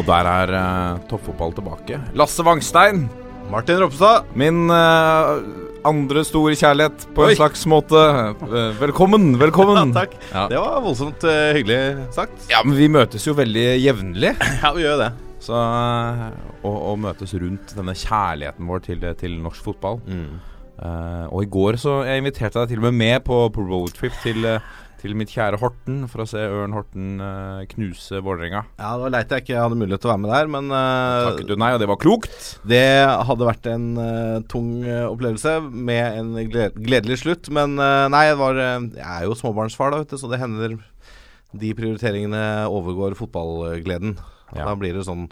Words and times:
Og 0.00 0.06
der 0.08 0.28
er 0.30 0.50
uh, 0.56 1.00
toppfotball 1.10 1.52
tilbake. 1.56 1.98
Lasse 2.16 2.44
Wangstein, 2.46 3.02
Martin 3.52 3.82
Ropstad. 3.82 4.30
min 4.38 4.70
uh, 4.72 5.42
andre 5.84 6.22
store 6.24 6.54
kjærlighet 6.56 7.04
på 7.16 7.26
Oi. 7.26 7.32
en 7.34 7.36
slags 7.40 7.66
måte. 7.68 8.00
Velkommen, 8.80 8.80
velkommen, 8.80 9.34
velkommen. 9.44 9.92
Takk. 9.96 10.14
Ja. 10.32 10.46
Det 10.48 10.60
var 10.62 10.80
voldsomt 10.86 11.26
uh, 11.28 11.50
hyggelig 11.56 11.80
sagt. 12.16 12.46
Ja, 12.52 12.62
men 12.64 12.78
vi 12.78 12.88
møtes 12.92 13.26
jo 13.28 13.36
veldig 13.36 13.66
jevnlig. 13.82 14.32
Ja, 14.62 14.72
vi 14.76 14.86
gjør 14.86 15.02
det. 15.04 15.10
Så 15.40 15.56
eh, 15.56 16.24
å, 16.68 16.70
å 16.90 16.96
møtes 17.00 17.30
rundt 17.40 17.70
denne 17.72 17.94
kjærligheten 17.96 18.66
vår 18.68 18.82
til, 18.84 19.04
til 19.16 19.38
norsk 19.40 19.64
fotball. 19.64 19.96
Eh, 20.04 21.24
og 21.32 21.46
i 21.46 21.48
går 21.48 21.78
så 21.80 21.94
jeg 22.04 22.20
inviterte 22.20 22.60
deg 22.60 22.74
til 22.74 22.82
og 22.82 22.90
med 22.90 22.98
med 23.00 23.24
på, 23.24 23.38
på 23.54 23.64
roadtrip 23.64 24.18
til, 24.20 24.44
eh, 24.44 24.66
til 25.00 25.14
mitt 25.16 25.32
kjære 25.32 25.58
Horten 25.60 26.02
for 26.10 26.24
å 26.24 26.28
se 26.28 26.40
Ørn 26.40 26.74
Horten 26.76 27.22
uh, 27.22 27.62
knuse 27.70 28.20
Vålerenga. 28.24 28.62
Ja, 28.78 28.92
Det 28.94 29.04
var 29.06 29.14
leit 29.14 29.34
jeg 29.34 29.44
ikke 29.44 29.62
hadde 29.64 29.78
mulighet 29.80 30.04
til 30.04 30.10
å 30.10 30.12
være 30.12 30.22
med 30.24 30.32
der, 30.34 30.50
men 30.52 30.72
uh, 30.74 31.30
Takket 31.30 31.48
du 31.48 31.54
nei, 31.60 31.70
og 31.74 31.82
det 31.82 31.88
var 31.90 32.00
klokt. 32.02 32.50
det 32.68 32.84
hadde 33.30 33.48
vært 33.48 33.70
en 33.72 33.86
uh, 33.96 34.38
tung 34.52 34.72
opplevelse 34.84 35.56
med 35.70 36.20
en 36.20 36.34
gledelig 36.50 37.20
slutt. 37.24 37.52
Men 37.54 37.76
nei, 37.76 38.24
var, 38.38 38.58
jeg 38.60 39.06
er 39.06 39.26
jo 39.26 39.36
småbarnsfar, 39.38 39.94
da, 39.94 40.02
vet 40.02 40.12
du, 40.12 40.20
så 40.20 40.30
det 40.30 40.40
hender 40.42 40.76
de 41.60 41.72
prioriteringene 41.74 42.42
overgår 42.70 43.16
fotballgleden. 43.18 44.18
Ja. 44.54 44.66
Da 44.68 44.76
blir 44.78 44.94
det 44.96 45.06
sånn 45.06 45.28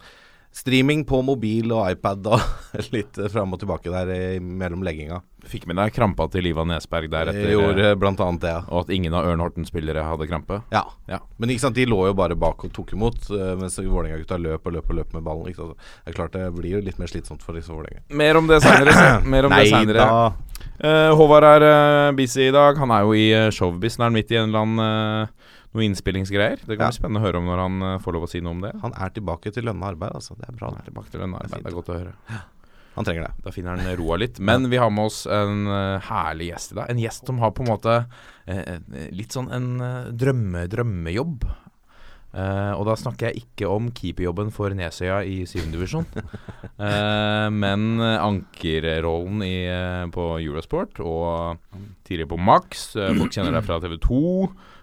streaming 0.55 1.05
på 1.07 1.21
mobil 1.23 1.71
og 1.77 1.91
iPad 1.93 2.27
og 2.33 2.41
litt 2.95 3.19
eh, 3.21 3.29
fram 3.33 3.53
og 3.55 3.61
tilbake 3.63 3.91
der 3.93 4.11
i- 4.15 4.41
mellom 4.41 4.83
legginga. 4.87 5.21
Fikk 5.49 5.69
med 5.71 5.79
deg 5.79 5.93
krampa 5.95 6.27
til 6.33 6.43
Liva 6.45 6.65
Nesberg 6.67 7.07
der 7.13 7.31
etter 7.31 7.53
gjorde 7.53 7.93
blant 8.01 8.19
annet 8.21 8.43
det, 8.43 8.51
ja. 8.57 8.63
Og 8.73 8.81
at 8.83 8.91
ingen 8.93 9.15
av 9.15 9.29
Ørn 9.31 9.41
Horten-spillere 9.45 10.03
hadde 10.03 10.27
krampe. 10.29 10.59
Ja. 10.75 10.83
Ja. 11.07 11.21
Men 11.39 11.53
ikke 11.55 11.63
sant, 11.69 11.79
de 11.79 11.87
lå 11.89 12.01
jo 12.11 12.17
bare 12.19 12.35
bak 12.37 12.65
og 12.67 12.73
tok 12.75 12.93
imot, 12.97 13.31
eh, 13.31 13.55
mens 13.61 13.79
Vålerenga-gutta 13.79 14.41
løp 14.43 14.67
og 14.67 14.75
løp 14.77 14.91
og 14.91 14.99
løp 14.99 15.15
med 15.15 15.25
ballen. 15.29 15.47
Ikke 15.53 15.63
sant? 15.69 15.87
Det 16.03 16.13
er 16.13 16.19
klart 16.19 16.35
det 16.35 16.49
blir 16.59 16.75
jo 16.79 16.83
litt 16.85 16.99
mer 16.99 17.13
slitsomt 17.13 17.45
for 17.47 17.57
disse 17.57 17.71
Vålerenga. 17.73 18.03
Mer 18.19 18.41
om 18.41 18.51
det 18.51 18.61
seinere. 18.67 18.97
Mer 19.33 19.47
om 19.47 19.55
det 19.55 19.69
senere. 19.71 20.09
Uh, 20.79 21.15
Håvard 21.19 21.47
er 21.47 21.65
uh, 21.65 22.13
busy 22.19 22.49
i 22.49 22.55
dag. 22.55 22.77
Han 22.83 22.91
er 22.95 23.07
jo 23.07 23.15
i 23.15 23.29
uh, 23.35 23.49
showbiz. 23.55 23.97
Er 23.99 24.09
han 24.09 24.17
midt 24.19 24.35
i 24.35 24.39
en 24.41 24.51
eller 24.51 24.67
annen 24.67 24.83
eh, 24.83 25.38
noe 25.75 25.85
innspillingsgreier. 25.85 26.61
Det 26.65 26.77
kan 26.79 26.87
Ja. 26.87 26.91
bli 26.93 26.99
spennende 26.99 27.21
å 27.21 27.27
høre 27.27 27.39
om 27.43 27.49
når 27.51 27.59
han 27.65 27.83
eh, 27.83 27.99
får 28.05 28.13
lov 28.17 28.23
å 28.25 28.31
si 28.31 28.41
noe 28.41 28.51
om 28.57 28.61
det. 28.65 28.73
Han 28.83 28.93
er 28.97 29.11
tilbake 29.11 29.53
til 29.53 29.65
lønna 29.69 29.91
arbeid, 29.93 30.15
altså. 30.17 30.37
Det 30.39 30.49
er 30.49 30.57
bra. 30.57 30.71
Han 30.71 30.81
er 30.81 30.89
tilbake 30.91 31.11
til 31.13 31.21
lønna 31.21 31.43
Det 31.45 31.53
er 31.53 31.63
Det 31.63 31.73
er 31.73 31.77
godt 31.77 31.93
å 31.93 31.99
høre. 31.99 32.15
Han 32.99 33.05
trenger 33.07 33.29
det. 33.29 33.35
Da 33.45 33.51
finner 33.55 33.77
han 33.79 33.97
roa 34.01 34.17
litt. 34.19 34.41
Men 34.41 34.69
vi 34.73 34.77
har 34.81 34.91
med 34.91 35.05
oss 35.07 35.21
en 35.31 35.69
uh, 35.71 36.01
herlig 36.03 36.49
gjest 36.51 36.73
i 36.73 36.75
dag. 36.81 36.89
En 36.91 36.99
gjest 36.99 37.27
som 37.31 37.39
har 37.39 37.53
på 37.55 37.63
en 37.63 37.69
måte 37.71 38.07
eh, 38.49 38.59
eh, 38.59 39.11
litt 39.15 39.31
sånn 39.37 39.53
en 39.55 39.69
uh, 39.81 40.09
drømme, 40.11 40.65
drømmejobb. 40.73 41.45
Eh, 42.35 42.73
og 42.77 42.83
da 42.85 42.97
snakker 42.99 43.31
jeg 43.31 43.45
ikke 43.45 43.69
om 43.71 43.87
keeperjobben 43.97 44.51
for 44.53 44.75
Nesøya 44.77 45.23
i 45.25 45.45
7. 45.49 45.71
divisjon, 45.73 46.05
Eh, 46.79 47.49
men 47.51 47.99
eh, 47.99 48.19
ankerrollen 48.23 49.41
i, 49.43 49.55
eh, 49.67 50.05
på 50.15 50.27
Eurosport 50.39 51.01
og 51.03 51.59
tidligere 52.07 52.29
på 52.31 52.39
Max. 52.39 52.93
Eh, 52.97 53.15
folk 53.19 53.33
kjenner 53.35 53.57
deg 53.57 53.65
fra 53.67 53.81
TV 53.83 53.97
2. 54.05 54.21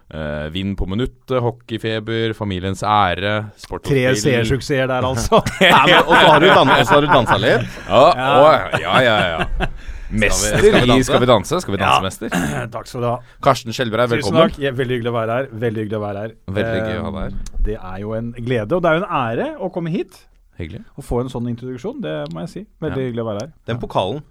Uh, 0.06 0.46
Vinn 0.54 0.76
på 0.78 0.86
minuttet, 0.86 1.40
hockeyfeber, 1.42 2.30
familiens 2.38 2.82
ære, 2.86 3.50
sport 3.58 3.82
Tre 3.88 4.04
spill. 4.14 4.20
seersuksesser 4.22 4.86
der, 4.86 5.02
altså. 5.02 5.40
Ja, 5.60 5.80
men, 5.82 5.96
og 6.06 6.12
så 6.14 6.28
har 6.30 6.38
du, 6.40 6.46
dan 6.46 6.68
har 6.70 7.00
du 7.02 7.08
dansa 7.10 7.38
litt. 7.42 7.66
Ja, 7.88 8.02
å, 8.14 8.44
ja, 8.78 9.00
ja, 9.02 9.16
ja. 9.32 9.68
Mester 10.06 10.60
Skal 10.62 10.86
vi? 10.86 10.96
Skal 11.02 11.18
vi 11.24 11.26
danse? 11.26 11.58
Skal 11.64 11.74
vi 11.74 11.80
Ja. 11.82 11.88
danse, 11.98 12.06
mester? 12.06 12.68
Takk 12.76 12.86
skal 12.86 13.02
du 13.02 13.06
ha. 13.08 13.16
Karsten 13.42 13.74
Skjelbreid, 13.74 14.06
Tusen 14.12 14.20
velkommen. 14.30 14.46
takk. 14.54 14.60
Ja, 14.62 14.70
veldig 14.78 15.00
hyggelig 15.00 15.10
å 15.10 15.16
være 15.16 15.38
her. 15.40 15.48
Veldig 15.66 15.82
hyggelig 15.82 15.98
å 15.98 16.02
være 16.04 16.22
her. 16.22 16.36
Veldig 16.60 16.78
gøy 16.86 16.94
å 16.94 17.02
Eh, 17.02 17.10
deg 17.10 17.18
her. 17.24 17.60
Det 17.66 17.76
er 17.80 17.98
jo 18.04 18.12
en 18.14 18.28
glede, 18.38 18.78
og 18.78 18.82
det 18.86 18.92
er 18.92 19.00
jo 19.00 19.02
en 19.02 19.10
ære 19.18 19.48
å 19.58 19.72
komme 19.74 19.90
hit 19.90 20.22
Hyggelig. 20.56 20.84
Å 20.96 21.02
få 21.04 21.18
en 21.20 21.28
sånn 21.28 21.50
introduksjon. 21.50 21.98
Det 22.00 22.14
må 22.32 22.46
jeg 22.46 22.48
si. 22.54 22.62
Veldig 22.80 23.02
Ja. 23.02 23.08
hyggelig 23.10 23.24
å 23.26 23.28
være 23.32 23.40
her. 23.42 23.50
Den 23.66 23.82
pokalen 23.82 24.22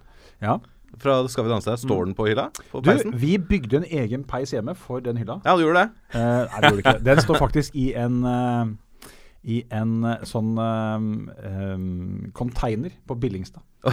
Ja. 0.42 0.56
Fra 1.02 1.18
Skal 1.28 1.44
vi 1.46 1.50
danse, 1.50 1.76
står 1.82 2.04
den 2.08 2.14
på 2.14 2.26
hylla? 2.28 2.48
På 2.72 2.80
Du, 2.80 2.90
peisen? 2.90 3.14
vi 3.14 3.36
bygde 3.38 3.82
en 3.82 3.86
egen 3.90 4.24
peis 4.24 4.52
hjemme 4.54 4.74
for 4.74 5.00
den 5.00 5.16
hylla. 5.16 5.40
Ja, 5.44 5.56
du 5.56 5.66
gjorde 5.66 5.86
det? 5.86 5.90
Eh, 6.14 6.20
nei, 6.20 6.60
det 6.60 6.70
gjorde 6.70 6.82
det 6.82 6.84
ikke. 6.86 7.04
Den 7.10 7.22
står 7.24 7.40
faktisk 7.42 7.76
i 7.76 7.92
en 7.94 8.24
uh, 8.24 8.74
i 9.46 9.60
en 9.74 10.00
eh, 10.04 10.24
sånn 10.26 10.56
eh, 10.58 11.06
eh, 11.46 11.84
container 12.36 12.94
på 13.06 13.18
Billingstad. 13.22 13.62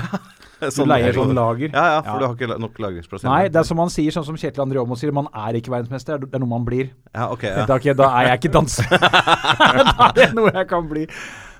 Du 0.64 0.86
leier 0.88 1.12
sånn 1.12 1.34
lager. 1.36 1.74
Ja, 1.74 1.82
ja, 1.92 1.96
for 2.06 2.14
Ja. 2.14 2.20
du 2.22 2.24
har 2.24 2.36
ikke 2.38 2.56
nok 2.62 2.78
lagringsplass. 2.80 3.26
Nei, 3.28 3.50
det 3.52 3.60
er 3.60 3.66
som 3.68 3.76
man 3.76 3.90
sier, 3.92 4.14
sånn 4.16 4.24
som 4.24 4.38
Kjetil 4.40 4.64
André 4.64 4.80
Aamodt 4.80 5.02
sier, 5.02 5.12
man 5.12 5.28
er 5.36 5.58
ikke 5.60 5.74
verdensmester, 5.74 6.22
det 6.24 6.38
er 6.38 6.40
noe 6.40 6.52
man 6.54 6.64
blir. 6.64 6.94
Ja, 7.12 7.26
ok, 7.34 7.44
ja. 7.44 7.66
Da, 7.68 7.76
da 8.00 8.08
er 8.22 8.30
jeg 8.30 8.40
ikke 8.40 8.52
danser. 8.54 8.88
da 9.90 10.08
er 10.08 10.16
det 10.22 10.30
noe 10.38 10.54
jeg 10.56 10.70
kan 10.72 10.88
bli. 10.88 11.04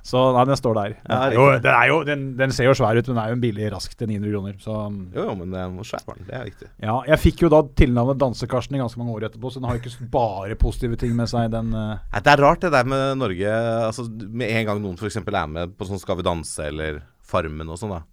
Så 0.04 0.20
nei, 0.36 0.44
den 0.50 0.60
står 0.60 0.76
der. 0.76 0.96
Den, 1.00 1.04
Ja, 1.08 1.20
er 1.24 1.34
jo, 1.38 1.44
den, 1.64 1.76
jo, 1.88 1.98
den, 2.08 2.24
den 2.40 2.54
ser 2.56 2.68
jo 2.68 2.76
svær 2.76 2.98
ut, 2.98 3.08
men 3.08 3.16
den 3.16 3.22
er 3.24 3.32
jo 3.32 3.38
en 3.38 3.44
billig 3.44 3.70
rask 3.72 3.94
til 3.96 4.10
900 4.12 4.34
kroner. 4.34 4.58
Så 4.60 4.76
Jo, 5.16 5.28
jo, 5.30 5.36
men 5.40 5.54
det 5.54 5.62
er 5.62 5.70
noe 5.72 5.88
svært 5.88 6.08
barn. 6.10 6.26
Det 6.28 6.36
er 6.36 6.44
viktig. 6.50 6.68
ja, 6.84 6.98
jeg 7.08 7.22
fikk 7.24 7.46
jo 7.46 7.52
da 7.54 7.62
tilnavnet 7.80 8.20
Dansekarsten 8.20 8.76
i 8.76 8.84
ganske 8.84 9.00
mange 9.00 9.16
år 9.16 9.30
etterpå, 9.30 9.54
så 9.54 9.62
den 9.62 9.70
har 9.70 9.80
jo 9.80 9.84
ikke 9.86 10.10
bare 10.12 10.60
positive 10.60 11.00
ting 11.00 11.16
med 11.16 11.32
seg, 11.32 11.48
den 11.56 11.72
uh... 11.72 11.96
Nei, 12.12 12.24
det 12.26 12.36
er 12.36 12.44
rart 12.44 12.66
det 12.66 12.74
der 12.76 12.90
med 12.90 13.18
Norge 13.22 13.54
altså, 13.88 14.06
Med 14.12 14.52
en 14.52 14.68
gang 14.68 14.84
noen 14.84 15.00
f.eks. 15.00 15.22
er 15.24 15.48
med 15.50 15.78
på 15.78 15.88
sånn 15.88 16.02
Skal 16.02 16.20
vi 16.20 16.26
danse 16.28 16.68
eller 16.68 17.00
Farmen 17.24 17.72
og 17.72 17.80
sånn, 17.80 17.96
da. 17.96 18.04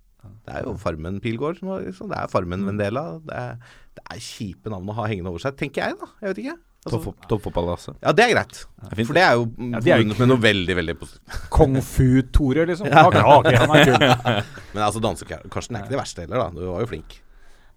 Det 0.47 0.55
er 0.55 0.67
jo 0.69 0.77
Farmen 0.81 1.19
Pilgaard. 1.23 1.61
Liksom. 1.61 2.11
Det 2.13 2.17
er 2.17 2.31
Farmen 2.31 2.67
Vendela. 2.69 3.05
Det 3.25 3.37
er, 3.37 3.79
det 3.99 4.05
er 4.07 4.23
kjipe 4.23 4.73
navn 4.73 4.89
å 4.93 4.97
ha 5.01 5.07
hengende 5.11 5.33
over 5.33 5.43
seg, 5.43 5.57
tenker 5.59 5.83
jeg, 5.83 5.99
da. 6.01 6.09
Jeg 6.23 6.33
vet 6.33 6.43
ikke. 6.45 6.59
Altså, 6.81 7.93
ja, 8.01 8.13
det 8.17 8.25
er 8.25 8.31
greit. 8.33 8.63
fint. 8.97 9.07
For 9.07 9.13
det 9.13 9.23
er 9.23 9.35
jo 9.37 9.43
Ja, 9.69 9.81
det 9.85 9.93
er 9.93 10.05
med 10.09 10.31
noe 10.31 10.41
veldig, 10.41 10.77
veldig 10.79 10.95
positivt. 10.97 11.43
Kung 11.53 11.75
Fu-Tore, 11.77 12.65
liksom. 12.71 12.89
Ok, 12.89 13.19
okay, 13.21 13.59
han 13.61 13.75
er 13.77 13.91
kul. 13.91 14.07
Men 14.75 14.87
altså, 14.87 15.03
danse-Karsten 15.05 15.77
er 15.77 15.85
ikke 15.85 15.93
det 15.93 16.01
verste 16.01 16.25
heller, 16.25 16.41
da. 16.41 16.49
Du 16.57 16.71
var 16.71 16.81
jo 16.81 16.89
flink. 16.89 17.19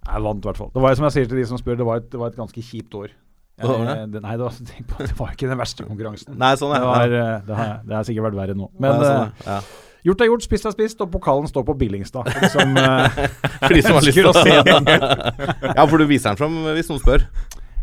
Jeg 0.03 0.24
vant 0.24 0.44
i 0.46 0.50
hvert 0.50 0.62
fall. 0.62 0.72
Det 0.72 0.86
var 0.86 0.96
som 0.96 1.09
jeg 1.09 1.16
sier 1.18 1.30
til 1.31 1.42
de 1.42 1.46
som 1.52 1.59
spør, 1.59 1.78
det 1.80 1.88
var 1.88 2.00
et, 2.00 2.08
det 2.12 2.19
var 2.22 2.31
et 2.31 2.40
ganske 2.40 2.63
kjipt 2.63 2.96
år. 3.00 3.12
Jeg, 3.59 3.69
var 3.69 3.84
det? 3.86 4.22
Nei, 4.24 4.36
det 4.40 4.46
var, 4.47 4.59
tenk 4.72 4.88
på, 4.90 5.00
det 5.03 5.16
var 5.19 5.34
ikke 5.36 5.50
den 5.52 5.59
verste 5.59 5.88
konkurransen. 5.88 6.38
Nei, 6.40 6.53
sånn 6.59 6.74
Det, 6.74 6.81
er 6.81 6.86
det. 6.88 7.24
Var, 7.24 7.47
det, 7.47 7.58
har, 7.59 7.74
det 7.88 7.97
har 8.00 8.08
sikkert 8.08 8.30
vært 8.31 8.40
verre 8.40 8.56
nå. 8.58 8.69
Men 8.80 8.96
Men 8.96 9.03
sånn 9.03 9.18
eh, 9.18 9.44
er 9.44 9.52
ja. 9.52 9.59
gjort 10.09 10.24
er 10.24 10.31
gjort, 10.31 10.47
spist 10.47 10.69
er 10.69 10.75
spist, 10.75 11.03
og 11.06 11.12
pokalen 11.13 11.52
står 11.52 11.68
på 11.68 11.75
Billingstad. 11.84 12.31
Liksom, 12.40 12.80
eh, 12.81 13.19
For 13.68 13.75
de 13.78 13.84
som 13.86 14.00
har 14.00 14.08
lyst 14.08 14.19
til 14.19 14.31
å 14.31 14.36
se 14.40 14.58
den. 14.68 14.90
Ja, 15.74 15.86
for 15.86 16.00
du 16.00 16.08
viser 16.09 16.31
den 16.31 16.40
fram 16.40 16.58
hvis 16.74 16.90
noen 16.92 17.03
spør. 17.03 17.28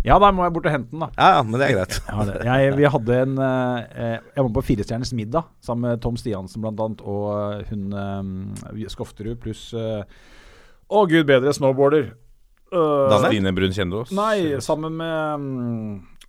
Ja, 0.00 0.16
da 0.16 0.30
må 0.32 0.46
jeg 0.46 0.54
bort 0.54 0.66
og 0.68 0.72
hente 0.72 0.94
den, 0.94 1.02
da. 1.02 1.10
Ja, 1.18 1.28
ja, 1.36 1.40
men 1.44 1.60
det 1.60 1.66
er 1.66 1.74
greit. 1.76 1.96
Ja, 2.08 2.24
det. 2.28 2.36
Jeg, 2.48 2.76
vi 2.78 2.86
hadde 2.94 3.18
en 3.26 3.34
eh, 3.44 4.14
Jeg 4.16 4.44
var 4.46 4.50
på 4.56 4.64
Firestjerners 4.70 5.12
middag 5.16 5.50
sammen 5.64 5.90
med 5.90 6.00
Tom 6.04 6.16
Stiansen 6.20 6.64
blant 6.64 6.80
annet, 6.80 7.02
og 7.04 7.26
eh, 7.36 7.68
hun 7.68 7.92
eh, 8.80 8.86
Skofterud 8.92 9.40
pluss 9.42 9.68
eh, 9.76 10.00
Å, 10.90 11.04
gud 11.10 11.28
bedre, 11.28 11.52
snowboarder. 11.54 12.14
Uh? 12.70 13.12
Stine 13.26 13.52
Brun 13.54 13.74
Kjendås. 13.74 14.10
Nei, 14.14 14.56
sammen 14.62 14.96
med 14.98 15.44
Åh, 15.44 16.19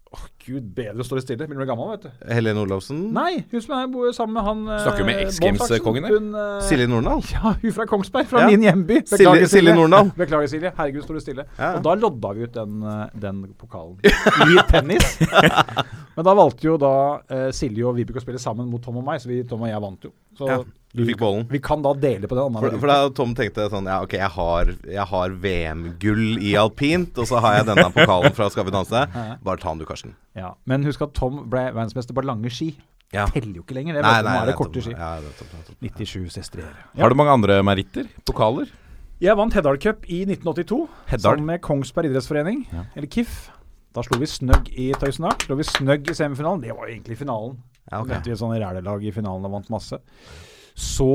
gud 0.45 0.67
bedre, 0.75 1.03
står 1.05 1.19
det 1.19 1.23
stille. 1.25 1.47
Begynner 1.47 1.61
å 1.61 1.65
bli 1.65 1.69
gammel, 1.71 1.89
vet 1.93 2.05
du. 2.07 2.33
Helene 2.33 2.63
Olafsen. 2.63 2.99
Nei, 3.15 3.43
hun 3.51 3.61
som 3.65 3.75
er 3.77 3.87
bor 3.93 4.11
sammen 4.15 4.33
med 4.37 4.43
han 4.47 4.63
Snakker 4.85 5.05
med 5.07 5.21
X 5.27 5.39
Games-kongen 5.43 6.07
her? 6.07 6.15
Hun, 6.17 6.31
eh, 6.35 6.61
Silje 6.67 6.87
Nordahl. 6.91 7.21
Ja, 7.35 7.53
hun 7.61 7.75
fra 7.75 7.85
Kongsberg, 7.89 8.27
fra 8.31 8.43
Ja. 8.45 8.47
min 8.51 8.65
hjemby. 8.67 9.01
Silje- 9.09 9.47
Silje 9.51 9.75
Nordahl. 9.77 10.11
Beklager, 10.21 10.47
Silje. 10.51 10.73
Herregud, 10.77 11.03
står 11.07 11.19
det 11.19 11.23
stille. 11.27 11.45
Ja. 11.59 11.73
Og 11.77 11.83
da 11.87 11.95
lodda 12.01 12.33
vi 12.37 12.43
ut 12.49 12.53
den, 12.57 12.81
eh, 12.83 13.07
den 13.27 13.43
pokalen 13.59 13.97
i 14.51 14.65
tennis. 14.71 15.17
Men 16.15 16.25
da 16.27 16.33
valgte 16.35 16.67
jo 16.67 16.77
da 16.81 16.93
uh, 17.23 17.49
Silje 17.55 17.85
og 17.87 17.95
Vibeke 17.95 18.19
å 18.19 18.23
spille 18.23 18.39
sammen 18.41 18.67
mot 18.69 18.83
Tom 18.83 18.97
og 18.99 19.05
meg, 19.07 19.21
så 19.23 19.29
vi, 19.31 19.41
Tom 19.47 19.61
og 19.63 19.69
jeg 19.71 19.81
vant 19.83 20.07
jo. 20.09 20.11
Så 20.37 20.49
Ja, 20.49 20.57
du 20.93 21.05
fikk 21.07 21.19
bollen. 21.21 21.45
vi 21.49 21.59
kan 21.63 21.81
da 21.85 21.93
dele 21.95 22.27
på 22.27 22.35
den 22.35 22.43
andre. 22.49 22.61
For, 22.73 22.79
for 22.83 22.91
da 22.91 23.09
Tom 23.15 23.33
tenkte 23.37 23.69
sånn 23.71 23.85
Ja, 23.87 24.01
ok, 24.03 24.15
jeg 24.19 24.31
har, 24.35 24.71
jeg 24.91 25.05
har 25.13 25.35
VM-gull 25.45 26.37
i 26.43 26.55
alpint, 26.59 27.15
og 27.17 27.29
så 27.29 27.39
har 27.43 27.59
jeg 27.61 27.69
denne 27.69 27.87
pokalen 27.95 28.35
fra 28.35 28.49
Skal 28.51 28.67
vi 28.67 28.73
danse. 28.75 29.05
Bare 29.45 29.61
ta 29.61 29.71
den 29.71 29.79
du, 29.83 29.85
Karsten. 29.87 30.15
ja. 30.35 30.53
Men 30.67 30.83
husk 30.87 31.01
at 31.05 31.13
Tom 31.17 31.45
ble 31.51 31.69
verdensmester 31.71 32.15
på 32.17 32.25
lange 32.27 32.51
ski. 32.51 32.73
Ja. 33.11 33.25
Teller 33.31 33.57
jo 33.59 33.63
ikke 33.65 33.75
lenger. 33.75 33.97
Det 33.97 34.03
Nei, 34.05 34.17
nei, 34.23 34.35
nå 34.35 34.43
er 34.43 34.51
det 34.51 34.57
korte 34.59 34.83
ski. 34.83 34.93
Ja, 34.95 35.13
det 35.19 35.31
er 35.31 35.39
topp, 35.39 35.55
topp. 35.67 35.79
97 35.83 36.29
sestriere. 36.31 36.85
Har 36.99 37.11
du 37.11 37.17
mange 37.19 37.33
andre 37.35 37.57
meritter? 37.67 38.07
Pokaler? 38.27 38.69
Jeg 39.21 39.35
vant 39.37 39.53
Heddal 39.53 39.77
Cup 39.77 40.07
i 40.09 40.21
1982 40.25 40.77
Heddal? 41.11 41.25
sammen 41.25 41.49
med 41.51 41.59
Kongsberg 41.61 42.07
idrettsforening, 42.09 42.63
eller 42.95 43.07
KIF. 43.11 43.49
Da 43.93 44.01
slo 44.07 44.17
vi 44.21 44.29
Snøgg 44.31 44.71
i 44.79 44.87
Tøysenak. 44.95 45.43
Slo 45.43 45.57
vi 45.59 45.65
Snøgg 45.67 46.07
i 46.09 46.15
semifinalen. 46.15 46.63
Det 46.63 46.71
var 46.71 46.87
jo 46.87 46.95
egentlig 46.95 47.17
finalen. 47.19 47.57
Ja, 47.91 47.99
okay. 47.99 48.15
Møtte 48.15 48.31
vi 48.31 48.33
et 48.37 48.39
sånt 48.39 48.55
rælelag 48.55 49.03
i 49.03 49.11
finalen 49.11 49.45
og 49.49 49.53
vant 49.57 49.69
masse. 49.73 49.99
Så 50.77 51.11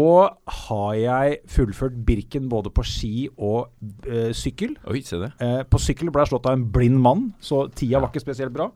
har 0.67 0.93
jeg 0.99 1.41
fullført 1.51 1.97
Birken 2.07 2.51
både 2.53 2.71
på 2.75 2.85
ski 2.87 3.27
og 3.33 3.73
eh, 4.09 4.31
sykkel. 4.37 4.77
Oi, 4.91 5.01
se 5.07 5.19
det. 5.23 5.33
Eh, 5.43 5.63
på 5.69 5.81
sykkel 5.83 6.13
ble 6.13 6.25
jeg 6.25 6.35
slått 6.35 6.49
av 6.51 6.59
en 6.59 6.67
blind 6.73 7.01
mann, 7.03 7.31
så 7.41 7.67
tida 7.73 8.03
var 8.03 8.13
ikke 8.13 8.25
spesielt 8.25 8.55
bra. 8.55 8.69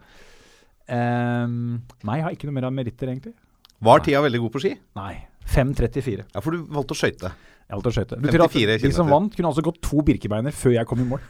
Ehm, 0.91 1.83
nei, 2.07 2.19
jeg 2.19 2.27
har 2.27 2.35
ikke 2.37 2.49
noe 2.49 2.57
mer 2.57 2.69
av 2.71 2.75
meritter, 2.75 3.13
egentlig. 3.13 3.37
Var 3.81 4.03
tida 4.05 4.23
veldig 4.25 4.41
god 4.43 4.55
på 4.57 4.65
ski? 4.65 4.75
Nei. 4.99 5.13
5.34. 5.51 6.27
Ja, 6.35 6.43
for 6.45 6.55
du 6.55 6.67
valgte 6.71 6.95
å 6.95 6.99
skøyte. 6.99 7.31
Jeg 7.71 7.77
valgte 7.77 7.91
å 7.91 7.95
skøyte. 7.95 8.19
Det 8.19 8.33
betyr 8.35 8.75
at 8.77 8.83
De 8.83 8.91
som 8.95 9.09
vant, 9.11 9.35
kunne 9.35 9.51
altså 9.51 9.65
gått 9.67 9.81
to 9.87 10.03
Birkebeiner 10.07 10.55
før 10.55 10.75
jeg 10.75 10.89
kom 10.91 11.03
i 11.03 11.07
mål. 11.07 11.23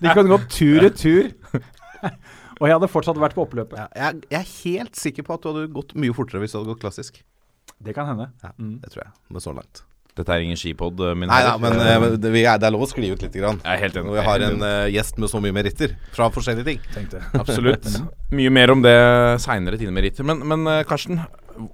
De 0.00 0.10
kunne 0.10 0.30
gått 0.32 0.48
tur-retur. 0.52 1.30
og 2.60 2.66
jeg 2.66 2.74
hadde 2.76 2.90
fortsatt 2.92 3.20
vært 3.20 3.36
på 3.36 3.44
oppløpet. 3.44 3.78
Ja, 3.78 3.86
jeg, 4.00 4.24
jeg 4.32 4.40
er 4.40 4.50
helt 4.64 5.00
sikker 5.00 5.26
på 5.26 5.36
at 5.36 5.44
du 5.44 5.52
hadde 5.52 5.70
gått 5.76 5.94
mye 6.00 6.16
fortere 6.16 6.42
hvis 6.42 6.54
du 6.56 6.60
hadde 6.60 6.72
gått 6.72 6.82
klassisk. 6.84 7.20
Det 7.82 7.94
kan 7.96 8.06
hende. 8.12 8.30
Ja, 8.42 8.52
Mm. 8.58 8.78
Det 8.80 8.92
tror 8.92 9.04
jeg. 9.04 9.12
Men 9.30 9.40
så 9.40 9.54
langt. 9.56 9.84
Dette 10.14 10.30
er 10.30 10.44
ingen 10.44 10.56
skipod, 10.56 10.94
min 11.18 11.24
mine 11.24 11.34
Nei 11.34 11.56
men 11.58 11.72
uh, 11.74 12.04
det, 12.14 12.30
er, 12.30 12.58
det 12.62 12.68
er 12.68 12.70
lov 12.70 12.84
å 12.86 12.86
skli 12.86 13.08
ut 13.10 13.22
litt. 13.24 13.34
Grann. 13.34 13.58
Jeg 13.64 13.72
er 13.72 13.80
helt 13.82 13.96
enig. 13.98 14.12
Og 14.12 14.14
vi 14.14 14.22
har 14.28 14.44
en 14.46 14.60
uh, 14.62 14.86
gjest 14.86 15.18
med 15.18 15.32
så 15.32 15.40
mye 15.42 15.56
meritter 15.56 15.96
fra 16.14 16.28
forskjellige 16.30 16.68
ting. 16.68 16.84
Tenkte. 16.94 17.22
Absolutt. 17.42 17.88
Mye 18.30 18.52
mer 18.54 18.70
om 18.70 18.84
det 18.84 18.94
seinere, 19.42 19.80
dine 19.80 19.90
Meritter. 19.90 20.22
Men, 20.22 20.44
men 20.46 20.68
uh, 20.70 20.84
Karsten, 20.86 21.18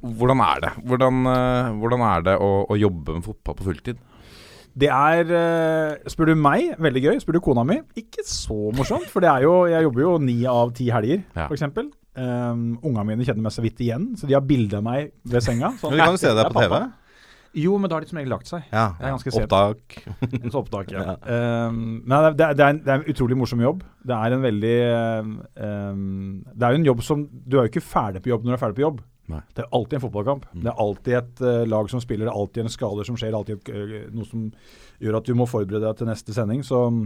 hvordan 0.00 0.40
er 0.44 0.62
det? 0.64 0.70
Hvordan, 0.84 1.20
eh, 1.30 1.68
hvordan 1.80 2.02
er 2.04 2.24
det 2.28 2.36
å, 2.40 2.48
å 2.68 2.78
jobbe 2.78 3.16
med 3.16 3.24
fotball 3.26 3.56
på 3.58 3.68
fulltid? 3.70 4.00
Det 4.80 4.90
er, 4.92 5.30
eh, 5.34 6.10
spør 6.10 6.30
du 6.30 6.34
meg, 6.38 6.74
veldig 6.80 7.02
gøy. 7.02 7.16
Spør 7.22 7.38
du 7.38 7.40
kona 7.44 7.64
mi, 7.66 7.80
ikke 7.98 8.24
så 8.28 8.70
morsomt. 8.76 9.08
For 9.10 9.24
det 9.24 9.30
er 9.32 9.46
jo, 9.46 9.54
jeg 9.70 9.86
jobber 9.88 10.04
jo 10.04 10.12
ni 10.22 10.36
av 10.48 10.72
ti 10.76 10.90
helger, 10.92 11.24
Ja. 11.34 11.48
for 11.48 11.56
eksempel. 11.56 11.90
Um, 12.20 12.64
Ungene 12.84 13.06
mine 13.08 13.24
kjenner 13.24 13.46
meg 13.46 13.54
så 13.54 13.62
vidt 13.64 13.80
igjen, 13.80 14.10
så 14.18 14.28
de 14.28 14.36
har 14.36 14.44
bilde 14.44 14.76
av 14.76 14.84
meg 14.84 15.12
ved 15.24 15.44
senga. 15.44 15.72
Sånn, 15.80 15.94
Men 15.94 16.04
kan 16.04 16.16
jo 16.16 16.20
se 16.20 16.32
deg 16.36 16.50
på 16.52 16.64
TV. 16.66 16.80
Jo, 17.58 17.74
men 17.82 17.90
da 17.90 17.96
har 17.96 18.04
de 18.04 18.10
som 18.10 18.18
regel 18.20 18.30
lagt 18.30 18.46
seg. 18.46 18.66
Ja. 18.70 18.92
Opptak. 19.16 19.96
Opptak, 20.60 20.92
ja. 20.94 21.16
Um, 21.70 22.02
men 22.06 22.34
det, 22.36 22.44
er, 22.44 22.54
det, 22.54 22.64
er 22.64 22.74
en, 22.74 22.82
det 22.84 22.92
er 22.92 23.00
en 23.00 23.08
utrolig 23.10 23.38
morsom 23.38 23.62
jobb. 23.62 23.80
Det 24.06 24.14
er 24.16 24.34
en 24.36 24.44
veldig 24.44 24.76
um, 25.56 26.12
Det 26.46 26.66
er 26.66 26.74
jo 26.74 26.80
en 26.80 26.86
jobb 26.86 27.02
som 27.04 27.24
Du 27.26 27.56
er 27.56 27.66
jo 27.66 27.72
ikke 27.72 27.82
ferdig 27.84 28.22
på 28.24 28.30
jobb 28.32 28.46
når 28.46 28.52
du 28.52 28.56
er 28.56 28.62
ferdig 28.62 28.78
på 28.78 28.84
jobb. 28.84 29.00
Nei. 29.30 29.40
Det 29.54 29.64
er 29.64 29.74
alltid 29.76 29.98
en 29.98 30.04
fotballkamp. 30.04 30.46
Det 30.52 30.70
er 30.70 30.84
alltid 30.84 31.18
et 31.20 31.42
uh, 31.46 31.64
lag 31.70 31.90
som 31.90 32.02
spiller, 32.02 32.26
det 32.26 32.32
er 32.32 32.40
alltid 32.44 32.64
en 32.64 32.74
skader 32.76 33.08
som 33.08 33.18
skjer, 33.18 33.36
alltid 33.38 33.58
et, 33.58 33.72
uh, 33.74 34.14
noe 34.14 34.28
som 34.28 34.46
gjør 35.02 35.20
at 35.20 35.30
du 35.30 35.36
må 35.38 35.46
forberede 35.50 35.84
deg 35.86 35.98
til 35.98 36.10
neste 36.10 36.36
sending. 36.36 36.62
Så 36.66 36.84
um, 36.90 37.04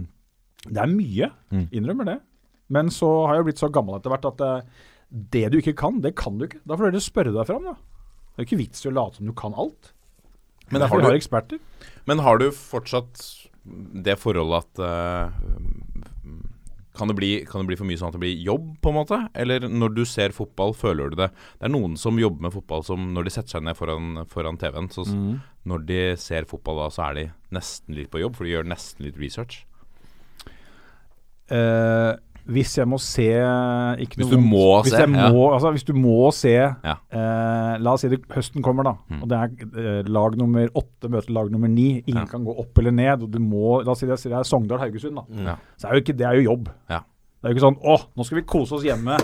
det 0.64 0.80
er 0.80 0.92
mye. 0.92 1.30
Mm. 1.52 1.66
Innrømmer 1.80 2.12
det. 2.12 2.18
Men 2.72 2.88
så 2.92 3.10
har 3.28 3.38
jeg 3.38 3.48
blitt 3.50 3.60
så 3.60 3.72
gammel 3.72 3.98
etter 3.98 4.12
hvert 4.12 4.28
at 4.30 4.44
uh, 4.44 4.84
det 5.14 5.48
du 5.52 5.60
ikke 5.60 5.76
kan, 5.78 6.00
det 6.02 6.16
kan 6.18 6.38
du 6.38 6.48
ikke. 6.48 6.62
Da 6.66 6.78
får 6.78 6.94
du 6.94 7.02
spørre 7.02 7.34
deg 7.34 7.46
fram, 7.46 7.66
da. 7.70 7.76
Det 8.34 8.42
er 8.42 8.44
jo 8.44 8.48
ikke 8.48 8.62
vits 8.64 8.82
i 8.82 8.90
å 8.90 8.94
late 8.94 9.20
som 9.20 9.30
du 9.30 9.34
kan 9.38 9.54
alt. 9.54 9.92
Men 10.72 10.82
har 10.82 11.00
du- 11.00 11.14
eksperter. 11.14 11.60
Men 12.06 12.18
har 12.18 12.38
du 12.38 12.50
fortsatt 12.50 13.48
det 13.64 14.18
forholdet 14.18 14.64
at 14.64 14.80
uh, 14.82 15.30
kan, 16.94 17.08
det 17.08 17.14
bli, 17.16 17.30
kan 17.48 17.62
det 17.62 17.70
bli 17.70 17.76
for 17.78 17.88
mye 17.88 17.96
sånn 17.96 18.10
at 18.10 18.16
det 18.18 18.22
blir 18.24 18.42
jobb, 18.42 18.74
på 18.82 18.90
en 18.90 18.98
måte? 18.98 19.18
Eller 19.34 19.68
når 19.68 19.94
du 19.94 20.04
ser 20.04 20.34
fotball, 20.36 20.74
føler 20.74 21.10
du 21.10 21.16
det? 21.22 21.30
Det 21.58 21.68
er 21.68 21.72
noen 21.72 21.96
som 21.96 22.18
jobber 22.18 22.48
med 22.48 22.54
fotball 22.54 22.84
som 22.84 23.14
når 23.14 23.24
de 23.24 23.34
setter 23.34 23.56
seg 23.56 23.64
ned 23.64 23.78
foran, 23.78 24.26
foran 24.30 24.58
TV-en, 24.60 24.90
så 24.92 25.06
mm. 25.06 25.40
når 25.70 25.86
de 25.88 26.00
ser 26.20 26.44
fotball 26.50 26.82
da, 26.82 26.90
så 26.90 27.06
er 27.08 27.14
de 27.14 27.24
nesten 27.56 27.94
litt 27.94 28.10
på 28.12 28.20
jobb, 28.22 28.36
for 28.36 28.46
de 28.46 28.54
gjør 28.56 28.68
nesten 28.68 29.06
litt 29.06 29.18
research. 29.20 29.62
Eh, 31.54 32.12
hvis 32.46 32.74
jeg 32.76 32.86
må 32.90 32.98
se 33.00 33.24
ikke 34.04 34.18
Hvis 34.20 34.28
du 34.28 34.36
noen, 34.36 34.48
må 34.50 34.64
hvis 34.84 34.92
se, 34.92 34.98
jeg 35.00 35.14
ja. 35.16 35.28
altså, 35.32 35.70
Hvis 35.72 35.86
du 35.88 35.92
må 35.96 36.30
se 36.36 36.52
Ja. 36.52 36.96
eh, 37.10 37.78
La 37.80 37.94
oss 37.94 38.02
si 38.04 38.08
det 38.12 38.20
høsten 38.34 38.62
kommer, 38.62 38.84
da. 38.84 38.94
Mm. 39.08 39.22
Og 39.22 39.28
det 39.28 39.38
er 39.38 39.48
eh, 39.80 40.02
lag 40.12 40.36
nummer 40.36 40.68
åtte 40.76 41.08
møter 41.08 41.32
lag 41.32 41.50
nummer 41.50 41.68
ni. 41.68 42.02
Ingen 42.06 42.24
Ja. 42.26 42.30
kan 42.30 42.44
gå 42.44 42.52
opp 42.58 42.78
eller 42.78 42.92
ned. 42.92 43.22
Og 43.22 43.30
du 43.30 43.38
må 43.40 43.82
La 43.84 43.92
oss 43.92 44.00
si 44.00 44.06
det, 44.06 44.20
det 44.22 44.32
er 44.32 44.44
Sogndal-Haugesund, 44.44 45.14
da. 45.16 45.24
Ja. 45.52 45.56
Så 45.78 45.88
er 45.88 45.94
jo 45.96 46.04
ikke, 46.04 46.16
det 46.16 46.26
er 46.26 46.34
jo 46.42 46.50
jobb. 46.52 46.68
Det 47.44 47.50
er 47.50 47.52
jo 47.52 47.58
ikke 47.58 47.66
sånn 47.66 47.80
Å, 47.84 47.94
nå 48.16 48.24
skal 48.24 48.38
vi 48.38 48.42
kose 48.48 48.78
oss 48.78 48.84
hjemme 48.86 49.18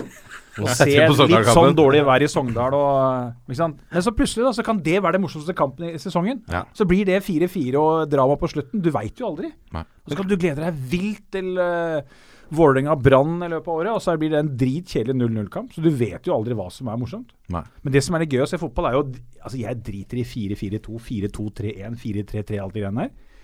og 0.61 0.67
se 0.75 0.85
litt 0.85 1.47
sånn 1.49 1.73
dårlig 1.73 2.03
vær 2.05 2.21
i 2.21 2.27
Sogndal 2.29 2.75
og 2.77 3.47
Ikke 3.47 3.57
sant. 3.57 3.79
Men 3.89 4.03
så 4.05 4.11
plutselig 4.13 4.45
da, 4.45 4.51
så 4.59 4.65
kan 4.67 4.81
det 4.83 4.99
være 4.99 5.17
den 5.17 5.23
morsomste 5.23 5.55
kampen 5.57 5.87
i 5.87 6.01
sesongen. 6.01 6.41
Ja. 6.51 6.65
Så 6.75 6.85
blir 6.85 7.07
det 7.07 7.21
4-4 7.25 7.79
og 7.79 8.11
drama 8.11 8.35
på 8.37 8.49
slutten. 8.51 8.83
Du 8.83 8.91
veit 8.93 9.17
jo 9.17 9.29
aldri. 9.31 9.49
Nei. 9.73 9.85
Og 10.03 10.11
så 10.11 10.19
kan 10.19 10.27
du 10.27 10.35
glede 10.35 10.61
deg 10.61 10.83
vilt 10.91 11.23
til 11.33 11.55
uh, 11.55 12.03
Vålerenga-Brann 12.51 13.47
i 13.47 13.49
løpet 13.55 13.71
av 13.71 13.79
året, 13.79 13.91
og 13.95 14.03
så 14.03 14.17
blir 14.19 14.33
det 14.33 14.41
en 14.43 14.53
dritkjedelig 14.59 15.15
0-0-kamp. 15.17 15.71
Så 15.71 15.83
du 15.83 15.89
vet 15.95 16.27
jo 16.27 16.35
aldri 16.35 16.57
hva 16.59 16.67
som 16.73 16.91
er 16.91 16.99
morsomt. 16.99 17.31
Nei. 17.55 17.63
Men 17.81 17.95
det 17.95 18.03
som 18.03 18.17
er 18.17 18.25
litt 18.25 18.35
gøy 18.35 18.43
å 18.43 18.51
se 18.51 18.61
fotball, 18.61 18.91
er 18.91 18.99
jo 18.99 19.07
Altså, 19.41 19.57
jeg 19.57 19.79
driter 19.81 20.19
i 20.21 20.27
4-4-2, 20.27 20.99
4-2-3-1, 21.01 21.95
4-3-3, 21.97 22.59
alt 22.61 22.75
det 22.75 22.83
greiene 22.83 23.07
der. 23.07 23.39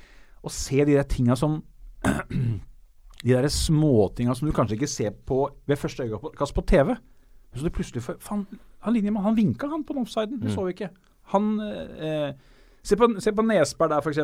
Og 0.46 0.54
se 0.54 0.84
de 0.84 0.94
der 0.94 1.08
tinga 1.10 1.34
som 1.40 1.56
De 3.24 3.34
der 3.34 3.48
småtinga 3.52 4.36
som 4.38 4.48
du 4.48 4.54
kanskje 4.56 4.78
ikke 4.78 4.90
ser 4.92 5.16
på 5.28 5.44
ved 5.68 5.80
første 5.82 6.06
øyekast 6.06 6.54
på 6.54 6.66
TV. 6.70 6.94
Så 7.56 7.66
du 7.66 7.74
plutselig 7.74 8.04
får 8.06 8.20
Faen, 8.22 8.46
han 8.86 8.94
linjemann, 8.94 9.24
han 9.26 9.38
vinka 9.38 9.70
han 9.72 9.84
på 9.84 9.96
den 9.96 10.06
offsiden. 10.06 10.38
Det 10.42 10.54
så 10.54 10.68
vi 10.68 10.76
ikke. 10.76 10.92
Han 11.34 11.56
eh, 11.64 12.36
Se 12.88 12.96
på, 12.96 13.08
se 13.20 13.34
på 13.36 13.44
Nesberg 13.44 13.90
der, 13.92 14.00
f.eks. 14.00 14.20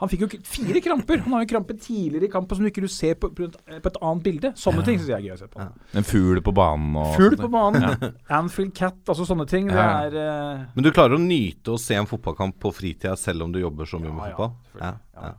Han 0.00 0.10
fikk 0.10 0.24
jo 0.24 0.28
fire 0.42 0.80
kramper. 0.82 1.20
Han 1.22 1.36
har 1.36 1.44
jo 1.44 1.50
krampe 1.52 1.76
tidligere 1.78 2.26
i 2.26 2.30
kampen 2.32 2.58
som 2.58 2.66
du 2.66 2.70
ikke 2.72 2.88
ser 2.90 3.14
på, 3.20 3.28
på, 3.30 3.46
et, 3.46 3.58
på 3.84 3.92
et 3.92 3.98
annet 4.02 4.24
bilde. 4.24 4.50
Sånne 4.58 4.82
ting 4.86 4.98
syns 4.98 5.12
jeg 5.12 5.20
er 5.20 5.26
gøy 5.28 5.34
å 5.36 5.38
se 5.38 5.46
på. 5.52 5.66
En 6.00 6.06
fugl 6.08 6.40
på 6.42 6.54
banen 6.58 6.96
og 6.98 7.12
Fugl 7.14 7.36
på 7.38 7.50
banen. 7.52 7.84
banen. 7.86 8.16
Anfield 8.40 8.74
Cat, 8.74 8.98
altså 9.06 9.28
sånne 9.28 9.46
ting. 9.46 9.70
Det 9.70 9.84
er 9.84 10.16
eh, 10.24 10.64
Men 10.74 10.88
du 10.88 10.90
klarer 10.90 11.14
å 11.14 11.22
nyte 11.22 11.76
å 11.76 11.78
se 11.78 11.94
en 12.00 12.08
fotballkamp 12.10 12.58
på 12.58 12.72
fritida 12.74 13.14
selv 13.20 13.46
om 13.46 13.54
du 13.54 13.60
jobber 13.62 13.86
så 13.86 14.02
mye 14.02 14.10
med 14.10 14.24
Ja, 14.24 14.32
ja, 14.32 14.34
fotball? 14.34 14.82
Ja, 14.82 14.90
ja. 15.28 15.30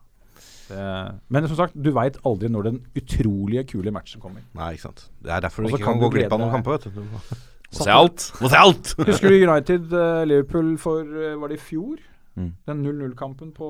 Det- 0.69 1.19
Men 1.30 1.48
som 1.48 1.57
sagt, 1.60 1.74
du 1.75 1.92
veit 1.92 2.18
aldri 2.25 2.50
når 2.50 2.63
den 2.69 2.80
utrolige 2.95 3.66
kule 3.68 3.92
matchen 3.92 4.21
kommer. 4.21 4.42
Nei, 4.56 4.71
ikke 4.75 4.81
sant. 4.88 5.10
Det 5.21 5.31
er 5.31 5.42
derfor 5.42 5.63
du 5.63 5.69
ikke 5.69 5.83
kan 5.83 5.94
kan 5.94 6.00
du 6.00 6.06
gå 6.06 6.12
glipp 6.16 6.31
av 6.33 6.39
noen 6.39 6.51
kamper. 6.51 6.77
vet 6.77 6.94
du. 6.94 7.01
Må 7.01 7.83
se 7.83 7.92
alt! 7.92 8.31
må 8.42 8.50
se 8.50 8.56
alt! 8.57 8.94
Husker 9.10 9.30
du 9.30 9.36
United 9.45 9.92
eh, 9.94 10.24
Liverpool 10.25 10.71
for 10.81 11.01
eh, 11.06 11.36
Var 11.38 11.48
det 11.51 11.57
i 11.60 11.62
fjor? 11.62 11.98
Mm. 12.38 12.54
Den 12.66 12.83
0-0-kampen 12.86 13.51
på 13.54 13.68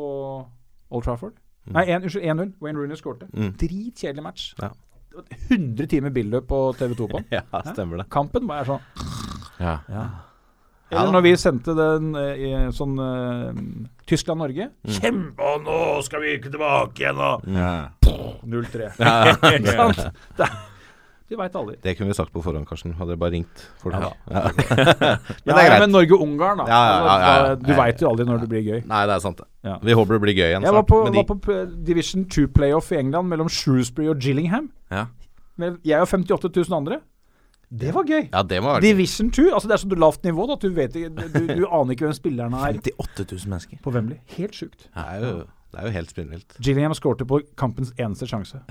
Old 0.91 1.03
Trafford? 1.03 1.33
Nei, 1.69 1.83
en- 1.89 2.01
unnskyld, 2.03 2.23
1-0. 2.23 2.53
Wayne 2.61 2.79
Rooney 2.79 2.95
skårte. 2.95 3.27
Mm. 3.33 3.51
Dritkjedelig 3.59 4.23
match. 4.23 4.53
Ja. 4.61 4.69
100 5.49 5.87
timer 5.89 6.09
billøp 6.13 6.47
på 6.47 6.59
TV2 6.77 7.07
på 7.09 7.17
den. 7.17 7.25
Ja, 7.53 7.61
stemmer 7.73 7.97
det. 7.97 8.09
Kampen 8.13 8.47
var 8.47 8.63
sånn 8.63 8.79
ja. 9.59 9.79
Ja. 9.89 10.03
Eller 10.91 11.05
Ja. 11.05 11.11
når 11.13 11.21
vi 11.21 11.35
sendte 11.37 11.75
den 11.77 12.15
eh, 12.17 12.39
i 12.49 12.49
sånn 12.73 12.95
uh, 12.97 13.53
Tyskland-Norge. 14.09 14.69
Mm. 14.87 14.95
Kjempe, 14.95 15.43
og 15.51 15.61
nå 15.67 15.77
skal 16.07 16.21
vi 16.23 16.31
ikke 16.39 16.49
tilbake 16.53 17.03
igjen, 17.03 17.19
og 17.21 17.45
Ja. 17.45 17.89
0-3. 18.45 18.89
Ikke 19.59 19.75
sant? 19.77 20.03
Det- 20.37 20.49
Du 21.29 21.35
veit 21.37 21.53
aldri. 21.53 21.75
Det 21.83 21.91
kunne 21.95 22.09
vi 22.09 22.15
sagt 22.17 22.31
på 22.33 22.41
forhånd, 22.41 22.65
Karsten. 22.65 22.95
Hadde 22.97 23.13
jeg 23.13 23.19
bare 23.21 23.29
ringt 23.35 23.59
folk. 23.83 23.93
Ja. 23.93 24.07
Ja. 24.33 24.39
Ja, 24.49 25.11
Men 25.45 25.51
det 25.53 25.61
er 25.61 25.67
greit. 25.69 25.79
men 25.83 25.91
Norge-Ungarn, 25.93 26.57
da. 26.57 26.65
Ja, 26.65 26.79
ja, 26.89 26.95
ja, 27.05 27.17
ja, 27.21 27.43
ja. 27.51 27.55
Du 27.61 27.69
veit 27.77 28.01
jo 28.01 28.09
aldri 28.09 28.25
når 28.25 28.39
det 28.41 28.49
blir 28.49 28.63
gøy. 28.65 28.79
Nei, 28.89 29.01
det 29.05 29.13
er 29.13 29.21
sant, 29.21 29.37
det. 29.37 29.45
Ja. 29.69 29.75
Vi 29.85 29.93
håper 29.93 30.17
det 30.17 30.21
blir 30.23 30.33
gøy 30.39 30.47
igjen 30.47 30.65
Jeg 30.65 30.73
var 30.73 30.87
på, 30.89 31.03
de. 31.13 31.21
var 31.21 31.37
på 31.45 31.57
Division 31.85 32.25
2-playoff 32.33 32.89
i 32.95 32.97
England 33.03 33.29
mellom 33.29 33.45
Shrewsbury 33.47 34.09
og 34.09 34.17
Gillingham. 34.25 34.71
Ja. 34.89 35.05
Med 35.61 35.77
jeg 35.85 36.01
og 36.01 36.09
58 36.09 36.49
000 36.65 36.77
andre. 36.79 36.97
Det 37.69 37.91
var 37.93 38.03
gøy. 38.09 38.23
Ja, 38.31 38.41
det 38.49 38.63
var 38.65 38.79
gøy. 38.79 38.87
Division 38.87 39.29
2, 39.31 39.43
altså 39.53 39.69
det 39.69 39.75
er 39.75 39.81
så 39.83 39.97
lavt 40.01 40.23
nivå 40.25 40.47
at 40.53 40.63
du, 40.65 40.69
vet, 40.73 40.95
du, 40.95 41.43
du 41.53 41.67
aner 41.67 41.93
ikke 41.93 42.07
hvem 42.07 42.15
spillerne 42.17 42.57
er 42.65 42.79
58 42.81 43.27
000 43.29 43.51
mennesker. 43.51 43.77
på 43.83 43.93
Wembley. 43.93 44.17
Helt 44.39 44.57
sjukt. 44.57 44.87
Det 44.89 45.05
er 45.05 45.21
jo, 45.21 45.31
det 45.69 45.79
er 45.83 45.85
jo 45.85 45.93
helt 45.99 46.09
spinnvilt. 46.15 46.57
Gillingham 46.65 46.97
skårte 46.97 47.27
på 47.29 47.41
kampens 47.59 47.93
eneste 48.01 48.25
sjanse. 48.29 48.63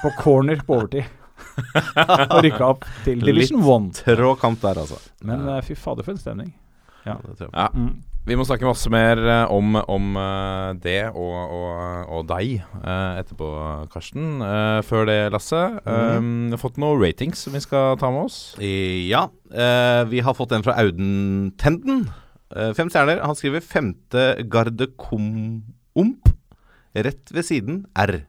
På 0.00 0.14
corner 0.22 0.62
på 0.64 0.78
overtid. 0.80 1.04
og 2.32 2.38
rykka 2.46 2.64
opp 2.72 2.86
til 3.04 3.20
Division 3.20 3.90
1. 3.92 4.02
Trå 4.06 4.32
kamp 4.40 4.62
der, 4.64 4.80
altså. 4.86 4.96
Men 5.28 5.44
eh, 5.52 5.60
fy 5.66 5.76
fader, 5.76 6.06
for 6.06 6.16
en 6.16 6.22
stemning. 6.22 6.54
Ja, 7.04 7.18
det 7.20 7.36
tror 7.36 7.50
jeg. 7.50 7.52
Ja. 7.60 7.68
Mm. 7.76 7.98
Vi 8.26 8.34
må 8.34 8.42
snakke 8.42 8.66
masse 8.66 8.90
mer 8.90 9.20
eh, 9.22 9.52
om, 9.54 9.76
om 9.86 10.16
eh, 10.18 10.70
det 10.82 10.98
og, 11.12 11.34
og, 11.54 12.08
og 12.10 12.24
deg 12.26 12.56
eh, 12.58 13.20
etterpå, 13.20 13.50
Karsten. 13.92 14.42
Før 14.82 15.06
det, 15.06 15.18
Lasse. 15.30 15.60
Mm. 15.86 16.48
vi 16.50 16.56
har 16.56 16.62
fått 16.62 16.80
noen 16.82 16.98
ratings 17.04 17.44
som 17.46 17.54
vi 17.54 17.62
skal 17.62 17.94
ta 18.00 18.10
med 18.10 18.26
oss. 18.26 18.40
Ja. 18.58 19.28
vi 20.10 20.24
har 20.26 20.34
fått 20.34 20.56
en 20.56 20.66
fra 20.66 20.74
Auden 20.82 21.52
Tenden. 21.60 22.08
Fem 22.50 22.90
stjerner. 22.90 23.22
Han 23.22 23.38
skriver 23.38 23.62
'femte 23.62 24.26
gardekomomp'. 24.50 26.34
Rett 26.96 27.30
ved 27.30 27.46
siden 27.46 27.84
R. 27.94 28.24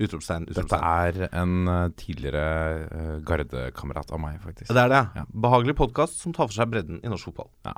Utropstegn. 0.00 0.48
Dette 0.48 0.78
er 0.80 1.26
en 1.28 1.92
tidligere 1.98 3.20
gardekamerat 3.26 4.12
av 4.14 4.20
meg, 4.22 4.40
faktisk. 4.40 4.72
Det 4.72 4.80
er 4.80 4.88
det, 4.88 5.02
Ja. 5.12 5.22
ja. 5.22 5.24
Behagelig 5.28 5.76
podkast 5.76 6.22
som 6.22 6.32
tar 6.32 6.48
for 6.48 6.56
seg 6.56 6.70
bredden 6.72 7.02
i 7.04 7.10
norsk 7.12 7.28
fotball. 7.28 7.50
Ja, 7.68 7.74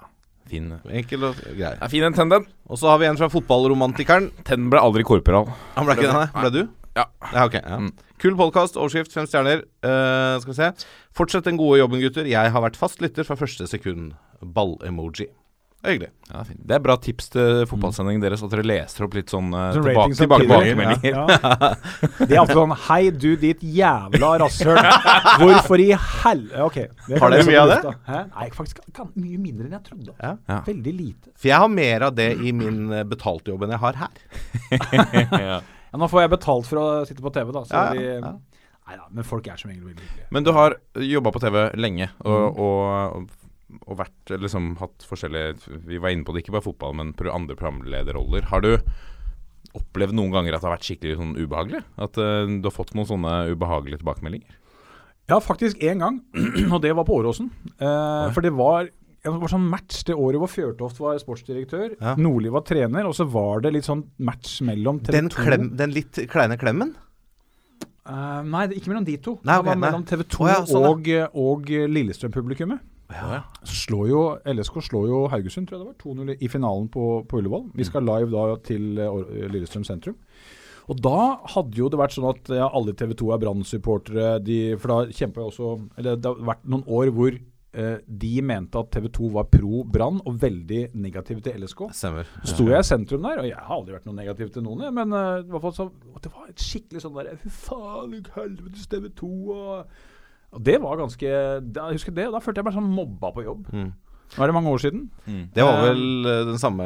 fin. 0.50 0.70
Enkel 0.90 1.28
og 1.30 1.38
grei. 1.44 1.74
Ja, 1.74 1.90
fin 1.92 2.06
en, 2.06 2.16
Tenden. 2.16 2.48
Og 2.68 2.80
så 2.80 2.90
har 2.92 2.98
vi 3.02 3.08
en 3.08 3.20
fra 3.20 3.30
fotballromantikeren. 3.32 4.30
Tenden 4.44 4.72
ble 4.72 4.82
aldri 4.82 5.04
korporal. 5.06 5.48
Han 5.76 5.88
ble 5.88 5.98
ikke 5.98 6.08
det, 6.08 6.16
nei? 6.16 6.26
Ble 6.36 6.52
du? 6.54 6.62
Ja. 6.94 7.06
Ja, 7.32 7.46
ok. 7.46 7.56
Ja. 7.58 7.78
Mm. 7.82 7.92
Kul 8.22 8.36
podkast, 8.38 8.76
overskrift, 8.80 9.12
fem 9.12 9.26
stjerner. 9.28 9.64
Uh, 9.84 10.38
skal 10.42 10.52
vi 10.52 10.58
se. 10.60 10.68
Fortsett 11.16 11.48
den 11.48 11.58
gode 11.60 11.80
jobben, 11.80 12.00
gutter. 12.02 12.28
Jeg 12.30 12.52
har 12.54 12.64
vært 12.64 12.78
fast 12.78 13.02
lytter 13.04 13.26
fra 13.26 13.36
første 13.40 13.66
sekund. 13.70 14.14
ball-emoji. 14.44 15.30
Det 15.84 15.90
er 15.90 15.94
hyggelig. 15.98 16.08
Ja. 16.32 16.42
Det 16.48 16.74
er 16.74 16.80
bra 16.80 16.94
tips 16.96 17.26
til 17.34 17.66
fotballsendingen 17.68 18.22
deres, 18.24 18.40
at 18.40 18.52
dere 18.54 18.62
leser 18.64 19.04
opp 19.04 19.16
litt 19.18 19.28
sånn 19.28 19.50
eh, 19.52 19.74
Sånn 19.76 19.84
tilbake, 19.84 20.16
tilbakemeldinger. 20.16 21.02
Ja. 21.04 21.24
Det 22.24 22.30
er 22.30 22.40
alltid 22.40 22.56
sånn 22.56 22.72
Hei, 22.86 23.00
du 23.12 23.26
ditt 23.42 23.60
jævla 23.68 24.30
rasshøl. 24.40 24.80
Hvorfor 25.42 25.82
i 25.84 25.90
hel... 25.92 26.40
Ok. 26.64 26.78
det 27.10 27.20
Har 27.20 27.34
dere 27.36 27.44
mye 27.50 27.60
av 27.66 27.72
det? 27.74 27.92
Hæ? 28.08 28.22
Nei, 28.32 28.48
faktisk 28.56 28.80
kan, 28.96 29.12
mye 29.12 29.36
mindre 29.44 29.68
enn 29.68 29.76
jeg 29.76 29.84
trodde. 29.90 30.16
Ja. 30.16 30.32
Ja. 30.48 30.58
Veldig 30.70 30.96
lite. 31.02 31.34
For 31.36 31.52
jeg 31.52 31.60
har 31.66 31.70
mer 31.76 32.08
av 32.08 32.16
det 32.16 32.30
i 32.40 32.56
min 32.56 32.80
eh, 32.88 33.04
betalte 33.12 33.52
jobb 33.52 33.68
enn 33.68 33.76
jeg 33.76 33.82
har 33.84 34.00
her. 34.06 34.26
ja. 35.44 35.60
Ja, 35.60 36.00
nå 36.00 36.08
får 36.10 36.24
jeg 36.24 36.34
betalt 36.38 36.66
for 36.72 36.80
å 36.80 36.88
sitte 37.06 37.22
på 37.22 37.30
TV, 37.36 37.52
da. 37.54 37.66
Så 37.68 37.76
Ja, 37.76 37.84
ja, 37.92 38.00
de, 38.00 38.18
ja. 38.24 38.34
Nei 38.84 38.96
da, 38.98 39.06
men 39.16 39.24
folk 39.24 39.46
er 39.48 39.56
som 39.60 39.70
regel 39.70 39.84
veldig 39.92 40.02
hyggelige. 40.04 40.26
Men 40.34 40.44
du 40.44 40.50
har 40.56 40.74
jobba 41.12 41.30
på 41.32 41.40
TV 41.44 41.60
lenge, 41.80 42.08
Mm. 42.24 42.32
og, 42.32 42.58
og, 42.64 43.40
og 43.84 43.98
vært 44.00 44.34
liksom 44.40 44.74
hatt 44.80 45.04
forskjellige 45.08 45.80
Vi 45.88 46.00
var 46.02 46.14
inne 46.14 46.26
på 46.26 46.34
det, 46.34 46.44
ikke 46.44 46.56
bare 46.56 46.68
fotball, 46.68 46.96
men 46.98 47.14
andre 47.14 47.56
programlederroller. 47.58 48.48
Har 48.50 48.64
du 48.64 48.74
opplevd 49.74 50.14
noen 50.16 50.34
ganger 50.34 50.54
at 50.54 50.62
det 50.62 50.68
har 50.68 50.76
vært 50.76 50.88
skikkelig 50.88 51.16
sånn 51.20 51.38
ubehagelig? 51.38 51.82
At 51.98 52.18
uh, 52.20 52.44
du 52.46 52.68
har 52.68 52.74
fått 52.74 52.94
noen 52.94 53.08
sånne 53.10 53.38
ubehagelige 53.52 54.02
tilbakemeldinger? 54.02 54.60
Ja, 55.30 55.38
faktisk 55.40 55.80
én 55.80 56.04
gang, 56.04 56.20
og 56.74 56.82
det 56.84 56.92
var 56.96 57.08
på 57.08 57.16
Åråsen. 57.16 57.48
Uh, 57.80 58.28
for 58.34 58.44
det 58.44 58.52
var 58.56 58.90
det 59.24 59.32
var 59.32 59.48
sånn 59.48 59.64
match 59.72 60.02
det 60.04 60.12
året 60.20 60.36
hvor 60.36 60.50
Fjørtoft 60.52 60.98
var 61.00 61.16
sportsdirektør, 61.16 61.94
Ja. 61.96 62.12
Nordli 62.20 62.50
var 62.52 62.60
trener, 62.68 63.06
og 63.08 63.14
så 63.16 63.24
var 63.24 63.62
det 63.64 63.72
litt 63.72 63.86
sånn 63.88 64.02
match 64.20 64.58
mellom 64.66 65.00
TV 65.00 65.16
2 65.16 65.16
Den, 65.16 65.30
klem, 65.32 65.70
den 65.80 65.94
litt 65.96 66.20
kleine 66.28 66.58
klemmen? 66.60 66.92
Uh, 68.04 68.44
Nei, 68.44 68.66
ikke 68.76 68.92
mellom 68.92 69.06
de 69.08 69.16
to. 69.24 69.38
Nei, 69.48 69.56
det 69.56 69.70
var 69.70 69.80
mellom 69.80 70.04
TV 70.04 70.26
2 70.28 70.44
oh, 70.44 70.50
ja, 70.50 70.58
sånn, 70.68 70.84
og, 70.90 71.08
og 71.40 71.72
Lillestrøm-publikummet. 71.88 72.84
Så 73.64 73.78
slår 73.84 74.10
jo 74.10 74.20
LSK 74.48 74.80
slår 74.88 75.08
jo 75.10 75.22
Haugesund, 75.32 75.68
tror 75.68 75.78
jeg 75.78 75.84
det 75.84 75.92
var, 75.92 75.98
2-0 76.02 76.36
i 76.40 76.50
finalen 76.50 76.90
på, 76.92 77.06
på 77.28 77.40
Ullevål. 77.40 77.70
Vi 77.76 77.86
skal 77.86 78.06
live 78.08 78.32
da 78.32 78.58
til 78.64 79.00
eh, 79.00 79.48
Lillestrøm 79.52 79.84
sentrum. 79.86 80.16
Og 80.92 81.00
da 81.00 81.18
hadde 81.54 81.78
jo 81.78 81.88
det 81.88 82.00
vært 82.00 82.16
sånn 82.16 82.28
at 82.28 82.52
ja, 82.52 82.68
alle 82.68 82.92
TV 82.96 83.14
2 83.16 83.32
er 83.32 83.40
Brann-supportere. 83.40 84.28
For 84.80 84.92
da 84.92 85.16
kjempa 85.16 85.40
jo 85.40 85.50
også 85.50 85.72
Eller 86.00 86.18
det 86.20 86.28
har 86.28 86.48
vært 86.52 86.66
noen 86.68 86.84
år 86.92 87.12
hvor 87.14 87.36
eh, 87.38 87.96
de 88.04 88.32
mente 88.44 88.80
at 88.80 88.90
TV 88.92 89.08
2 89.16 89.30
var 89.36 89.48
pro 89.52 89.82
Brann 89.88 90.20
og 90.24 90.40
veldig 90.42 90.82
negative 90.92 91.44
til 91.44 91.64
LSK. 91.64 91.86
Stemmer. 91.96 92.28
Så 92.42 92.56
sto 92.56 92.68
jeg 92.68 92.84
i 92.84 92.88
sentrum 92.88 93.24
der, 93.24 93.40
og 93.42 93.48
jeg 93.48 93.60
har 93.60 93.78
aldri 93.78 93.96
vært 93.96 94.08
noe 94.10 94.18
negativ 94.18 94.52
til 94.54 94.66
noen, 94.66 94.84
men 94.96 95.16
eh, 95.16 95.44
i 95.44 95.54
hvert 95.54 95.78
så, 95.78 95.88
det 96.24 96.32
var 96.34 96.50
et 96.52 96.66
skikkelig 96.68 97.04
sånn 97.04 97.16
der 97.16 97.32
Fy 97.40 97.54
faen, 97.64 98.18
helvetes 98.36 98.90
TV 98.92 99.08
2 99.22 99.32
og, 99.56 99.96
og 100.54 100.62
det 100.64 100.78
var 100.82 101.00
ganske 101.00 101.28
da, 101.74 101.88
Jeg 101.90 101.98
husker 102.00 102.14
det, 102.16 102.28
og 102.30 102.36
da 102.36 102.42
følte 102.44 102.62
jeg 102.62 102.68
meg 102.68 102.76
sånn 102.78 102.90
mobba 102.94 103.30
på 103.34 103.44
jobb. 103.46 103.68
Mm. 103.74 103.92
Nå 104.34 104.42
er 104.42 104.50
det 104.50 104.54
mange 104.56 104.70
år 104.72 104.80
siden. 104.82 105.02
Det 105.54 105.62
var 105.62 105.82
vel 105.84 106.26
eh, 106.26 106.40
den 106.48 106.58
samme 106.58 106.84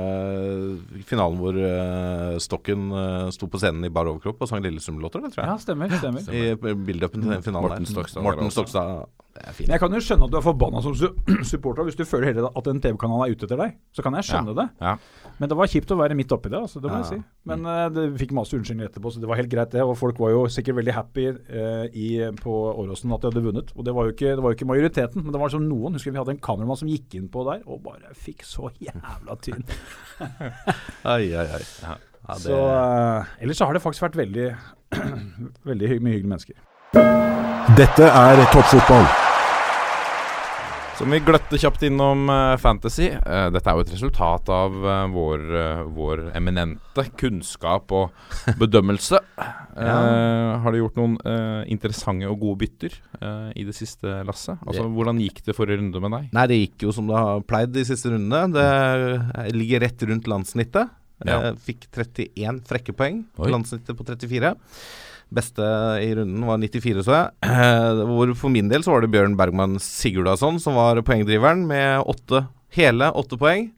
finalen 1.08 1.38
hvor 1.40 1.56
eh, 1.56 2.34
Stokken 2.44 2.90
eh, 2.92 3.28
sto 3.32 3.48
på 3.48 3.60
scenen 3.62 3.86
i 3.88 3.92
bar 3.94 4.10
overkropp 4.10 4.42
og 4.44 4.50
sang 4.50 4.64
Lillestrøm-låter, 4.64 5.22
det 5.24 5.32
tror 5.32 5.46
Ja, 5.46 5.54
stemmer. 5.62 5.94
stemmer. 5.96 6.26
I 6.28 6.56
build-upen 6.58 7.22
til 7.24 7.32
den 7.32 7.46
finalen 7.46 7.70
Morten. 7.70 7.88
Stokstad 7.88 8.26
Morten. 8.26 8.52
Stokstad. 8.52 9.06
Men 9.38 9.72
jeg 9.74 9.80
kan 9.82 9.92
jo 9.94 10.00
skjønne 10.02 10.26
at 10.26 10.32
du 10.32 10.36
er 10.38 10.44
forbanna 10.44 10.80
som 10.84 10.94
supporter 11.52 11.86
hvis 11.86 11.96
du 11.98 12.04
føler 12.08 12.30
hele 12.32 12.50
at 12.50 12.70
en 12.70 12.80
TV-kanal 12.82 13.24
er 13.26 13.34
ute 13.34 13.46
etter 13.46 13.60
deg. 13.60 13.76
Så 13.94 14.02
kan 14.04 14.16
jeg 14.18 14.26
skjønne 14.28 14.54
det. 14.58 14.66
Ja. 14.82 14.96
Men 15.38 15.50
det 15.52 15.58
var 15.60 15.70
kjipt 15.70 15.92
å 15.94 15.98
være 16.00 16.16
midt 16.18 16.32
oppi 16.34 16.50
det, 16.50 16.58
altså, 16.58 16.80
det 16.82 16.90
må 16.90 16.98
Ja. 16.98 17.04
jeg 17.06 17.20
si. 17.20 17.20
Men 17.48 17.62
uh, 17.68 17.86
det 17.94 18.06
fikk 18.20 18.32
masse 18.36 18.56
unnskyldninger 18.58 18.90
etterpå, 18.90 19.12
så 19.14 19.22
det 19.22 19.28
var 19.30 19.38
helt 19.40 19.52
greit, 19.52 19.70
det. 19.72 19.84
Og 19.86 19.94
folk 20.00 20.18
var 20.20 20.32
jo 20.34 20.40
sikkert 20.50 20.80
veldig 20.80 20.94
happy 20.96 21.28
uh, 21.30 21.86
i, 21.94 22.08
på 22.42 22.56
Åråsen 22.74 23.14
at 23.14 23.22
de 23.22 23.30
hadde 23.30 23.44
vunnet. 23.46 23.70
Og 23.78 23.86
det 23.86 23.94
var, 23.96 24.08
jo 24.08 24.16
ikke, 24.16 24.34
det 24.34 24.42
var 24.44 24.52
jo 24.52 24.58
ikke 24.58 24.68
majoriteten, 24.72 25.22
men 25.24 25.32
det 25.36 25.40
var 25.44 25.54
som 25.54 25.64
noen. 25.68 25.94
Husker 25.96 26.12
vi 26.12 26.20
hadde 26.20 26.34
en 26.36 26.42
kameramann 26.42 26.80
som 26.82 26.90
gikk 26.90 27.14
inn 27.20 27.30
på 27.32 27.46
der 27.48 27.62
og 27.68 27.80
bare 27.86 28.12
fikk 28.18 28.42
så 28.48 28.72
jævla 28.82 29.38
tynn. 29.44 29.64
Ai, 31.08 31.30
ai, 31.32 31.46
ai. 31.46 31.62
Ja, 31.86 31.94
det, 32.34 32.40
Så 32.42 32.58
uh, 32.58 33.24
ellers 33.40 33.56
så 33.62 33.68
har 33.70 33.78
det 33.78 33.84
faktisk 33.84 34.08
vært 34.08 34.18
veldig 34.20 34.50
Veldig 35.70 35.94
mye 36.02 36.18
hyggelige 36.18 36.34
mennesker. 36.34 37.27
Dette 37.76 38.06
er 38.08 38.38
toppfotball. 38.48 39.04
Som 40.96 41.12
vi 41.12 41.18
gløtte 41.20 41.58
kjapt 41.60 41.82
innom 41.84 42.22
eh, 42.32 42.54
Fantasy. 42.58 43.10
Eh, 43.12 43.48
dette 43.52 43.68
er 43.68 43.76
jo 43.76 43.82
et 43.84 43.90
resultat 43.92 44.48
av 44.50 44.78
eh, 44.80 45.02
vår, 45.12 45.42
vår 45.92 46.22
eminente 46.38 47.04
kunnskap 47.20 47.92
og 47.92 48.14
bedømmelse. 48.62 49.20
Eh, 49.36 50.54
har 50.64 50.72
du 50.72 50.78
gjort 50.80 50.96
noen 50.96 51.18
interessante 51.68 52.30
og 52.30 52.40
gode 52.40 52.62
bytter 52.64 52.96
i 53.52 53.66
det 53.68 53.76
siste, 53.76 54.16
Lasse? 54.24 54.56
Altså, 54.64 54.86
Hvordan 54.94 55.20
gikk 55.20 55.42
det 55.44 55.56
forrige 55.58 55.82
runde 55.82 56.02
med 56.02 56.16
deg? 56.16 56.30
Nei, 56.38 56.46
det 56.48 56.58
gikk 56.62 56.86
jo 56.86 56.94
som 56.96 57.10
det 57.10 57.20
har 57.20 57.44
pleid 57.44 57.74
de 57.76 57.84
siste 57.90 58.14
rundene. 58.14 58.48
Det 58.56 59.52
ligger 59.58 59.84
rett 59.84 60.06
rundt 60.08 60.30
landssnittet. 60.32 60.96
Ja. 61.28 61.52
Fikk 61.68 61.84
31 61.92 62.64
frekke 62.64 62.96
poeng. 62.96 63.26
Landssnittet 63.36 63.98
på 63.98 64.08
34. 64.08 64.54
Beste 65.34 65.64
i 66.00 66.12
runden 66.16 66.46
var 66.48 66.60
94, 66.62 67.02
så 67.04 67.16
jeg. 67.16 67.32
Eh, 67.48 68.04
Hvor 68.12 68.34
for 68.38 68.54
min 68.54 68.70
del 68.70 68.84
så 68.84 68.94
var 68.94 69.04
det 69.04 69.12
Bjørn 69.12 69.36
Bergman 69.38 69.76
Sigurdason 69.82 70.60
som 70.62 70.78
var 70.78 71.00
poengdriveren, 71.04 71.66
med 71.68 72.06
åtte, 72.08 72.46
hele 72.76 73.10
åtte 73.18 73.40
poeng. 73.40 73.68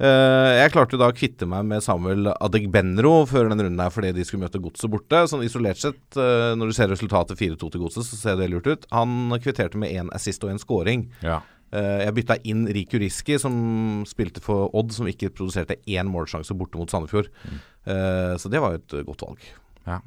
Eh, 0.00 0.50
jeg 0.56 0.72
klarte 0.72 0.96
da 0.96 1.10
å 1.12 1.14
kvitte 1.14 1.44
meg 1.48 1.66
med 1.68 1.84
Samuel 1.84 2.30
Adegbenro 2.32 3.26
før 3.28 3.50
den 3.50 3.60
runden 3.66 3.82
her 3.84 3.92
fordi 3.92 4.14
de 4.16 4.24
skulle 4.24 4.46
møte 4.46 4.62
Godset 4.62 4.90
borte. 4.92 5.22
Sånn 5.28 5.44
isolert 5.44 5.80
sett, 5.82 6.02
eh, 6.16 6.50
når 6.56 6.72
du 6.72 6.76
ser 6.76 6.90
resultatet 6.90 7.38
4-2 7.38 7.70
til 7.70 7.84
Godset, 7.84 8.08
så 8.08 8.18
ser 8.18 8.40
det 8.40 8.48
lurt 8.50 8.70
ut. 8.70 8.88
Han 8.96 9.34
kvitterte 9.36 9.80
med 9.80 9.92
én 9.92 10.08
assist 10.16 10.42
og 10.46 10.54
én 10.54 10.62
scoring. 10.62 11.10
Ja. 11.22 11.42
Uh, 11.70 12.02
jeg 12.02 12.14
bytta 12.16 12.34
inn 12.50 12.64
Riku 12.66 12.98
Riski, 12.98 13.36
som 13.38 13.54
spilte 14.10 14.42
for 14.42 14.72
Odd, 14.74 14.90
som 14.90 15.06
ikke 15.06 15.30
produserte 15.30 15.76
én 15.86 16.08
målsjanse 16.10 16.56
borte 16.58 16.80
mot 16.80 16.90
Sandefjord. 16.90 17.28
Eh, 17.86 18.34
så 18.42 18.50
det 18.50 18.58
var 18.58 18.74
jo 18.74 18.80
et 18.80 18.96
godt 19.06 19.22
valg. 19.22 19.44
Ja. 19.88 20.00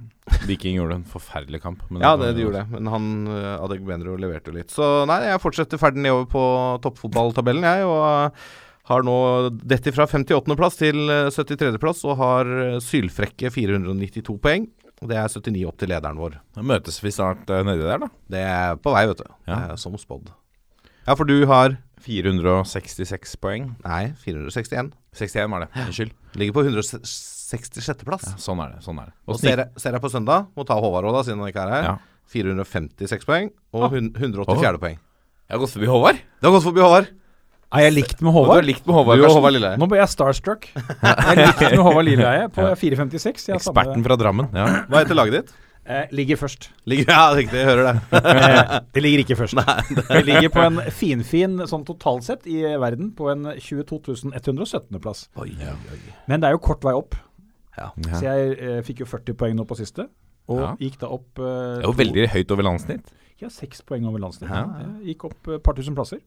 Viking 0.47 0.77
gjorde 0.77 0.99
en 0.99 1.07
forferdelig 1.07 1.63
kamp. 1.63 1.81
men 1.89 2.03
Ja, 2.05 2.13
det, 2.19 2.33
de 2.37 2.45
gjorde 2.45 2.61
det. 2.63 2.75
Men 2.75 2.91
han 2.93 3.07
uh, 3.27 3.63
Adegbenro 3.63 4.17
leverte 4.19 4.53
litt. 4.55 4.71
Så 4.73 5.05
nei, 5.09 5.23
jeg 5.29 5.41
fortsetter 5.43 5.81
ferden 5.81 6.05
nedover 6.05 6.29
på 6.31 6.43
toppfotballtabellen, 6.85 7.65
jeg. 7.65 7.87
Og 7.89 8.03
uh, 8.03 8.53
har 8.91 9.03
nå 9.07 9.17
dette 9.63 9.93
fra 9.95 10.07
58.-plass 10.09 10.79
til 10.79 11.01
uh, 11.09 11.33
73.-plass 11.33 12.05
og 12.07 12.17
har 12.21 12.53
sylfrekke 12.83 13.51
492 13.53 14.39
poeng. 14.43 14.69
Det 15.03 15.17
er 15.19 15.27
79 15.27 15.65
opp 15.67 15.79
til 15.81 15.91
lederen 15.91 16.19
vår. 16.19 16.37
Da 16.55 16.63
møtes 16.65 17.01
vi 17.03 17.11
snart 17.11 17.49
eh, 17.51 17.63
nedi 17.67 17.83
der, 17.83 18.05
da. 18.05 18.09
Det 18.31 18.43
er 18.47 18.79
på 18.79 18.93
vei, 18.93 19.03
vet 19.09 19.19
du. 19.19 19.35
Ja. 19.49 19.59
Som 19.79 19.97
spådd. 19.99 20.31
Ja, 21.03 21.15
for 21.17 21.27
du 21.27 21.43
har 21.49 21.75
466 22.03 23.35
poeng. 23.43 23.73
Nei, 23.83 24.13
461. 24.23 24.93
61 25.15 25.51
var 25.51 25.65
det. 25.65 25.71
Unnskyld. 25.83 26.15
Ligger 26.39 26.55
på 26.55 26.65
166.-plass. 27.53 28.25
Ja, 28.33 28.37
sånn 28.41 28.61
er 28.65 28.75
det. 28.75 28.83
sånn 28.85 28.99
er 29.01 29.11
det. 29.11 29.15
Og 29.27 29.35
Og 29.35 29.39
ser 29.41 29.57
jeg, 29.63 29.69
ser 29.81 29.95
jeg 29.97 30.01
på 30.03 30.11
søndag, 30.11 30.47
må 30.57 30.65
ta 30.67 30.75
Håvard 30.81 31.05
òg, 31.09 31.21
siden 31.27 31.39
han 31.43 31.49
ikke 31.53 31.63
er 31.67 31.73
her. 31.77 31.83
Ja. 31.91 31.97
456 32.33 33.25
poeng 33.27 33.51
og 33.73 33.91
hun- 33.93 34.13
184 34.15 34.79
poeng. 34.81 34.97
Jeg 34.97 35.53
har 35.57 35.59
gått 35.59 35.73
forbi 35.75 35.87
Håvard. 35.91 36.15
Det 36.15 36.47
har 36.49 36.51
gått 36.57 36.63
forbi 36.65 36.81
Håvard. 36.81 37.07
Er 37.73 37.81
jeg 37.89 37.93
likt 37.93 38.21
med 38.21 38.33
Håvard? 38.33 38.53
du 38.53 38.59
er 38.61 38.67
likt 38.73 38.85
med 38.85 38.93
Håvard. 38.95 39.17
Du 39.17 39.25
og. 39.25 39.31
Håvard 39.37 39.53
Lilleheie. 39.53 39.77
Nå 39.81 39.87
ble 39.89 39.97
jeg 39.97 40.09
starstruck. 40.13 40.67
Jeg 40.75 41.37
likte 41.39 41.69
med 41.73 41.79
Håvard 41.81 42.05
Lilleheie 42.05 42.47
på 42.53 42.61
4,56. 42.77 43.47
Jeg 43.49 43.55
har 43.55 43.59
Eksperten 43.61 44.03
fra 44.05 44.15
Drammen. 44.15 44.49
Ja. 44.53 44.65
Hva 44.89 45.01
heter 45.03 45.15
laget 45.17 45.33
ditt? 45.39 45.53
Eh, 45.85 46.05
ligger 46.15 46.37
først. 46.39 46.69
Ligger, 46.87 47.09
ja, 47.11 47.33
riktig, 47.35 47.57
jeg 47.59 47.65
hører 47.67 47.89
det. 47.89 48.01
Eh, 48.23 48.79
det 48.93 49.01
ligger 49.03 49.19
ikke 49.25 49.35
først. 49.41 49.57
Nei, 49.57 50.05
det 50.13 50.21
ligger 50.29 50.49
på 50.53 50.61
en 50.63 50.77
finfin 50.95 51.57
sånn 51.67 51.83
totalt 51.83 52.23
sett 52.23 52.47
i 52.47 52.61
verden 52.79 53.09
på 53.17 53.27
en 53.33 53.49
22 53.59 53.99
117.-plass. 54.31 55.25
Men 56.29 56.39
det 56.39 56.47
er 56.47 56.55
jo 56.55 56.61
kort 56.63 56.85
vei 56.87 56.93
opp. 56.95 57.17
Ja. 57.77 57.89
Så 58.13 58.21
jeg 58.21 58.57
eh, 58.59 58.81
fikk 58.85 58.99
jo 59.03 59.05
40 59.09 59.33
poeng 59.39 59.55
nå 59.57 59.65
på 59.69 59.77
siste, 59.79 60.07
og 60.51 60.59
Ja. 60.61 60.75
gikk 60.79 60.99
da 61.01 61.07
opp 61.15 61.39
eh, 61.39 61.79
Det 61.79 61.83
er 61.83 61.89
jo 61.89 61.97
veldig 61.97 62.27
høyt 62.35 62.51
over 62.51 62.63
landsnitt. 62.69 63.13
Ja, 63.41 63.49
seks 63.49 63.81
poeng 63.81 64.05
over 64.07 64.19
landsnitt. 64.19 64.49
Ja. 64.51 64.65
Jeg 65.01 65.15
gikk 65.15 65.25
opp 65.31 65.47
et 65.55 65.63
par 65.63 65.73
tusen 65.73 65.95
plasser. 65.97 66.19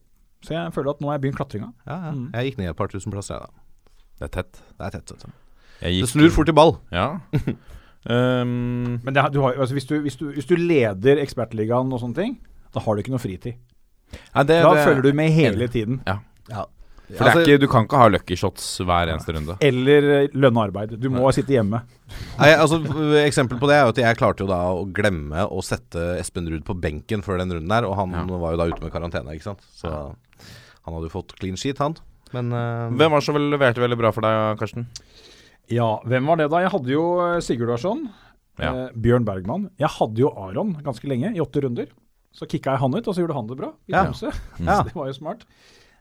Så 0.45 0.53
jeg 0.53 0.73
føler 0.73 0.91
at 0.93 0.99
nå 1.01 1.09
har 1.09 1.17
jeg 1.17 1.21
begynt 1.25 1.37
klatringa. 1.39 1.71
Ja, 1.87 1.95
ja. 2.07 2.11
Mm. 2.13 2.27
Jeg 2.33 2.51
gikk 2.51 2.57
ned 2.59 2.69
et 2.69 2.77
par 2.77 2.91
tusen 2.91 3.11
plasser, 3.13 3.39
jeg, 3.39 3.47
da. 3.47 3.93
Det 4.19 4.27
er 4.27 4.33
tett. 4.35 4.59
Det 4.77 4.85
er 4.85 4.89
tett. 4.97 5.11
vet 5.13 5.23
du. 5.25 5.31
Jeg 5.81 6.01
Det 6.01 6.09
snur 6.09 6.29
fort 6.33 6.49
i 6.49 6.55
ball. 6.57 6.75
Ja. 6.91 7.07
um, 8.09 8.99
Men 9.05 9.13
det, 9.13 9.23
du 9.33 9.41
har, 9.41 9.57
altså, 9.57 9.73
hvis, 9.73 9.85
du, 9.89 9.99
hvis, 10.01 10.15
du, 10.15 10.29
hvis 10.35 10.45
du 10.45 10.55
leder 10.55 11.21
Ekspertligaen 11.23 11.91
og 11.93 12.01
sånne 12.01 12.15
ting, 12.21 12.37
da 12.73 12.83
har 12.85 12.95
du 12.95 13.01
ikke 13.01 13.13
noe 13.15 13.21
fritid. 13.23 13.57
nei, 14.35 14.43
det, 14.43 14.61
Da 14.63 14.73
det, 14.75 14.85
følger 14.85 15.01
du 15.07 15.13
med 15.17 15.31
hele 15.33 15.67
tiden. 15.67 16.01
Ja. 16.07 16.19
For 17.07 17.23
det 17.23 17.31
er 17.31 17.41
ikke, 17.45 17.59
du 17.63 17.67
kan 17.71 17.85
ikke 17.87 17.99
ha 18.01 18.07
lucky 18.11 18.35
shots 18.35 18.65
hver 18.83 19.07
eneste 19.13 19.31
runde. 19.35 19.55
Eller 19.63 20.07
eh, 20.11 20.33
lønna 20.35 20.65
arbeid. 20.67 20.97
Du 20.99 21.07
må 21.13 21.29
sitte 21.35 21.55
hjemme. 21.55 21.79
Nei, 22.41 22.49
altså, 22.51 22.81
eksempel 23.21 23.61
på 23.61 23.69
det 23.69 23.77
er 23.77 23.85
jo 23.85 23.93
at 23.93 24.01
jeg 24.03 24.19
klarte 24.19 24.43
jo 24.43 24.49
da 24.51 24.59
å 24.75 24.83
glemme 24.91 25.45
å 25.47 25.63
sette 25.63 26.03
Espen 26.19 26.49
Ruud 26.51 26.65
på 26.67 26.75
benken 26.83 27.23
før 27.23 27.39
den 27.39 27.55
runden 27.55 27.71
der, 27.71 27.87
og 27.87 27.95
han 27.99 28.11
Ja. 28.17 28.25
var 28.27 28.57
jo 28.57 28.59
da 28.59 28.67
ute 28.73 28.83
med 28.83 28.91
karantene, 28.91 29.37
ikke 29.37 29.47
sant. 29.53 29.63
Så 29.71 29.87
han 29.87 30.95
hadde 30.95 31.07
jo 31.07 31.15
fått 31.15 31.35
clean 31.39 31.55
sheet, 31.59 31.79
han. 31.83 31.95
Men 32.35 32.51
uh, 32.51 32.91
Hvem 32.91 33.13
var 33.13 33.21
det 33.21 33.27
som 33.29 33.39
leverte 33.39 33.83
veldig 33.83 33.99
bra 33.99 34.11
for 34.15 34.27
deg, 34.27 34.59
Karsten? 34.59 34.87
Ja, 35.71 35.97
hvem 36.07 36.27
var 36.27 36.39
det 36.39 36.49
da? 36.51 36.61
Jeg 36.63 36.71
hadde 36.71 36.91
jo 36.93 37.05
eh, 37.23 37.39
Sigurd 37.43 37.71
Larsson. 37.73 38.05
Ja. 38.57 38.69
Eh, 38.71 38.93
Bjørn 38.95 39.25
Bergman. 39.27 39.65
Jeg 39.79 39.91
hadde 39.97 40.23
jo 40.23 40.31
Aron 40.39 40.75
ganske 40.83 41.09
lenge, 41.11 41.33
i 41.35 41.41
åtte 41.43 41.63
runder. 41.63 41.89
Så 42.35 42.47
kicka 42.47 42.75
jeg 42.75 42.83
han 42.83 42.95
ut, 42.95 43.03
og 43.07 43.15
så 43.15 43.23
gjorde 43.23 43.35
han 43.35 43.49
det 43.49 43.57
bra 43.59 43.73
i. 43.87 43.95
Tromsø. 43.95 44.31
Ja. 44.61 44.77
Så 44.79 44.87
det 44.89 44.95
var 44.95 45.09
jo 45.11 45.17
smart. 45.17 45.43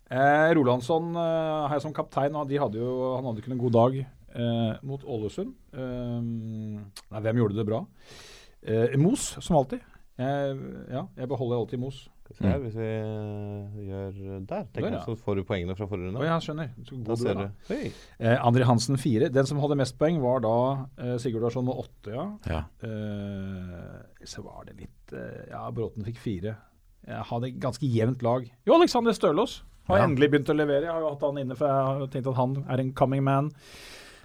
Eh, 0.07 0.49
Rolandsson 0.55 1.11
eh, 1.19 1.67
har 1.67 1.75
jeg 1.77 1.83
som 1.87 1.95
kaptein, 1.97 2.37
og 2.39 2.47
de 2.51 2.61
hadde 2.63 2.79
jo, 2.79 2.91
han 3.17 3.27
hadde 3.27 3.43
ikke 3.43 3.51
noen 3.55 3.65
god 3.65 3.77
dag 3.77 3.97
eh, 4.03 4.73
mot 4.87 5.03
Ålesund. 5.03 5.55
Eh, 5.75 6.21
nei, 7.11 7.23
hvem 7.27 7.41
gjorde 7.43 7.59
det 7.59 7.67
bra? 7.67 7.83
Eh, 8.63 8.95
Mos, 9.03 9.33
som 9.43 9.59
alltid. 9.59 9.83
Ja, 10.17 11.03
jeg 11.13 11.29
beholder 11.29 11.59
alltid 11.61 11.83
Mos. 11.83 12.07
Se 12.35 12.43
her, 12.43 12.59
hvis 12.59 12.75
vi 12.75 12.87
eh, 12.87 13.75
gjør 13.87 14.15
der, 14.49 14.65
Tenk 14.75 14.87
Der, 14.89 14.95
ja. 14.97 15.03
så 15.05 15.15
får 15.21 15.39
du 15.39 15.43
poengene 15.47 15.77
fra 15.79 15.87
forrige 15.87 16.09
runde. 16.09 16.19
Oh, 16.19 16.27
ja, 16.27 16.39
skjønner. 16.43 16.73
Da 17.07 17.17
ser 17.21 17.31
er, 17.31 17.39
du. 17.45 17.61
da. 17.69 17.77
Eh, 18.19 18.41
André 18.49 18.67
Hansen 18.67 18.99
fire. 18.99 19.29
Den 19.31 19.47
som 19.47 19.61
hadde 19.63 19.77
mest 19.79 19.95
poeng, 20.01 20.19
var 20.25 20.43
da 20.43 20.55
eh, 20.99 21.15
Sigurd 21.23 21.47
Larsson 21.47 21.69
med 21.69 21.79
åtte, 21.85 22.17
ja. 22.17 22.25
Ja. 22.51 22.63
Eh, 22.83 24.27
så 24.27 24.43
var 24.47 24.67
det 24.67 24.75
litt 24.81 25.15
eh, 25.15 25.45
Ja, 25.53 25.63
Bråten 25.75 26.07
fikk 26.09 26.19
fire. 26.23 26.57
Jeg 27.07 27.29
hadde 27.31 27.53
ganske 27.63 27.87
jevnt 27.87 28.25
lag. 28.27 28.49
Jo, 28.67 28.75
Alexander 28.81 29.15
Stølås 29.15 29.61
har 29.89 29.99
Ja. 29.99 30.05
endelig 30.07 30.31
begynt 30.33 30.49
å 30.51 30.57
levere. 30.57 30.83
Jeg 30.87 30.93
har 30.93 31.01
jo 31.01 31.11
hatt 31.15 31.21
han 31.23 31.39
inne, 31.39 31.57
for 31.57 31.67
jeg 31.67 31.87
har 32.01 32.07
tenkt 32.09 32.27
at 32.33 32.37
han 32.37 32.65
er 32.69 32.81
en 32.81 32.93
coming 32.93 33.23
man 33.25 33.51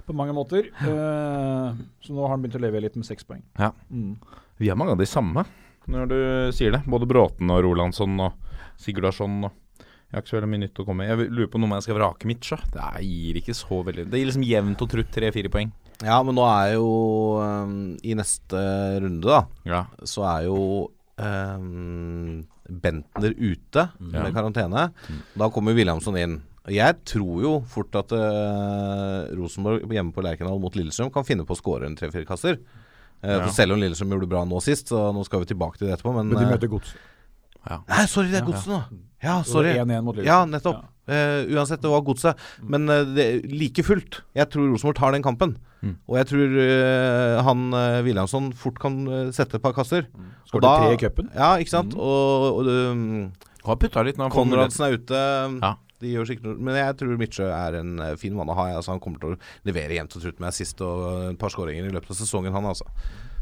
på 0.08 0.14
mange 0.18 0.34
måter. 0.34 0.70
Uh, 0.82 1.74
så 2.02 2.10
nå 2.14 2.22
har 2.26 2.30
han 2.36 2.42
begynt 2.42 2.56
å 2.58 2.62
levere 2.64 2.82
litt 2.88 2.96
med 2.96 3.06
seks 3.06 3.24
poeng. 3.24 3.44
Ja. 3.60 3.72
Mm. 3.92 4.16
Vi 4.58 4.70
har 4.70 4.76
mange 4.76 4.92
av 4.92 4.98
de 4.98 5.06
samme, 5.06 5.46
når 5.88 6.08
du 6.10 6.20
sier 6.54 6.72
det. 6.72 6.84
Både 6.86 7.08
Bråten 7.08 7.50
og 7.50 7.64
Rolandsson 7.64 8.20
og 8.20 8.34
Sigurdarsson 8.78 9.44
og 9.46 9.52
Jeg 10.12 10.18
har 10.18 10.22
ikke 10.26 10.30
så 10.34 10.36
veldig 10.42 10.50
mye 10.52 10.60
nytt 10.68 10.80
å 10.82 10.84
komme 10.86 10.98
med. 10.98 11.08
Jeg 11.08 11.30
lurer 11.32 11.48
på 11.48 11.60
noe 11.62 11.70
om 11.70 11.74
jeg 11.78 11.84
skal 11.86 11.96
vrake 11.96 12.26
mitt, 12.28 12.42
så. 12.44 12.58
Det 12.74 12.82
er- 12.84 13.00
gir 13.02 13.34
ikke 13.40 13.56
så 13.56 13.78
veldig 13.86 14.10
Det 14.12 14.20
gir 14.20 14.26
liksom 14.28 14.44
jevnt 14.44 14.82
og 14.82 14.90
trutt 14.90 15.10
tre-fire 15.10 15.48
poeng. 15.50 15.72
Ja, 16.04 16.22
men 16.22 16.36
nå 16.36 16.44
er 16.44 16.74
jo 16.74 17.40
um, 17.40 17.96
I 18.04 18.14
neste 18.14 19.00
runde, 19.00 19.22
da, 19.24 19.46
Ja. 19.64 19.86
så 20.04 20.26
er 20.28 20.48
jo 20.50 20.90
um, 21.18 22.44
Bentner 22.72 23.34
ute 23.36 23.84
Ja. 24.00 24.24
med 24.24 24.34
karantene. 24.36 24.86
Da 25.38 25.50
kommer 25.52 25.76
Williamson 25.76 26.18
inn. 26.18 26.38
Jeg 26.70 27.00
tror 27.10 27.42
jo 27.42 27.52
fort 27.68 27.96
at 27.98 28.12
uh, 28.14 29.28
Rosenborg 29.36 29.90
hjemme 29.92 30.14
på 30.14 30.22
Lerkendal 30.24 30.60
mot 30.62 30.76
Lillestrøm 30.78 31.10
kan 31.14 31.26
finne 31.26 31.44
på 31.48 31.56
å 31.56 31.60
skåre 31.60 31.90
en 31.90 31.98
tre-fire 31.98 32.26
kasser. 32.30 32.60
Uh, 33.22 33.30
Ja. 33.38 33.40
for 33.46 33.54
Selv 33.54 33.74
om 33.76 33.82
Lillestrøm 33.82 34.14
gjorde 34.14 34.28
det 34.28 34.34
bra 34.34 34.44
nå 34.46 34.62
sist, 34.62 34.88
så 34.94 35.10
nå 35.14 35.26
skal 35.26 35.42
vi 35.44 35.52
tilbake 35.54 35.78
til 35.78 35.88
det 35.90 35.98
etterpå. 35.98 36.14
Men, 36.16 36.30
Men 36.30 36.38
de 36.38 36.46
møter 36.46 36.70
møter 36.70 36.72
Gods. 36.78 36.94
Nei, 37.62 38.06
sorry, 38.10 38.32
det 38.32 38.40
er 38.42 38.46
godset 38.48 38.68
nå! 38.74 38.80
Ja, 39.22 39.42
sorry. 39.46 39.76
1-1 39.78 40.02
mot 40.02 40.16
Lillestrøm. 40.16 40.26
Ja, 40.26 40.46
nettopp. 40.50 40.86
Eh, 41.12 41.52
uansett, 41.52 41.82
det 41.84 41.92
var 41.92 42.04
godset. 42.08 42.40
Men 42.64 42.88
uh, 42.90 43.04
det, 43.16 43.28
like 43.52 43.84
fullt, 43.86 44.22
jeg 44.38 44.50
tror 44.54 44.72
Rosenborg 44.72 44.98
tar 45.00 45.16
den 45.16 45.26
kampen. 45.26 45.56
Mm. 45.82 45.96
Og 46.08 46.18
jeg 46.20 46.30
tror 46.32 46.58
uh, 46.58 47.38
han 47.48 47.64
uh, 47.74 48.02
Williamson 48.06 48.52
fort 48.58 48.80
kan 48.82 49.00
sette 49.36 49.58
et 49.58 49.64
par 49.64 49.76
kasser. 49.78 50.08
Mm. 50.16 50.34
Skåret 50.50 50.68
tre 50.68 50.92
i 50.96 51.00
cupen. 51.02 51.32
Ja, 51.36 51.54
ikke 51.62 51.76
sant. 51.76 51.96
Og, 51.98 52.62
og 52.62 52.70
um, 52.70 53.32
Har 53.66 53.80
putta 53.82 54.06
litt 54.06 54.20
nå. 54.22 54.30
Konradsen 54.34 54.88
er 54.88 55.00
ute. 55.00 55.24
Ja. 55.62 55.76
De 56.02 56.10
gjør 56.10 56.26
sikkert 56.26 56.48
noe 56.48 56.66
Men 56.66 56.80
jeg 56.80 56.94
tror 56.98 57.20
Midtsjø 57.20 57.48
er 57.54 57.76
en 57.78 57.92
fin 58.18 58.34
mann 58.34 58.50
å 58.50 58.56
ha. 58.58 58.72
Altså, 58.78 58.96
han 58.96 59.04
kommer 59.04 59.22
til 59.22 59.36
å 59.36 59.42
levere 59.70 60.00
jevnt 60.00 60.16
og 60.18 60.24
trutt 60.24 60.40
med 60.42 60.50
assist 60.50 60.82
og 60.86 61.04
et 61.34 61.42
par 61.42 61.54
skåringer 61.54 61.86
i 61.86 61.94
løpet 61.94 62.16
av 62.16 62.18
sesongen, 62.24 62.56
han 62.56 62.72
altså. 62.72 62.88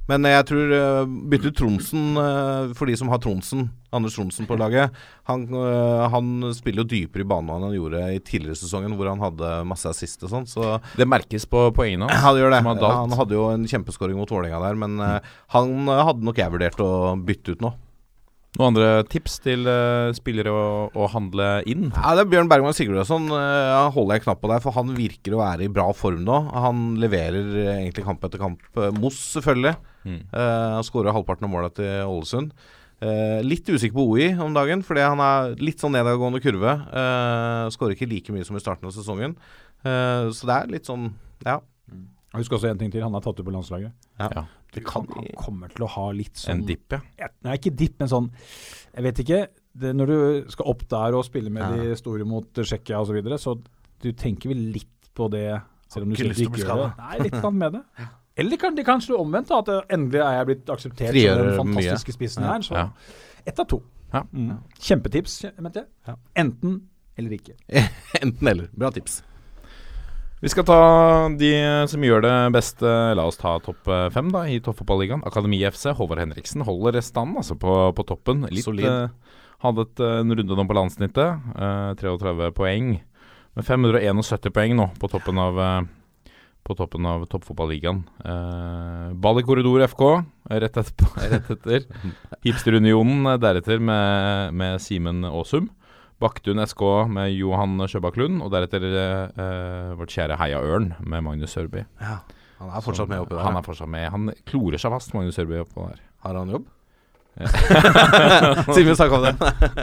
Men 0.10 0.26
jeg 0.26 0.46
tror 0.50 0.72
uh, 0.74 1.04
bytte 1.30 1.52
ut 1.52 1.58
Tronsen 1.60 2.18
eh, 2.18 2.72
for 2.78 2.90
de 2.90 2.96
som 2.98 3.12
har 3.14 3.20
Tronsen, 3.22 3.68
Anders 3.94 4.16
Tronsen 4.18 4.48
på 4.50 4.58
laget. 4.58 4.96
Han, 5.30 5.44
eh, 5.54 6.06
han 6.14 6.48
spiller 6.58 6.84
jo 6.84 6.90
dypere 6.90 7.26
i 7.26 7.28
banen 7.30 7.52
enn 7.56 7.68
han 7.68 7.76
gjorde 7.76 8.02
i 8.16 8.22
tidligere 8.22 8.58
sesongen, 8.58 8.96
hvor 8.98 9.10
han 9.10 9.22
hadde 9.22 9.52
masse 9.70 9.90
assist 9.90 10.26
og 10.26 10.34
sånn. 10.34 10.48
Så 10.50 10.80
Det 10.98 11.06
merkes 11.10 11.46
på 11.50 11.68
poengene 11.78 12.10
hans. 12.10 12.22
ja, 12.22 12.34
det 12.34 12.42
gjør 12.42 12.56
det. 12.56 12.64
Han 12.86 13.18
hadde 13.22 13.38
jo 13.38 13.46
en 13.54 13.68
kjempeskåring 13.70 14.18
mot 14.18 14.30
Vålerenga 14.34 14.62
der, 14.66 14.82
men 14.82 14.98
eh, 15.06 15.30
han 15.56 15.78
eh, 15.86 16.04
hadde 16.10 16.26
nok 16.26 16.42
jeg 16.42 16.54
vurdert 16.58 16.82
å 16.86 16.92
bytte 17.30 17.54
ut 17.58 17.64
nå. 17.66 17.74
Noen 18.58 18.72
andre 18.72 19.04
tips 19.06 19.36
til 19.46 19.68
uh, 19.70 20.10
spillere 20.18 20.50
å, 20.50 20.88
å 20.90 21.08
handle 21.14 21.60
inn? 21.70 21.92
Ja, 21.94 22.16
det 22.18 22.24
er 22.24 22.32
Bjørn 22.32 22.48
Bergman 22.50 22.74
Sigurdsson. 22.74 23.28
uh, 23.30 23.86
Han 23.86 23.92
holder 23.94 24.18
jeg 24.18 24.24
knapp 24.24 24.42
på 24.42 24.50
der, 24.50 24.64
for 24.64 24.74
han 24.74 24.90
virker 24.98 25.36
å 25.38 25.44
være 25.44 25.68
i 25.68 25.70
bra 25.70 25.86
form 25.94 26.24
nå. 26.26 26.40
Han 26.66 26.80
leverer 26.98 27.46
uh, 27.46 27.76
egentlig 27.76 28.08
kamp 28.08 28.26
etter 28.26 28.42
kamp. 28.42 28.66
Eh, 28.74 28.90
Moss, 28.98 29.20
selvfølgelig. 29.36 29.76
Mm. 30.06 30.22
Eh, 30.32 30.70
Han 30.76 30.86
skårer 30.88 31.16
halvparten 31.16 31.48
av 31.48 31.54
måla 31.54 31.72
til 31.76 32.06
Ålesund. 32.08 32.54
Uh, 33.00 33.40
litt 33.48 33.64
usikker 33.64 33.96
på 33.96 34.04
OI 34.12 34.26
om 34.44 34.52
dagen, 34.52 34.82
fordi 34.84 35.06
han 35.08 35.22
er 35.24 35.54
litt 35.64 35.80
sånn 35.80 35.94
nedadgående 35.96 36.42
kurve. 36.44 36.74
Uh, 36.92 37.70
skårer 37.72 37.96
ikke 37.96 38.10
like 38.12 38.34
mye 38.36 38.44
som 38.44 38.58
i 38.60 38.60
starten 38.60 38.90
av 38.90 38.92
sesongen. 38.92 39.38
Uh, 39.86 40.28
så 40.36 40.50
det 40.50 40.58
er 40.58 40.74
litt 40.74 40.90
sånn 40.90 41.14
Ja. 41.46 41.62
Husk 42.36 42.58
også 42.58 42.68
en 42.70 42.78
ting 42.78 42.92
til. 42.92 43.02
Han 43.02 43.16
er 43.16 43.24
tatt 43.24 43.40
ut 43.40 43.48
på 43.48 43.54
landslaget. 43.56 43.96
Ja. 44.20 44.44
Det 44.76 44.84
kan, 44.86 45.08
han 45.16 45.32
kommer 45.40 45.72
til 45.72 45.88
å 45.88 45.90
ha 45.96 46.10
litt 46.14 46.38
sånn 46.38 46.60
En 46.60 46.68
dipp, 46.68 46.92
ja. 46.94 47.00
Ja, 47.18 47.32
Nei, 47.48 47.56
ikke 47.58 47.72
dipp, 47.74 47.96
men 48.04 48.12
sånn 48.12 48.28
Jeg 48.94 49.06
vet 49.08 49.22
ikke. 49.24 49.40
Det, 49.80 49.94
når 49.96 50.12
du 50.12 50.52
skal 50.54 50.70
opp 50.70 50.84
der 50.92 51.16
og 51.18 51.24
spille 51.26 51.50
med 51.50 51.64
Ja. 51.64 51.72
de 51.88 51.96
store 51.98 52.28
mot 52.28 52.52
Tsjekkia 52.54 53.00
osv., 53.00 53.10
så, 53.10 53.16
videre, 53.18 53.40
så 53.42 53.56
du 54.04 54.12
tenker 54.12 54.52
vel 54.52 54.62
litt 54.76 55.10
på 55.16 55.32
det 55.32 55.48
selv 55.90 56.06
om 56.06 56.12
du 56.14 56.20
ikke 56.20 56.52
gjør 56.62 56.84
det. 56.84 56.92
Nei, 57.00 57.18
litt 57.26 57.40
grann 57.40 57.58
med 57.58 57.80
det. 57.80 58.10
Eller 58.40 58.60
kan 58.62 58.76
de 58.78 58.86
kanskje 58.88 59.18
omvendt, 59.20 59.52
at 59.52 59.72
endelig 59.92 60.22
er 60.24 60.38
jeg 60.40 60.50
blitt 60.52 60.70
akseptert 60.76 61.12
Frigjør 61.14 61.40
som 61.40 61.46
den 61.46 61.74
mye. 61.76 61.82
fantastiske 61.84 62.16
spissen 62.16 62.46
her. 62.48 62.64
Så 62.66 62.78
Ja. 62.78 62.90
ett 63.46 63.60
av 63.60 63.68
to. 63.68 63.82
Ja. 64.14 64.24
Mm. 64.34 64.58
Kjempetips, 64.80 65.42
mente 65.60 65.84
jeg. 65.84 65.90
Ja. 66.08 66.16
Enten 66.40 66.82
eller 67.20 67.36
ikke. 67.36 67.58
Enten 68.24 68.48
eller. 68.48 68.70
Bra 68.74 68.92
tips. 68.96 69.22
Vi 70.40 70.48
skal 70.48 70.64
ta 70.64 70.76
de 71.36 71.50
som 71.92 72.04
gjør 72.06 72.22
det 72.24 72.36
beste. 72.56 72.88
La 73.20 73.26
oss 73.28 73.36
ta 73.42 73.58
topp 73.60 73.90
eh, 73.92 74.06
fem 74.16 74.30
da 74.32 74.46
i 74.48 74.62
Toppfotballigaen. 74.64 75.26
Akademi 75.28 75.60
FC. 75.68 75.90
Håvard 75.98 76.22
Henriksen 76.24 76.64
holder 76.64 77.02
stand 77.04 77.36
altså 77.42 77.58
på, 77.60 77.74
på 77.98 78.06
toppen. 78.08 78.46
Litt, 78.48 78.64
Solid. 78.64 78.88
Uh, 78.88 79.10
hadde 79.66 79.84
et, 79.84 80.00
eh, 80.00 80.20
en 80.24 80.32
runde 80.40 80.56
nå 80.56 80.66
på 80.70 80.78
landssnittet. 80.78 81.44
Uh, 81.60 81.92
33 82.00 82.54
poeng. 82.56 82.94
Med 83.60 83.68
571 83.68 84.54
poeng 84.56 84.78
nå 84.80 84.88
på 85.02 85.10
toppen 85.12 85.42
av 85.44 85.60
eh, 85.60 85.82
på 86.68 86.76
toppen 86.78 87.06
av 87.10 87.26
toppfotballigaen. 87.32 88.04
Eh, 88.26 89.12
Ball 89.18 89.42
i 89.42 89.46
korridor 89.48 89.84
FK 89.88 90.04
rett 90.50 90.78
etterpå. 90.78 91.10
Rett 91.34 91.52
etter. 91.56 91.86
Hipsterunionen 92.46 93.26
eh, 93.34 93.40
deretter 93.42 93.82
med, 93.82 94.54
med 94.54 94.82
Simen 94.84 95.24
Aasum. 95.30 95.70
Baktun 96.20 96.60
SK 96.68 96.82
med 97.08 97.32
Johan 97.32 97.80
Sjøbakk 97.88 98.18
Lund, 98.20 98.42
og 98.44 98.52
deretter 98.52 98.84
eh, 98.90 99.40
eh, 99.40 99.94
vårt 100.00 100.12
kjære 100.12 100.38
Heia 100.42 100.60
Ørn 100.60 100.92
med 101.00 101.24
Magnus 101.26 101.56
Sørby. 101.56 101.86
Ja. 102.02 102.20
Han 102.60 102.74
er 102.76 102.84
fortsatt 102.84 103.08
med 103.08 103.24
oppi 103.24 103.38
der. 103.38 103.46
Han 103.46 103.56
er 103.56 103.64
fortsatt 103.64 103.88
med. 103.88 104.10
Han 104.12 104.34
klorer 104.50 104.82
seg 104.82 104.92
fast, 104.92 105.14
Magnus 105.16 105.40
Sørby, 105.40 105.62
oppå 105.64 105.88
der. 105.88 106.02
Har 106.26 106.36
han 106.36 106.52
jobb? 106.52 106.68
Siden 108.74 108.90
vi 108.90 108.96
snakka 108.96 109.16
om 109.16 109.24
det. 109.24 109.36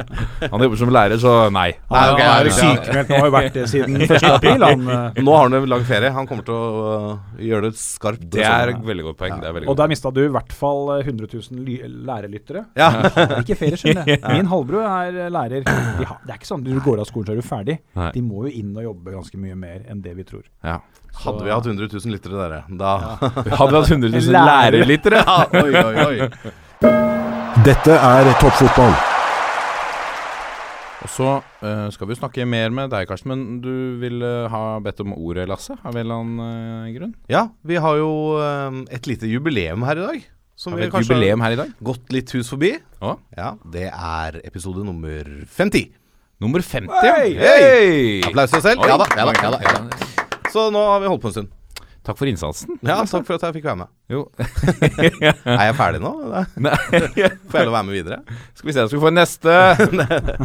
Han 0.53 0.63
jobber 0.63 0.77
som 0.77 0.91
lærer, 0.93 1.19
så 1.21 1.33
nei. 1.53 1.71
Nei, 1.91 2.03
okay, 2.13 2.27
han 2.27 2.41
er 2.41 2.49
jo 2.49 2.55
sykemeldt 2.57 3.11
nå, 3.11 3.21
har 3.21 3.29
jo 3.29 3.35
vært 3.35 3.57
det 3.57 3.65
siden 3.71 3.97
1. 4.05 4.27
april. 4.29 4.65
Han, 4.67 4.83
eh, 4.93 5.21
Nå 5.25 5.37
har 5.37 5.49
han 5.49 5.57
jo 5.57 5.71
lang 5.73 5.87
ferie. 5.89 6.11
Han 6.17 6.29
kommer 6.29 6.47
til 6.47 6.57
å 6.57 6.91
uh, 7.15 7.39
gjøre 7.41 7.71
det 7.71 7.81
skarpt. 7.81 8.27
Det 8.37 8.45
er 8.45 8.75
et 8.75 8.83
veldig 8.91 9.07
godt 9.09 9.21
poeng. 9.23 9.39
Det 9.41 9.49
er 9.49 9.57
veldig 9.57 9.71
og 9.73 9.79
der 9.81 9.91
mista 9.91 10.13
du 10.15 10.21
i 10.27 10.33
hvert 10.33 10.53
fall 10.57 10.93
eh, 10.99 11.07
100 11.07 11.31
000 11.33 11.65
ly 11.67 11.79
lærerlyttere. 12.11 12.67
Ja. 12.79 12.91
Har 13.17 13.41
ikke 13.41 13.59
ferie, 13.63 13.81
skjønner 13.81 14.13
jeg. 14.13 14.21
Min 14.27 14.53
halvbror 14.53 14.85
er 14.91 15.19
eh, 15.25 15.33
lærer. 15.33 15.65
De 15.67 16.07
har, 16.11 16.21
det 16.27 16.37
er 16.37 16.41
ikke 16.41 16.51
sånn 16.53 16.67
du 16.67 16.75
går 16.85 17.03
av 17.03 17.09
skolen 17.09 17.31
så 17.31 17.35
er 17.37 17.41
du 17.41 17.47
ferdig. 17.47 17.81
Nei. 17.97 18.13
De 18.15 18.25
må 18.27 18.47
jo 18.47 18.53
inn 18.61 18.77
og 18.77 18.91
jobbe 18.91 19.17
ganske 19.17 19.41
mye 19.41 19.57
mer 19.59 19.83
enn 19.89 20.05
det 20.05 20.15
vi 20.19 20.29
tror. 20.29 20.45
Ja. 20.67 20.79
Hadde 21.17 21.47
vi 21.47 21.53
hatt 21.55 21.67
100 21.67 21.89
000 21.89 22.13
lyttere, 22.13 22.37
dere, 22.37 22.59
da 22.77 22.97
Hadde 23.17 23.47
vi 23.47 23.57
hatt 23.57 23.91
100 23.97 24.11
000 24.13 24.37
Lærer. 24.37 24.77
lærerlyttere 24.77 25.23
ja, 25.25 25.39
Oi, 25.63 25.71
oi, 25.81 26.05
oi. 26.05 27.16
Dette 27.65 27.95
er 27.97 28.29
toppfotball. 28.41 28.93
Og 31.07 31.11
så 31.13 31.29
uh, 31.41 31.87
skal 31.95 32.09
vi 32.11 32.17
snakke 32.19 32.45
mer 32.49 32.73
med 32.75 32.91
deg, 32.93 33.07
Karsten. 33.09 33.31
Men 33.33 33.45
du 33.65 33.97
ville 34.03 34.31
ha 34.53 34.63
bedt 34.85 35.01
om 35.05 35.15
ordet, 35.17 35.47
Lasse? 35.49 35.77
Av 35.81 35.95
en 35.95 36.03
eller 36.03 36.21
annen 36.21 36.43
uh, 36.43 36.91
grunn? 36.97 37.15
Ja, 37.33 37.47
vi 37.65 37.79
har 37.81 38.01
jo 38.01 38.11
et 38.93 39.09
lite 39.09 39.31
jubileum 39.31 39.87
her 39.89 40.03
i 40.03 40.05
dag. 40.05 40.27
Som 40.57 40.75
Har 40.75 40.81
vi 40.81 40.85
vi 40.85 40.89
et 40.91 40.95
kanskje 40.97 41.15
jubileum 41.15 41.45
her 41.45 41.57
i 41.57 41.61
dag? 41.63 41.73
gått 41.85 42.13
litt 42.17 42.33
hus 42.37 42.53
forbi. 42.53 42.75
Å? 43.01 43.17
Ja, 43.37 43.55
Det 43.73 43.89
er 43.89 44.41
episode 44.45 44.85
nummer 44.85 45.25
50. 45.57 45.89
Nummer 46.45 46.61
50. 46.61 46.93
Hei! 47.01 47.29
Hey! 47.41 48.25
Applaus 48.29 48.53
til 48.53 48.61
oss 48.61 48.69
selv. 48.69 48.85
Oi. 48.85 48.91
Ja 48.93 49.01
da, 49.01 49.09
ja 49.17 49.29
da, 49.31 49.37
ja 49.41 49.53
da, 49.57 49.61
ja 49.65 49.77
da. 49.81 50.49
Så 50.53 50.69
nå 50.73 50.83
har 50.93 51.01
vi 51.01 51.09
holdt 51.13 51.25
på 51.25 51.33
en 51.33 51.39
stund. 51.41 51.56
Takk 52.07 52.19
for 52.21 52.31
innsatsen. 52.31 52.77
Ja, 52.87 53.01
Takk 53.11 53.25
for 53.27 53.35
at 53.35 53.45
jeg 53.49 53.57
fikk 53.57 53.65
være 53.67 53.81
med. 53.81 53.89
Jo. 54.13 54.21
Er 55.57 55.65
jeg 55.67 55.75
ferdig 55.79 56.01
nå? 56.05 56.13
Nei. 56.67 56.75
Får 57.51 57.59
jeg 57.59 57.67
lov 57.67 57.73
å 57.73 57.77
være 57.77 57.87
med 57.89 57.97
videre? 57.97 58.19
Skal 58.55 58.71
vi 58.71 58.77
se, 58.77 58.85
skal 58.87 58.95
vi 58.95 59.03
få 59.03 59.13
neste 59.15 59.57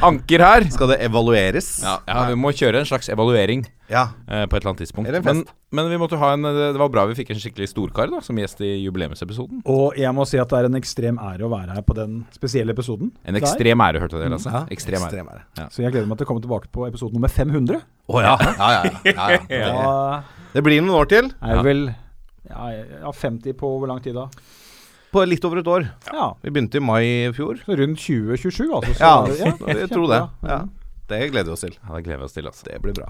anker 0.10 0.46
her. 0.48 0.66
Skal 0.74 0.90
det 0.96 0.98
evalueres? 1.06 1.70
Ja, 1.86 2.00
ja, 2.10 2.24
vi 2.32 2.40
må 2.42 2.54
kjøre 2.58 2.82
en 2.82 2.90
slags 2.90 3.12
evaluering 3.14 3.68
Ja. 3.92 4.06
eh, 4.28 4.46
på 4.48 4.56
et 4.56 4.62
eller 4.64 4.72
annet 4.72 4.82
tidspunkt. 4.86 5.10
Eller 5.12 5.22
Men, 5.26 5.44
men 5.76 5.90
vi 5.92 5.98
måtte 6.00 6.18
ha 6.18 6.30
en 6.34 6.42
Det 6.48 6.78
var 6.80 6.90
bra 6.94 7.04
vi 7.10 7.16
fikk 7.18 7.34
en 7.36 7.42
skikkelig 7.44 7.68
storkar 7.74 8.10
da 8.14 8.22
som 8.24 8.38
gjest 8.40 8.62
i 8.64 8.70
jubileumsepisoden. 8.86 9.62
Og 9.68 9.98
jeg 10.00 10.14
må 10.16 10.24
si 10.30 10.40
at 10.40 10.48
det 10.50 10.62
er 10.62 10.70
en 10.70 10.80
ekstrem 10.80 11.20
ære 11.20 11.44
å 11.44 11.52
være 11.52 11.76
her 11.76 11.82
på 11.84 11.94
den 11.98 12.22
spesielle 12.32 12.72
episoden. 12.72 13.12
En 13.28 13.36
ekstrem 13.36 13.84
ære, 13.84 14.00
hørte 14.00 14.16
du 14.16 14.24
det, 14.24 14.32
Lasse? 14.32 14.50
Ja, 14.54 14.64
Ekstrem 14.72 15.02
ære. 15.04 15.12
ekstrem 15.12 15.28
ære. 15.36 15.68
Så 15.76 15.84
jeg 15.84 15.92
gleder 15.92 16.08
meg 16.08 16.18
til 16.22 16.26
å 16.26 16.32
komme 16.32 16.42
tilbake 16.48 16.72
på 16.72 16.88
episode 16.88 17.14
nummer 17.14 17.28
500. 17.30 17.82
Å 18.12 18.22
ja. 18.24 18.38
Ja, 18.40 18.72
ja, 18.72 18.82
ja, 19.06 19.28
ja, 19.28 19.40
ja. 19.68 20.24
Det, 20.24 20.56
det 20.56 20.64
blir 20.64 20.82
noen 20.82 20.96
år 21.04 21.12
til. 21.12 21.32
er 21.42 21.56
Ja. 21.60 21.62
vel 21.68 21.86
ja, 22.50 22.70
ja, 23.04 23.12
50 23.12 23.54
på 23.60 23.70
hvor 23.80 23.88
lang 23.88 24.02
tid 24.04 24.16
da? 24.18 24.26
På 25.12 25.26
litt 25.28 25.44
over 25.44 25.60
et 25.60 25.68
år. 25.68 25.86
Ja, 26.12 26.30
Vi 26.42 26.50
begynte 26.56 26.80
i 26.80 26.84
mai 26.84 27.04
i 27.28 27.32
fjor. 27.36 27.60
så 27.66 27.76
rundt 27.76 28.00
2027 28.00 28.72
altså. 28.72 28.94
Så, 28.96 29.02
Ja, 29.04 29.76
jeg 29.84 29.90
tror 29.92 30.08
det. 30.08 30.22
Ja. 30.48 30.62
Det 31.12 31.20
gleder 31.34 31.52
vi 31.52 31.52
oss 31.52 31.64
til. 31.66 31.76
Ja, 31.76 31.96
Det 31.98 32.04
gleder 32.06 32.20
vi 32.24 32.24
oss 32.30 32.34
til. 32.38 32.48
altså 32.48 32.64
Det 32.70 32.82
blir 32.82 32.94
bra. 32.96 33.10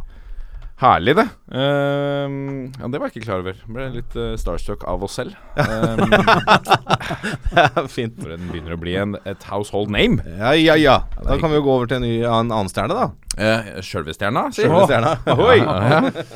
Herlig, 0.81 1.13
det. 1.19 1.27
Ehm, 1.53 2.71
ja, 2.73 2.87
Det 2.89 2.99
var 2.99 3.09
jeg 3.09 3.19
ikke 3.19 3.25
klar 3.27 3.43
over. 3.43 3.57
Ble 3.69 3.83
litt 3.99 4.15
uh, 4.17 4.31
starstruck 4.39 4.81
av 4.89 5.03
oss 5.05 5.19
selv. 5.19 5.35
Um, 5.53 6.09
Det 7.51 7.65
er 7.67 7.89
fint. 7.91 8.17
for 8.21 8.33
den 8.33 8.47
begynner 8.49 8.73
å 8.73 8.79
bli 8.81 8.95
en, 8.97 9.13
et 9.29 9.45
household 9.51 9.93
name. 9.93 10.25
Ja, 10.39 10.55
ja, 10.57 10.79
ja. 10.81 10.97
Da 11.21 11.37
kan 11.37 11.53
vi 11.53 11.59
jo 11.59 11.67
gå 11.67 11.75
over 11.75 11.91
til 11.91 11.99
en, 11.99 12.07
ny, 12.07 12.15
en 12.25 12.49
annen 12.49 12.71
stjerne, 12.71 12.97
da. 12.97 13.11
Uh, 13.37 13.77
Sjølve-stjerna, 13.85 14.47
si. 14.55 14.65
Ohoi! 14.65 15.61
Ja, 15.71 16.01
ja. 16.01 16.35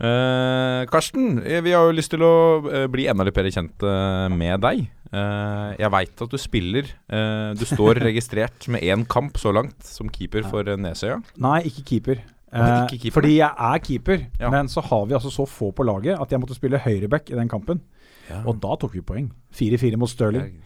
Uh, 0.00 0.86
Karsten, 0.88 1.42
eh, 1.44 1.58
vi 1.60 1.74
har 1.76 1.84
jo 1.84 1.92
lyst 1.92 2.14
til 2.14 2.22
å 2.24 2.32
eh, 2.70 2.86
bli 2.88 3.04
enda 3.10 3.26
litt 3.26 3.36
bedre 3.36 3.50
kjent 3.52 3.84
eh, 3.84 4.30
med 4.32 4.62
deg. 4.64 4.86
Uh, 5.10 5.74
jeg 5.74 5.90
veit 5.90 6.22
at 6.22 6.30
du 6.30 6.38
spiller. 6.38 6.86
Uh, 7.10 7.50
du 7.58 7.64
står 7.66 7.98
registrert 7.98 8.68
med 8.70 8.84
én 8.86 9.02
kamp 9.10 9.40
så 9.42 9.50
langt 9.50 9.82
som 9.82 10.10
keeper 10.12 10.46
for 10.46 10.70
eh, 10.70 10.78
Nesøya. 10.78 11.18
Nei, 11.42 11.64
ikke 11.66 11.82
keeper. 11.88 12.20
Eh, 12.52 13.10
fordi 13.14 13.36
jeg 13.38 13.50
er 13.58 13.78
keeper, 13.78 14.26
Ja. 14.40 14.50
men 14.50 14.66
så 14.68 14.82
har 14.82 15.06
vi 15.06 15.14
altså 15.14 15.30
så 15.30 15.46
få 15.46 15.72
på 15.72 15.84
laget 15.86 16.18
at 16.20 16.30
jeg 16.30 16.40
måtte 16.40 16.54
spille 16.56 16.78
høyreback 16.78 17.30
i 17.30 17.34
den 17.38 17.48
kampen. 17.48 17.80
Og 18.46 18.60
da 18.60 18.76
tok 18.76 18.92
vi 18.94 19.00
poeng. 19.02 19.30
4-4 19.52 19.96
mot 19.96 20.08
Stirling. 20.08 20.60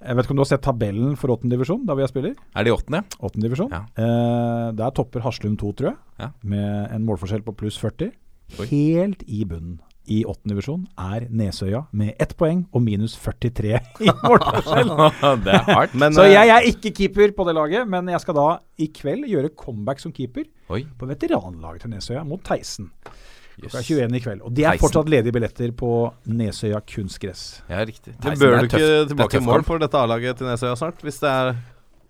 Jeg 0.00 0.16
vet 0.16 0.24
ikke 0.24 0.30
om 0.30 0.36
du 0.36 0.40
har 0.40 0.48
sett 0.48 0.62
tabellen 0.62 1.16
for 1.18 1.28
åttende 1.28 1.50
divisjon, 1.58 1.84
da 1.86 1.94
vi 1.94 2.02
er 2.02 2.08
spiller? 2.08 2.34
Er 2.56 2.64
det 2.64 2.72
åttende? 2.72 3.02
Åttende 3.20 3.48
divisjon. 3.48 3.70
Ja. 3.70 3.82
Eh, 3.98 4.72
der 4.72 4.90
topper 4.96 5.20
Haslum 5.20 5.56
2, 5.58 5.72
tror 5.76 5.90
jeg, 5.90 5.96
Ja. 6.18 6.28
med 6.42 6.90
en 6.94 7.04
målforskjell 7.04 7.42
på 7.44 7.54
pluss 7.56 7.76
40. 7.78 8.10
Oi. 8.58 8.66
Helt 8.66 9.22
i 9.28 9.44
bunnen 9.44 9.80
i 10.10 10.22
åttende 10.24 10.54
divisjon 10.56 10.86
er 10.98 11.26
Nesøya 11.30 11.84
med 11.92 12.14
ett 12.18 12.32
poeng 12.40 12.64
og 12.74 12.82
minus 12.82 13.14
43 13.20 13.74
i 14.06 14.10
målforskjell. 14.24 14.90
det 15.44 15.54
er 15.54 15.66
hardt. 15.68 15.94
Men, 16.00 16.14
Så 16.16 16.24
eh, 16.24 16.32
jeg 16.34 16.52
er 16.54 16.68
ikke 16.70 16.92
keeper 16.96 17.34
på 17.36 17.46
det 17.46 17.54
laget, 17.58 17.88
men 17.90 18.08
jeg 18.10 18.20
skal 18.24 18.38
da 18.38 18.46
i 18.80 18.88
kveld 18.96 19.28
gjøre 19.30 19.52
comeback 19.60 20.00
som 20.02 20.12
keeper 20.16 20.48
Oi. 20.72 20.84
på 20.98 21.06
veteranlaget 21.10 21.84
til 21.86 21.92
Nesøya 21.94 22.24
mot 22.26 22.42
Theisen. 22.46 22.90
Klokka 23.60 23.82
Yes. 23.82 23.90
21 23.90 24.14
i 24.16 24.20
kveld. 24.24 24.40
Og 24.46 24.54
det 24.56 24.64
er 24.64 24.70
Theisen. 24.72 24.86
fortsatt 24.86 25.10
ledige 25.12 25.34
billetter 25.36 25.72
på 25.76 25.88
Nesøya 26.32 26.78
kunstgress. 26.88 27.42
Ja, 27.68 27.82
riktig. 27.84 28.14
Det 28.14 28.22
Theisen, 28.24 28.40
bør 28.40 28.54
det 28.56 28.60
du 28.62 28.68
ikke 28.70 29.08
tilbake 29.10 29.36
i 29.36 29.44
mål 29.44 29.66
for 29.68 29.82
dette 29.82 30.00
A-laget 30.00 30.38
til 30.40 30.48
Nesøya 30.48 30.78
snart? 30.80 31.02
Hvis 31.04 31.20
det 31.20 31.28
er 31.28 31.50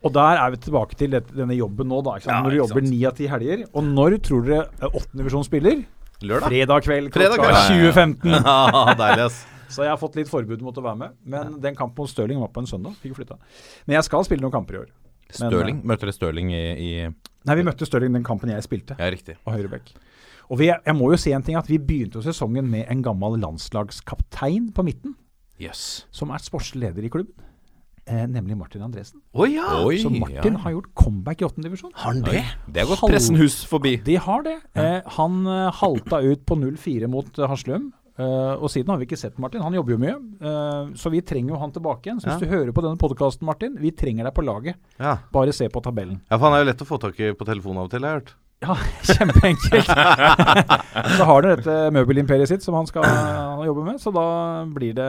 Og 0.07 0.12
der 0.14 0.38
er 0.40 0.50
vi 0.55 0.57
tilbake 0.62 0.94
til 0.96 1.11
dette, 1.11 1.35
denne 1.37 1.57
jobben 1.59 1.90
nå, 1.90 1.98
da. 2.07 2.14
Ikke 2.16 2.29
sant? 2.31 2.37
Ja, 2.37 2.42
Når 2.44 2.50
du 2.50 2.57
ikke 2.57 2.68
jobber 2.68 2.87
ni 2.87 3.00
av 3.05 3.16
ti 3.18 3.26
helger. 3.29 3.64
Og 3.74 3.85
når 3.85 4.16
tror 4.24 4.46
dere 4.46 4.61
eh, 4.79 4.94
8. 4.94 5.11
divisjon 5.18 5.44
spiller? 5.44 5.83
Lørdag? 6.26 6.50
Fredag 6.52 6.85
kveld 6.87 7.11
klokka 7.14 7.50
20.15. 7.70 8.37
Ja, 8.44 8.94
deilig, 8.98 9.26
ass. 9.30 9.40
Så 9.70 9.85
jeg 9.87 9.92
har 9.92 10.00
fått 10.00 10.16
litt 10.18 10.28
forbud 10.30 10.62
mot 10.66 10.76
å 10.76 10.83
være 10.83 10.98
med. 10.98 11.16
Men 11.30 11.59
den 11.62 11.76
kampen 11.78 12.02
mot 12.02 12.11
Stirling 12.11 12.40
var 12.42 12.50
på 12.54 12.64
en 12.64 12.70
søndag. 12.70 12.96
Fikk 13.02 13.14
flytta. 13.20 13.37
Men 13.87 14.00
jeg 14.00 14.09
skal 14.09 14.26
spille 14.26 14.42
noen 14.42 14.54
kamper 14.54 14.76
i 14.76 14.80
år. 14.83 14.88
Men, 15.30 15.37
Stirling? 15.38 15.83
Møter 15.87 16.09
dere 16.11 16.16
Stirling 16.16 16.50
i, 16.50 16.62
i 16.74 16.90
Nei, 17.46 17.54
vi 17.56 17.64
møtte 17.64 17.87
Stirling 17.87 18.16
den 18.18 18.26
kampen 18.26 18.50
jeg 18.52 18.66
spilte. 18.66 18.96
Ja, 18.98 19.11
riktig. 19.14 19.38
og 19.46 19.54
høyrebekk. 19.54 19.92
Og 20.50 20.59
vi, 20.59 20.66
jeg 20.72 20.96
må 20.98 21.12
jo 21.12 21.18
si 21.22 21.30
en 21.33 21.44
ting 21.46 21.54
at 21.61 21.68
vi 21.70 21.78
begynte 21.78 22.18
jo 22.18 22.24
sesongen 22.26 22.66
med 22.68 22.88
en 22.90 23.04
gammel 23.06 23.38
landslagskaptein 23.38 24.72
på 24.74 24.85
midten, 24.87 25.14
Yes. 25.61 26.06
som 26.11 26.33
er 26.35 26.42
sportsleder 26.42 26.96
leder 26.96 27.06
i 27.06 27.12
klubben. 27.12 27.46
Eh, 28.10 28.24
nemlig 28.26 28.56
Martin 28.58 28.82
Andresen. 28.82 29.20
Oh, 29.32 29.46
ja! 29.46 29.68
Oi, 29.86 30.00
Så 30.02 30.10
Martin 30.10 30.56
ja. 30.56 30.58
har 30.64 30.72
gjort 30.74 30.88
comeback 30.98 31.42
i 31.42 31.46
åttendedivisjon. 31.46 31.92
Har 31.94 32.12
han 32.16 32.22
det? 32.26 32.42
Det 32.66 32.82
har 32.82 32.88
gått 32.90 33.04
Halv- 33.04 33.14
pressen 33.14 33.36
hus 33.38 33.60
forbi. 33.70 33.92
De 34.02 34.16
har 34.18 34.42
det. 34.42 34.56
Eh, 34.74 35.00
han 35.16 35.46
eh, 35.46 35.70
halta 35.78 36.18
ut 36.26 36.42
på 36.48 36.58
0-4 36.58 37.06
mot 37.12 37.38
eh, 37.38 37.46
Haslum. 37.48 37.92
Uh, 38.20 38.52
og 38.60 38.68
siden 38.68 38.90
har 38.92 38.98
vi 39.00 39.06
ikke 39.06 39.16
sett 39.16 39.38
Martin. 39.40 39.62
Han 39.64 39.72
jobber 39.72 39.94
jo 39.94 39.98
mye. 40.02 40.16
Uh, 40.44 40.90
så 40.98 41.08
vi 41.08 41.22
trenger 41.24 41.54
jo 41.54 41.60
han 41.62 41.70
tilbake 41.72 42.04
igjen. 42.10 42.18
Så 42.20 42.28
hvis 42.28 42.42
Ja. 42.42 42.50
du 42.50 42.50
hører 42.52 42.72
på 42.76 42.82
denne 42.84 42.98
podkasten, 43.00 43.46
Martin, 43.48 43.78
vi 43.80 43.92
trenger 43.96 44.26
deg 44.28 44.34
på 44.36 44.44
laget. 44.44 44.76
Ja. 45.00 45.14
Bare 45.32 45.54
se 45.56 45.70
på 45.72 45.80
tabellen. 45.80 46.18
ja, 46.28 46.36
for 46.36 46.50
han 46.50 46.58
er 46.58 46.64
jo 46.66 46.68
lett 46.68 46.82
å 46.84 46.88
få 46.90 46.98
tak 47.00 47.16
i 47.22 47.30
på 47.32 47.46
telefon 47.48 47.78
av 47.80 47.86
og 47.88 47.90
til, 47.94 48.04
har 48.04 48.18
jeg 48.18 48.20
hørt. 48.20 48.34
Ja, 48.60 48.76
kjempeenkelt. 49.14 49.88
så 51.16 51.24
har 51.24 51.32
han 51.32 51.48
dette 51.56 51.78
møbelimperiet 51.96 52.50
sitt 52.50 52.62
som 52.66 52.76
han 52.76 52.90
skal 52.90 53.08
jobbe 53.64 53.86
med, 53.86 53.96
så 54.02 54.12
da 54.12 54.26
blir 54.68 54.92
det 55.00 55.08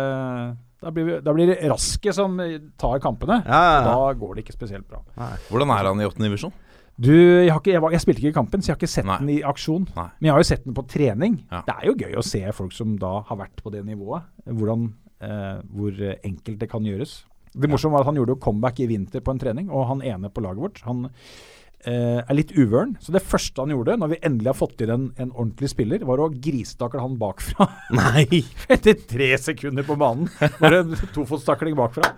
da 0.81 0.91
blir, 0.93 1.05
vi, 1.07 1.15
da 1.21 1.33
blir 1.35 1.51
det 1.51 1.59
Raske 1.69 2.13
som 2.15 2.39
tar 2.81 3.01
kampene. 3.03 3.41
Ja, 3.45 3.61
ja, 3.61 3.73
ja. 3.77 3.81
Da 3.87 4.13
går 4.17 4.35
det 4.37 4.45
ikke 4.45 4.57
spesielt 4.57 4.87
bra. 4.89 5.03
Hvordan 5.49 5.73
er 5.75 5.89
han 5.91 6.01
i 6.01 6.07
åttende 6.09 6.29
divisjon? 6.31 6.53
Du, 7.01 7.13
jeg, 7.13 7.49
har 7.49 7.61
ikke, 7.61 7.71
jeg, 7.73 7.81
var, 7.81 7.93
jeg 7.95 8.03
spilte 8.03 8.21
ikke 8.21 8.33
i 8.33 8.35
kampen, 8.35 8.61
så 8.61 8.71
jeg 8.71 8.75
har 8.75 8.81
ikke 8.81 8.91
sett 8.93 9.07
Nei. 9.07 9.17
den 9.23 9.29
i 9.33 9.37
aksjon. 9.47 9.87
Nei. 9.95 10.07
Men 10.19 10.27
jeg 10.27 10.35
har 10.35 10.43
jo 10.43 10.49
sett 10.51 10.65
den 10.67 10.75
på 10.77 10.83
trening. 10.91 11.37
Ja. 11.49 11.61
Det 11.65 11.75
er 11.77 11.87
jo 11.87 11.95
gøy 11.97 12.17
å 12.19 12.25
se 12.25 12.41
folk 12.57 12.75
som 12.75 12.97
da 13.01 13.13
har 13.29 13.39
vært 13.39 13.63
på 13.63 13.73
det 13.73 13.81
nivået. 13.87 14.27
Hvordan, 14.45 14.83
eh, 15.23 15.61
hvor 15.71 16.03
enkelt 16.17 16.59
det 16.61 16.69
kan 16.69 16.85
gjøres. 16.85 17.15
Det 17.51 17.69
morsomme 17.71 17.97
var 17.97 18.05
at 18.05 18.11
han 18.11 18.19
gjorde 18.19 18.35
jo 18.35 18.43
comeback 18.43 18.83
i 18.83 18.87
vinter 18.91 19.23
på 19.23 19.33
en 19.33 19.41
trening, 19.41 19.71
og 19.73 19.87
han 19.89 20.05
ene 20.07 20.29
på 20.31 20.43
laget 20.45 20.63
vårt 20.63 20.83
han 20.85 21.09
eh, 21.87 22.19
er 22.21 22.37
litt 22.37 22.53
uvøren. 22.57 22.95
Så 23.01 23.13
det 23.15 23.23
første 23.25 23.63
han 23.63 23.73
gjorde, 23.73 23.97
når 24.01 24.13
vi 24.13 24.21
endelig 24.27 24.53
har 24.53 24.59
fått 24.59 24.83
inn 24.83 24.93
en, 24.95 25.07
en 25.17 25.33
ordentlig 25.33 25.71
spiller, 25.73 26.05
var 26.07 26.23
å 26.23 26.29
gristakle 26.33 27.03
han 27.03 27.17
bakfra. 27.21 27.69
Nei! 27.97 28.43
Etter 28.73 28.99
tre 29.07 29.33
sekunder 29.41 29.87
på 29.87 29.97
banen. 29.99 30.29
Bare 30.61 30.83
en 30.85 30.95
tofotstakling 31.15 31.77
bakfra. 31.79 32.13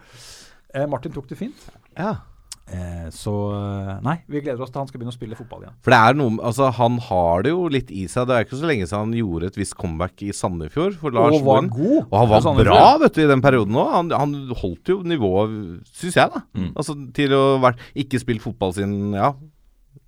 Eh, 0.73 0.88
Martin 0.89 1.13
tok 1.15 1.30
det 1.30 1.39
fint. 1.39 1.67
Ja. 1.97 2.17
Eh, 2.63 3.10
så 3.12 3.32
eh, 3.52 3.95
nei, 4.06 4.13
vi 4.32 4.39
gleder 4.39 4.62
oss 4.63 4.71
til 4.71 4.80
han 4.80 4.88
skal 4.88 5.02
begynne 5.02 5.12
å 5.12 5.15
spille 5.15 5.36
fotball 5.36 5.65
igjen. 5.65 5.76
For 5.84 5.91
det 5.91 5.97
er 5.99 6.15
noe 6.15 6.38
Altså, 6.47 6.69
han 6.78 6.95
har 7.10 7.43
det 7.43 7.52
jo 7.52 7.65
litt 7.71 7.91
i 7.91 8.06
seg. 8.08 8.30
Det 8.30 8.38
er 8.38 8.47
ikke 8.47 8.60
så 8.62 8.69
lenge 8.69 8.88
siden 8.88 9.10
han 9.10 9.17
gjorde 9.17 9.49
et 9.52 9.60
visst 9.60 9.76
comeback 9.80 10.23
i 10.23 10.32
Sandefjord 10.36 10.95
for 11.02 11.15
Lars 11.15 11.36
Og 11.36 11.43
var 11.45 11.67
god. 11.67 11.97
Og 12.08 12.15
han 12.21 12.32
var 12.32 12.62
bra 12.62 12.86
vet 13.04 13.17
du, 13.17 13.23
i 13.26 13.30
den 13.34 13.43
perioden 13.43 13.80
òg. 13.84 13.91
Han, 13.97 14.13
han 14.15 14.36
holdt 14.62 14.93
jo 14.93 15.02
nivået, 15.08 15.58
syns 15.91 16.19
jeg, 16.21 16.32
da. 16.34 16.45
Mm. 16.56 16.69
Altså 16.71 16.95
Til 17.19 17.36
å 17.36 17.43
vært, 17.63 17.84
ikke 18.06 18.21
spilt 18.23 18.45
fotball 18.45 18.73
siden 18.78 19.17
ja, 19.17 19.34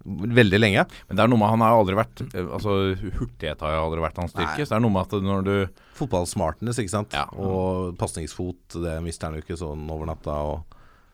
veldig 0.05 0.59
lenge. 0.61 0.85
Men 1.09 1.17
det 1.17 1.23
er 1.23 1.31
noe 1.31 1.41
med 1.41 1.49
Han 1.49 1.63
har 1.65 1.75
aldri 1.79 1.97
vært 1.97 2.21
eh, 2.27 2.45
Altså 2.45 2.75
Hurtighet 2.93 3.63
har 3.65 3.73
jo 3.73 3.83
aldri 3.87 4.03
vært 4.05 4.21
hans 4.21 4.35
styrke. 4.35 4.59
Nei. 4.61 4.67
Så 4.67 4.73
det 4.75 4.77
er 4.77 4.85
noe 4.85 4.95
med 4.95 5.07
at 5.07 5.25
når 5.25 5.45
du 5.47 5.81
Fotballsmartness, 5.95 6.79
ikke 6.81 6.91
sant. 6.91 7.15
Ja. 7.15 7.25
Og 7.39 7.95
pasningsfot, 7.99 8.77
det 8.83 8.97
mister 9.05 9.29
han 9.29 9.39
jo 9.39 9.45
ikke 9.45 9.59
sånn 9.59 9.85
over 9.91 10.09
natta. 10.09 10.37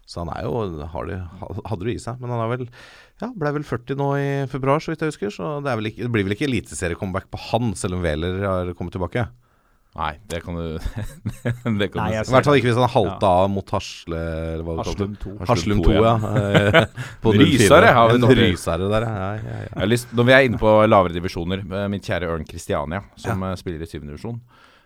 Så 0.10 0.24
han 0.24 0.32
er 0.34 0.48
jo 0.48 0.82
har 0.92 1.08
det, 1.08 1.20
hadde 1.70 1.86
det 1.86 1.94
i 1.94 2.02
seg. 2.02 2.18
Men 2.20 2.34
han 2.34 2.44
er 2.44 2.52
vel 2.56 2.66
ja, 3.22 3.30
ble 3.38 3.52
vel 3.60 3.66
40 3.68 4.00
nå 4.00 4.08
i 4.18 4.30
februar, 4.50 4.82
så 4.82 4.92
vidt 4.92 5.04
jeg 5.06 5.14
husker. 5.14 5.34
Så 5.36 5.54
det, 5.62 5.76
ikke, 5.92 6.08
det 6.08 6.12
blir 6.14 6.26
vel 6.26 6.36
ikke 6.36 6.48
eliteseriecomeback 6.50 7.30
på 7.30 7.42
han, 7.52 7.76
selv 7.78 8.00
om 8.00 8.06
Wæler 8.06 8.42
har 8.42 8.74
kommet 8.78 8.98
tilbake. 8.98 9.28
Nei, 9.92 10.14
det 10.32 10.40
kan 10.46 10.56
du 10.56 10.68
Det 11.82 11.88
kan 11.92 12.06
Nei, 12.06 12.14
du. 12.16 12.30
I 12.30 12.32
hvert 12.32 12.48
fall 12.48 12.60
ikke 12.62 12.70
hvis 12.70 12.80
han 12.80 12.92
halta 12.94 13.32
av 13.42 13.50
mot 13.52 13.74
Hasle 13.76 14.22
eller 14.54 14.64
hva 14.64 14.78
Haslum 14.80 15.18
2. 15.20 15.34
Haslum 15.50 15.84
2, 15.84 15.96
ja. 15.98 16.14
Eh, 16.32 16.80
på 17.24 17.36
rysere 17.36 17.92
har 17.98 18.14
vi 18.14 18.22
En 18.22 18.36
rysere 18.40 18.88
der, 18.94 19.08
ja. 19.10 19.30
ja, 19.36 19.60
ja, 19.68 19.90
lyst, 19.92 20.14
når 20.16 20.30
vi 20.30 20.38
er 20.38 20.48
inne 20.48 20.62
på 20.62 20.78
lavere 20.88 21.18
divisjoner, 21.18 21.66
min 21.92 22.04
kjære 22.04 22.32
Ørn 22.32 22.48
Christiania, 22.48 23.04
som 23.20 23.44
eh, 23.44 23.58
spiller 23.60 23.84
i 23.84 23.90
7. 23.90 24.00
divisjon. 24.06 24.40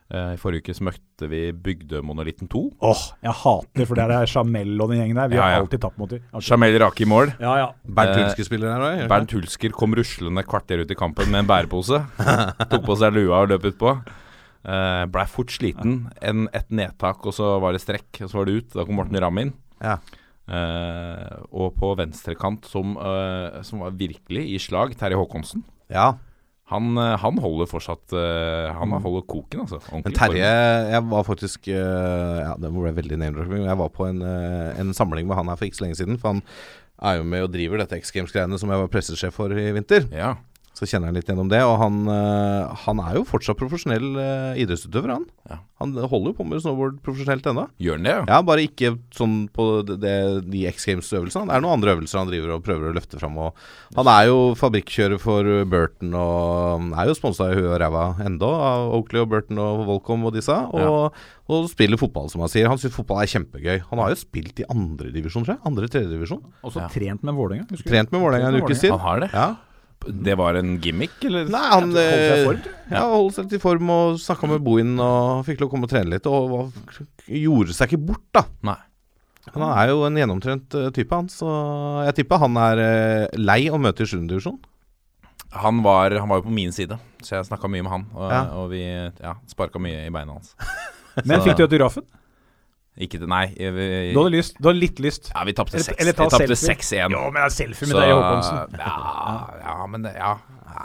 Eh, 0.06 0.36
I 0.36 0.41
forrige 0.41 0.65
uke 0.65 0.74
så 0.78 0.86
møtte 0.86 1.30
vi 1.30 1.39
Bygdemonolitten 1.54 2.50
2. 2.50 2.60
Åh, 2.86 3.06
jeg 3.26 3.38
hater 3.46 3.88
for 3.89 3.98
det 3.98 4.06
er 4.06 4.30
Jamel 4.30 4.76
og 4.78 4.91
den 4.91 5.02
gjengen 5.02 5.22
der. 5.22 5.32
Vi 5.32 5.39
har 5.41 5.54
ja. 5.56 5.62
alltid 5.63 5.82
tapt 5.86 6.02
mot 6.02 6.12
dem. 6.12 6.22
Jamel 6.46 6.78
Rake 6.82 7.06
i 7.06 7.10
mål. 7.10 7.34
Ja, 7.41 7.56
ja. 7.63 7.72
Bernt 7.86 8.13
Eh, 8.13 8.26
Hulsker 8.26 8.46
spiller 8.46 8.74
her 8.74 8.86
òg? 8.86 9.08
Bernt 9.10 9.34
Hulsker 9.34 9.74
kom 9.74 9.98
ruslende 9.98 10.46
kvarter 10.46 10.82
ut 10.82 10.94
i 10.94 10.98
kampen 10.98 11.30
med 11.30 11.46
en 11.46 11.50
bærepose. 11.50 12.04
Tok 12.70 12.86
på 12.86 12.98
seg 13.02 13.18
lua 13.18 13.46
og 13.46 13.54
løp 13.54 13.65
utpå. 13.74 13.98
Uh, 14.65 15.06
Blei 15.13 15.25
fort 15.30 15.54
sliten. 15.54 16.08
En, 16.25 16.47
et 16.58 16.69
nedtak, 16.73 17.21
og 17.25 17.36
så 17.38 17.56
var 17.62 17.75
det 17.75 17.84
strekk, 17.84 18.23
og 18.25 18.32
så 18.32 18.39
var 18.41 18.49
det 18.49 18.60
ut. 18.60 18.69
Da 18.73 18.86
kom 18.88 18.97
Morten 18.97 19.21
Ramm 19.21 19.41
inn. 19.43 19.54
Ja. 19.84 19.99
Uh, 20.45 21.41
og 21.54 21.73
på 21.78 21.91
venstrekant, 21.97 22.65
som, 22.69 22.97
uh, 22.97 23.62
som 23.65 23.82
var 23.86 23.95
virkelig 23.97 24.47
i 24.56 24.62
slag, 24.62 24.97
Terje 24.99 25.17
Håkonsen. 25.21 25.65
ja. 25.93 26.13
Han, 26.73 26.95
eh, 26.97 27.12
han 27.21 27.38
holder 27.38 27.67
fortsatt 27.69 28.13
eh, 28.17 28.71
Han 28.73 28.95
holder 28.97 29.21
koken, 29.30 29.67
altså. 29.67 29.78
Men 29.93 30.15
Terje, 30.17 30.47
jeg 30.89 31.04
var 31.12 31.28
faktisk 31.28 31.67
eh, 31.69 32.39
Ja, 32.41 32.56
det 32.58 32.71
ble 32.73 32.93
veldig 32.97 33.19
name-dropping. 33.21 33.67
Jeg 33.67 33.78
var 33.84 33.91
på 33.93 34.08
en, 34.10 34.23
eh, 34.25 34.71
en 34.82 34.89
samling 34.97 35.30
med 35.30 35.38
han 35.38 35.51
her 35.51 35.60
for 35.60 35.69
ikke 35.69 35.78
så 35.78 35.86
lenge 35.86 35.99
siden. 35.99 36.17
For 36.17 36.34
han 36.34 36.41
er 37.06 37.19
jo 37.19 37.28
med 37.30 37.45
og 37.45 37.51
driver 37.54 37.84
dette 37.84 37.99
X 38.01 38.10
Games-greiene 38.15 38.58
som 38.58 38.73
jeg 38.73 38.82
var 38.82 38.89
pressesjef 38.89 39.38
for 39.38 39.54
i 39.54 39.67
vinter. 39.78 40.08
Ja. 40.10 40.32
Så 40.75 40.83
kjenner 40.91 41.07
han 41.07 41.15
litt 41.15 41.29
gjennom 41.29 41.47
det. 41.47 41.61
Og 41.63 41.77
han, 41.79 42.01
eh, 42.11 42.73
han 42.83 42.99
er 42.99 43.15
jo 43.15 43.23
fortsatt 43.29 43.55
profesjonell 43.55 44.09
eh, 44.19 44.57
idrettsutøver, 44.59 45.13
han. 45.13 45.25
Ja. 45.49 45.59
Han 45.79 45.91
holder 45.95 46.31
jo 46.31 46.35
på 46.38 46.45
med 46.47 46.59
snowboard 46.63 46.97
profesjonelt 47.03 47.47
ennå. 47.47 47.65
Gjør 47.83 47.97
han 47.97 48.05
det, 48.07 48.11
ja? 48.15 48.23
Ja, 48.31 48.39
bare 48.47 48.63
ikke 48.67 48.93
sånn 49.15 49.38
på 49.55 49.65
det, 49.88 49.97
det, 50.03 50.13
de 50.51 50.65
X 50.71 50.88
Games-øvelsene. 50.88 51.47
Det 51.49 51.55
er 51.57 51.63
noen 51.63 51.77
andre 51.77 51.95
øvelser 51.95 52.19
han 52.21 52.29
driver 52.31 52.53
og 52.55 52.63
prøver 52.67 52.91
å 52.91 52.95
løfte 52.95 53.19
fram. 53.21 53.38
Og 53.43 53.65
han 53.95 54.09
er 54.11 54.29
jo 54.29 54.38
fabrikkjører 54.59 55.19
for 55.23 55.47
Burton 55.71 56.15
og 56.19 56.91
er 56.95 57.11
jo 57.11 57.17
sponsa 57.19 57.49
i 57.51 57.57
huet 57.59 57.71
og 57.73 57.79
ræva 57.83 58.05
enda 58.25 58.51
av 58.69 58.95
Oakley 58.99 59.23
og 59.23 59.31
Burton 59.31 59.59
og 59.63 59.83
Volcom 59.89 60.27
og 60.27 60.35
disse. 60.35 60.55
Og, 60.75 61.15
og 61.51 61.67
spiller 61.71 61.99
fotball, 62.01 62.27
som 62.31 62.43
han 62.43 62.51
sier. 62.51 62.67
Han 62.71 62.79
syns 62.81 62.95
fotball 62.95 63.23
er 63.23 63.31
kjempegøy. 63.31 63.77
Han 63.91 64.03
har 64.03 64.11
jo 64.15 64.19
spilt 64.23 64.59
i 64.63 64.67
andredivisjon, 64.71 65.43
tror 65.47 65.55
jeg. 65.57 65.63
Andre-tredjedivisjon. 65.71 66.43
Også 66.67 66.83
Ja. 66.83 66.89
trent 66.91 67.23
med 67.23 67.35
Vålerenga. 67.35 67.67
Trent 67.83 68.11
med 68.15 68.21
Vålerenga 68.23 68.51
en 68.51 68.63
ukes 68.63 68.79
tid. 68.83 68.91
Han 68.95 69.03
har 69.03 69.19
det? 69.23 69.31
Ja. 69.35 69.55
Det 70.08 70.36
var 70.38 70.54
en 70.60 70.76
gimmick, 70.82 71.15
eller? 71.26 71.48
Nei, 71.50 71.62
han 71.72 71.89
Holdt 71.89 71.98
seg 71.98 72.24
eh, 72.36 72.46
form, 72.46 72.65
ja, 72.91 73.04
holdt 73.10 73.36
seg 73.39 73.54
i 73.58 73.60
form 73.63 73.89
og 73.89 74.20
snakka 74.22 74.50
med 74.52 74.62
Bohin 74.65 74.91
og 75.02 75.46
fikk 75.48 75.63
lov 75.63 75.70
å 75.70 75.74
komme 75.74 75.88
og 75.88 75.94
trene 75.94 76.12
litt. 76.13 76.28
Og 76.30 76.50
var, 76.52 77.00
gjorde 77.26 77.74
seg 77.74 77.89
ikke 77.94 78.04
bort, 78.12 78.26
da. 78.36 78.44
Nei. 78.70 78.78
Han 79.54 79.62
er 79.68 79.91
jo 79.91 80.04
en 80.08 80.15
gjennomtrent 80.18 80.74
eh, 80.78 80.89
type, 80.94 81.13
han. 81.13 81.28
Så 81.30 81.50
jeg 82.08 82.15
tipper 82.22 82.41
han 82.41 82.58
er 82.58 82.82
eh, 82.86 83.26
lei 83.38 83.63
å 83.74 83.78
møte 83.82 84.06
i 84.06 84.10
7. 84.10 84.24
divisjon. 84.30 84.60
Han 85.56 85.82
var, 85.86 86.12
han 86.20 86.28
var 86.30 86.41
jo 86.41 86.48
på 86.50 86.54
min 86.54 86.74
side, 86.76 86.98
så 87.24 87.38
jeg 87.38 87.48
snakka 87.48 87.70
mye 87.72 87.86
med 87.86 87.91
han. 87.94 88.06
Og, 88.13 88.28
Ja. 88.34 88.41
og 88.60 88.70
vi 88.74 88.82
ja, 88.84 89.36
sparka 89.48 89.80
mye 89.80 90.06
i 90.08 90.12
beina 90.13 90.36
hans. 90.36 90.54
Men 91.24 91.39
Så- 91.39 91.46
fikk 91.48 91.62
du 91.62 91.65
autografen? 91.70 92.04
Ikke 92.97 93.19
det, 93.19 93.27
nei. 93.27 93.47
Vi, 93.58 93.69
vi- 93.75 94.13
Du 94.15 94.19
hadde 94.23 94.31
lyst? 94.38 94.55
Du 94.62 94.69
hadde 94.69 94.79
litt 94.79 94.99
lyst? 95.03 95.31
Ja, 95.34 95.43
vi 95.43 95.51
tapte 95.53 95.75
Eller- 95.75 95.84
seks- 95.89 95.99
eller 95.99 96.13
ta 96.15 96.23
vi 96.23 96.29
tapte 96.29 96.55
selfie. 96.55 97.03
6-1. 97.03 97.12
Jo, 97.12 97.23
men 97.31 97.41
det 97.41 97.47
er 97.49 97.55
selfie 97.55 97.88
med 97.91 97.97
deg 97.99 98.12
og 98.13 98.21
Håkonsen. 98.23 98.77
Ja, 98.79 98.93
ja, 99.65 99.88
men 99.91 100.03
ja, 100.15 100.34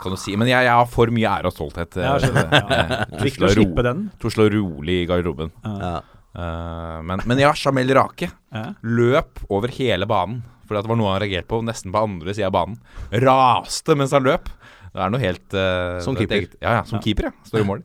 kan 0.03 0.11
du 0.11 0.17
si. 0.19 0.35
Men 0.35 0.47
jeg, 0.51 0.65
jeg 0.67 0.75
har 0.75 0.89
for 0.91 1.07
mye 1.07 1.29
ære 1.31 1.45
og 1.47 1.55
stolthet. 1.55 1.95
Ja, 1.95 2.17
jeg. 2.19 2.33
Ja. 2.35 3.05
Til 3.11 3.19
å 3.21 3.23
Viktig 3.23 3.47
å 3.47 3.51
slippe 3.55 3.85
den. 3.87 4.01
Til 4.19 4.27
å 4.43 4.49
rolig 4.57 4.97
i 5.03 5.05
garderoben. 5.07 5.53
Ja. 5.63 6.01
Uh, 6.31 6.99
men, 7.03 7.19
men 7.27 7.39
ja, 7.43 7.49
Jamel 7.59 7.89
Rake 7.95 8.29
Ja. 8.55 8.65
løp 8.83 9.41
over 9.49 9.67
hele 9.75 10.05
banen. 10.07 10.43
Fordi 10.67 10.79
at 10.79 10.85
det 10.87 10.91
var 10.93 10.99
noe 10.99 11.11
han 11.11 11.19
reagerte 11.23 11.47
på 11.51 11.59
nesten 11.67 11.91
på 11.91 11.99
andre 12.03 12.31
sida 12.35 12.47
av 12.47 12.53
banen. 12.55 12.77
Raste 13.23 13.95
mens 13.99 14.11
han 14.15 14.23
løp. 14.27 14.47
Det 14.91 14.99
er 15.03 15.11
noe 15.11 15.19
helt 15.23 15.55
uh, 15.55 15.97
Som 16.03 16.15
er 16.15 16.25
keeper. 16.25 16.37
eget- 16.43 16.55
Ja, 16.61 16.77
ja, 16.79 16.83
som 16.87 16.99
Ja. 16.99 17.03
keeper, 17.07 17.27
ja. 17.31 17.31
Står 17.47 17.63
i 17.63 17.67
mål. 17.71 17.83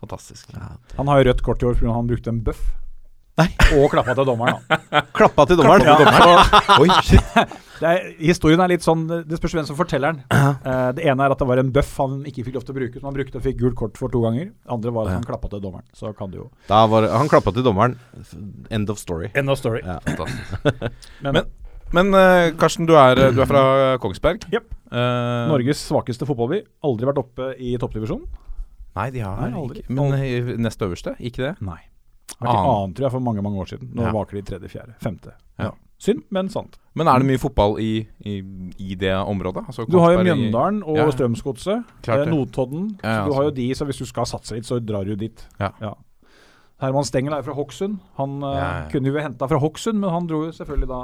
Fantastisk. 0.00 0.52
Han 0.96 1.08
har 1.08 1.20
jo 1.22 1.28
rødt 1.32 1.40
kort 1.44 1.62
i 1.64 1.66
år 1.68 1.74
fordi 1.80 1.92
han 1.92 2.08
brukte 2.08 2.28
en 2.32 2.40
bøff. 2.44 2.60
Og 3.38 3.86
klappa 3.92 4.14
til 4.18 4.26
dommeren, 4.26 4.58
da. 4.68 5.02
Klappa 5.18 5.44
til 5.50 5.58
dommeren. 5.60 5.84
Ja, 5.86 6.12
så- 6.18 6.62
Oi, 6.82 6.88
shit. 7.06 7.34
det 7.80 7.90
er, 7.92 8.08
historien 8.18 8.58
er 8.64 8.72
litt 8.72 8.82
sånn 8.82 9.04
Det 9.06 9.38
spørs 9.38 9.54
hvem 9.54 9.66
som 9.68 9.76
forteller 9.78 10.16
den. 10.16 10.24
Uh, 10.32 10.88
det 10.96 11.04
ene 11.06 11.26
er 11.28 11.34
at 11.34 11.38
det 11.42 11.46
var 11.50 11.60
en 11.62 11.70
bøff 11.74 11.92
han 12.02 12.16
ikke 12.26 12.46
fikk 12.48 12.58
lov 12.58 12.64
til 12.66 12.74
å 12.74 12.78
bruke, 12.80 12.98
som 12.98 13.08
han 13.10 13.16
brukte 13.20 13.38
og 13.38 13.44
fikk 13.46 13.60
gult 13.60 13.76
kort 13.78 14.00
for 14.00 14.10
to 14.12 14.22
ganger. 14.24 14.50
Andre 14.74 14.94
var 14.96 15.06
at 15.12 15.18
han 15.20 15.28
klappa 15.28 15.50
til 15.52 15.62
dommeren. 15.62 15.86
Så 15.94 16.10
kan 16.18 16.32
det 16.34 16.40
jo 16.40 16.48
Da 16.70 16.82
var, 16.90 17.06
han 17.14 17.30
klappa 17.30 17.54
til 17.54 17.66
dommeren. 17.66 17.94
End 18.74 18.90
of 18.90 18.98
story. 18.98 19.30
End 19.38 19.50
of 19.52 19.60
story. 19.62 19.84
Ja. 19.86 20.00
Men, 21.22 21.32
Men- 21.38 21.46
Men 21.88 22.10
eh, 22.12 22.50
Karsten, 22.60 22.84
du 22.84 22.92
er, 23.00 23.16
du 23.32 23.38
er 23.40 23.46
fra 23.48 23.62
Kongsberg. 24.02 24.42
Yep. 24.52 24.66
Uh, 24.92 25.46
Norges 25.48 25.80
svakeste 25.88 26.26
fotballby. 26.28 26.58
Aldri 26.84 27.08
vært 27.08 27.20
oppe 27.22 27.46
i 27.56 27.70
toppdivisjonen. 27.80 28.26
Nei, 28.98 29.06
de 29.14 29.22
har 29.24 29.38
Nei, 29.40 29.54
aldri. 29.56 29.80
ikke 29.86 29.94
Men 29.96 30.12
eh, 30.18 30.50
nest 30.60 30.82
øverste, 30.84 31.14
ikke 31.16 31.46
det? 31.46 31.54
Nei. 31.64 31.78
Vært 32.40 32.54
i 32.54 32.56
Annen. 32.56 32.94
tror 32.94 33.04
jeg, 33.08 33.12
for 33.12 33.20
mange 33.20 33.42
mange 33.42 33.58
år 33.58 33.66
siden. 33.72 33.92
Nå 33.94 34.02
Ja. 34.06 34.12
vaker 34.12 34.32
de 34.32 34.38
i 34.38 34.42
tredje, 34.42 34.68
fjerde, 34.70 34.94
femte. 35.02 35.32
Ja. 35.58 35.70
Synd, 35.98 36.22
men 36.30 36.48
sant. 36.48 36.76
Men 36.94 37.08
er 37.08 37.18
det 37.18 37.26
mye 37.26 37.38
fotball 37.42 37.80
i, 37.82 38.06
i, 38.24 38.36
i 38.78 38.94
det 38.94 39.10
området? 39.16 39.64
Altså, 39.66 39.84
Du 39.90 39.98
har 39.98 40.12
jo 40.12 40.18
Mjøndalen 40.22 40.82
og 40.86 40.96
Ja. 40.96 41.10
Strømsgodset. 41.10 41.84
Eh. 42.06 42.24
Notodden. 42.30 42.98
Ja, 43.02 43.08
ja, 43.08 43.24
så 43.24 43.26
du 43.28 43.34
har 43.34 43.42
jo 43.48 43.50
de, 43.50 43.70
så 43.74 43.84
hvis 43.84 43.98
du 43.98 44.06
skal 44.06 44.24
satse 44.26 44.54
litt, 44.54 44.64
så 44.64 44.78
drar 44.78 45.04
du 45.04 45.16
dit. 45.16 45.42
Ja. 45.58 45.72
Herman 46.80 47.02
Stengel 47.02 47.32
er 47.34 47.42
fra 47.42 47.54
Hokksund. 47.58 47.96
Han 48.20 48.36
ja. 48.40 48.86
kunne 48.92 49.10
jo 49.10 49.18
henta 49.18 49.48
fra 49.50 49.58
Hokksund, 49.58 49.98
men 49.98 50.10
han 50.14 50.28
dro 50.30 50.44
jo 50.46 50.52
selvfølgelig 50.54 50.86
da 50.86 51.00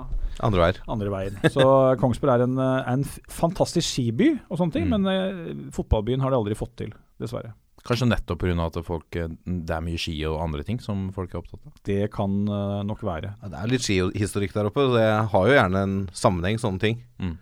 Andre 0.46 0.60
veier. 0.60 0.78
andre 0.86 1.10
veien. 1.10 1.34
Så 1.50 1.66
Kongsberg 2.00 2.30
er 2.38 2.44
en, 2.46 2.56
eh, 2.62 2.92
en 2.92 3.02
fantastisk 3.28 3.88
skiby 3.88 4.38
og 4.48 4.58
sånne 4.60 4.72
ting, 4.72 4.86
Mm. 4.86 5.00
men 5.00 5.06
eh, 5.10 5.70
fotballbyen 5.74 6.20
har 6.22 6.30
de 6.30 6.36
aldri 6.38 6.54
fått 6.54 6.76
til, 6.76 6.92
dessverre. 7.18 7.54
Kanskje 7.84 8.06
nettopp 8.08 8.38
pga. 8.40 8.66
at 8.66 8.78
folk, 8.86 9.16
eh, 9.16 9.28
det 9.44 9.70
er 9.76 9.80
mye 9.84 9.98
ski 10.00 10.14
og 10.24 10.40
andre 10.40 10.62
ting 10.64 10.78
som 10.80 11.10
folk 11.12 11.34
er 11.34 11.42
opptatt 11.42 11.60
av. 11.66 11.72
Det 11.84 12.10
kan 12.14 12.30
eh, 12.48 12.82
nok 12.88 13.02
være. 13.04 13.34
Ja, 13.42 13.48
det 13.52 13.58
er 13.60 13.68
litt 13.74 13.84
skihistorikk 13.84 14.54
der 14.54 14.70
oppe. 14.70 14.80
så 14.88 14.94
Det 14.96 15.08
har 15.32 15.46
jo 15.50 15.52
gjerne 15.58 15.82
en 15.82 15.96
sammenheng, 16.12 16.56
sånne 16.58 16.80
ting. 16.80 17.02
Mm. 17.20 17.34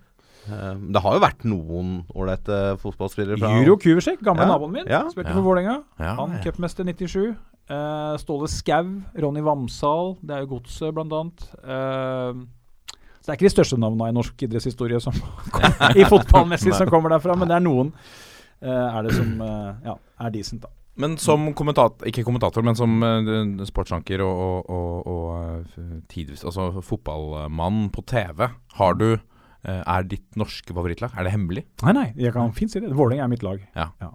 Eh, 0.48 0.74
Det 0.96 1.02
har 1.04 1.14
jo 1.14 1.20
vært 1.22 1.44
noen 1.46 1.92
ålreite 2.18 2.56
fotballspillere 2.82 3.38
fra 3.38 3.52
Juro 3.62 3.76
Kuversek, 3.78 4.18
gamle 4.26 4.42
Ja, 4.42 4.50
naboen 4.56 4.72
min, 4.72 4.86
ja. 4.90 5.04
spilte 5.12 5.30
Ja. 5.30 5.34
for 5.38 5.42
Vålerenga. 5.46 5.84
Ja, 6.00 6.16
Han 6.16 6.32
ja. 6.34 6.42
cupmester 6.42 6.82
97. 6.84 7.36
Eh, 7.70 8.16
Ståle 8.18 8.48
Skau, 8.50 8.88
Ronny 9.14 9.40
Vamsal, 9.40 10.16
det 10.26 10.34
er 10.34 10.40
jo 10.42 10.56
Godset 10.56 10.92
blant 10.92 11.12
annet. 11.12 11.46
Eh, 11.62 12.42
så 13.22 13.26
det 13.26 13.30
er 13.30 13.38
ikke 13.38 13.46
de 13.46 13.54
største 13.62 13.78
navnene 13.78 14.08
i 14.10 14.16
norsk 14.18 14.34
idrettshistorie 14.42 14.98
som 15.00 15.14
i 15.94 16.02
fotballmessig 16.02 16.74
som 16.74 16.88
kommer 16.90 17.14
derfra, 17.14 17.36
men 17.38 17.46
det 17.46 17.54
er 17.54 17.62
noen 17.62 17.92
er 18.70 19.02
det 19.06 19.16
som 19.16 19.34
eh, 19.42 19.82
ja, 19.88 19.96
er 20.22 20.32
decent, 20.34 20.62
da. 20.62 20.70
Men 21.00 21.16
som 21.16 21.46
kommentator, 21.56 22.04
ikke 22.08 22.24
kommentator, 22.26 22.64
men 22.66 22.76
som 22.76 22.98
uh, 23.00 23.64
sportsanker 23.64 24.20
og, 24.20 24.40
og, 24.42 24.66
og, 24.68 25.06
og 25.08 25.78
eh, 25.80 25.94
tidvis 26.12 26.44
Altså 26.44 26.82
fotballmann 26.84 27.86
på 27.94 28.04
TV, 28.10 28.44
har 28.76 28.98
du 29.00 29.06
eh, 29.14 29.80
Er 29.80 30.04
ditt 30.04 30.36
norske 30.36 30.68
favorittlag? 30.76 31.16
Er 31.16 31.24
det 31.24 31.32
hemmelig? 31.32 31.64
Nei, 31.86 31.96
nei, 31.96 32.06
jeg 32.20 32.34
kan 32.36 32.52
fint 32.52 32.74
si 32.74 32.82
det. 32.84 32.92
Vålerenga 32.92 33.24
er 33.24 33.32
mitt 33.32 33.46
lag. 33.46 33.64
Ja. 33.72 34.12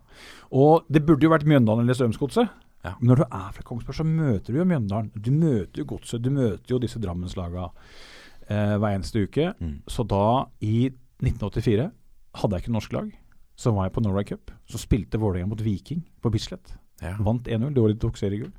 Og 0.54 0.86
det 0.94 1.02
burde 1.08 1.26
jo 1.26 1.34
vært 1.34 1.50
Mjøndalen 1.50 1.88
eller 1.88 1.98
Strømsgodset. 1.98 2.54
Ja. 2.86 2.94
Men 3.00 3.12
når 3.12 3.24
du 3.24 3.26
er 3.26 3.52
fra 3.56 3.66
Kongsberg, 3.66 3.98
så 3.98 4.06
møter 4.06 4.54
du 4.54 4.62
jo 4.62 4.70
Mjøndalen. 4.70 5.10
Du 5.16 5.32
møter 5.34 5.82
jo 5.82 5.90
Godset. 5.90 6.22
Du 6.24 6.30
møter 6.34 6.76
jo 6.76 6.82
disse 6.84 7.02
Drammenslaga 7.02 7.72
eh, 8.48 8.76
hver 8.78 8.92
eneste 8.94 9.26
uke. 9.26 9.50
Mm. 9.58 9.80
Så 9.90 10.06
da, 10.08 10.46
i 10.62 10.92
1984, 11.26 11.90
hadde 12.38 12.58
jeg 12.60 12.68
ikke 12.68 12.76
norsk 12.78 12.94
lag. 12.94 13.10
Så 13.58 13.74
var 13.74 13.88
jeg 13.88 13.96
på 13.96 14.04
Norway 14.06 14.28
Cup. 14.28 14.52
Så 14.70 14.80
spilte 14.82 15.20
Vålerenga 15.22 15.50
mot 15.50 15.63
Viking 15.65 16.04
på 16.22 16.32
Bislett. 16.34 16.76
Ja. 17.02 17.15
Vant 17.26 17.48
1-0. 17.50 17.74
Det 17.74 17.82
året 17.82 17.98
de 17.98 18.06
tok 18.06 18.20
seriegull. 18.20 18.54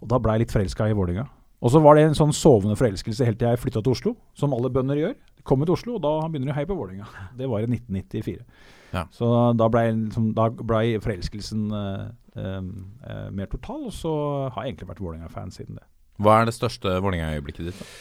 Og 0.00 0.08
da 0.10 0.20
ble 0.22 0.36
jeg 0.36 0.44
litt 0.44 0.54
forelska 0.54 0.88
i 0.90 0.96
Vålerenga. 0.96 1.26
Og 1.60 1.72
så 1.74 1.80
var 1.84 1.96
det 1.96 2.06
en 2.08 2.16
sånn 2.16 2.32
sovende 2.32 2.76
forelskelse 2.78 3.26
helt 3.26 3.40
til 3.40 3.50
jeg 3.50 3.60
flytta 3.60 3.82
til 3.84 3.92
Oslo, 3.92 4.14
som 4.38 4.54
alle 4.56 4.70
bønder 4.72 4.96
gjør. 4.96 5.16
Kommer 5.44 5.68
til 5.68 5.76
Oslo, 5.76 5.98
og 5.98 6.04
da 6.04 6.12
begynner 6.28 6.50
de 6.50 6.54
å 6.54 6.56
heie 6.56 6.68
på 6.68 6.76
Vålerenga. 6.76 7.08
Det 7.36 7.48
var 7.50 7.64
i 7.64 7.68
1994. 7.68 8.46
Ja. 8.94 9.04
Så 9.14 9.28
da 9.58 9.68
ble, 9.72 9.82
liksom, 10.06 10.30
ble 10.66 10.80
forelskelsen 11.04 11.66
uh, 11.74 12.06
uh, 12.38 12.62
uh, 13.04 13.26
mer 13.36 13.50
total, 13.52 13.84
og 13.90 13.94
så 13.94 14.14
har 14.54 14.64
jeg 14.64 14.74
egentlig 14.74 14.88
vært 14.94 15.04
Vålerenga-fan 15.04 15.52
siden 15.54 15.76
det. 15.80 15.84
Hva 16.20 16.38
er 16.40 16.48
det 16.48 16.56
største 16.56 16.96
Vålerenga-øyeblikket 17.04 17.70
ditt? 17.70 17.82
da? 17.82 17.92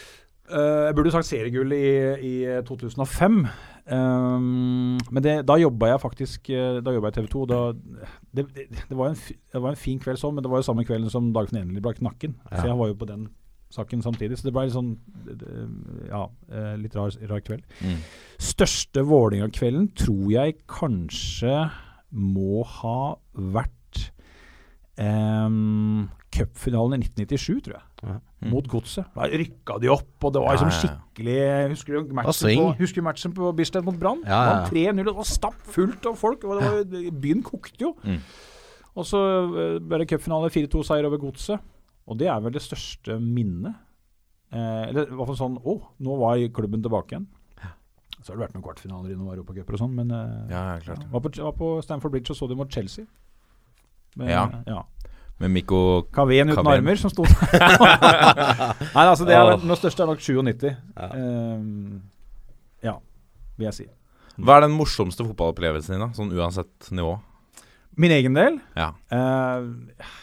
Jeg 0.49 0.95
burde 0.97 1.11
sagt 1.13 1.27
seriegull 1.27 1.75
i, 1.75 1.89
i 2.25 2.33
2005. 2.65 3.43
Um, 3.89 4.99
men 5.10 5.23
det, 5.25 5.34
da 5.49 5.56
jobba 5.58 5.88
jeg 5.89 6.02
faktisk 6.04 6.49
eh, 6.54 6.75
Da 6.86 6.91
jobba 6.93 7.10
jeg 7.10 7.15
i 7.15 7.17
TV 7.17 7.30
2. 7.34 7.45
Da, 7.49 7.60
det, 8.38 8.43
det, 8.54 8.93
var 8.93 9.10
en, 9.10 9.17
det 9.17 9.62
var 9.63 9.73
en 9.73 9.80
fin 9.82 10.02
kveld 10.04 10.21
sånn, 10.21 10.36
men 10.38 10.45
det 10.45 10.52
var 10.52 10.62
jo 10.62 10.67
samme 10.67 10.86
kvelden 10.86 11.10
som 11.10 11.32
Dagfinn 11.34 11.63
Endelig 11.63 11.82
brakk 11.88 12.02
nakken. 12.06 12.36
Ja. 12.52 12.60
Så 12.60 12.67
jeg 12.69 12.78
var 12.84 12.91
jo 12.91 12.97
på 13.02 13.10
den 13.10 13.28
saken 13.73 14.02
samtidig. 14.06 14.38
Så 14.38 14.47
det 14.49 14.54
ble 14.54 14.67
litt 14.67 14.78
sånn 14.78 14.93
det- 15.25 16.10
Ja, 16.12 16.23
eh, 16.52 16.75
litt 16.82 16.95
rar, 16.97 17.13
rar 17.32 17.41
kveld. 17.45 17.65
Mm. 17.82 17.97
Største 18.38 19.06
Vålerenga-kvelden 19.06 19.89
tror 19.97 20.30
jeg 20.34 20.60
kanskje 20.69 21.58
må 22.10 22.63
ha 22.65 23.15
vært 23.34 24.10
um, 24.97 26.10
cupfinalen 26.34 26.99
i 26.99 27.06
1997, 27.06 27.62
tror 27.65 27.78
jeg. 27.78 27.84
Ja. 27.99 28.15
Mm. 28.39 28.51
Mot 28.53 28.67
Godset. 28.71 29.07
Da 29.15 29.25
rykka 29.27 29.75
de 29.83 29.89
opp, 29.91 30.12
og 30.23 30.31
det 30.35 30.41
var 30.43 30.55
liksom 30.55 30.69
skikkelig 30.71 31.39
Husker 31.73 31.97
du 31.97 32.13
matchen 32.15 32.53
på, 32.55 32.67
husker 32.79 33.01
du 33.01 33.05
matchen 33.09 33.33
på 33.35 33.49
Bislett 33.57 33.83
mot 33.88 33.97
Brann? 33.99 34.21
Ja, 34.23 34.38
ja, 34.47 34.53
ja. 34.63 34.93
3-0, 34.93 35.01
det 35.09 35.15
var 35.17 35.27
stappfullt 35.27 36.07
av 36.07 36.15
folk. 36.19 36.45
Og 36.47 36.62
det 36.62 36.69
var, 36.69 37.12
byen 37.19 37.43
kokte 37.43 37.83
jo. 37.89 37.91
Mm. 38.07 38.21
Og 38.95 39.07
så 39.07 39.19
eh, 39.19 39.75
ble 39.83 39.99
det 40.01 40.07
cupfinale, 40.13 40.51
4-2-seier 40.53 41.07
over 41.09 41.19
Godset. 41.21 41.59
Og 42.09 42.17
det 42.19 42.29
er 42.31 42.39
vel 42.41 42.55
det 42.55 42.63
største 42.63 43.19
minnet. 43.21 43.75
Eh, 44.49 44.85
eller 44.89 45.12
i 45.12 45.17
hvert 45.19 45.29
fall 45.29 45.38
sånn 45.38 45.59
Å, 45.62 45.75
nå 46.01 46.15
var 46.23 46.39
klubben 46.55 46.81
tilbake 46.85 47.13
igjen. 47.13 47.27
Så 48.19 48.33
har 48.33 48.39
det 48.39 48.47
vært 48.47 48.55
noen 48.57 48.65
kvartfinaler 48.65 49.13
i 49.13 49.15
noen 49.15 49.31
europacuper 49.31 49.77
og 49.77 49.79
sånn, 49.83 49.93
men 49.95 50.09
eh, 50.12 50.51
Ja, 50.51 50.63
var, 51.13 51.21
på, 51.23 51.31
var 51.39 51.53
på 51.55 51.69
Stanford 51.85 52.15
Bridge 52.15 52.33
og 52.33 52.39
så 52.39 52.49
de 52.51 52.57
mot 52.59 52.71
Chelsea. 52.71 53.05
Men, 54.19 54.31
Ja. 54.31 54.41
ja. 54.67 54.81
Med 55.39 55.54
Mikko 55.56 55.80
Kaveen 56.12 56.49
uten 56.52 56.60
Kaveen. 56.60 56.82
armer 56.82 56.99
som 56.99 57.12
sto 57.13 57.23
Nei, 58.95 59.06
altså 59.06 59.23
det 59.28 59.38
er 59.38 59.54
den 59.62 59.71
største 59.80 60.04
er 60.04 60.10
nok 60.12 60.19
97. 60.23 60.65
Ja. 60.67 61.08
Um, 61.15 62.02
ja, 62.84 62.97
vil 63.56 63.69
jeg 63.69 63.78
si. 63.78 63.88
Hva 64.39 64.58
er 64.60 64.65
den 64.67 64.75
morsomste 64.75 65.23
fotballopplevelsen 65.28 65.95
din, 65.95 66.04
da? 66.04 66.10
Sånn 66.15 66.32
uansett 66.36 66.91
nivå? 66.95 67.17
Min 67.99 68.12
egen 68.15 68.33
del 68.38 68.59
Ja. 68.79 68.93
eh, 69.12 69.65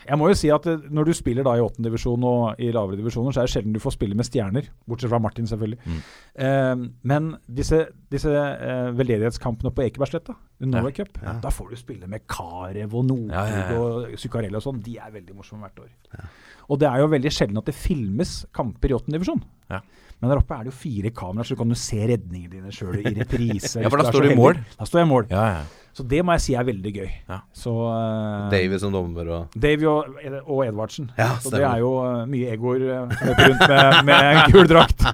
Jeg 0.09 0.17
må 0.17 0.29
jo 0.31 0.35
si 0.39 0.49
at 0.55 0.65
når 0.65 1.05
du 1.11 1.13
spiller 1.13 1.45
da 1.45 1.53
i 1.59 1.61
åttende 1.61 1.91
divisjon 1.91 2.23
og 2.25 2.61
i 2.63 2.71
lavere 2.73 2.97
divisjoner, 2.97 3.35
så 3.35 3.43
er 3.43 3.49
det 3.49 3.53
sjelden 3.53 3.75
du 3.75 3.81
får 3.83 3.93
spille 3.99 4.17
med 4.17 4.25
stjerner. 4.25 4.71
Bortsett 4.89 5.11
fra 5.13 5.19
Martin, 5.21 5.45
selvfølgelig. 5.51 5.79
Mm. 5.85 5.99
Eh, 6.47 6.89
men 7.13 7.29
disse, 7.53 7.83
disse 8.11 8.33
eh, 8.33 8.91
veldedighetskampene 8.97 9.75
på 9.77 9.85
Ekebergsletta, 9.85 10.35
Norway 10.65 10.93
Cup, 10.97 11.19
Ja. 11.23 11.35
da 11.43 11.51
får 11.53 11.71
du 11.71 11.77
spille 11.77 12.09
med 12.09 12.25
Carew 12.27 12.89
og 12.97 13.11
Ja, 13.31 13.45
ja, 13.45 13.71
ja. 13.71 13.79
og 13.79 14.17
Zuccarello 14.19 14.57
og 14.57 14.63
sånn. 14.65 14.83
De 14.83 14.97
er 14.97 15.11
veldig 15.13 15.35
morsomme 15.37 15.69
hvert 15.69 15.85
år. 15.85 16.25
Og 16.71 16.79
det 16.81 16.89
er 16.89 16.99
jo 16.99 17.07
veldig 17.13 17.31
sjelden 17.31 17.59
at 17.59 17.67
det 17.69 17.75
filmes 17.77 18.47
kamper 18.57 18.89
i 18.91 18.95
åttende 18.97 19.19
divisjon. 19.21 19.43
Ja. 19.71 19.81
Men 20.23 20.31
der 20.31 20.39
oppe 20.41 20.55
er 20.57 20.65
det 20.65 20.73
jo 20.73 20.79
fire 20.81 21.11
kameraer, 21.13 21.45
så 21.45 21.53
du 21.55 21.57
kan 21.61 21.69
jo 21.69 21.75
se 21.77 21.99
redningene 22.09 22.51
dine 22.51 22.73
sjøl 22.73 22.97
i 23.05 23.13
reprise. 23.21 23.83
Ja, 23.83 23.91
for 23.93 23.99
da 24.01 24.09
står 24.11 24.23
du 24.25 24.31
i 24.33 24.39
mål. 24.39 24.55
Da 24.79 24.85
står 24.89 25.03
jeg 25.03 25.07
i 25.07 25.11
mål. 25.13 25.27
Ja, 25.29 25.45
ja. 25.59 25.65
Så 25.97 26.05
det 26.05 26.19
må 26.21 26.35
jeg 26.37 26.43
si 26.45 26.55
er 26.59 26.67
veldig 26.69 26.91
gøy. 26.93 27.09
Ja. 27.31 27.39
Så 27.57 27.73
uh, 27.73 28.51
Davy 28.53 28.77
som 28.83 28.93
dommer 28.93 29.31
og 29.33 29.55
Davy 29.57 29.87
og, 29.89 30.19
og 30.45 30.61
Edvardsen. 30.67 31.09
Ja, 31.17 31.31
så 31.41 31.55
det 31.55 31.63
er 31.65 31.81
jo 31.81 31.95
uh, 32.05 32.27
mye 32.29 32.53
egoer 32.53 32.85
uh, 32.85 33.15
løper 33.17 33.55
rundt 33.55 33.65
med, 33.73 33.97
med 34.11 34.43
gul 34.53 34.69
drakt. 34.69 35.07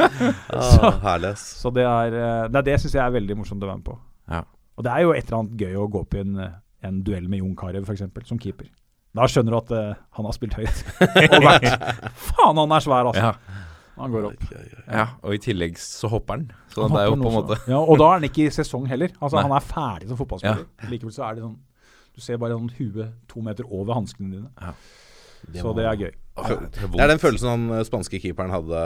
så, 0.72 0.90
Herlig. 1.04 1.34
Så 1.36 1.72
det 1.74 1.84
er 1.84 2.16
eh, 2.16 2.48
Nei, 2.52 2.64
det 2.66 2.76
syns 2.80 2.96
jeg 2.96 3.02
er 3.04 3.14
veldig 3.14 3.38
morsomt 3.40 3.62
å 3.62 3.70
være 3.70 3.80
med 3.80 3.86
på. 3.86 3.96
Ja. 4.30 4.42
Og 4.78 4.86
det 4.86 4.92
er 4.92 5.04
jo 5.04 5.14
et 5.14 5.24
eller 5.26 5.42
annet 5.42 5.64
gøy 5.64 5.80
å 5.80 5.88
gå 5.92 6.04
opp 6.04 6.16
i 6.16 6.22
en, 6.22 6.36
eh, 6.40 6.54
en 6.88 7.00
duell 7.06 7.26
med 7.30 7.42
Jon 7.42 7.56
Carew, 7.58 7.84
f.eks., 7.84 8.06
som 8.28 8.40
keeper. 8.40 8.70
Da 9.16 9.26
skjønner 9.26 9.56
du 9.56 9.58
at 9.58 9.72
uh, 9.74 10.02
han 10.14 10.26
har 10.28 10.34
spilt 10.36 10.54
høyt. 10.54 10.84
og 11.34 11.42
vært 11.42 11.66
Faen, 12.14 12.60
han 12.60 12.76
er 12.76 12.84
svær, 12.84 13.10
altså! 13.10 13.32
ja. 13.32 13.66
Han 14.00 14.12
går 14.14 14.26
opp. 14.30 14.44
Ja, 14.90 15.06
og 15.22 15.34
i 15.36 15.40
tillegg 15.42 15.76
så 15.80 16.08
hopper 16.12 16.38
han. 16.38 16.46
Så 16.72 16.82
Han 16.86 16.94
det 16.94 17.02
er 17.02 17.10
jo 17.10 17.16
på 17.20 17.28
en 17.30 17.36
måte 17.36 17.58
ja, 17.68 17.78
Og 17.80 17.98
da 18.00 18.06
er 18.10 18.18
han 18.20 18.26
ikke 18.30 18.46
i 18.46 18.50
sesong 18.54 18.86
heller. 18.90 19.12
Altså 19.20 19.36
Nei. 19.38 19.44
Han 19.48 19.54
er 19.58 19.66
ferdig 19.66 20.08
som 20.10 20.18
fotballspiller. 20.20 20.64
Likevel 20.92 21.14
så 21.14 21.26
er 21.28 21.38
det 21.38 21.44
sånn 21.44 21.58
Du 22.16 22.20
ser 22.24 22.40
bare 22.42 22.56
sånn 22.58 22.72
huet 22.78 23.12
to 23.30 23.42
meter 23.44 23.68
over 23.70 23.94
hanskene 24.00 24.32
dine. 24.34 24.50
Ja. 24.60 24.72
Så 25.60 25.72
det 25.76 25.86
er 25.88 25.96
gøy. 25.96 26.10
Det 26.40 27.00
er 27.00 27.08
den 27.12 27.20
følelsen 27.22 27.48
han 27.48 27.62
eh, 27.78 27.84
spanske 27.88 28.18
keeperen 28.20 28.52
hadde 28.52 28.80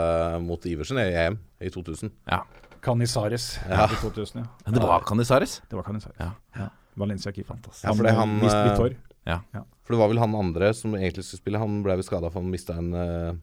mot 0.45 0.63
Iversen 0.69 0.99
i 1.01 1.07
EM 1.25 1.39
i 1.63 1.71
2000. 1.73 2.11
Ja. 2.31 2.43
Canizares 2.85 3.55
Ja. 3.69 3.87
i 3.89 3.97
2000, 3.99 4.39
ja. 4.43 4.45
Men 4.65 4.77
det 4.77 4.83
var 4.83 5.03
Canizares. 5.07 5.57
Det 5.69 5.75
var 5.79 5.83
Canizares. 5.87 6.15
Ja. 6.21 6.31
Ja. 6.55 6.69
Valencia-keeperen. 6.95 7.59
Ja, 7.83 7.91
for 7.91 8.03
det 8.07 8.11
er 8.13 8.19
han, 8.21 8.37
eh, 8.39 8.61
Vitor. 8.69 8.95
Ja. 9.27 9.39
For 9.83 9.95
det 9.95 9.99
var 9.99 10.07
vel 10.13 10.19
han 10.21 10.35
andre 10.37 10.71
som 10.73 10.93
egentlig 10.95 11.25
skulle 11.25 11.41
spille. 11.41 11.59
Han 11.59 11.81
ble 11.83 11.97
vel 11.99 12.05
skada 12.07 12.29
for 12.31 12.39
han 12.41 12.51
mista 12.53 12.77
en 12.79 12.93
eh, 12.93 13.33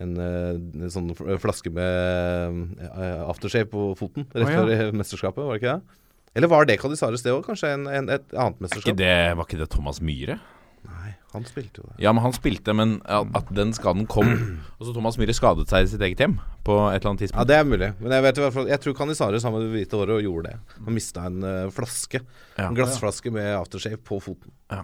en, 0.00 0.16
eh, 0.18 0.54
en 0.84 0.90
sånn 0.90 1.12
flaske 1.14 1.70
med 1.74 2.80
eh, 2.82 3.20
aftershave 3.28 3.68
på 3.70 3.92
foten 3.98 4.26
rett 4.32 4.50
ja. 4.50 4.56
før 4.58 4.72
eh, 4.74 4.88
mesterskapet, 4.96 5.44
var 5.44 5.54
det 5.54 5.62
ikke 5.62 5.76
det? 5.76 6.00
Eller 6.34 6.50
var 6.50 6.66
det 6.66 6.80
Cadisares 6.82 7.22
det 7.22 7.30
òg? 7.30 7.44
Kanskje 7.46 7.70
en, 7.76 7.86
en, 7.86 8.10
et 8.10 8.34
annet 8.34 8.58
Ikke 8.58 8.66
mesterskap? 8.66 8.98
det, 8.98 9.14
var 9.38 9.46
ikke 9.46 9.60
det 9.60 9.70
Thomas 9.70 10.00
Myhre? 10.02 10.40
Nei, 10.84 11.14
han 11.32 11.46
spilte 11.48 11.80
jo 11.80 11.86
det. 11.86 11.94
Ja, 12.02 12.10
men 12.12 12.20
han 12.26 12.34
spilte, 12.36 12.74
men 12.76 12.96
at 13.08 13.30
at 13.38 13.52
den 13.56 13.70
skaden 13.72 14.04
kom 14.10 14.28
Og 14.78 14.82
så 14.84 14.92
Thomas 14.92 15.16
Myhre 15.20 15.36
skadet 15.36 15.70
seg 15.70 15.86
i 15.86 15.92
sitt 15.94 16.02
eget 16.04 16.20
hjem 16.20 16.36
på 16.66 16.76
et 16.90 16.98
eller 16.98 17.12
annet 17.12 17.24
tidspunkt. 17.24 17.40
Ja, 17.40 17.48
det 17.48 17.60
er 17.60 17.68
mulig. 17.70 17.92
Men 18.02 18.16
jeg 18.18 18.26
vet 18.26 18.40
i 18.40 18.44
hvert 18.44 18.56
fall 18.56 18.72
Jeg 18.72 18.82
tror 18.82 18.96
Canizares 18.98 19.46
har 19.46 19.54
med 19.54 19.64
det 19.64 19.70
hvite 19.76 20.00
håret 20.00 20.18
og 20.18 20.26
gjorde 20.26 20.50
det. 20.50 20.78
Han 20.80 20.98
mista 20.98 21.28
en 21.30 21.46
uh, 21.46 21.72
flaske. 21.74 22.20
Ja. 22.58 22.66
En 22.66 22.76
glassflaske 22.76 23.32
med 23.34 23.52
aftershave 23.54 24.02
på 24.02 24.18
foten. 24.26 24.52
Ja, 24.74 24.82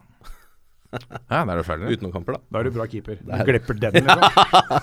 ja 0.90 1.44
da 1.46 1.52
er 1.52 1.56
du 1.60 1.64
ferdig. 1.66 2.00
noen 2.02 2.12
kamper, 2.14 2.32
da. 2.34 2.40
Da 2.50 2.58
er 2.60 2.64
du 2.66 2.70
bra 2.74 2.86
keeper. 2.90 3.16
Du 3.22 3.30
er- 3.30 3.44
glipper 3.46 3.74
den, 3.78 3.92
liksom. 4.00 4.20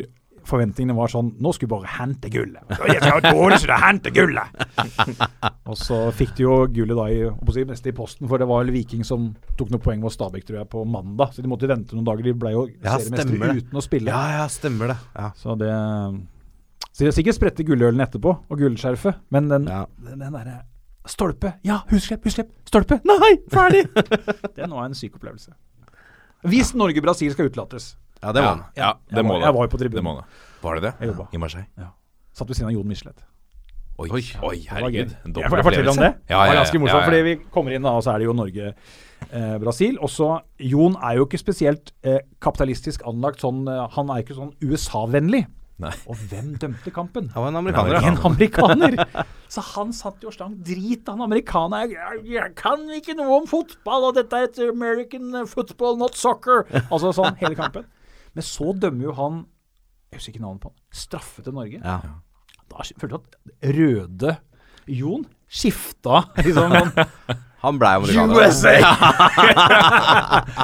forventningene 0.48 0.94
var 0.96 1.10
sånn 1.12 1.32
Nå 1.42 1.52
skal 1.54 1.68
vi 1.68 1.72
bare 1.72 1.90
hente 1.98 2.30
gullet. 2.32 2.62
Dårlig, 2.72 3.60
det 3.68 3.78
hente 3.82 4.12
gullet! 4.14 4.64
og 5.70 5.76
så 5.78 5.98
fikk 6.16 6.34
de 6.38 6.46
jo 6.46 6.56
gullet 6.72 6.98
da 6.98 7.06
i, 7.12 7.62
mest 7.68 7.86
i 7.86 7.94
posten, 7.96 8.28
for 8.30 8.42
det 8.42 8.48
var 8.50 8.64
vel 8.64 8.74
Viking 8.74 9.06
som 9.06 9.30
tok 9.58 9.72
noen 9.72 9.84
poeng 9.84 10.02
mot 10.02 10.14
Stabæk, 10.14 10.46
tror 10.48 10.62
jeg, 10.62 10.70
på 10.72 10.84
mandag. 10.88 11.36
Så 11.36 11.44
de 11.44 11.52
måtte 11.52 11.70
vente 11.70 11.96
noen 11.96 12.08
dager. 12.08 12.26
De 12.26 12.34
ble 12.44 12.54
jo 12.56 12.66
Ja, 12.74 12.98
seriemestere 12.98 13.54
uten 13.60 13.78
å 13.78 13.84
spille. 13.84 14.12
Ja, 14.12 14.40
ja, 14.40 14.50
stemmer 14.52 14.94
det. 14.94 14.98
Ja. 15.14 15.30
Så 15.38 15.56
det 15.60 15.70
Så 16.90 17.04
de 17.04 17.10
har 17.10 17.16
sikkert 17.16 17.38
spredte 17.38 17.66
gullølen 17.66 18.02
etterpå, 18.04 18.36
og 18.50 18.60
gullskjerfet, 18.60 19.22
men 19.32 19.48
den, 19.52 19.70
Ja. 19.70 19.86
den, 20.02 20.18
den 20.18 20.38
derre 20.38 20.62
Stolpe! 21.08 21.56
Ja, 21.66 21.80
husklepp, 21.90 22.22
husklepp! 22.28 22.52
Stolpe! 22.68 23.00
Nei, 23.02 23.32
ferdig! 23.50 23.88
den 24.58 24.70
var 24.70 24.86
en 24.86 24.94
syk 24.94 25.16
opplevelse. 25.18 25.50
Hvis 26.42 26.72
Norge-Brasil 26.74 27.32
skal 27.34 27.50
utelates. 27.50 27.96
ja, 28.22 28.32
det 28.32 28.42
må 28.42 28.48
han. 28.48 28.62
Ja, 28.76 28.92
det 29.10 29.24
må 29.26 29.38
det. 29.38 29.46
jeg 29.46 29.54
var 29.54 29.66
jo 29.66 29.70
på 29.74 29.78
tribunen. 29.78 29.98
Det 30.00 30.04
må. 30.06 30.16
Var 30.62 30.78
det 30.78 30.82
det? 30.82 30.92
Jeg 31.00 31.12
jobba. 31.12 31.26
I 31.32 31.42
Marseille? 31.42 31.68
Ja. 31.78 31.90
Satt 32.34 32.48
ved 32.48 32.58
siden 32.58 32.70
av 32.70 32.74
Jon 32.76 32.88
Michelet. 32.88 33.22
Oi, 34.00 34.08
Oi. 34.08 34.20
Det 34.22 34.70
herregud. 34.70 35.10
Jeg, 35.12 35.34
jeg 35.36 35.50
forteller 35.52 35.90
om 35.92 35.98
det. 36.00 36.12
Ja, 36.28 36.32
Ja, 36.32 36.38
ja, 36.38 36.42
det 36.42 36.54
var 36.54 36.60
ganske 36.62 36.78
morsomt, 36.80 36.96
ja, 36.96 37.02
ja. 37.02 37.08
fordi 37.10 37.22
vi 37.26 37.34
kommer 37.54 37.74
inn 37.76 37.82
da, 37.86 37.92
og 37.98 38.02
så 38.02 38.14
er 38.14 38.22
det 38.22 38.26
jo 38.26 38.34
Norge-Brasil. 38.38 39.98
Også 40.02 40.28
Jon 40.72 40.96
er 40.96 41.18
jo 41.18 41.26
ikke 41.28 41.40
spesielt 41.40 41.92
eh, 42.02 42.22
kapitalistisk 42.42 43.04
anlagt 43.06 43.44
sånn 43.44 43.66
eh, 43.68 43.82
Han 43.96 44.10
er 44.10 44.24
ikke 44.24 44.38
sånn 44.38 44.54
USA-vennlig. 44.64 45.44
Nei. 45.82 45.92
Og 46.06 46.18
hvem 46.30 46.52
dømte 46.62 46.92
kampen? 46.94 47.30
Han 47.34 47.44
var 47.44 47.50
en 47.52 47.58
amerikaner. 47.60 48.04
En 48.06 48.18
amerikaner! 48.28 48.96
Så 49.52 49.64
han 49.74 49.90
satt 49.96 50.22
jo 50.24 50.30
og 50.30 50.36
slang 50.36 50.54
drit 50.64 51.08
han 51.10 51.20
amerikaner. 51.24 51.90
Jeg, 51.90 51.96
jeg, 51.98 52.22
jeg 52.36 52.54
kan 52.56 52.84
ikke 52.96 53.16
noe 53.18 53.40
om 53.42 53.48
fotball, 53.50 54.08
og 54.08 54.16
dette 54.16 54.38
er 54.38 54.48
et 54.48 54.60
American 54.64 55.42
football, 55.50 55.98
not 56.00 56.16
soccer. 56.16 56.64
Altså 56.84 57.12
sånn 57.16 57.36
hele 57.42 57.58
kampen. 57.58 57.84
Men 58.32 58.46
så 58.46 58.72
dømmer 58.72 59.10
jo 59.10 59.16
han 59.18 59.42
Jeg 60.12 60.20
husker 60.20 60.32
ikke 60.32 60.44
navnet 60.44 60.62
på 60.64 60.70
han. 60.72 60.78
Straffe 61.02 61.44
til 61.44 61.56
Norge. 61.56 61.82
Ja. 61.82 61.98
Da 62.72 62.86
følte 62.96 63.18
jeg 63.18 63.20
at 63.20 63.76
røde 63.76 64.36
Jon 64.92 65.26
skifta 65.52 66.24
liksom 66.40 66.72
sånn 66.72 66.94
Han 67.62 67.76
blei 67.78 67.92
amerikaner. 68.00 68.34
USA! 68.34 68.72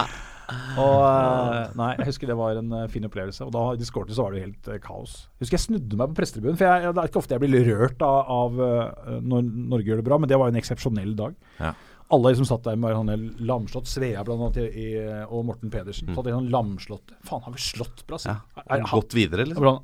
og 0.49 1.03
eh, 1.05 1.75
Nei, 1.77 1.91
jeg 1.99 2.09
husker 2.09 2.31
det 2.31 2.37
var 2.39 2.57
en 2.61 2.71
eh, 2.73 2.87
fin 2.93 3.05
opplevelse. 3.09 3.45
Og 3.45 3.53
da 3.53 3.65
de 3.77 3.89
skårte, 3.89 4.15
så 4.17 4.25
var 4.25 4.33
det 4.37 4.45
helt 4.47 4.71
eh, 4.73 4.79
kaos. 4.83 5.27
Jeg 5.37 5.45
husker 5.47 5.59
jeg 5.59 5.65
snudde 5.67 5.99
meg 6.01 6.13
på 6.13 6.19
prestetribunen, 6.23 6.57
for 6.61 6.69
jeg, 6.71 6.95
det 6.97 7.03
er 7.03 7.11
ikke 7.13 7.21
ofte 7.21 7.37
jeg 7.37 7.45
blir 7.45 7.69
rørt 7.69 8.05
av, 8.07 8.33
av 8.33 9.21
når 9.25 9.51
Norge 9.75 9.91
gjør 9.93 10.01
det 10.03 10.09
bra, 10.09 10.19
men 10.23 10.31
det 10.33 10.41
var 10.41 10.53
en 10.53 10.61
eksepsjonell 10.61 11.13
dag. 11.19 11.37
Ja. 11.61 11.75
Alle 12.17 12.33
som 12.39 12.49
satt 12.49 12.65
der 12.65 12.79
med 12.81 12.97
sånne 12.97 13.19
lamslått, 13.45 13.91
Svea 13.91 14.23
blant 14.25 14.47
annet, 14.47 14.73
i, 14.73 14.89
og 15.29 15.45
Morten 15.51 15.69
Pedersen, 15.73 16.09
satt 16.17 16.31
i 16.31 16.33
sånn 16.33 16.49
lamslått 16.55 17.13
Faen, 17.29 17.45
har 17.45 17.53
vi 17.53 17.61
slått 17.61 18.07
Brasil? 18.09 18.33
Ja. 18.33 18.65
Er- 18.65 18.79
er- 18.81 18.89
Gått 18.89 19.13
videre, 19.19 19.45
liksom. 19.51 19.83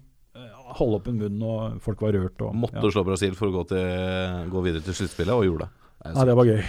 Holde 0.80 0.96
opp 0.96 1.08
en 1.12 1.20
munn, 1.20 1.42
og 1.44 1.76
folk 1.84 2.00
var 2.02 2.16
rørt. 2.16 2.40
Og, 2.40 2.56
Måtte 2.56 2.80
ja. 2.80 2.90
slå 2.96 3.04
Brasil 3.06 3.36
for 3.38 3.52
å 3.52 3.58
gå, 3.60 3.68
til, 3.74 4.48
gå 4.50 4.64
videre 4.64 4.82
til 4.82 4.96
sluttspillet, 4.96 5.36
og 5.36 5.44
gjorde 5.46 5.68
det. 5.68 5.82
er 6.10 6.30
det 6.32 6.38
var 6.40 6.48
gøy. 6.48 6.62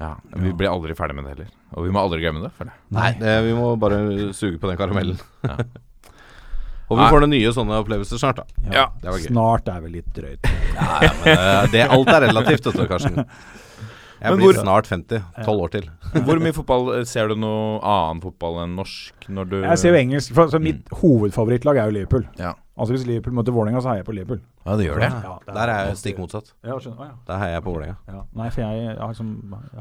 Ja, 0.00 0.14
Vi 0.32 0.52
blir 0.56 0.70
aldri 0.72 0.94
ferdig 0.96 1.14
med 1.18 1.26
det 1.28 1.34
heller. 1.34 1.48
Og 1.76 1.84
vi 1.84 1.92
må 1.92 2.00
aldri 2.00 2.22
glemme 2.22 2.40
det. 2.42 2.50
føler 2.56 2.72
jeg. 2.72 2.80
Nei, 2.96 3.10
det, 3.20 3.34
vi 3.44 3.52
må 3.58 3.74
bare 3.80 4.00
suge 4.36 4.56
på 4.62 4.70
den 4.70 4.78
karamellen. 4.80 5.20
Ja. 5.44 5.56
og 6.90 6.98
vi 6.98 7.04
får 7.12 7.22
noen 7.22 7.34
nye 7.36 7.52
sånne 7.54 7.76
opplevelser 7.84 8.18
snart, 8.22 8.40
da. 8.40 8.68
Ja. 8.72 8.86
Det 9.02 9.12
var 9.12 9.20
gøy. 9.20 9.28
Snart 9.28 9.68
er 9.70 9.82
vel 9.84 9.98
litt 10.00 10.12
drøyt. 10.16 10.48
Ja, 10.80 10.86
ja, 11.04 11.10
men, 11.20 11.32
eh, 11.34 11.64
det, 11.74 11.80
alt 11.92 12.08
er 12.08 12.22
relativt, 12.24 12.66
vet 12.70 12.78
du, 12.78 12.86
Karsten. 12.88 13.18
Jeg 14.20 14.34
Men 14.34 14.36
blir 14.40 14.50
hvor- 14.52 14.62
snart 14.64 14.88
50. 14.88 15.22
12 15.44 15.60
år 15.64 15.70
til. 15.72 15.86
Hvor 16.26 16.40
mye 16.44 16.52
fotball 16.52 16.88
eh, 16.98 17.04
Ser 17.08 17.30
du 17.30 17.36
noe 17.40 17.78
annen 17.80 18.20
fotball 18.20 18.58
enn 18.64 18.74
norsk 18.76 19.28
når 19.32 19.48
du 19.48 19.54
Jeg 19.62 19.80
ser 19.80 19.94
jo 19.94 20.00
engelsk, 20.00 20.34
for, 20.36 20.50
så 20.52 20.60
Mitt 20.60 20.88
hovedfavorittlag 21.00 21.80
er 21.80 21.88
jo 21.88 21.94
Liverpool. 21.98 22.26
Ja. 22.40 22.52
Altså 22.80 22.94
Hvis 22.96 23.04
Liverpool 23.06 23.34
møter 23.36 23.52
Vålerenga, 23.52 23.80
så 23.84 23.90
heier 23.92 24.00
jeg 24.00 24.06
på 24.08 24.14
Liverpool. 24.16 24.40
Ja, 24.64 24.76
det 24.80 24.86
gjør 24.88 25.00
det. 25.02 25.10
Ja, 25.12 25.34
det 25.44 25.48
er- 25.52 25.54
Der 25.60 25.72
er 25.74 25.86
jeg 25.90 25.96
stikk 26.00 26.18
motsatt. 26.22 26.52
Ja, 26.64 26.78
skjønner, 26.80 26.96
å, 26.96 27.08
ja. 27.10 27.16
Der 27.28 27.38
heier 27.42 27.52
jeg 27.58 27.62
på 27.66 27.74
Vålerenga. 27.74 27.96
Ja. 28.08 28.22
Nei, 28.40 28.48
for 28.50 28.60
jeg, 28.64 28.84
jeg 28.86 28.96
har 28.98 29.12
liksom 29.12 29.30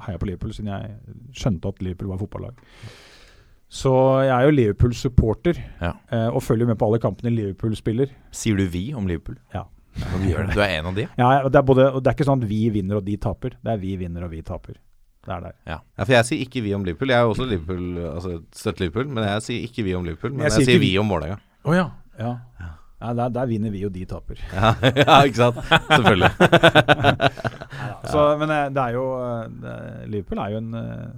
heia 0.07 0.17
på 0.19 0.27
Liverpool 0.27 0.51
siden 0.51 0.73
jeg 0.73 0.97
skjønte 1.33 1.71
at 1.73 1.81
Liverpool 1.81 2.09
var 2.11 2.17
fotballag. 2.19 2.59
Så 3.69 3.91
jeg 4.25 4.33
er 4.33 4.45
jo 4.47 4.51
Liverpool-supporter, 4.57 5.59
Ja. 5.81 5.91
eh, 6.11 6.27
og 6.33 6.41
følger 6.41 6.65
med 6.67 6.77
på 6.77 6.87
alle 6.87 6.99
kampene 6.99 7.29
Liverpool 7.35 7.75
spiller. 7.75 8.07
Sier 8.31 8.57
du 8.57 8.65
vi 8.67 8.93
om 8.93 9.05
Liverpool? 9.07 9.37
Ja. 9.53 9.63
Ja, 9.99 10.05
du 10.17 10.25
gjør 10.29 10.45
det. 10.47 10.53
Du 10.55 10.61
er 10.61 10.79
en 10.79 10.85
av 10.85 10.95
de? 10.95 11.07
Ja, 11.17 11.43
det, 11.49 11.55
er 11.55 11.61
både, 11.61 12.01
det 12.01 12.07
er 12.07 12.13
ikke 12.15 12.25
sånn 12.25 12.41
at 12.43 12.47
vi 12.49 12.69
vinner 12.69 12.97
og 12.97 13.05
de 13.05 13.17
taper. 13.17 13.49
Det 13.63 13.71
er 13.73 13.77
vi 13.77 13.95
vinner 13.97 14.23
og 14.23 14.31
vi 14.31 14.41
taper. 14.41 14.75
Det 15.25 15.33
er 15.35 15.41
der. 15.41 15.53
Ja, 15.67 15.77
for 16.05 16.13
jeg 16.13 16.25
sier 16.25 16.39
ikke 16.45 16.63
vi 16.63 16.73
om 16.73 16.83
Liverpool. 16.85 17.09
Jeg 17.09 17.17
er 17.19 17.23
jo 17.27 17.33
også 17.33 17.47
Liverpool, 17.49 17.97
altså 18.15 18.43
støtter 18.55 18.85
Liverpool, 18.85 19.07
men 19.13 19.23
jeg 19.27 19.41
sier 19.41 19.67
ikke 19.67 19.83
vi 19.83 19.93
om 19.97 20.05
Liverpool. 20.05 20.31
Men 20.31 20.47
Jeg 20.47 20.51
jeg, 20.59 20.65
sier 20.65 20.79
vi 20.79 20.91
vi. 20.93 20.97
om 20.97 21.09
Vålerenga. 21.09 21.37
Å 21.65 21.75
ja. 21.75 21.89
ja. 22.17 22.35
Ja 22.99 23.13
der, 23.15 23.31
der 23.31 23.47
vinner 23.47 23.71
vi, 23.71 23.85
og 23.87 23.93
de 23.95 24.03
taper. 24.07 24.39
Ja, 24.51 24.73
ja, 25.05 25.17
ikke 25.23 25.39
sant? 25.39 25.59
Selvfølgelig. 25.87 26.31
Så, 28.11 28.23
men 28.41 28.51
eh, 28.51 28.67
det 28.75 28.83
er 28.83 28.95
jo 28.97 29.05
eh, 29.23 29.43
det, 29.63 29.75
Liverpool 30.11 30.41
er 30.43 30.53
jo 30.53 30.59
en 30.59 30.77
eh, 30.79 31.11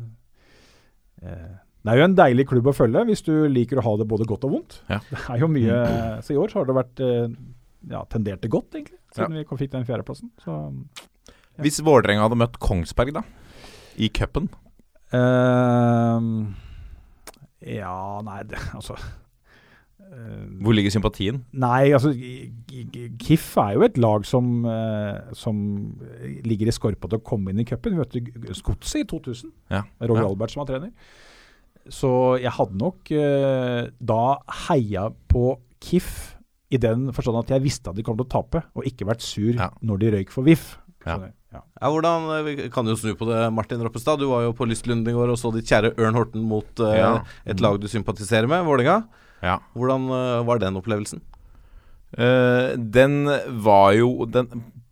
eh, 1.25 1.51
Det 1.81 1.93
er 1.93 2.01
jo 2.01 2.07
en 2.09 2.17
deilig 2.17 2.45
klubb 2.51 2.69
å 2.69 2.75
følge 2.77 3.05
hvis 3.09 3.25
du 3.25 3.33
liker 3.49 3.81
å 3.81 3.85
ha 3.87 3.93
det 4.01 4.07
både 4.11 4.27
godt 4.29 4.45
og 4.49 4.57
vondt. 4.57 4.77
Ja. 4.91 4.99
Det 5.09 5.23
er 5.35 5.41
jo 5.41 5.49
mye 5.51 5.77
Så 6.25 6.35
i 6.35 6.41
år 6.41 6.51
så 6.53 6.61
har 6.61 6.69
det 6.69 6.77
vært 6.77 7.01
ja, 7.01 8.03
tendert 8.13 8.43
til 8.43 8.53
godt, 8.53 8.75
egentlig, 8.77 8.99
siden 9.15 9.39
vi 9.39 9.61
fikk 9.63 9.71
den 9.73 9.87
fjerdeplassen. 9.87 10.29
Så 10.43 10.59
Hvis 11.61 11.81
Vålerenga 11.85 12.27
hadde 12.27 12.37
møtt 12.43 12.59
Kongsberg, 12.61 13.15
da? 13.17 13.25
I 13.97 14.11
cupen? 14.13 14.51
Uh, 15.11 16.53
Ja, 17.67 17.95
nei 18.23 18.37
det, 18.47 18.61
Altså 18.77 18.95
Hvor 20.11 20.75
ligger 20.75 20.91
sympatien? 20.91 21.37
Nei, 21.55 21.91
altså 21.95 22.11
KIF 23.21 23.45
er 23.63 23.75
jo 23.77 23.83
et 23.87 23.97
lag 24.01 24.25
som, 24.27 24.65
eh, 24.67 25.33
som 25.37 25.57
ligger 26.43 26.67
i 26.67 26.75
skorpa 26.75 27.07
til 27.09 27.19
å 27.19 27.23
komme 27.23 27.53
inn 27.53 27.61
i 27.63 27.65
cupen. 27.67 27.95
Vi 27.95 28.01
møtte 28.01 28.21
G- 28.23 29.01
i 29.01 29.05
2000. 29.07 29.51
Ja. 29.71 29.83
Er 30.01 30.07
Roger 30.11 30.23
Ja. 30.23 30.27
Albert 30.29 30.51
som 30.51 30.65
var 30.65 30.67
trener. 30.73 30.91
Så 31.89 32.39
jeg 32.41 32.51
hadde 32.51 32.77
nok 32.77 33.09
eh, 33.11 33.87
da 34.03 34.37
heia 34.67 35.09
på 35.31 35.57
KIF 35.81 36.35
i 36.71 36.77
den 36.77 37.11
forstand 37.11 37.39
at 37.39 37.49
jeg 37.55 37.63
visste 37.63 37.89
at 37.89 37.95
de 37.95 38.03
kom 38.03 38.15
til 38.17 38.25
å 38.25 38.29
tape, 38.29 38.63
og 38.75 38.83
ikke 38.87 39.07
vært 39.07 39.21
sur 39.25 39.53
når 39.81 39.97
de 39.99 40.11
røyk 40.11 40.29
for 40.29 40.43
VIF. 40.43 40.77
Ja. 41.05 41.17
Ja. 41.51 41.59
Ja, 41.81 41.89
hvordan, 41.89 42.29
eh, 42.37 42.43
Vi 42.55 42.69
kan 42.69 42.85
jo 42.85 42.93
snu 42.95 43.15
på 43.15 43.25
det, 43.27 43.51
Martin 43.51 43.81
Roppestad. 43.81 44.19
Du 44.19 44.27
var 44.29 44.43
jo 44.43 44.53
på 44.53 44.67
Lystlund 44.69 45.07
i 45.07 45.11
går 45.11 45.31
og 45.33 45.37
så 45.37 45.51
ditt 45.51 45.65
kjære 45.65 45.95
Ørn 45.97 46.13
Horten 46.15 46.43
mot 46.47 46.79
uh, 46.79 46.93
Ja. 46.95 47.23
et 47.45 47.59
lag 47.59 47.79
du 47.81 47.87
sympatiserer 47.87 48.47
med, 48.47 48.63
Vålerenga. 48.63 49.03
Ja. 49.41 49.59
Hvordan 49.73 50.07
eh, 50.13 50.43
var 50.47 50.61
den 50.61 50.77
opplevelsen? 50.79 51.21
Uh, 52.11 52.75
den 52.75 53.21
var 53.63 53.93
jo 53.95 54.25
Den 54.27 54.49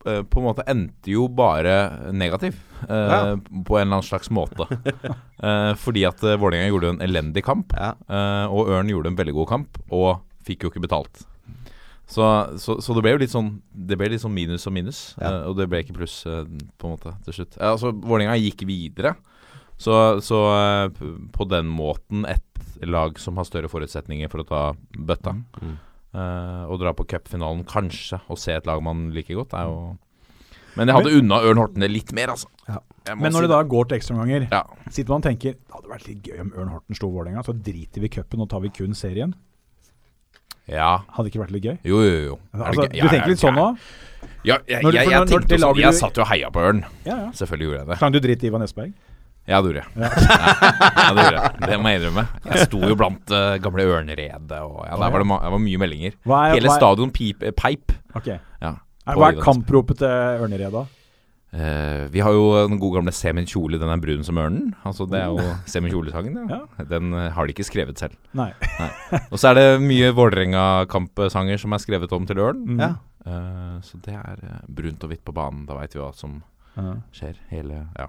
uh, 0.07 0.21
på 0.23 0.39
en 0.39 0.45
måte 0.45 0.63
endte 0.71 1.11
jo 1.11 1.25
bare 1.27 1.73
negativ. 2.15 2.55
Uh, 2.87 2.95
Ja. 2.95 3.17
På 3.67 3.75
en 3.75 3.89
eller 3.89 3.97
annen 3.99 4.07
slags 4.07 4.29
måte. 4.31 4.63
Fordi 5.83 6.05
at 6.07 6.23
uh, 6.23 6.37
Vålerenga 6.39 6.69
gjorde 6.71 6.93
en 6.95 7.01
elendig 7.03 7.43
kamp, 7.43 7.73
eh, 7.75 8.45
og 8.47 8.71
Ørn 8.71 8.89
gjorde 8.91 9.11
en 9.11 9.17
veldig 9.19 9.33
god 9.35 9.47
kamp, 9.51 9.77
og 9.91 10.21
fikk 10.47 10.63
jo 10.63 10.71
ikke 10.71 10.83
betalt. 10.87 11.25
Så, 12.09 12.23
så, 12.57 12.79
så 12.81 12.95
det 12.95 13.03
ble 13.05 13.11
jo 13.13 13.19
litt 13.21 13.29
sånn 13.29 13.49
Det 13.69 13.93
ble 13.99 14.07
litt 14.09 14.23
sånn 14.23 14.33
minus 14.33 14.63
og 14.65 14.73
minus, 14.73 15.01
eh, 15.21 15.43
og 15.45 15.59
det 15.59 15.67
ble 15.69 15.83
ikke 15.83 15.93
pluss 15.99 16.23
på 16.25 16.87
en 16.87 16.95
måte 16.95 17.13
til 17.27 17.35
slutt. 17.41 17.59
Altså, 17.61 17.91
Vålerenga 17.93 18.39
gikk 18.39 18.63
videre, 18.65 19.13
så, 19.79 20.17
så 20.23 20.39
på 21.35 21.45
den 21.51 21.69
måten 21.71 22.25
et 22.27 22.48
lag 22.87 23.17
som 23.19 23.35
har 23.37 23.47
større 23.47 23.69
forutsetninger 23.71 24.29
for 24.31 24.43
å 24.43 24.47
ta 24.47 24.61
bøtta. 24.95 25.33
Mm. 25.61 25.77
Uh, 26.13 26.63
og 26.71 26.79
dra 26.81 26.93
på 26.97 27.05
cupfinalen, 27.05 27.65
kanskje, 27.69 28.17
og 28.29 28.39
se 28.41 28.55
et 28.57 28.65
lag 28.65 28.81
man 28.81 29.09
liker 29.13 29.35
godt, 29.37 29.53
er 29.53 29.67
jo 29.69 29.97
Men 30.77 30.87
jeg 30.87 30.95
hadde 30.95 31.11
unna 31.19 31.41
Ørn 31.45 31.57
Horten 31.57 31.81
det 31.83 31.89
litt 31.91 32.13
mer, 32.13 32.31
altså. 32.33 32.47
Ja. 32.67 32.79
Men 33.15 33.31
når 33.33 33.41
si 33.43 33.47
det 33.47 33.49
da 33.51 33.63
går 33.63 33.85
til 33.89 33.97
ekstraomganger, 33.97 34.47
Ja. 34.51 34.63
sitter 34.89 35.09
man 35.09 35.21
og 35.21 35.27
tenker 35.27 35.53
det 35.53 35.73
hadde 35.73 35.89
vært 35.89 36.07
litt 36.07 36.23
gøy 36.23 36.39
om 36.41 36.51
Ørn 36.55 36.69
Horten 36.73 36.95
slo 36.95 37.09
Vålerenga, 37.09 37.43
så 37.45 37.53
driter 37.53 38.01
vi 38.01 38.05
i 38.05 38.09
cupen 38.09 38.41
og 38.41 38.49
tar 38.49 38.61
vi 38.61 38.69
kun 38.69 38.93
serien. 38.93 39.33
Ja. 40.69 40.99
Hadde 41.15 41.31
ikke 41.31 41.41
vært 41.41 41.51
litt 41.55 41.65
gøy? 41.65 41.77
Jo, 41.83 41.99
jo, 42.05 42.17
jo. 42.29 42.39
Altså, 42.53 42.85
du 42.85 43.07
tenker 43.09 43.31
litt 43.33 43.41
sånn 43.41 43.57
ja. 43.57 43.61
nå? 43.61 43.77
Ja, 44.45 44.57
jeg, 44.69 44.83
jeg, 44.83 44.93
jeg, 44.93 45.05
når- 45.09 45.13
når 45.13 45.27
tenkte 45.27 45.57
sånn 45.59 45.79
Jeg 45.81 45.93
satt 45.97 46.15
jo 46.17 46.21
og 46.21 46.27
heia 46.29 46.49
på 46.53 46.61
Ørn. 46.61 46.83
Ja, 47.05 47.15
ja. 47.25 47.29
Selvfølgelig 47.33 47.65
gjorde 47.69 47.79
jeg 47.79 47.87
det. 47.89 47.97
Slang 48.01 48.13
du 48.13 48.19
drite 48.19 48.45
i 48.45 48.51
Ivan 48.51 48.61
Esberg? 48.65 48.93
Ja, 49.49 49.59
det 49.65 49.71
gjorde 49.71 49.81
jeg. 49.81 49.89
Ja. 49.97 50.09
ja, 50.99 51.07
det 51.17 51.23
gjorde 51.25 51.39
jeg. 51.41 51.53
Det 51.71 51.79
må 51.81 51.89
jeg 51.93 51.99
innrømme. 52.03 52.25
Jeg 52.51 52.67
sto 52.69 52.79
jo 52.91 52.97
blant 52.99 53.33
uh, 53.33 53.55
gamle 53.63 53.87
Ørneredet, 53.89 54.59
og 54.61 54.83
ja, 54.85 54.93
der 55.01 55.09
var 55.15 55.23
det, 55.23 55.27
ma 55.31 55.39
det 55.41 55.51
var 55.55 55.63
mye 55.65 55.81
meldinger. 55.81 56.15
Hva 56.29 56.43
er- 56.49 56.59
Hele 56.59 56.75
stadion 56.77 57.11
pip, 57.15 57.41
eh, 57.43 57.55
peip. 57.57 57.95
Ok. 58.15 58.29
Ja, 58.61 58.75
Hva 59.09 59.31
er 59.33 59.41
kampropet 59.41 59.99
til 60.03 60.07
Ørneredet? 60.45 60.71
da? 60.77 60.85
Eh, 61.49 62.03
vi 62.13 62.21
har 62.21 62.29
jo 62.35 62.43
den 62.69 62.77
gode 62.77 62.99
gamle 62.99 63.09
Se 63.17 63.31
min 63.33 63.47
kjole, 63.49 63.79
den 63.81 63.89
er 63.89 63.97
brun 63.97 64.21
som 64.23 64.37
ørnen. 64.37 64.67
Altså 64.85 65.07
Det 65.09 65.17
er 65.17 65.31
jo 65.31 65.39
Oh. 65.41 65.55
Se 65.65 65.81
min 65.81 65.89
kjole-sangen. 65.89 66.35
Ja. 66.51 66.59
Den 66.91 67.09
uh, 67.17 67.31
har 67.33 67.47
de 67.49 67.55
ikke 67.55 67.65
skrevet 67.65 67.97
selv. 67.97 68.13
Nei. 68.37 68.51
Og 69.31 69.39
så 69.41 69.49
er 69.49 69.57
det 69.57 69.65
mye 69.81 70.11
Vålerenga-kampsanger 70.13 71.57
som 71.57 71.73
er 71.73 71.81
skrevet 71.81 72.13
om 72.13 72.27
til 72.29 72.37
ørn. 72.43 72.61
Mm. 72.75 72.79
Ja. 72.83 72.91
Uh, 73.25 73.81
så 73.81 73.97
det 74.05 74.13
er 74.13 74.43
brunt 74.69 75.01
og 75.03 75.09
hvitt 75.09 75.25
på 75.25 75.33
banen. 75.33 75.65
Da 75.65 75.73
veit 75.79 75.95
vi 75.97 76.03
hva 76.03 76.13
som 76.13 76.43
Ja. 76.77 76.93
skjer. 77.17 77.35
Hele 77.49 77.87
Ja. 77.97 78.07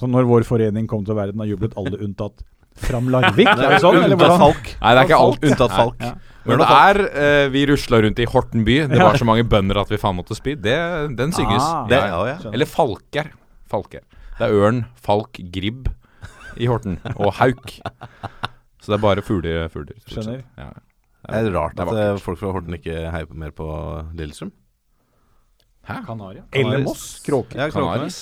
Så 0.00 0.08
når 0.10 0.28
vår 0.28 0.46
forening 0.48 0.86
kom 0.90 1.04
til 1.06 1.18
verden, 1.18 1.40
har 1.42 1.50
jublet 1.50 1.76
alle 1.80 1.98
unntatt 2.06 2.44
Fram 2.76 3.06
Larvik? 3.08 3.48
Er 3.48 3.76
det 3.76 3.80
sånn? 3.80 3.96
eller 4.02 4.18
hvordan? 4.20 4.40
Falk. 4.42 4.66
Nei, 4.82 4.90
det 4.92 5.00
er 5.00 5.06
ikke 5.08 5.20
alt. 5.26 5.46
Unntatt 5.48 5.72
Falk. 5.72 6.02
Ja. 6.04 6.12
Men 6.46 6.60
det 6.60 6.66
er 6.70 7.00
eh, 7.08 7.46
Vi 7.54 7.62
rusla 7.70 8.00
rundt 8.04 8.20
i 8.22 8.26
Horten 8.30 8.66
by. 8.66 8.76
Det 8.92 9.00
var 9.00 9.16
så 9.18 9.26
mange 9.28 9.46
bønder 9.48 9.80
at 9.80 9.90
vi 9.90 9.98
faen 10.00 10.18
måtte 10.18 10.36
spy. 10.38 10.54
Det, 10.60 10.76
den 11.18 11.32
synges. 11.34 11.64
Ah, 11.64 11.86
det, 11.90 12.02
ja, 12.02 12.20
ja. 12.28 12.36
Eller 12.52 12.68
Falker. 12.70 13.32
Falker. 13.72 14.04
Det 14.36 14.44
er 14.44 14.52
ørn, 14.52 14.82
falk, 15.00 15.40
gribb 15.54 15.88
i 16.60 16.68
Horten. 16.68 16.98
Og 17.16 17.32
hauk. 17.40 17.78
Så 18.82 18.92
det 18.92 18.98
er 18.98 19.02
bare 19.02 19.24
fugler. 19.24 19.70
fugler 19.72 19.96
Skjønner. 20.04 20.44
Ja. 20.60 20.68
Det 21.26 21.40
er 21.40 21.48
rart 21.56 21.74
det 21.74 21.82
er 21.82 21.90
at 21.90 22.02
eh, 22.04 22.20
folk 22.22 22.38
fra 22.38 22.52
Horten 22.54 22.76
ikke 22.76 23.08
heier 23.10 23.32
mer 23.34 23.50
på 23.56 23.66
Lillestrøm. 24.14 24.52
Hæ? 25.86 26.00
Kanaria. 26.06 26.42
Eller 26.52 26.82
Moss. 26.86 27.20
Kråke? 27.26 27.54
Ja. 27.58 27.68
Kanaris. 27.70 28.18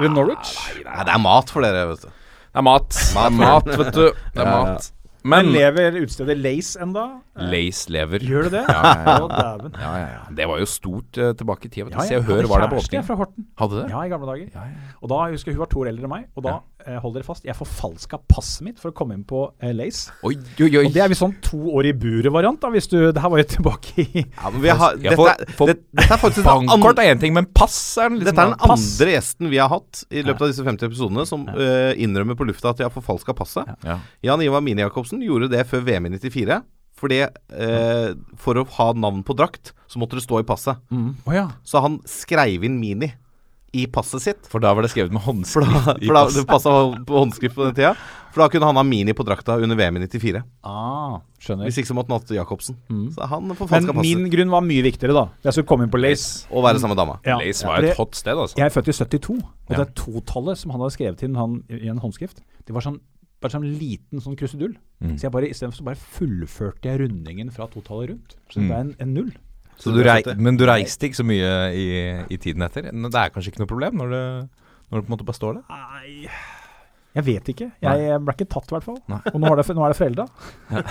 Ved 0.00 0.10
Norwich. 0.12 0.56
Nei, 0.84 1.04
det 1.08 1.14
er 1.14 1.22
mat 1.24 1.50
for 1.54 1.64
dere, 1.64 1.86
vet 1.94 2.04
du. 2.04 2.10
Det 2.54 2.60
er 2.60 2.66
mat. 2.68 2.90
Det 2.92 3.22
er 3.24 3.32
mat, 3.38 3.70
vet 3.80 3.94
du. 3.96 4.04
Det 4.10 4.42
er 4.42 4.44
Ja, 4.44 4.50
ja. 4.50 4.60
mat. 4.74 4.90
Men 5.24 5.46
Men 5.46 5.54
lever 5.54 5.94
utstedet 6.02 6.34
Lace 6.36 6.76
enda? 6.84 7.02
Lace 7.40 7.88
lever. 7.88 8.20
Gjør 8.28 8.50
det 8.50 8.58
det? 8.58 8.64
Ja, 8.68 8.82
ja, 8.84 9.04
ja. 9.06 9.14
Å. 9.24 9.70
Ja, 9.72 9.92
ja, 9.96 10.08
ja. 10.12 10.24
Det 10.36 10.44
var 10.50 10.58
jo 10.60 10.66
stort 10.68 11.16
uh, 11.16 11.30
tilbake 11.32 11.64
i 11.64 11.70
tida. 11.72 11.88
Ja. 11.88 11.96
Ja, 11.96 12.04
Se 12.10 12.18
og 12.18 12.26
Hør 12.28 12.42
hadde 12.42 12.50
var 12.52 12.60
der 12.60 12.68
på 12.68 12.76
kjæreste 12.76 12.92
jeg 12.92 13.00
åpning. 13.00 13.06
fra 13.08 13.16
Horten. 13.22 13.46
Hadde 13.62 13.78
det? 13.80 13.86
Ja, 13.94 14.02
i 14.04 14.12
gamle 14.12 14.28
dager. 14.28 14.50
Ja, 14.52 14.66
ja. 14.68 14.92
Og 15.00 15.08
da 15.14 15.22
jeg 15.24 15.38
husker 15.38 15.56
hun 15.56 15.62
var 15.64 15.70
to 15.72 15.80
år 15.80 15.88
eldre 15.94 16.04
enn 16.04 16.12
meg, 16.12 16.26
og 16.36 16.44
da, 16.44 16.58
hold 17.00 17.14
dere 17.16 17.24
fast, 17.26 17.44
jeg 17.48 17.56
forfalska 17.56 18.18
passet 18.30 18.62
mitt 18.66 18.78
for 18.82 18.90
å 18.92 18.94
komme 18.96 19.14
inn 19.16 19.22
på 19.24 19.40
eh, 19.62 19.72
Lace. 19.76 20.12
Oi, 20.26 20.34
oi, 20.60 20.68
oi. 20.68 20.82
Og 20.86 20.92
det 20.94 21.02
er 21.04 21.08
visst 21.12 21.22
sånn 21.24 21.34
to 21.44 21.60
år 21.78 21.88
i 21.88 21.92
buret-variant, 21.96 22.60
da, 22.60 22.70
hvis 22.74 22.88
du 22.92 22.96
Det 23.12 23.22
her 23.24 23.32
var 23.32 23.40
jo 23.42 23.46
tilbake 23.56 24.04
i 24.04 24.22
Ja, 24.24 24.50
men 24.52 24.60
vi 24.64 24.72
har, 24.74 24.96
dette, 25.00 25.16
får- 25.18 25.30
er- 25.32 25.54
får 25.58 25.72
det, 25.72 25.76
dette 25.96 26.12
er 26.18 26.22
faktisk 26.24 26.46
Bankkort 26.50 27.00
er 27.02 27.10
én 27.14 27.20
ting, 27.22 27.32
men 27.36 27.48
pass 27.56 27.78
er 27.98 28.10
den 28.12 28.20
liksom 28.20 28.30
dette 28.34 28.44
er 28.46 28.52
den 28.52 28.60
pass. 28.68 28.84
andre 29.00 29.16
gjesten 29.16 29.50
vi 29.54 29.62
har 29.62 29.72
hatt 29.72 30.04
i 30.10 30.22
løpet 30.26 30.44
av 30.46 30.52
disse 30.52 30.66
50 30.68 30.90
episodene 30.92 31.26
som 31.30 31.48
eh, 31.54 31.94
innrømmer 32.04 32.36
på 32.38 32.46
lufta 32.50 32.70
at 32.74 32.82
de 32.82 32.86
har 32.88 32.94
forfalska 32.94 33.34
passet. 33.38 33.74
Ja. 33.86 33.98
Jan 34.28 34.42
Ivar 34.44 34.60
Mini-Jacobsen 34.64 35.22
gjorde 35.24 35.48
det 35.52 35.64
før 35.70 35.82
VM 35.88 36.10
i 36.10 36.16
94. 36.18 36.60
Fordi 36.94 37.16
eh, 37.26 38.12
For 38.38 38.60
å 38.60 38.62
ha 38.76 38.84
navn 38.94 39.24
på 39.26 39.34
drakt, 39.36 39.72
så 39.90 39.98
måtte 40.00 40.14
det 40.18 40.22
stå 40.24 40.38
i 40.40 40.46
passet. 40.46 40.78
Å 40.94 41.34
ja. 41.34 41.48
Så 41.66 41.82
han 41.82 41.98
skreiv 42.08 42.62
inn 42.68 42.76
Mini 42.80 43.08
i 43.74 43.86
passet 43.90 44.22
sitt. 44.22 44.46
For 44.50 44.62
da 44.62 44.70
var 44.76 44.82
det 44.86 44.90
skrevet 44.92 45.12
med 45.12 45.20
For 45.22 45.32
håndskrift. 45.32 45.86
da, 45.86 45.94
i 46.00 46.06
for 46.08 46.14
da 46.14 46.22
det 46.34 46.44
passa 46.48 46.70
på 47.08 47.18
håndskrift 47.20 47.56
på 47.58 47.66
den 47.66 47.74
tida. 47.74 47.94
For 48.34 48.42
da 48.42 48.48
kunne 48.50 48.66
han 48.66 48.78
ha 48.78 48.82
Mini 48.82 49.12
på 49.14 49.22
drakta 49.26 49.56
under 49.62 49.76
VM 49.78 49.96
i 49.98 50.06
94. 50.08 50.40
Ah, 50.66 51.20
skjønner. 51.38 51.68
Hvis 51.68 51.78
ikke 51.78 51.90
så 51.92 51.94
måtte 51.94 52.10
han 52.10 52.18
hatt 52.20 52.32
Jacobsen. 52.34 52.76
Mm. 52.90 53.04
Så 53.14 53.28
han 53.30 53.46
Men 53.46 53.56
forfalska 53.58 53.94
passet. 53.94 54.16
min 54.18 54.30
grunn 54.32 54.50
var 54.50 54.64
mye 54.66 54.82
viktigere, 54.82 55.14
da. 55.14 55.26
Jeg 55.44 55.52
skulle 55.54 55.66
komme 55.70 55.86
inn 55.86 55.92
på 55.94 56.00
Lace. 56.02 56.46
Og 56.50 56.64
være 56.66 56.80
sammen 56.82 56.96
med 56.96 57.02
dama. 57.04 57.18
Ja, 57.26 57.36
Lace 57.38 57.62
var 57.66 57.76
for 57.78 57.90
et 57.92 57.96
hot 58.00 58.14
sted, 58.18 58.34
altså. 58.34 58.56
Jeg 58.58 58.66
er 58.66 58.74
født 58.74 58.88
i 58.90 58.96
72, 58.98 59.38
og 59.42 59.70
Ja. 59.70 59.84
det 59.84 59.94
totallet 59.94 60.58
som 60.58 60.70
han 60.74 60.80
hadde 60.80 60.94
skrevet 60.96 61.22
inn 61.22 61.34
han, 61.36 61.62
i 61.70 61.86
en 61.88 61.98
håndskrift, 62.02 62.40
det 62.66 62.74
var 62.74 62.80
sånn 62.82 62.98
bare 63.44 63.52
sånn 63.52 63.78
liten 63.78 64.20
sånn 64.24 64.36
krusedull. 64.40 64.74
Mm. 65.04 65.18
Så 65.18 65.26
jeg 65.28 65.30
bare 65.32 65.48
istedenfor 65.52 65.76
så 65.76 65.84
bare 65.84 66.00
fullførte 66.00 66.88
jeg 66.88 67.00
rundingen 67.02 67.50
fra 67.52 67.66
totallet 67.68 68.08
rundt. 68.10 68.36
Så 68.48 68.54
det 68.58 68.62
Mm. 68.64 68.68
ble 68.70 68.76
en, 68.80 68.96
en 69.00 69.14
null. 69.14 69.32
Så 69.80 69.92
du 69.94 70.02
rei 70.06 70.20
men 70.38 70.56
du 70.60 70.64
reiste 70.68 71.08
ikke 71.08 71.18
så 71.18 71.24
mye 71.26 71.52
i, 71.74 71.86
i 72.30 72.36
tiden 72.40 72.62
etter? 72.66 72.86
Det 72.90 73.20
er 73.20 73.32
kanskje 73.34 73.50
ikke 73.52 73.62
noe 73.64 73.70
problem 73.70 73.96
når 74.00 74.12
det, 74.14 74.24
når 74.90 75.00
det 75.00 75.04
på 75.04 75.08
en 75.08 75.14
måte 75.16 75.26
bare 75.28 75.38
står 75.40 75.58
der? 75.58 75.64
Nei 75.74 76.28
Jeg 77.14 77.24
vet 77.28 77.48
ikke. 77.52 77.66
Nei. 77.84 77.94
Jeg 78.02 78.20
ble 78.26 78.32
ikke 78.34 78.46
tatt, 78.50 78.70
i 78.70 78.74
hvert 78.74 78.86
fall. 78.88 78.96
Nei. 79.12 79.20
Og 79.30 79.36
nå 79.38 79.50
er 79.52 79.60
det, 79.60 79.66
nå 79.78 79.84
er 79.86 79.92
det 79.92 79.98
forelda. 80.00 80.24
Ja. 80.74 80.82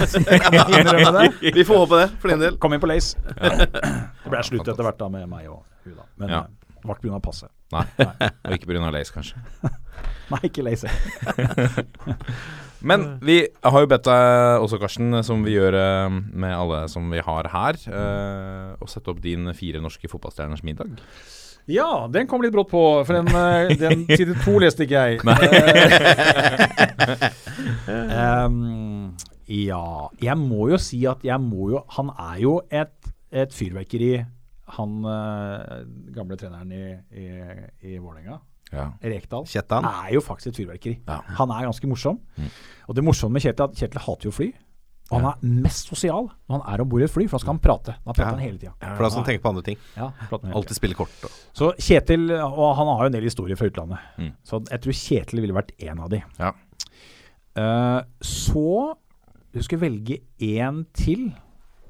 Vi 1.58 1.66
får 1.68 1.82
håpe 1.82 2.00
det, 2.00 2.06
for 2.22 2.32
din 2.32 2.40
del. 2.46 2.56
Kom 2.64 2.72
inn 2.76 2.80
på 2.84 2.88
Lace. 2.88 3.18
Ja. 3.36 3.58
Det 3.68 4.32
ble 4.32 4.44
slutt 4.48 4.70
etter 4.72 4.88
hvert 4.88 5.00
da 5.02 5.10
med 5.12 5.28
meg 5.28 5.50
og 5.52 5.66
hun, 5.84 5.98
da. 5.98 6.06
Men 6.24 6.32
Ja. 6.32 6.40
eh, 6.46 6.78
det 6.80 6.88
var 6.88 6.96
ikke 7.00 7.10
pga. 7.10 7.20
passet. 7.28 7.52
Nei. 7.76 7.84
Og 8.48 8.56
ikke 8.56 8.72
pga. 8.72 8.92
Lace, 8.96 9.12
kanskje. 9.16 9.44
Nei, 10.32 10.40
ikke 10.48 10.64
Lace. 10.64 10.88
Men 12.84 13.06
vi 13.24 13.38
har 13.64 13.86
jo 13.86 13.90
bedt 13.90 14.08
deg 14.10 14.64
også, 14.64 14.80
Karsten, 14.82 15.16
som 15.24 15.44
vi 15.46 15.56
gjør 15.56 15.78
eh, 15.80 16.18
med 16.44 16.56
alle 16.56 16.84
som 16.92 17.08
vi 17.12 17.22
har 17.24 17.48
her, 17.54 17.80
eh, 17.88 18.74
å 18.76 18.90
sette 18.92 19.14
opp 19.14 19.22
din 19.24 19.48
fire 19.56 19.80
norske 19.84 20.10
fotballstjerners 20.12 20.66
middag. 20.68 21.00
Ja, 21.72 22.10
den 22.12 22.28
kom 22.28 22.44
litt 22.44 22.52
brått 22.52 22.74
på, 22.74 22.84
for 23.08 23.16
den, 23.16 23.30
eh, 23.32 23.72
den 23.80 24.04
side 24.18 24.36
to 24.44 24.58
leste 24.64 24.88
ikke 24.88 25.08
jeg. 25.08 25.22
Ehm, 27.84 29.14
ja 29.52 30.10
Jeg 30.24 30.36
må 30.40 30.70
jo 30.72 30.78
si 30.82 31.02
at 31.10 31.24
jeg 31.26 31.36
må 31.42 31.68
jo 31.74 31.82
Han 31.98 32.10
er 32.16 32.38
jo 32.42 32.54
et, 32.72 33.10
et 33.34 33.52
fyrverkeri, 33.54 34.14
han 34.78 34.94
uh, 35.04 35.84
gamle 36.16 36.38
treneren 36.40 36.72
i, 36.72 36.86
i, 37.20 37.28
i 37.92 37.98
Vålerenga. 38.00 38.40
Ja. 38.74 38.90
Rekdal. 39.04 39.46
Kjetan. 39.48 39.86
Er 39.86 40.14
jo 40.16 40.22
faktisk 40.26 40.52
et 40.54 40.60
fyrverkeri. 40.64 40.98
Ja. 41.08 41.22
Han 41.40 41.52
er 41.54 41.68
ganske 41.70 41.88
morsom. 41.88 42.20
Mm. 42.38 42.50
Og 42.90 42.96
det 42.98 43.04
morsomme 43.06 43.38
med 43.38 43.46
Kjetil 43.46 43.64
er 43.68 43.70
at 43.72 43.76
Kjetil 43.80 44.02
hater 44.08 44.30
jo 44.30 44.32
fly. 44.36 44.52
Og 45.12 45.20
han 45.20 45.26
er 45.30 45.62
mest 45.62 45.90
sosial 45.92 46.30
når 46.50 46.56
han 46.58 46.74
er 46.74 46.82
om 46.82 46.90
bord 46.90 47.04
i 47.04 47.06
et 47.06 47.12
fly, 47.12 47.26
for 47.28 47.38
da 47.38 47.42
skal 47.44 47.54
han 47.54 47.60
prate. 47.62 47.94
Da 48.02 48.14
prater 48.16 48.24
Ja. 48.24 48.30
han 48.34 48.40
hele 48.40 48.58
tida. 48.58 48.72
For 48.80 49.04
da 49.04 49.10
skal 49.12 49.22
han 49.24 49.28
tenke 49.30 49.44
på 49.44 49.50
andre 49.52 49.62
ting. 49.68 49.78
Ja. 49.98 50.08
Alltid 50.32 50.76
spille 50.80 50.96
kort. 50.98 51.12
Og. 51.28 51.30
Så 51.54 51.70
Kjetil, 51.78 52.32
og 52.32 52.76
han 52.80 52.88
har 52.88 53.04
jo 53.04 53.06
en 53.12 53.18
del 53.20 53.24
historier 53.30 53.56
fra 53.60 53.68
utlandet, 53.70 54.00
Mm. 54.18 54.32
så 54.44 54.64
jeg 54.72 54.82
tror 54.82 54.94
Kjetil 54.94 55.42
ville 55.44 55.54
vært 55.54 55.72
en 55.84 56.00
av 56.00 56.10
de. 56.10 56.24
Ja. 56.40 56.52
Uh, 57.58 58.02
så 58.22 58.96
du 59.54 59.62
skal 59.62 59.80
velge 59.84 60.22
én 60.42 60.86
til. 60.98 61.28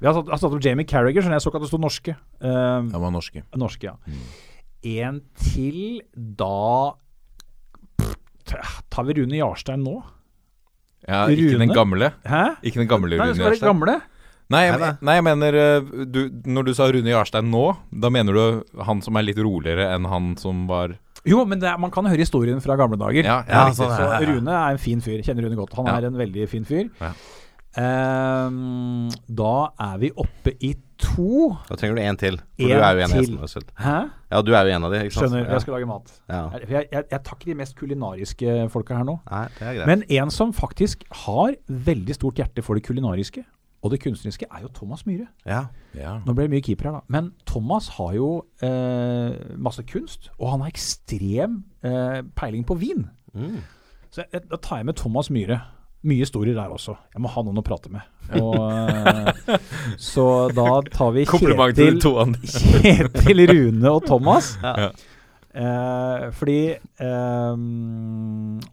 Vi 0.01 0.07
har 0.09 0.13
satt, 0.37 0.43
om 0.51 0.59
Jamie 0.59 0.83
Carriager, 0.85 1.21
så 1.23 1.31
jeg 1.31 1.39
så 1.45 1.47
ikke 1.49 1.61
at 1.61 1.63
det 1.63 1.69
sto 1.71 1.77
norske. 1.79 2.15
Uh, 2.43 2.91
Han 2.91 2.99
var 2.99 3.11
norske. 3.11 3.43
norske, 3.55 3.83
ja. 3.87 3.95
En 4.83 5.21
til, 5.39 6.01
da 6.15 6.93
Tar 8.91 9.05
vi 9.07 9.13
Rune 9.21 9.37
Jarstein 9.39 9.83
nå? 9.85 9.95
Ja, 11.07 11.25
ikke 11.31 11.57
den 11.59 11.71
gamle. 11.75 12.11
Hæ? 12.27 12.41
Ikke 12.63 12.81
den 12.83 12.89
gamle 12.91 13.15
Rune 13.17 13.31
Nei, 13.31 13.37
Jarstein. 13.39 13.69
gamle. 13.71 13.95
Nei, 14.53 14.61
jeg, 14.67 14.91
Nei, 15.01 15.13
jeg 15.17 15.23
mener 15.25 15.55
eh, 15.57 16.03
du, 16.11 16.19
Når 16.51 16.65
du 16.67 16.73
sa 16.75 16.89
Rune 16.91 17.09
Jarstein 17.09 17.47
nå, 17.49 17.63
da 18.03 18.11
mener 18.13 18.35
du 18.35 18.81
han 18.83 18.99
som 19.01 19.15
er 19.17 19.23
litt 19.25 19.39
roligere 19.39 19.87
enn 19.95 20.05
han 20.11 20.33
som 20.37 20.65
var 20.69 20.97
Jo, 21.25 21.45
men 21.47 21.61
det 21.63 21.69
er, 21.71 21.79
man 21.79 21.91
kan 21.95 22.05
høre 22.11 22.19
historien 22.19 22.59
fra 22.61 22.75
gamle 22.77 22.99
dager. 22.99 23.23
Ja, 23.23 23.39
Ja, 23.47 23.63
sånn 23.71 23.87
Så 23.95 24.09
det. 24.19 24.27
Rune 24.29 24.51
er 24.59 24.75
en 24.75 24.81
fin 24.83 24.99
fyr. 25.01 25.23
Kjenner 25.23 25.47
Rune 25.47 25.55
godt. 25.57 25.73
Han 25.79 25.87
Ja. 25.87 25.95
er 25.97 26.09
en 26.11 26.19
veldig 26.19 26.49
fin 26.51 26.65
fyr. 26.67 26.91
Ehm, 27.79 29.09
da 29.27 29.53
er 29.81 29.97
vi 30.01 30.09
oppe 30.15 30.53
i 30.63 30.73
to. 31.01 31.53
Da 31.69 31.75
trenger 31.79 31.97
du 31.97 32.01
én 32.03 32.19
til. 32.19 32.37
For 32.37 32.67
En 32.67 32.77
du 32.77 32.83
er 32.85 32.93
jo 32.97 33.05
en 33.05 33.15
til. 33.17 33.39
Øzil. 33.43 33.65
Hæ? 33.79 33.95
Ja, 34.31 34.41
du 34.41 34.53
er 34.53 34.67
jo 34.67 34.75
en 34.75 34.83
av 34.87 34.93
de, 34.93 35.01
ikke 35.07 35.15
sant? 35.15 35.31
Skjønner. 35.31 35.45
Ja. 35.47 35.51
Jeg 35.57 35.61
skal 35.65 35.73
lage 35.77 35.89
mat. 35.89 36.13
Ja. 36.29 36.41
Jeg, 36.59 36.69
jeg, 36.69 36.85
jeg, 36.91 37.03
jeg 37.11 37.23
tar 37.23 37.39
ikke 37.39 37.49
de 37.51 37.57
mest 37.63 37.75
kulinariske 37.79 38.55
folka 38.73 38.99
her 38.99 39.07
nå. 39.09 39.17
Nei, 39.31 39.47
det 39.59 39.67
er 39.67 39.73
greit. 39.79 39.89
Men 39.89 40.05
en 40.21 40.31
som 40.33 40.53
faktisk 40.53 41.03
har 41.25 41.57
veldig 41.67 42.15
stort 42.19 42.39
hjerte 42.41 42.63
for 42.65 42.79
det 42.79 42.85
kulinariske 42.87 43.43
og 43.83 43.91
det 43.91 43.99
kunstneriske, 43.99 44.45
er 44.47 44.61
jo 44.63 44.69
Thomas 44.71 45.01
Myhre. 45.05 45.27
ja. 45.45 45.65
Ja. 45.93 46.13
Nå 46.25 46.33
ble 46.33 46.45
det 46.47 46.53
mye 46.55 46.63
keeper 46.63 46.87
her, 46.87 46.93
da. 46.95 47.01
Men 47.11 47.33
Thomas 47.45 47.89
har 47.97 48.13
jo 48.15 48.45
eh, 48.63 49.33
masse 49.61 49.83
kunst, 49.85 50.31
og 50.39 50.49
han 50.53 50.63
har 50.63 50.71
ekstrem 50.71 51.59
eh, 51.83 52.21
peiling 52.39 52.63
på 52.65 52.77
vin. 52.79 53.03
Mm. 53.35 53.59
Så 54.09 54.23
jeg, 54.31 54.41
da 54.49 54.57
tar 54.57 54.79
jeg 54.79 54.87
med 54.87 54.95
Thomas 54.97 55.29
Myhre. 55.29 55.59
Mye 56.03 56.19
historier 56.25 56.57
der 56.57 56.71
også. 56.73 56.97
Jeg 57.13 57.21
må 57.23 57.29
ha 57.31 57.43
noen 57.47 57.61
å 57.61 57.63
prate 57.63 57.91
med. 57.93 58.03
Og, 58.39 58.57
eh, 58.59 59.57
så 60.09 60.25
da 60.51 60.81
tar 60.91 61.13
vi 61.15 61.23
Kjetil. 61.77 61.99
Kjetil, 62.83 63.43
Rune 63.51 63.93
og 63.93 64.05
Thomas. 64.09 64.53
Ja. 64.63 64.89
Eh, 65.53 66.23
fordi 66.33 66.55
eh, 66.73 67.51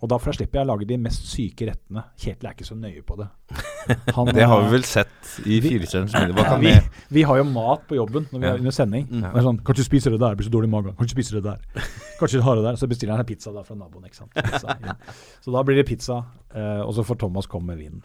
Og 0.01 0.07
da 0.09 0.17
får 0.17 0.31
jeg 0.33 0.37
slippe 0.39 0.57
jeg 0.57 0.69
lage 0.71 0.87
de 0.89 0.97
mest 0.97 1.27
syke 1.29 1.67
rettene. 1.69 2.05
Kjetil 2.17 2.49
er 2.49 2.55
ikke 2.57 2.65
så 2.69 2.77
nøye 2.79 3.03
på 3.05 3.19
det. 3.21 3.27
Han, 4.17 4.31
Det 4.33 4.47
har 4.49 4.63
eh, 4.63 4.65
vi 4.69 4.73
vel 4.79 4.87
sett 4.89 5.35
i 5.45 5.59
Firestjerners 5.65 6.15
middag. 6.17 6.55
Vi, 6.63 6.73
vi 7.19 7.25
har 7.29 7.41
jo 7.43 7.45
mat 7.51 7.85
på 7.91 7.99
jobben 7.99 8.27
når 8.33 8.39
vi 8.39 8.47
Ja. 8.49 8.55
er 8.55 8.63
under 8.65 8.77
sending. 8.77 9.05
Mm. 9.11 9.27
Det 9.27 9.33
er 9.43 9.47
sånn, 9.51 9.61
Kanskje 9.67 9.85
du 9.85 9.89
spiser 9.91 10.17
det 10.17 10.21
der, 10.23 10.39
blir 10.41 10.49
så 10.49 10.55
dårlig 10.57 10.71
i 10.71 10.75
magen. 10.77 10.97
Kanskje 10.97 11.13
du 11.13 11.19
spiser 11.21 11.41
det 11.41 11.45
der. 11.51 11.85
Kanskje 12.21 12.41
du 12.41 12.47
har 12.49 12.57
det 12.61 12.65
der. 12.71 12.81
Så 12.81 12.89
bestiller 12.89 13.17
han 13.17 13.25
en 13.27 13.29
pizza 13.29 13.53
da 13.53 13.63
fra 13.67 13.77
naboen. 13.77 14.09
ikke 14.09 14.17
sant? 14.23 14.33
Pizza, 14.41 14.79
ja. 14.81 14.97
Så 15.45 15.53
da 15.53 15.63
blir 15.69 15.77
det 15.83 15.87
pizza, 15.89 16.23
eh, 16.55 16.81
og 16.81 16.95
så 16.97 17.05
får 17.05 17.21
Thomas 17.27 17.47
komme 17.51 17.75
med 17.75 17.83
vin. 17.85 18.01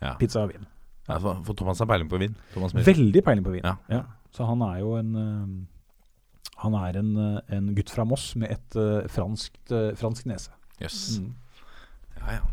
Ja. 0.00 0.16
Pizza 0.20 0.42
og 0.46 0.52
vin. 0.54 0.64
For, 1.06 1.36
for 1.46 1.54
Thomas 1.54 1.78
har 1.84 1.86
peiling 1.92 2.08
på 2.10 2.18
vin. 2.18 2.32
Veldig 2.56 3.22
peiling 3.28 3.44
på 3.46 3.52
vin. 3.54 3.68
Ja. 3.92 4.02
Så 4.34 4.44
han 4.48 4.64
er 4.66 4.80
jo 4.80 4.96
en 4.98 5.12
eh, 5.20 5.46
Han 6.66 6.76
er 6.82 6.98
en, 7.00 7.10
eh, 7.22 7.56
en 7.56 7.72
gutt 7.78 7.90
fra 7.94 8.04
Moss 8.08 8.28
med 8.36 8.50
et 8.56 8.76
eh, 8.82 9.06
franskt, 9.12 9.62
eh, 9.72 9.92
fransk 9.98 10.26
nese. 10.30 10.50
Jøss. 10.82 11.00
Mm. 11.22 11.32
Ja, 12.20 12.38
ja. 12.40 12.44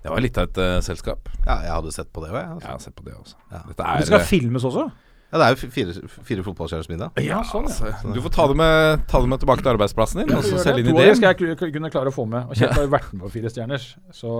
Det 0.00 0.08
var 0.14 0.22
litt 0.24 0.38
av 0.40 0.46
et 0.48 0.58
uh, 0.58 0.78
selskap. 0.80 1.26
ja, 1.44 1.58
jeg 1.66 1.72
hadde 1.74 1.90
sett 1.92 2.08
på 2.12 2.22
det 2.24 2.30
òg, 2.32 2.36
jeg. 2.38 2.46
Jeg 2.48 2.52
Altså. 2.56 2.68
har 2.72 2.78
sett 2.86 2.94
på 2.96 3.04
det 3.04 3.14
også. 3.18 3.34
Ja. 3.52 3.58
Dette 3.68 3.76
Det 3.84 3.88
er 4.00 4.06
skal 4.08 4.22
filmes 4.30 4.64
også? 4.64 4.84
Ja, 5.30 5.38
det 5.38 5.44
er 5.46 5.50
jo 5.52 5.68
fire, 5.70 5.92
fire 6.26 6.42
fotballstjerners 6.46 6.88
middag. 6.90 7.20
Ja, 7.22 7.42
sånn, 7.46 7.68
ja. 7.68 7.90
altså, 7.92 8.14
Du 8.16 8.20
får 8.24 8.32
ta 8.34 8.46
det, 8.50 8.56
med, 8.58 9.04
ta 9.12 9.20
det 9.20 9.28
med 9.30 9.42
tilbake 9.44 9.62
til 9.62 9.70
arbeidsplassen 9.74 10.22
din, 10.24 10.32
og 10.34 10.42
så 10.42 10.56
selge 10.64 10.80
inn 10.82 10.88
To 10.88 10.96
Det 10.96 11.04
de 11.04 11.04
ideen. 11.04 11.18
skal 11.20 11.36
jeg 11.68 11.74
kunne 11.76 11.90
klare 11.92 12.10
å 12.10 12.16
få 12.16 12.24
med. 12.32 12.48
Og 12.48 12.56
Kjetil 12.56 12.80
har 12.80 12.88
jo 12.88 12.92
vært 12.96 13.12
med 13.12 13.22
på 13.26 13.30
Fire 13.36 13.52
stjerners. 13.52 13.84
Så, 14.16 14.32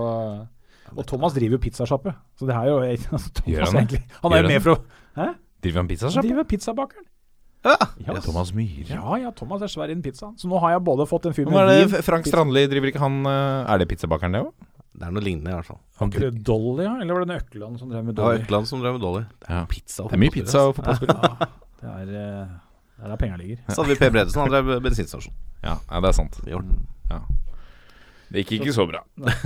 og 0.97 1.05
Thomas 1.07 1.37
driver 1.37 1.55
jo 1.55 1.61
pizzasjappe. 1.63 2.15
Så 2.41 2.49
det 2.49 2.57
er 2.57 2.65
jo 2.67 2.81
altså, 3.15 3.29
Thomas 3.37 3.69
han 3.69 3.79
egentlig 3.85 4.01
Han 4.25 4.33
er 4.35 4.41
jo 4.43 4.51
med 4.51 4.65
for 4.65 4.73
å 4.73 4.77
Hæ? 5.21 5.29
Driver 5.61 5.79
Han 5.83 5.87
pizzasjappe? 5.93 6.27
driver 6.27 6.49
pizzabakeren. 6.51 7.05
Ja. 7.61 7.75
Ja, 8.01 8.15
Thomas 8.25 8.49
Myhre. 8.57 8.87
ja, 8.89 9.17
ja, 9.21 9.31
Thomas 9.37 9.61
er 9.61 9.69
svær 9.69 9.91
innen 9.93 10.01
pizza. 10.01 10.31
Så 10.37 10.49
nå 10.49 10.57
har 10.63 10.73
jeg 10.75 10.83
både 10.87 11.05
fått 11.09 11.27
en 11.29 11.35
fyr 11.37 11.45
med 11.45 11.61
er 11.61 11.85
vin 11.85 12.01
Frank 12.07 12.25
Strandli, 12.25 12.63
driver 12.71 12.89
ikke 12.89 13.03
han 13.03 13.19
eh, 13.29 13.69
Er 13.69 13.83
det 13.83 13.87
pizzabakeren, 13.91 14.33
det 14.33 14.41
òg? 14.47 14.67
Det 14.91 15.07
er 15.07 15.13
noe 15.15 15.23
lignende, 15.23 15.53
i 15.53 15.55
hvert 15.55 15.69
fall. 15.69 15.77
Var 15.99 16.09
ikke 16.09 16.23
det 16.25 16.43
Dolly, 16.47 16.83
ja? 16.83 16.95
Eller 16.99 17.15
var 17.15 17.23
det 17.23 17.29
en 17.29 17.37
Økland 17.37 17.79
som 17.79 17.93
drev 17.93 18.03
med 18.09 18.17
Dolly? 18.17 18.39
Ja? 18.39 18.43
Økland 18.43 18.67
som 18.67 18.81
drev 18.83 18.97
med 18.97 19.05
Dolly. 19.05 19.21
Ja. 19.47 19.61
Pizza 19.71 20.03
og 20.03 20.09
Det 20.11 20.17
er 20.17 20.23
mye 20.25 20.33
pizza 20.35 20.65
og 20.67 20.75
fotballspillere. 20.79 21.31
Ja, 21.81 21.93
det 22.01 22.17
er 22.17 22.17
eh, 22.21 22.57
det 23.01 23.07
er 23.07 23.13
der 23.15 23.21
penga 23.21 23.37
ligger. 23.39 23.61
Så 23.69 23.81
hadde 23.81 23.95
vi 23.95 23.99
Per 24.01 24.11
Bredesen, 24.13 24.41
han 24.43 24.51
drev 24.53 24.75
bensinstasjon. 24.85 25.33
Ja, 25.63 25.77
ja, 25.89 26.01
det 26.03 26.11
er 26.11 26.17
sant. 26.17 26.41
i 26.45 26.53
Horten. 26.53 26.83
Det 28.31 28.45
gikk 28.45 28.61
ikke 28.61 28.73
så 28.75 28.85
bra. 28.87 29.01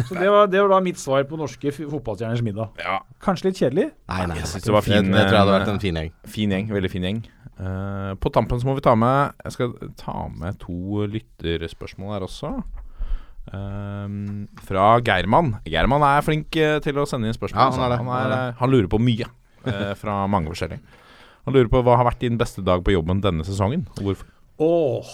Så 0.06 0.14
det 0.14 0.28
var, 0.30 0.50
det 0.52 0.62
var 0.62 0.70
da 0.76 0.80
mitt 0.86 1.00
svar 1.02 1.24
på 1.26 1.40
norske 1.40 1.72
fotballstjerners 1.74 2.44
middag. 2.46 2.76
Ja, 2.82 3.00
Kanskje 3.24 3.50
litt 3.50 3.62
kjedelig? 3.62 3.88
Nei, 4.12 4.20
nei, 4.30 4.38
Jeg 4.44 4.52
synes 4.52 4.68
det 4.68 4.76
var 4.76 4.86
fin, 4.86 5.10
Det, 5.10 5.18
jeg 5.18 5.30
tror 5.30 5.38
jeg 5.38 5.42
hadde 5.42 5.56
eh, 5.56 5.60
vært 5.60 5.72
en 5.74 5.82
fin 5.82 6.00
gjeng. 6.00 6.12
Fin 6.36 6.54
gjeng, 6.54 6.70
veldig 6.76 6.92
fin 6.94 7.08
gjeng. 7.10 7.22
Uh, 7.56 8.12
på 8.20 8.30
tampen 8.36 8.60
så 8.60 8.68
må 8.68 8.74
vi 8.76 8.84
ta 8.84 8.92
med 9.00 9.32
Jeg 9.46 9.54
skal 9.56 9.70
ta 9.96 10.26
med 10.28 10.58
to 10.60 11.06
lytterspørsmål 11.08 12.18
her 12.18 12.26
også. 12.28 12.52
Um, 13.54 14.48
fra 14.66 15.00
Geirmann. 15.06 15.56
Geirmann 15.70 16.04
er 16.06 16.24
flink 16.26 16.56
eh, 16.58 16.80
til 16.82 16.98
å 16.98 17.06
sende 17.10 17.30
inn 17.30 17.38
spørsmål. 17.38 17.62
Ja, 17.62 17.74
han 17.76 17.86
er 17.86 17.94
det. 17.94 18.00
Han, 18.02 18.10
Han 18.10 18.22
er 18.22 18.38
er, 18.38 18.56
han 18.62 18.74
lurer 18.74 18.90
på 18.90 19.00
mye 19.02 19.30
uh, 19.68 19.94
fra 20.02 20.24
mange 20.32 20.50
forskjellige. 20.54 20.82
Han 21.46 21.54
lurer 21.54 21.70
på 21.70 21.82
hva 21.86 22.00
har 22.00 22.08
vært 22.10 22.24
din 22.26 22.40
beste 22.42 22.64
dag 22.66 22.82
på 22.86 22.96
jobben 22.96 23.22
denne 23.22 23.46
sesongen, 23.46 23.86
og 24.00 24.10
hvorfor. 24.10 24.32
Åh, 24.66 25.12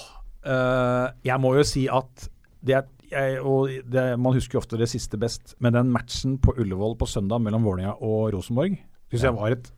uh, 0.47 1.07
jeg 1.27 1.43
må 1.43 1.55
jo 1.57 1.65
si 1.67 1.87
at 1.91 2.29
det 2.63 2.77
er, 2.79 2.87
jeg, 3.11 3.37
og 3.43 3.69
det, 3.91 4.05
Man 4.19 4.35
husker 4.35 4.57
jo 4.57 4.63
ofte 4.63 4.79
det 4.79 4.89
siste 4.91 5.19
best, 5.21 5.55
men 5.59 5.75
den 5.75 5.91
matchen 5.93 6.37
på 6.41 6.55
Ullevål 6.57 6.97
på 6.99 7.09
søndag 7.09 7.43
mellom 7.43 7.67
Vålerenga 7.67 7.97
og 7.99 8.31
Rosenborg 8.35 8.79
synes 9.11 9.25
jeg 9.27 9.35
var 9.35 9.53
et, 9.53 9.71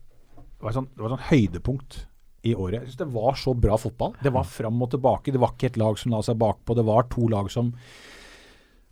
var 0.62 0.70
et, 0.70 0.76
sånt, 0.76 0.92
det 0.94 1.02
var 1.02 1.10
et 1.10 1.16
sånn 1.16 1.28
høydepunkt 1.32 1.96
i 2.44 2.52
året. 2.54 2.82
Jeg 2.82 2.92
synes 2.92 3.00
Det 3.02 3.12
var 3.14 3.38
så 3.40 3.54
bra 3.56 3.76
fotball. 3.80 4.14
Det 4.22 4.32
var 4.32 4.46
fram 4.46 4.82
og 4.84 4.90
tilbake. 4.92 5.32
Det 5.32 5.40
var 5.42 5.54
ikke 5.54 5.72
et 5.72 5.80
lag 5.80 5.98
som 5.98 6.12
la 6.12 6.20
seg 6.22 6.38
bakpå. 6.38 6.76
Det 6.76 6.84
var 6.86 7.08
to 7.10 7.26
lag 7.32 7.50
som 7.50 7.72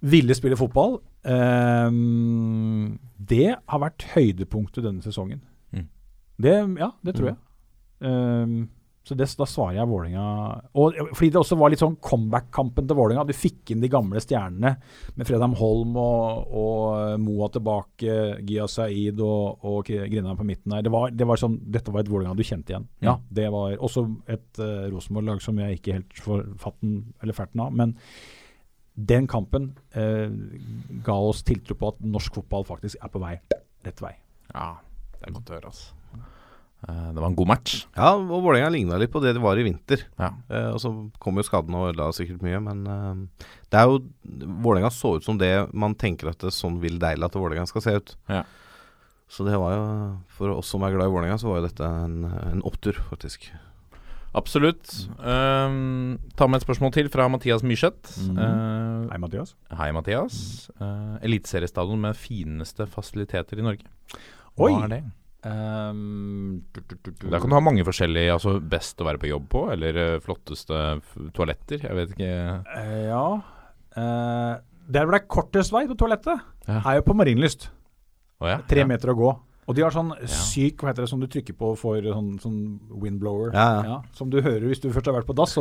ville 0.03 0.35
spille 0.35 0.59
fotball. 0.59 0.99
Um, 1.23 2.99
det 3.21 3.55
har 3.55 3.83
vært 3.85 4.09
høydepunktet 4.17 4.83
denne 4.83 5.05
sesongen. 5.05 5.45
Mm. 5.71 5.87
Det, 6.43 6.57
ja, 6.81 6.91
det 7.07 7.15
tror 7.19 7.33
jeg. 7.33 7.39
Ehm, 8.03 8.57
så 9.03 9.17
det, 9.19 9.27
da 9.35 9.47
svarer 9.51 9.81
jeg 9.81 9.91
Vålinga 9.91 10.25
Og 10.79 10.99
Fordi 11.11 11.31
det 11.35 11.41
også 11.41 11.57
var 11.59 11.73
litt 11.73 11.81
sånn 11.83 11.97
comeback-kampen 12.03 12.87
til 12.87 12.99
Vålinga. 12.99 13.25
Du 13.27 13.35
fikk 13.35 13.73
inn 13.75 13.83
de 13.83 13.91
gamle 13.91 14.21
stjernene 14.23 14.77
med 15.19 15.27
Fredheim 15.27 15.57
Holm 15.59 15.97
og, 15.99 16.53
og 16.63 17.23
Moa 17.23 17.49
tilbake, 17.53 18.19
Gia 18.47 18.69
Saeed 18.71 19.19
og, 19.27 19.65
og 19.67 19.91
Grindheim 19.91 20.39
på 20.39 20.47
midten 20.47 20.77
der. 20.77 20.85
Det 20.87 20.93
var, 20.95 21.11
det 21.11 21.27
var 21.29 21.41
sånn, 21.41 21.59
dette 21.75 21.95
var 21.95 22.05
et 22.05 22.13
Vålinga 22.13 22.37
du 22.39 22.45
kjente 22.47 22.75
igjen. 22.75 22.87
Ja, 23.03 23.17
det 23.35 23.49
var 23.55 23.75
også 23.83 24.07
et 24.31 24.63
uh, 24.63 24.87
Rosenborg-lag 24.93 25.43
som 25.43 25.59
jeg 25.59 25.81
ikke 25.81 25.99
helt 25.99 26.23
får 26.23 26.47
fatten 26.63 27.01
eller 27.25 27.37
ferten 27.37 27.65
av. 27.65 27.75
Men 27.83 27.97
den 28.95 29.27
kampen 29.31 29.73
uh, 29.97 30.31
ga 31.03 31.19
oss 31.27 31.43
tiltro 31.49 31.75
på 31.81 31.91
at 31.91 32.07
norsk 32.07 32.39
fotball 32.39 32.69
faktisk 32.71 33.03
er 33.03 33.11
på 33.11 33.23
vei 33.23 33.35
rett 33.83 34.05
vei. 34.05 34.15
Ja, 34.53 34.77
det 35.19 35.27
er 35.27 35.37
godt 35.41 35.51
å 35.51 35.59
høre, 35.59 35.73
altså. 35.73 36.02
Eh, 36.89 37.09
det 37.15 37.21
var 37.21 37.29
en 37.29 37.37
god 37.39 37.51
match. 37.53 37.75
Ja, 37.95 38.13
og 38.17 38.43
Vålerenga 38.43 38.71
ligna 38.75 38.99
litt 38.99 39.13
på 39.13 39.21
det 39.23 39.35
det 39.37 39.43
var 39.43 39.59
i 39.61 39.67
vinter. 39.67 40.03
Ja. 40.19 40.33
Eh, 40.51 40.71
og 40.75 40.81
så 40.83 40.91
kom 41.23 41.39
jo 41.39 41.45
skadene 41.47 41.79
og 41.79 41.93
ødela 41.93 42.09
sikkert 42.17 42.43
mye, 42.43 42.59
men 42.65 42.83
eh, 42.91 43.47
det 43.71 43.79
er 43.83 43.91
jo 43.91 44.01
Vålerenga 44.65 44.91
så 44.95 45.17
ut 45.19 45.27
som 45.27 45.39
det 45.39 45.53
man 45.73 45.95
tenker 45.99 46.33
at 46.33 46.43
det 46.43 46.55
sånn 46.57 46.81
vil 46.83 46.99
deilig 47.03 47.29
at 47.29 47.39
Vålerenga 47.39 47.69
skal 47.71 47.87
se 47.87 47.95
ut. 48.01 48.17
Ja. 48.33 48.43
Så 49.33 49.47
det 49.47 49.57
var 49.57 49.73
jo 49.73 49.85
For 50.37 50.51
oss 50.53 50.69
som 50.69 50.83
er 50.85 50.93
glad 50.93 51.09
i 51.09 51.13
Vålerenga, 51.15 51.39
så 51.41 51.49
var 51.49 51.63
jo 51.63 51.69
dette 51.69 51.87
en, 51.87 52.25
en 52.53 52.65
opptur, 52.69 52.99
faktisk. 53.09 53.47
Absolutt. 54.35 54.89
Um, 55.21 56.19
ta 56.37 56.47
med 56.49 56.59
et 56.61 56.65
spørsmål 56.65 56.93
til 56.97 57.09
fra 57.13 57.27
Mathias 57.29 57.63
Myrseth. 57.65 58.15
Mhm. 58.27 58.39
Uh, 58.39 59.09
Hei, 59.13 59.19
Mathias. 59.21 59.55
hei, 59.77 59.91
Mathias. 59.93 60.37
Uh, 60.81 61.19
Eliteseriestadion 61.25 62.01
med 62.01 62.17
fineste 62.17 62.87
fasiliteter 62.89 63.61
i 63.61 63.67
Norge. 63.67 63.85
Oi. 64.57 64.73
Hva 64.73 64.87
er 64.87 64.95
det? 64.97 65.03
Ehm, 65.43 66.63
du, 66.73 66.81
du, 66.87 66.97
du, 67.03 67.11
du. 67.11 67.29
Der 67.31 67.41
kan 67.43 67.51
du 67.51 67.57
ha 67.57 67.63
mange 67.65 67.83
forskjellige 67.87 68.31
Altså 68.37 68.57
best 68.63 69.01
å 69.03 69.07
være 69.09 69.19
på 69.19 69.27
jobb 69.27 69.49
på, 69.51 69.63
eller 69.75 69.99
eh, 69.99 70.19
flotteste 70.23 70.83
toaletter. 71.35 71.83
Jeg 71.89 71.99
vet 71.99 72.13
ikke. 72.15 72.33
Uh, 72.69 73.01
ja 73.09 73.25
uh, 73.99 74.53
Der 74.87 75.07
hvor 75.07 75.17
det 75.17 75.23
er 75.23 75.31
kortest 75.31 75.75
vei 75.75 75.87
på 75.91 75.99
toalettet, 75.99 76.45
Ja. 76.69 76.79
er 76.85 77.01
jo 77.01 77.07
på 77.09 77.17
Marienlyst. 77.19 77.71
Oh, 78.43 78.47
ja. 78.51 78.61
Tre 78.71 78.85
ja. 78.85 78.87
meter 78.91 79.11
å 79.11 79.19
gå. 79.19 79.33
Og 79.63 79.77
de 79.79 79.83
har 79.85 79.95
sånn 79.95 80.11
syk 80.27 80.81
Hva 80.83 80.91
heter 80.91 81.05
det 81.05 81.11
som 81.13 81.21
du 81.23 81.29
trykker 81.31 81.55
på 81.55 81.69
for 81.79 82.03
sånn, 82.03 82.33
sånn 82.43 82.57
windblower? 83.03 83.53
Ja, 83.55 83.69
ja. 83.87 83.99
som 84.19 84.31
du 84.31 84.41
hører 84.43 84.67
hvis 84.71 84.83
du 84.83 84.89
først 84.91 85.11
har 85.11 85.21
vært 85.21 85.29
på 85.31 85.37
dass. 85.39 85.55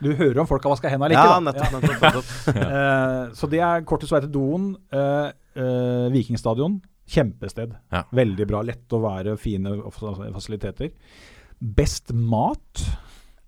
Du 0.00 0.14
hører 0.16 0.38
om 0.40 0.48
folk 0.48 0.64
har 0.64 0.72
vaska 0.72 0.88
hendene 0.88 1.10
eller 1.10 1.18
Ja, 1.20 1.24
ikke. 1.24 1.34
Ja, 1.36 1.40
nettopp. 1.44 1.72
nettopp, 1.76 2.04
nettopp. 2.06 2.30
Eh, 2.80 3.24
så 3.36 3.48
det 3.52 3.60
er 3.64 3.84
kortest 3.88 4.14
vei 4.14 4.22
til 4.24 4.32
doen. 4.32 4.70
eh, 4.96 5.28
eh, 5.60 6.06
Vikingstadion. 6.14 6.78
Kjempested. 7.10 7.76
Ja. 7.92 8.04
Veldig 8.14 8.46
bra. 8.48 8.62
Lett 8.66 8.96
å 8.96 9.02
være, 9.02 9.36
fine 9.40 9.76
fasiliteter. 9.90 10.92
Best 11.60 12.14
mat 12.14 12.84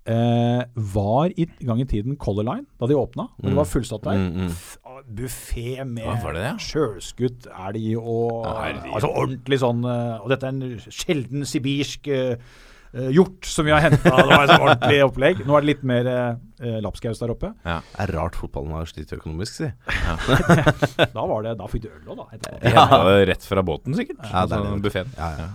eh, 0.05 0.63
var 0.95 1.33
i 1.37 1.47
gang 1.63 1.81
i 1.83 1.87
tiden 1.89 2.19
Color 2.21 2.47
Line, 2.49 2.67
da 2.81 2.89
de 2.91 2.99
åpna. 2.99 3.29
Mm. 3.39 3.49
det 3.49 3.55
var 3.61 3.71
fullsatt 3.71 4.05
der. 4.09 4.19
Mm, 4.19 4.49
mm. 4.49 5.07
Buffé 5.17 5.85
med 5.89 6.05
ja, 6.05 6.35
det? 6.37 6.51
sjølskutt 6.63 7.49
elg 7.51 7.87
og 7.99 8.45
Ja, 8.45 8.53
herregud. 8.61 8.93
Altså 8.93 9.09
ordentlig 9.11 9.59
sånn 9.59 9.81
eh, 9.89 10.21
Og 10.23 10.29
dette 10.31 10.47
er 10.47 10.53
en 10.53 10.93
sjelden 10.95 11.49
sibirsk 11.49 12.07
eh, 12.13 12.37
hjort 12.93 13.47
som 13.49 13.65
vi 13.65 13.73
har 13.73 13.81
henta. 13.81 14.11
Det 14.13 14.27
var 14.29 14.45
et 14.45 14.55
ordentlig 14.59 14.99
opplegg. 15.07 15.43
Nå 15.49 15.57
er 15.57 15.65
det 15.65 15.71
litt 15.71 15.85
mer 15.89 16.11
uh, 16.13 16.77
lapskaus 16.85 17.23
der 17.23 17.33
oppe. 17.33 17.53
Det 17.65 17.79
er 18.05 18.13
rart 18.17 18.37
fotballen 18.37 18.75
har 18.77 18.91
slitt 18.91 19.15
økonomisk, 19.17 19.63
si. 19.63 19.71
Da 21.17 21.25
var 21.25 21.47
det, 21.47 21.57
da 21.61 21.71
fikk 21.73 21.87
du 21.87 21.91
øl 21.95 22.13
òg, 22.13 22.21
da. 22.21 22.53
det 23.09 23.17
rett 23.33 23.49
fra 23.49 23.65
båten, 23.65 23.97
sikkert. 23.97 24.21
Ja, 24.29 24.45
det 24.47 24.59
er 24.61 24.69
det. 24.69 24.79
buffeen. 24.85 25.13
Ja, 25.17 25.31
ja. 25.41 25.49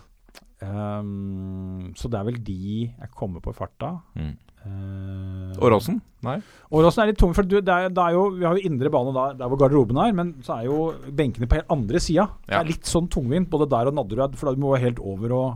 Ehm, 0.65 1.93
så 1.97 2.09
det 2.09 2.17
er 2.19 2.25
vel 2.31 2.39
de 2.43 2.59
jeg 2.89 3.11
kommer 3.15 3.43
på 3.43 3.53
i 3.53 3.57
farta. 3.57 3.93
Mm. 4.17 4.33
Uh, 4.67 5.53
Åråsen? 5.63 5.99
Nei. 6.25 6.39
Åråsen 6.75 7.03
er 7.03 7.11
litt 7.11 7.19
tung, 7.21 7.31
for 7.37 7.45
du, 7.47 7.59
det 7.63 7.71
er, 7.71 7.91
det 7.93 8.03
er 8.03 8.15
jo, 8.17 8.25
vi 8.35 8.43
har 8.47 8.57
jo 8.57 8.65
indre 8.67 8.89
bane 8.91 9.13
der, 9.15 9.37
der 9.39 9.51
hvor 9.51 9.61
garderoben 9.61 9.99
er, 10.01 10.15
men 10.17 10.33
så 10.43 10.57
er 10.57 10.65
jo 10.67 10.89
benkene 11.15 11.47
på 11.47 11.59
helt 11.59 11.71
andre 11.71 12.01
sida. 12.03 12.25
Det 12.47 12.57
Ja. 12.57 12.63
er 12.63 12.71
litt 12.73 12.89
sånn 12.89 13.07
tungvint 13.13 13.47
både 13.53 13.69
der 13.71 13.91
og 13.91 13.95
Nadderud, 13.99 14.35
for 14.39 14.49
da 14.49 14.59
må 14.59 14.73
du 14.75 14.81
helt 14.83 14.99
over 14.99 15.37
og 15.37 15.47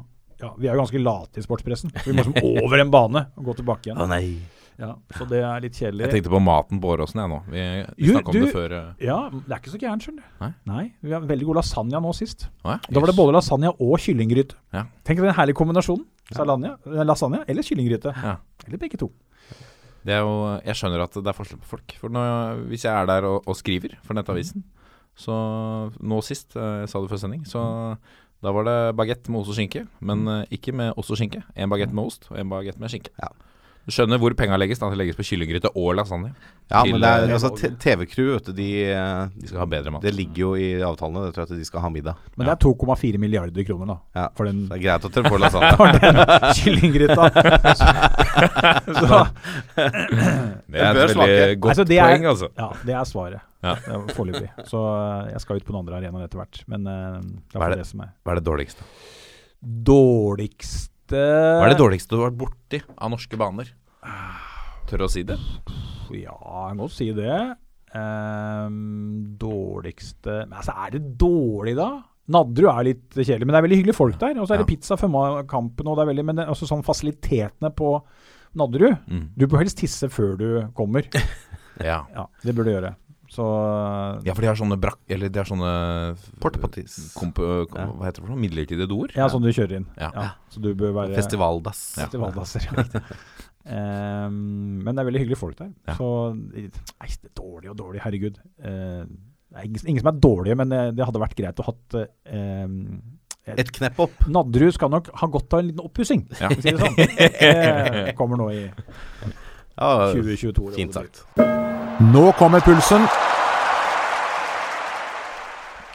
ja, 0.42 0.50
Vi 0.58 0.68
er 0.68 0.76
jo 0.76 0.82
ganske 0.82 1.02
late 1.04 1.40
i 1.42 1.46
sportspressen. 1.46 1.94
Vi 2.06 2.16
må 2.18 2.26
som 2.28 2.36
over 2.42 2.82
en 2.84 2.92
bane 2.94 3.26
og 3.38 3.46
gå 3.52 3.56
tilbake 3.62 3.90
igjen. 3.92 4.02
Å 4.02 4.08
nei. 4.10 4.40
Ja, 4.82 4.96
så 5.14 5.28
det 5.30 5.42
er 5.46 5.62
litt 5.62 5.76
kjedelig. 5.78 6.08
Jeg 6.08 6.14
tenkte 6.16 6.32
på 6.34 6.40
maten 6.42 6.80
på 6.82 6.90
Åråsen, 6.96 7.20
jeg 7.22 7.30
nå. 7.30 7.40
Vi, 7.54 7.64
vi 8.00 8.08
Jo, 8.08 8.14
snakka 8.16 8.32
om 8.32 8.38
det 8.40 8.54
før. 8.56 8.74
eh. 8.74 9.04
Ja, 9.06 9.18
det 9.30 9.52
er 9.52 9.60
ikke 9.60 9.74
så 9.76 9.82
gærent, 9.84 10.06
skjønner 10.08 10.24
du. 10.24 10.40
Nei? 10.42 10.50
Nei. 10.72 10.86
Vi 11.06 11.14
har 11.14 11.28
veldig 11.30 11.46
god 11.52 11.60
lasagne 11.60 12.02
nå 12.02 12.14
sist. 12.18 12.48
Ja, 12.66 12.80
Da 12.90 13.04
var 13.04 13.12
det 13.12 13.18
både 13.20 13.36
lasagne 13.36 13.70
og 13.76 13.94
kyllinggryte. 14.02 14.58
Ja. 14.74 14.88
Tenk 15.06 15.22
deg 15.22 15.28
den 15.30 15.38
herlige 15.38 15.60
kombinasjonen. 15.60 16.08
Salania, 16.32 16.78
lasagna 16.88 17.06
lasagne 17.12 17.44
eller 17.52 17.68
kyllinggryte. 17.68 18.16
Ja. 18.16 18.38
Eller 18.66 18.82
begge 18.82 18.98
to. 18.98 19.12
Det 20.02 20.16
er 20.18 20.24
jo, 20.26 20.34
jeg 20.66 20.80
skjønner 20.80 21.04
at 21.06 21.14
det 21.20 21.30
er 21.30 21.38
forskjell 21.38 21.60
på 21.62 21.70
folk. 21.76 21.94
For 22.02 22.10
når, 22.10 22.64
Hvis 22.72 22.88
jeg 22.88 22.96
er 22.96 23.06
der 23.12 23.28
og, 23.30 23.44
og 23.46 23.58
skriver 23.60 24.00
for 24.02 24.18
Nettavisen 24.18 24.64
Så 25.20 25.36
nå 26.02 26.22
sist, 26.26 26.56
eh, 26.58 26.80
jeg 26.88 26.90
sa 26.90 27.02
det 27.04 27.12
før 27.12 27.22
sending, 27.22 27.44
så 27.46 27.62
da 28.42 28.54
var 28.56 28.66
det 28.66 28.78
bagett 28.98 29.30
med 29.30 29.44
ost 29.44 29.54
og 29.54 29.58
skinke. 29.60 29.86
Men 30.00 30.26
eh, 30.28 30.44
ikke 30.58 30.74
med 30.74 30.96
ost 30.98 31.14
og 31.14 31.20
skinke. 31.20 31.44
En 31.56 31.70
bagett 31.70 31.94
med 31.94 32.10
ost 32.10 32.28
og 32.32 32.40
en 32.42 32.50
bagett 32.50 32.80
med 32.82 32.90
skinke. 32.94 33.14
Ja. 33.22 33.30
Du 33.86 33.92
skjønner 33.96 34.20
hvor 34.22 34.34
penga 34.38 34.58
legges. 34.62 34.78
da 34.80 34.90
Det 34.92 34.98
legges 35.00 35.16
på 35.18 35.24
kyllinggryte 35.26 35.72
og 35.76 35.96
lasagne. 35.98 36.34
Ja, 36.72 36.84
men 36.88 37.02
det 37.02 37.10
er, 37.10 37.24
eh, 37.28 37.34
altså, 37.36 37.50
TV-crew, 37.82 38.28
vet 38.38 38.46
du, 38.46 38.52
de, 38.56 38.68
De 39.42 39.48
skal 39.50 39.60
ha 39.60 39.66
bedre 39.68 39.92
mat. 39.92 40.02
Det 40.06 40.14
ligger 40.16 40.38
jo 40.44 40.52
i 40.56 40.68
avtalene, 40.88 41.26
det 41.26 41.34
tror 41.36 41.44
jeg 41.44 41.50
at 41.52 41.60
de 41.60 41.66
skal 41.68 41.82
ha 41.84 41.90
middag. 41.92 42.16
Men 42.38 42.48
det 42.48 42.54
er 42.54 42.62
2,4 42.64 43.18
milliarder 43.20 43.66
kroner, 43.68 43.90
da. 43.92 43.98
Ja. 44.16 44.28
For 44.38 44.46
den, 44.48 44.62
Det 44.70 44.78
er 44.78 44.84
greit 44.86 45.06
at 45.10 45.18
dere 45.18 45.32
får 45.34 45.42
lasagne. 45.46 45.72
for 45.76 45.88
den 45.98 46.16
kyllinggryta. 46.62 47.26
så, 49.02 49.20
Det 49.76 50.80
er 50.80 50.92
et 50.92 51.02
veldig 51.02 51.16
smake. 51.18 51.56
godt 51.60 51.74
Altså, 51.74 51.88
er- 51.90 52.06
poeng, 52.06 52.26
altså. 52.32 52.52
ja, 52.58 52.70
det 52.86 52.96
er 53.02 53.10
svaret. 53.10 53.42
Ja. 53.62 53.76
Foreløpig. 54.16 54.48
Så 54.70 54.80
eh, 54.80 55.32
jeg 55.34 55.42
skal 55.44 55.56
ut 55.60 55.66
på 55.68 55.74
den 55.76 55.82
andre 55.84 56.00
arenaen 56.00 56.24
etter 56.26 56.40
hvert. 56.42 56.64
Men 56.72 56.88
uh, 56.88 57.20
det 57.22 57.60
er 57.60 57.66
er 57.66 57.70
det? 57.76 57.82
det 57.84 57.90
som 57.92 58.00
er 58.06 58.14
Hva 58.26 58.32
er 58.34 58.40
det 58.40 58.46
dårligste? 58.48 58.88
Dårligste 59.62 60.91
Hva 61.18 61.66
er 61.68 61.74
det 61.74 61.80
dårligste 61.82 62.16
du 62.16 62.22
har 62.22 62.30
vært 62.32 62.40
borti 62.42 62.80
av 62.98 63.12
norske 63.14 63.38
baner? 63.40 63.72
Tør 64.90 65.06
å 65.06 65.10
si 65.12 65.24
det? 65.28 65.38
Ja, 66.16 66.36
jeg 66.70 66.78
må 66.80 66.88
si 66.92 67.12
det. 67.16 67.36
Um, 67.92 69.36
dårligste 69.40 70.46
Men 70.48 70.58
altså, 70.62 70.76
er 70.80 70.94
det 70.96 71.02
dårlig, 71.20 71.76
da? 71.76 71.90
Nadderud 72.32 72.70
er 72.72 72.86
litt 72.88 73.18
kjedelig, 73.18 73.44
men 73.48 73.52
det 73.52 73.60
er 73.60 73.66
veldig 73.66 73.80
hyggelige 73.82 73.98
folk 73.98 74.20
der. 74.22 74.38
Og 74.40 74.48
så 74.48 74.54
er 74.56 74.62
det 74.62 74.68
Ja. 74.70 74.72
pizza 74.76 74.96
før 74.96 75.48
kampen, 75.48 75.88
og 75.88 75.98
det 75.98 76.04
er 76.06 76.12
veldig 76.14 76.26
Men 76.26 76.38
også 76.48 76.68
sånn 76.70 76.84
fasilitetene 76.86 77.74
på 77.76 78.02
Nadderud 78.56 78.98
Mm. 79.08 79.30
Du 79.38 79.48
bør 79.48 79.60
helst 79.64 79.78
tisse 79.78 80.08
før 80.10 80.38
du 80.38 80.68
kommer. 80.76 81.04
Ja. 81.82 82.06
Ja, 82.14 82.28
det 82.44 82.54
bør 82.54 82.66
du 82.66 82.72
gjøre. 82.72 82.96
Så 83.32 83.46
ja, 84.28 84.34
for 84.36 84.44
de 84.44 84.50
har 84.50 84.58
sånne 84.60 84.76
brakk... 84.82 85.00
Eller 85.08 85.32
de 85.32 85.40
har 85.40 85.48
sånne 85.48 85.70
komp, 86.44 86.58
kom, 86.60 87.32
Ja. 87.80 87.86
Hva 87.88 88.10
heter 88.10 88.20
det 88.20 88.26
for 88.26 88.34
noe? 88.34 88.42
Midlertidige 88.42 88.90
doer? 88.92 89.14
Ja, 89.16 89.30
sånn 89.32 89.46
du 89.46 89.54
kjører 89.56 89.78
inn. 89.80 89.88
Ja. 89.96 90.34
Så 90.52 90.60
du 90.64 90.74
bør 90.76 90.92
være 90.98 91.16
Festivaldass. 91.16 91.86
Ja. 91.96 92.10
Festivaldasser. 92.10 92.68
riktig. 92.68 93.06
Ehm, 93.62 94.80
men 94.82 94.96
det 94.96 95.04
er 95.04 95.06
veldig 95.06 95.20
hyggelige 95.22 95.38
folk 95.38 95.58
der. 95.60 95.68
Ja. 95.86 95.94
Så 95.94 96.08
Nei, 96.34 96.64
det 96.66 97.30
er 97.30 97.34
dårlig 97.38 97.70
og 97.70 97.76
dårlig, 97.78 98.02
herregud. 98.02 98.40
Uh, 98.58 99.04
det 99.06 99.60
er 99.60 99.68
ingen, 99.68 99.84
ingen 99.86 100.02
som 100.02 100.10
er 100.10 100.22
dårlige, 100.24 100.58
men 100.58 100.72
det, 100.74 100.80
det 100.98 101.06
hadde 101.06 101.22
vært 101.22 101.36
greit 101.38 101.62
å 101.62 101.68
hatt 101.68 101.98
eh, 102.00 102.74
Et 103.52 103.72
knepp 103.78 104.00
opp. 104.06 104.26
Nadderud 104.32 104.74
skal 104.78 104.94
nok 104.94 105.12
ha 105.22 105.30
godt 105.30 105.58
av 105.58 105.62
en 105.62 105.70
liten 105.70 105.84
oppussing, 105.84 106.24
Ja. 106.40 106.50
si 106.56 106.72
det 106.72 106.80
sånn. 106.80 106.98
Det 106.98 108.16
kommer 108.20 108.40
nå 108.40 108.48
i 108.56 108.64
2022. 109.76 110.72
eller 110.72 110.80
fint 110.80 110.96
sagt. 110.96 111.26
Nå 112.02 112.32
kommer 112.40 112.64
pulsen. 112.66 113.04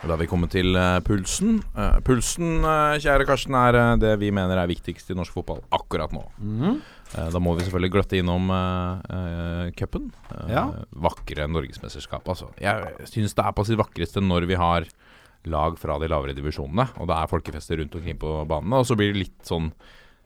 Da 0.07 0.12
har 0.12 0.20
vi 0.20 0.28
kommet 0.30 0.52
til 0.54 0.76
eh, 0.78 1.00
pulsen. 1.02 1.57
Eh, 1.74 1.96
pulsen, 2.07 2.61
eh, 2.62 2.98
kjære 3.02 3.26
Karsten, 3.26 3.57
er 3.59 3.96
det 3.98 4.12
vi 4.20 4.28
mener 4.34 4.61
er 4.61 4.70
viktigst 4.70 5.11
i 5.11 5.16
norsk 5.18 5.34
fotball 5.34 5.64
akkurat 5.74 6.14
nå. 6.14 6.22
Eh, 7.16 7.26
da 7.34 7.40
må 7.42 7.57
vi 7.59 7.66
selvfølgelig 7.66 7.90
gløtte 7.96 8.20
innom 8.20 8.46
uh, 8.52 9.66
cupen. 9.78 10.12
Eh, 10.30 10.52
Ja. 10.54 10.64
Vakre 11.09 11.48
norgesmesterskap. 11.50 12.22
Altså, 12.30 12.52
jeg 12.62 13.11
syns 13.11 13.34
det 13.34 13.42
er 13.48 13.57
på 13.57 13.66
sitt 13.66 13.80
vakreste 13.80 14.22
når 14.22 14.46
vi 14.46 14.61
har 14.62 14.86
lag 15.50 15.74
fra 15.78 15.98
de 16.02 16.07
lavere 16.11 16.34
divisjonene, 16.38 16.86
og 17.00 17.11
det 17.11 17.18
er 17.18 17.32
folkefester 17.34 17.82
rundt 17.82 17.98
omkring 17.98 18.18
på 18.22 18.36
banene. 18.46 18.78
Og 18.82 18.86
så 18.86 18.94
blir 18.98 19.11
det 19.11 19.24
litt 19.24 19.42
sånn 19.46 19.72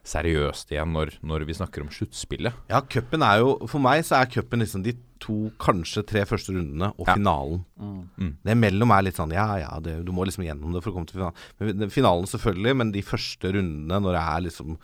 seriøst 0.07 0.71
igjen 0.73 0.91
når, 0.95 1.11
når 1.21 1.45
vi 1.45 1.53
snakker 1.53 1.83
om 1.83 1.91
sluttspillet. 1.93 2.55
Ja, 2.71 2.79
cupen 2.81 3.21
er 3.25 3.43
jo 3.43 3.51
For 3.69 3.83
meg 3.83 4.01
så 4.07 4.17
er 4.21 4.29
cupen 4.33 4.63
liksom 4.63 4.81
de 4.85 4.95
to, 5.21 5.51
kanskje 5.61 6.01
tre 6.09 6.23
første 6.25 6.55
rundene 6.55 6.89
og 6.97 7.05
Ja. 7.05 7.13
finalen. 7.13 7.63
Mm. 7.77 8.31
Det 8.43 8.57
mellom 8.57 8.89
er 8.95 9.03
litt 9.05 9.19
sånn 9.19 9.31
Ja, 9.35 9.45
ja, 9.61 9.79
det, 9.79 9.99
du 10.05 10.11
må 10.11 10.25
liksom 10.25 10.43
gjennom 10.47 10.73
det 10.73 10.81
for 10.81 10.91
å 10.91 10.95
komme 10.95 11.05
til 11.11 11.21
finalen. 11.21 11.89
Finalen 11.93 12.25
selvfølgelig, 12.25 12.75
men 12.81 12.91
de 12.91 13.01
første 13.05 13.53
rundene 13.53 14.01
når 14.01 14.17
det 14.17 14.27
er 14.27 14.45
liksom 14.49 14.77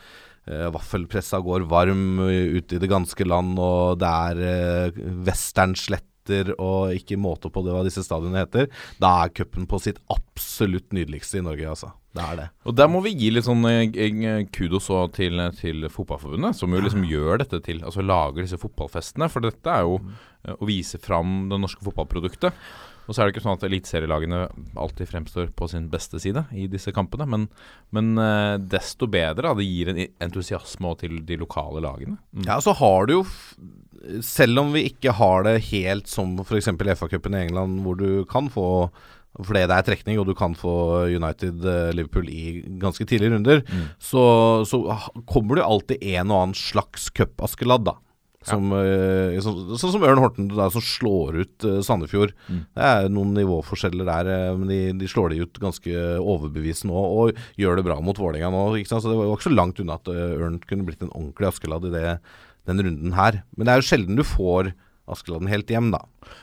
Uh, 0.48 0.70
Vaffelpressa 0.72 1.42
går 1.44 1.66
varm 1.68 2.22
eh, 2.24 2.56
ute 2.56 2.78
i 2.78 2.80
det 2.80 2.88
ganske 2.88 3.20
land, 3.28 3.58
og 3.60 3.98
det 4.00 4.08
er 4.08 4.38
eh, 4.48 5.00
westernsletter 6.28 6.56
og 6.60 6.96
ikke 6.96 7.18
måte 7.18 7.50
på 7.52 7.64
det 7.64 7.74
hva 7.74 7.84
disse 7.86 8.04
stadionene 8.04 8.46
heter, 8.46 8.68
da 9.00 9.24
er 9.24 9.34
cupen 9.34 9.68
på 9.68 9.80
sitt 9.80 10.00
absolutt 10.10 10.92
nydeligste 10.94 11.40
i 11.40 11.46
Norge, 11.46 11.68
altså. 11.68 11.94
Det 12.18 12.24
er 12.24 12.38
det. 12.40 12.48
Og 12.66 12.74
der 12.76 12.88
må 12.90 13.02
vi 13.06 13.14
gi 13.14 13.30
litt 13.30 13.46
sånn 13.46 13.62
eh, 13.70 14.48
kudos 14.50 14.88
til, 15.14 15.38
til 15.60 15.88
Fotballforbundet, 15.88 16.58
som 16.58 16.74
jo 16.74 16.82
liksom 16.82 17.04
gjør 17.06 17.44
dette 17.44 17.60
til 17.62 17.84
Altså 17.86 18.02
lager 18.02 18.42
disse 18.42 18.58
fotballfestene. 18.58 19.28
For 19.30 19.46
dette 19.46 19.70
er 19.70 19.86
jo 19.86 20.00
eh, 20.02 20.56
å 20.56 20.66
vise 20.66 20.98
fram 20.98 21.46
det 21.52 21.60
norske 21.62 21.86
fotballproduktet. 21.86 22.58
Og 23.08 23.16
så 23.16 23.22
er 23.22 23.28
det 23.28 23.36
ikke 23.36 23.46
sånn 23.46 23.58
at 23.58 23.66
eliteserielagene 23.68 24.44
alltid 24.80 25.10
fremstår 25.10 25.52
på 25.58 25.70
sin 25.72 25.88
beste 25.92 26.20
side 26.22 26.44
i 26.52 26.68
disse 26.72 26.92
kampene, 26.96 27.28
men, 27.30 27.48
men 27.96 28.14
eh, 28.22 28.56
desto 28.60 29.08
bedre. 29.12 29.48
Da. 29.48 29.56
Det 29.58 29.68
gir 29.68 29.92
en 29.94 30.02
entusiasme 30.28 30.94
til 31.02 31.22
de 31.28 31.40
lokale 31.40 31.84
lagene. 31.84 32.18
Mm. 32.36 32.48
Ja, 32.50 32.60
så 32.64 32.76
har 32.78 33.08
du 33.08 33.20
jo 33.20 33.26
Selv 34.24 34.62
om 34.62 34.70
vi 34.76 34.86
ikke 34.88 35.12
har 35.18 35.42
det 35.44 35.56
helt 35.72 36.08
som 36.08 36.36
f.eks. 36.44 36.70
FA-cupen 36.70 37.34
i 37.36 37.48
England, 37.48 37.82
hvor 37.84 37.98
du 38.00 38.24
kan 38.30 38.52
få 38.54 38.68
fordi 39.46 39.68
det 39.70 39.76
er 39.76 39.86
trekning, 39.86 40.18
og 40.18 40.26
du 40.26 40.34
kan 40.38 40.56
få 40.58 40.72
United 41.14 41.66
eh, 41.68 41.92
Liverpool 41.94 42.30
i 42.32 42.64
ganske 42.82 43.06
tidlige 43.06 43.36
runder, 43.36 43.60
så, 44.02 44.24
så 44.66 44.80
kommer 45.30 45.60
det 45.60 45.66
alltid 45.68 46.06
en 46.16 46.32
og 46.32 46.40
annen 46.40 46.58
slags 46.58 47.12
cupaskeladda. 47.14 47.94
Som, 48.48 48.72
ja. 48.72 49.42
sånn, 49.44 49.76
sånn 49.76 49.92
som 49.98 50.08
Ørn 50.08 50.22
Horten, 50.24 50.50
der, 50.54 50.72
som 50.72 50.84
slår 50.84 51.42
ut 51.44 51.68
Sandefjord. 51.84 52.08
Sandefjord. 52.08 52.34
Det 52.48 52.88
er 52.88 53.10
noen 53.12 53.34
nivåforskjeller 53.38 54.08
der, 54.08 54.32
eh, 54.32 54.56
men 54.58 54.72
de, 54.72 54.80
de 54.98 55.10
slår 55.10 55.34
de 55.34 55.44
ut 55.44 55.62
ganske 55.62 55.94
overbevisende 56.18 56.94
nå, 56.94 57.04
og 57.22 57.40
gjør 57.60 57.80
det 57.80 57.88
bra 57.88 58.00
mot 58.04 58.18
Vålerenga 58.18 58.52
nå. 58.54 58.66
Så 58.88 59.02
det 59.04 59.16
var 59.18 59.32
ikke 59.34 59.50
så 59.50 59.56
langt 59.56 59.82
unna 59.84 59.98
at 60.00 60.12
eh, 60.12 60.38
Ørn 60.38 60.60
kunne 60.64 60.88
blitt 60.88 61.04
en 61.04 61.14
ordentlig 61.14 61.50
Askeladd 61.52 61.88
i 61.90 61.94
det, 61.94 62.18
den 62.70 62.84
runden 62.84 63.16
her. 63.18 63.42
Men 63.56 63.68
det 63.68 63.74
er 63.74 63.82
jo 63.82 63.90
sjelden 63.90 64.20
du 64.20 64.26
får 64.28 64.74
Askeladden 65.08 65.48
helt 65.48 65.70
hjem, 65.72 65.88
da. 65.94 66.02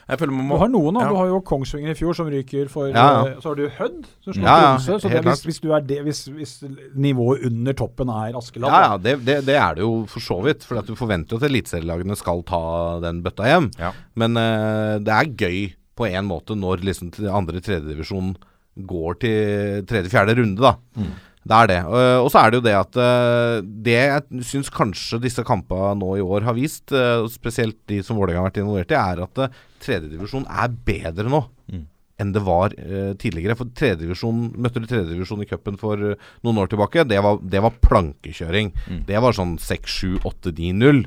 Jeg 0.09 0.21
føler 0.21 0.33
man 0.33 0.49
Du 0.49 0.57
har 0.63 0.71
noen, 0.73 0.97
da. 0.97 1.03
Ja. 1.05 1.11
Du 1.13 1.19
har 1.21 1.29
jo 1.29 1.41
Kongsvinger 1.45 1.93
i 1.93 1.97
fjor 1.99 2.17
som 2.17 2.31
ryker 2.33 2.71
for 2.73 2.89
Ja, 2.89 3.05
ja. 3.05 3.19
eh, 3.35 3.43
Så 3.43 3.51
har 3.51 3.59
du 3.59 3.65
Hødd 3.69 4.07
som 4.25 4.33
slår 4.33 4.47
Ja, 4.47 4.55
ja, 4.55 4.71
Tromsø. 4.71 4.97
Så 5.03 5.11
det, 5.13 5.21
hvis, 5.27 5.45
hvis, 5.51 5.61
du 5.61 5.69
er 5.77 5.85
det, 5.85 5.99
hvis, 6.07 6.23
hvis 6.33 6.55
nivået 6.97 7.45
under 7.51 7.77
toppen 7.77 8.13
er 8.15 8.39
Askeladden 8.41 8.73
Ja, 8.73 8.95
ja, 8.95 8.97
det, 9.05 9.15
det, 9.27 9.37
det 9.51 9.59
er 9.61 9.77
det 9.77 9.85
jo 9.85 9.93
for 10.09 10.25
så 10.25 10.39
vidt. 10.47 10.65
For 10.65 10.81
at 10.81 10.89
du 10.89 10.97
forventer 10.99 11.37
jo 11.37 11.43
at 11.43 11.49
eliteserielagene 11.51 12.17
skal 12.17 12.41
ta 12.49 12.63
den 13.05 13.21
bøtta 13.27 13.51
hjem. 13.53 13.69
Ja. 13.81 13.93
Men 14.17 14.41
uh, 14.41 14.97
det 15.05 15.13
er 15.13 15.33
gøy 15.45 15.61
på 15.95 16.09
en 16.09 16.27
måte 16.27 16.57
når 16.59 16.83
liksom 16.89 17.13
til 17.15 17.29
andre 17.31 17.61
tredjedivisjon 17.63 18.33
går 18.89 19.21
til 19.23 19.85
tredje-fjerde 19.87 20.35
runde, 20.41 20.59
da. 20.65 21.05
Det 21.45 21.57
er 21.57 21.69
det. 21.69 21.81
Eh, 21.85 22.19
og 22.23 22.31
så 22.33 22.41
er 22.41 22.51
det 22.51 22.59
jo 22.59 22.65
det 22.65 22.75
at 22.79 22.99
eh, 23.01 23.57
Det 23.87 23.97
jeg 23.97 24.45
syns 24.49 24.71
kanskje 24.73 25.21
disse 25.23 25.45
kampene 25.47 25.93
nå 26.01 26.15
i 26.19 26.25
år 26.25 26.47
har 26.49 26.57
vist, 26.57 26.93
eh, 26.93 27.25
spesielt 27.33 27.77
de 27.91 28.01
som 28.05 28.17
Vålerenga 28.17 28.45
har 28.45 28.49
vært 28.51 28.63
involvert 28.63 28.95
i, 28.95 29.01
er 29.01 29.25
at 29.27 29.43
tredjedivisjon 29.85 30.49
er 30.49 30.79
bedre 30.87 31.29
nå 31.29 31.45
enn 32.23 32.29
det 32.31 32.45
var 32.47 32.71
tidligere. 33.19 33.57
For 33.59 33.67
tredjedivisjon 33.75 34.53
Møtte 34.63 34.79
du 34.79 34.85
tredjedivisjon 34.87 35.41
i 35.43 35.49
cupen 35.51 35.75
for 35.81 35.99
noen 35.99 36.61
år 36.63 36.69
tilbake, 36.71 37.03
det 37.11 37.19
var, 37.27 37.41
det 37.43 37.59
var 37.65 37.75
plankekjøring. 37.83 38.71
Det 39.09 39.19
var 39.19 39.35
sånn 39.35 39.57
6, 39.59 39.97
7, 39.99 40.21
8, 40.23 40.53
9, 40.55 40.69
0. 40.79 41.01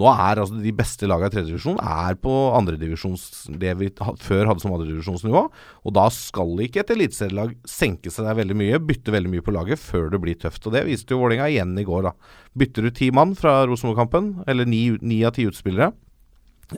Nå 0.00 0.08
er 0.08 0.40
altså 0.40 0.58
de 0.62 0.72
beste 0.76 1.08
lagene 1.08 1.28
i 1.28 1.34
tredjedivisjon 1.34 1.80
er 1.84 2.16
på 2.16 2.32
andredivisjons 2.56 3.24
Det 3.60 3.74
vi 3.76 3.90
før 4.24 4.48
hadde 4.48 4.62
som 4.64 4.72
andredivisjonsnivå. 4.74 5.42
Og 5.84 5.96
da 5.96 6.06
skal 6.14 6.54
ikke 6.64 6.82
et 6.84 6.92
eliteserielag 6.96 7.56
senke 7.68 8.12
seg 8.12 8.28
der 8.28 8.38
veldig 8.40 8.56
mye, 8.56 8.80
bytte 8.80 9.12
veldig 9.12 9.34
mye 9.34 9.44
på 9.44 9.54
laget 9.56 9.82
før 9.82 10.08
det 10.14 10.22
blir 10.24 10.38
tøft. 10.40 10.64
Og 10.66 10.76
det 10.76 10.86
viste 10.88 11.12
jo 11.12 11.20
Vålerenga 11.20 11.50
igjen 11.52 11.76
i 11.78 11.84
går, 11.84 12.08
da. 12.08 12.36
Bytter 12.58 12.88
du 12.88 12.94
ti 12.96 13.10
mann 13.14 13.36
fra 13.38 13.60
Rosenborg-kampen, 13.68 14.38
eller 14.50 14.66
ni, 14.66 15.20
av 15.28 15.36
ti 15.36 15.44
utspillere, 15.50 15.92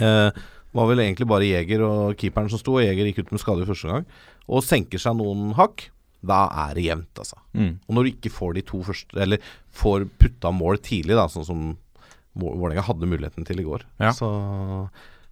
Eh, 0.01 0.43
var 0.73 0.89
vel 0.89 1.03
egentlig 1.05 1.29
bare 1.29 1.49
Jeger 1.49 1.83
og 1.85 2.15
keeperen 2.21 2.49
som 2.49 2.61
sto, 2.61 2.79
og 2.79 2.87
Jeger 2.87 3.11
gikk 3.11 3.27
ut 3.27 3.35
med 3.35 3.43
skade 3.43 3.65
i 3.65 3.69
første 3.69 3.91
gang. 3.91 4.07
Og 4.49 4.65
senker 4.65 5.03
seg 5.03 5.19
noen 5.19 5.53
hakk. 5.59 5.91
Da 6.23 6.45
er 6.69 6.77
det 6.79 6.85
jevnt, 6.87 7.19
altså. 7.19 7.41
Mm. 7.59 7.73
Og 7.83 7.97
når 7.97 8.05
du 8.05 8.11
ikke 8.13 8.31
får 8.31 8.53
de 8.55 8.63
to 8.63 8.79
første 8.87 9.19
Eller 9.19 9.41
får 9.75 10.05
putta 10.23 10.53
mål 10.55 10.79
tidlig, 10.79 11.17
da, 11.19 11.27
sånn 11.27 11.49
som 11.49 11.65
Vålerenga 12.39 12.85
hadde 12.87 13.09
muligheten 13.11 13.45
til 13.49 13.61
i 13.61 13.67
går. 13.67 13.83
Ja. 14.01 14.13
Så 14.17 14.29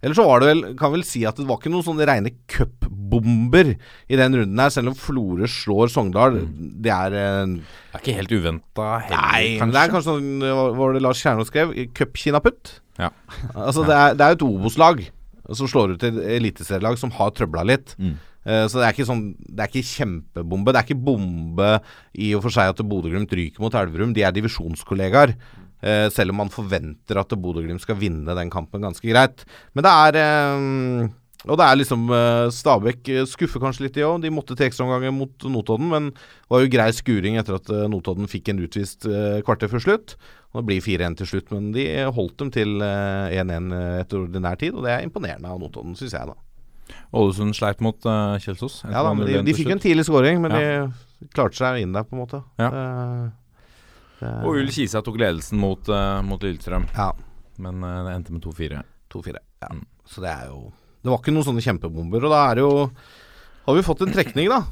Eller 0.01 0.17
så 0.17 0.25
var 0.25 0.41
det 0.41 0.49
vel 0.49 0.61
Kan 0.77 0.91
vel 0.93 1.03
si 1.05 1.23
at 1.29 1.37
det 1.37 1.47
var 1.49 1.59
ikke 1.59 1.71
noen 1.73 1.85
sånne 1.85 2.05
reine 2.09 2.31
cupbomber 2.49 3.73
i 4.09 4.19
den 4.19 4.37
runden 4.37 4.61
her, 4.61 4.69
selv 4.73 4.91
om 4.91 4.97
Florø 4.97 5.49
slår 5.49 5.91
Sogndal. 5.93 6.39
Det 6.81 6.93
er 6.93 7.17
eh, 7.17 7.55
Det 7.55 7.97
er 7.97 8.03
ikke 8.03 8.17
helt 8.19 8.35
uventa 8.37 8.89
heller, 9.07 9.25
Nei, 9.31 9.57
men 9.61 9.73
det 9.73 9.81
er 9.81 9.93
kanskje 9.93 10.11
sånn 10.11 10.45
Hva 10.45 10.67
var 10.77 10.97
det 10.97 11.03
Lars 11.05 11.21
Kjernås 11.23 11.49
skrev? 11.53 11.73
Cupkinaputt? 11.97 12.77
Ja. 13.01 13.09
Altså, 13.67 13.85
det 13.87 13.97
er, 13.97 14.17
det 14.17 14.25
er 14.25 14.35
jo 14.35 14.39
et 14.39 14.47
Obos-lag 14.49 15.05
som 15.51 15.67
slår 15.67 15.95
ut 15.95 16.03
et 16.07 16.19
eliteserielag 16.37 16.99
som 17.01 17.11
har 17.17 17.33
trøbla 17.35 17.63
litt. 17.67 17.95
Mm. 17.99 18.13
Eh, 18.45 18.65
så 18.71 18.79
det 18.79 18.85
er 18.87 18.95
ikke 18.95 19.05
sånn 19.09 19.23
Det 19.37 19.65
er 19.65 19.69
ikke 19.69 19.89
kjempebombe. 19.89 20.73
Det 20.73 20.79
er 20.79 20.87
ikke 20.87 21.03
bombe 21.09 21.71
i 22.17 22.31
og 22.37 22.45
for 22.45 22.55
seg 22.55 22.71
at 22.71 22.81
Bodø-Glimt 22.87 23.33
ryker 23.37 23.63
mot 23.63 23.75
Elverum. 23.77 24.15
De 24.15 24.23
er 24.25 24.33
divisjonskollegaer. 24.37 25.35
Eh, 25.81 26.07
selv 26.13 26.33
om 26.33 26.43
man 26.43 26.53
forventer 26.53 27.17
at 27.21 27.33
Bodø-Glimt 27.33 27.81
skal 27.81 27.97
vinne 27.99 28.37
den 28.37 28.53
kampen 28.53 28.85
ganske 28.85 29.07
greit. 29.07 29.45
Men 29.73 29.87
det 29.87 29.93
er 30.05 30.19
eh, 30.21 31.07
Og 31.49 31.57
det 31.57 31.65
er 31.65 31.79
liksom 31.79 32.03
eh, 32.13 32.51
Stabæk 32.53 33.09
skuffer 33.29 33.63
kanskje 33.63 33.87
litt, 33.87 33.95
de 33.97 34.05
òg. 34.05 34.19
De 34.21 34.33
måtte 34.33 34.57
til 34.57 34.67
ekstraomganger 34.67 35.15
mot 35.15 35.49
Notodden, 35.49 35.89
men 35.89 36.11
det 36.13 36.53
var 36.53 36.61
jo 36.61 36.73
grei 36.75 36.91
skuring 36.93 37.39
etter 37.41 37.57
at 37.57 37.73
Notodden 37.89 38.29
fikk 38.29 38.53
en 38.53 38.61
utvist 38.61 39.09
kvarter 39.47 39.71
før 39.71 39.87
slutt. 39.87 40.15
Og 40.51 40.61
Det 40.61 40.67
blir 40.67 40.83
4-1 40.83 41.17
til 41.17 41.29
slutt, 41.29 41.51
men 41.55 41.71
de 41.71 41.87
holdt 42.11 42.37
dem 42.41 42.51
til 42.51 42.81
eh, 42.83 43.39
1-1 43.39 43.73
etter 44.03 44.23
ordinær 44.25 44.59
tid. 44.59 44.75
Og 44.75 44.85
det 44.85 44.93
er 44.93 45.05
imponerende 45.05 45.49
av 45.49 45.61
Notodden, 45.61 45.95
syns 45.99 46.13
jeg, 46.17 46.27
da. 46.27 46.35
Ålesund 47.15 47.55
sleit 47.55 47.79
mot 47.83 47.95
uh, 48.03 48.35
Kjelsås. 48.43 48.81
Ja, 48.83 48.99
da 49.05 49.13
men 49.15 49.27
de, 49.27 49.39
de 49.47 49.55
fikk 49.55 49.71
en 49.71 49.79
tidlig 49.79 50.03
scoring, 50.07 50.41
men 50.43 50.51
de 50.51 51.29
klarte 51.31 51.55
seg 51.55 51.79
inn 51.83 51.95
der, 51.95 52.03
på 52.07 52.17
en 52.17 52.21
måte. 52.23 52.41
Ja. 52.59 52.67
Eh, 52.67 53.29
det- 54.21 54.45
Og 54.45 54.55
Ull 54.61 54.71
Kisa 54.71 55.01
tok 55.03 55.17
ledelsen 55.19 55.59
mot, 55.61 55.89
uh, 55.89 56.21
mot 56.23 56.41
Lillestrøm, 56.45 56.85
Ja, 56.95 57.11
men 57.57 57.81
uh, 57.83 58.03
det 58.07 58.15
endte 58.15 58.31
med 58.35 58.41
2-4. 58.45 58.83
2-4. 59.11 59.41
Ja. 59.61 59.67
Mm. 59.73 59.83
Så 60.07 60.21
det 60.23 60.29
er 60.31 60.47
jo 60.53 60.71
Det 61.03 61.09
var 61.09 61.17
ikke 61.19 61.33
noen 61.33 61.45
sånne 61.49 61.63
kjempebomber. 61.65 62.23
Og 62.23 62.31
da 62.31 62.39
er 62.51 62.55
det 62.55 62.63
jo 62.63 62.91
Har 63.65 63.75
vi 63.77 63.81
fått 63.85 64.01
en 64.05 64.13
trekning, 64.13 64.47
da. 64.49 64.63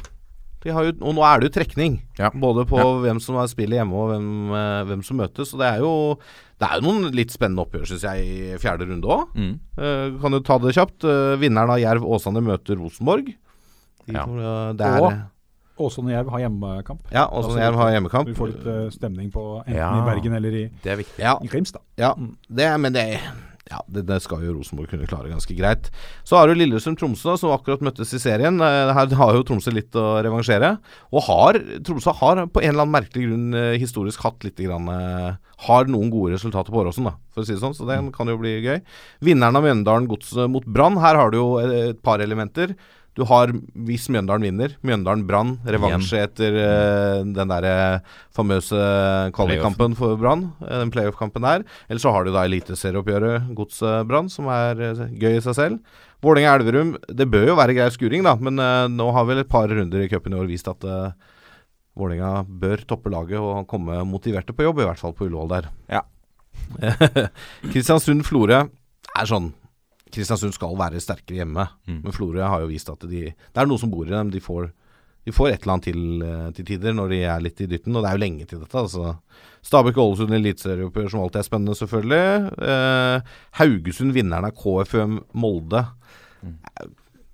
De 0.62 0.72
har 0.76 0.84
jo, 0.84 0.92
og 1.08 1.14
nå 1.16 1.24
er 1.24 1.40
det 1.40 1.48
jo 1.50 1.56
trekning. 1.62 2.02
Ja. 2.20 2.30
Både 2.36 2.66
på 2.68 2.76
Ja. 2.78 2.84
hvem 3.06 3.20
som 3.22 3.36
har 3.40 3.48
spillet 3.48 3.78
hjemme, 3.80 3.94
og 3.96 4.10
hvem, 4.12 4.28
uh, 4.52 4.84
hvem 4.90 5.04
som 5.06 5.18
møtes. 5.18 5.54
Og 5.54 5.60
det 5.60 5.68
er 5.74 5.80
jo 5.80 6.20
Det 6.60 6.68
er 6.68 6.82
jo 6.82 6.92
noen 6.92 7.14
litt 7.16 7.32
spennende 7.32 7.64
oppgjør, 7.64 7.86
syns 7.88 8.02
jeg, 8.04 8.20
i 8.20 8.58
fjerde 8.60 8.84
runde 8.90 9.08
òg. 9.08 9.30
Mm. 9.36 10.20
kan 10.22 10.32
du 10.32 10.40
ta 10.42 10.58
det 10.60 10.74
kjapt? 10.76 11.06
Vinneren 11.40 11.70
av 11.72 11.80
Jerv 11.80 12.04
Åsane 12.04 12.42
møter 12.44 12.76
Rosenborg. 12.76 13.34
De 14.06 14.12
Ja. 14.14 14.26
det 14.74 14.86
Og 15.00 15.14
Åsane 15.80 16.12
Jerv 16.14 16.30
har 16.34 16.44
hjemmekamp. 16.46 17.02
ja, 17.16 17.26
Åsane 17.32 17.62
Jerv 17.64 17.76
har 17.80 17.92
hjemmekamp. 17.96 18.28
Vi 18.30 18.36
får 18.38 18.54
litt 18.54 18.66
uh, 18.68 18.88
stemning 18.94 19.32
på 19.32 19.44
enten 19.66 19.78
Ja. 19.80 19.92
i 19.98 20.06
Bergen 20.08 20.34
eller 20.40 20.52
i, 20.64 20.66
Det 20.84 20.92
er 20.92 20.98
viktig. 21.04 21.20
Ja, 21.24 21.38
i 21.44 21.48
Grimstad. 21.48 21.82
Ja, 21.98 22.14
det, 22.50 22.66
er- 22.68 22.78
men 22.78 22.94
det, 22.94 23.06
ja, 23.70 23.80
det, 23.88 24.06
det 24.10 24.18
skal 24.26 24.42
jo 24.44 24.56
Rosenborg 24.58 24.90
kunne 24.90 25.06
klare 25.08 25.30
ganske 25.30 25.54
greit. 25.56 25.92
Så 26.26 26.36
har 26.40 26.48
du 26.50 26.56
Lillestrøm-Tromsø, 26.58 27.36
som 27.38 27.52
akkurat 27.54 27.84
møttes 27.86 28.12
i 28.18 28.20
serien. 28.20 28.58
Eh, 28.60 28.94
Her 28.98 29.14
har 29.20 29.36
jo 29.38 29.44
Tromsø 29.46 29.72
litt 29.76 29.94
å 29.96 30.08
revansjere. 30.26 30.72
Og 31.14 31.22
har, 31.30 31.60
Tromsø 31.86 32.16
har 32.18 32.44
på 32.50 32.64
en 32.64 32.74
eller 32.74 32.86
annen 32.88 32.96
merkelig 32.98 33.28
grunn 33.30 33.54
eh, 33.54 33.78
historisk 33.80 34.26
hatt 34.26 34.44
litt 34.48 34.58
grann, 34.58 34.90
Har 35.60 35.86
noen 35.92 36.10
gode 36.10 36.32
resultater 36.38 36.72
på 36.72 36.80
Åråsen, 36.82 37.04
da, 37.04 37.12
for 37.36 37.44
å 37.44 37.46
si 37.46 37.52
det 37.52 37.60
sånn. 37.60 37.74
Så 37.76 37.84
det 37.86 37.98
kan 38.16 38.30
jo 38.32 38.38
bli 38.40 38.54
gøy. 38.64 38.78
Vinneren 39.28 39.58
av 39.60 39.66
Mjøndalen 39.66 40.08
Godset 40.08 40.48
mot 40.50 40.64
Brann. 40.66 40.96
Her 41.04 41.16
har 41.20 41.32
du 41.34 41.38
jo 41.38 41.48
et 41.60 42.00
par 42.02 42.20
elementer. 42.24 42.74
Du 43.20 43.26
har, 43.28 43.52
hvis 43.88 44.08
Mjøndalen 44.08 44.48
vinner, 44.48 44.76
Mjøndalen-Brann, 44.88 45.58
revansje 45.68 46.22
etter 46.24 46.56
uh, 46.56 47.26
den 47.28 47.52
der 47.52 48.00
famøse 48.36 48.80
kvalikkampen 49.36 49.96
for 50.00 50.20
Brann. 50.20 50.52
eh, 50.64 50.78
den 50.80 50.92
playoff-kampen 50.94 51.44
der. 51.44 51.66
Eller 51.90 52.02
så 52.02 52.14
har 52.16 52.26
du 52.26 52.32
da 52.34 52.46
eliteserieoppgjøret 52.48 53.50
Godset-Brann, 53.58 54.30
som 54.32 54.48
er 54.54 54.80
eh, 54.86 55.04
gøy 55.20 55.38
i 55.38 55.44
seg 55.44 55.58
selv. 55.58 55.98
Vålerenga-Elverum, 56.24 56.96
det 57.16 57.30
bør 57.32 57.52
jo 57.52 57.60
være 57.60 57.76
grei 57.78 57.90
skuring, 57.96 58.24
da, 58.28 58.36
men 58.40 58.60
eh, 58.64 58.86
nå 58.92 59.10
har 59.16 59.28
vel 59.30 59.44
et 59.44 59.52
par 59.52 59.72
runder 59.72 60.04
i 60.04 60.10
cupen 60.12 60.36
i 60.36 60.40
år 60.40 60.50
vist 60.50 60.70
at 60.72 60.86
Vålerenga 62.00 62.46
bør 62.48 62.86
toppe 62.88 63.12
laget 63.12 63.40
og 63.42 63.68
komme 63.68 64.00
motiverte 64.08 64.56
på 64.56 64.68
jobb, 64.68 64.84
i 64.84 64.88
hvert 64.88 65.02
fall 65.02 65.16
på 65.16 65.28
Ullevål 65.28 65.52
der. 65.52 65.72
Ja. 65.92 66.06
Kristiansund-Florø 67.72 68.62
er 69.20 69.28
sånn 69.28 69.52
Kristiansund 70.12 70.54
skal 70.56 70.76
være 70.80 71.00
sterkere 71.04 71.42
hjemme, 71.44 71.68
Mm. 71.88 72.02
men 72.04 72.12
Florø 72.16 72.42
har 72.48 72.62
jo 72.62 72.68
vist 72.72 72.90
at 72.90 73.00
de 73.10 73.22
Det 73.34 73.58
er 73.58 73.66
noe 73.70 73.78
som 73.78 73.90
bor 73.92 74.06
i 74.08 74.10
dem. 74.10 74.30
De 74.32 74.40
får, 74.40 74.72
de 75.26 75.32
får 75.32 75.50
et 75.54 75.62
eller 75.62 75.74
annet 75.74 75.84
til 75.90 76.22
eh, 76.24 76.52
til 76.58 76.66
tider 76.66 76.94
når 76.94 77.10
de 77.10 77.20
er 77.24 77.40
litt 77.42 77.62
i 77.62 77.68
dytten, 77.68 77.96
og 77.96 78.04
det 78.04 78.10
er 78.10 78.18
jo 78.18 78.24
lenge 78.26 78.48
til 78.48 78.60
dette. 78.60 78.76
altså 78.76 79.18
Stabæk-Ålesund 79.64 80.32
eliteserieoppgjør 80.34 81.10
som 81.12 81.20
alltid 81.22 81.40
er 81.42 81.48
spennende, 81.50 81.76
selvfølgelig. 81.76 82.52
Eh, 82.64 83.22
Haugesund 83.60 84.14
vinneren 84.16 84.46
av 84.48 84.56
KFUM 84.56 85.20
Molde. 85.34 85.86
Mm. 86.42 86.56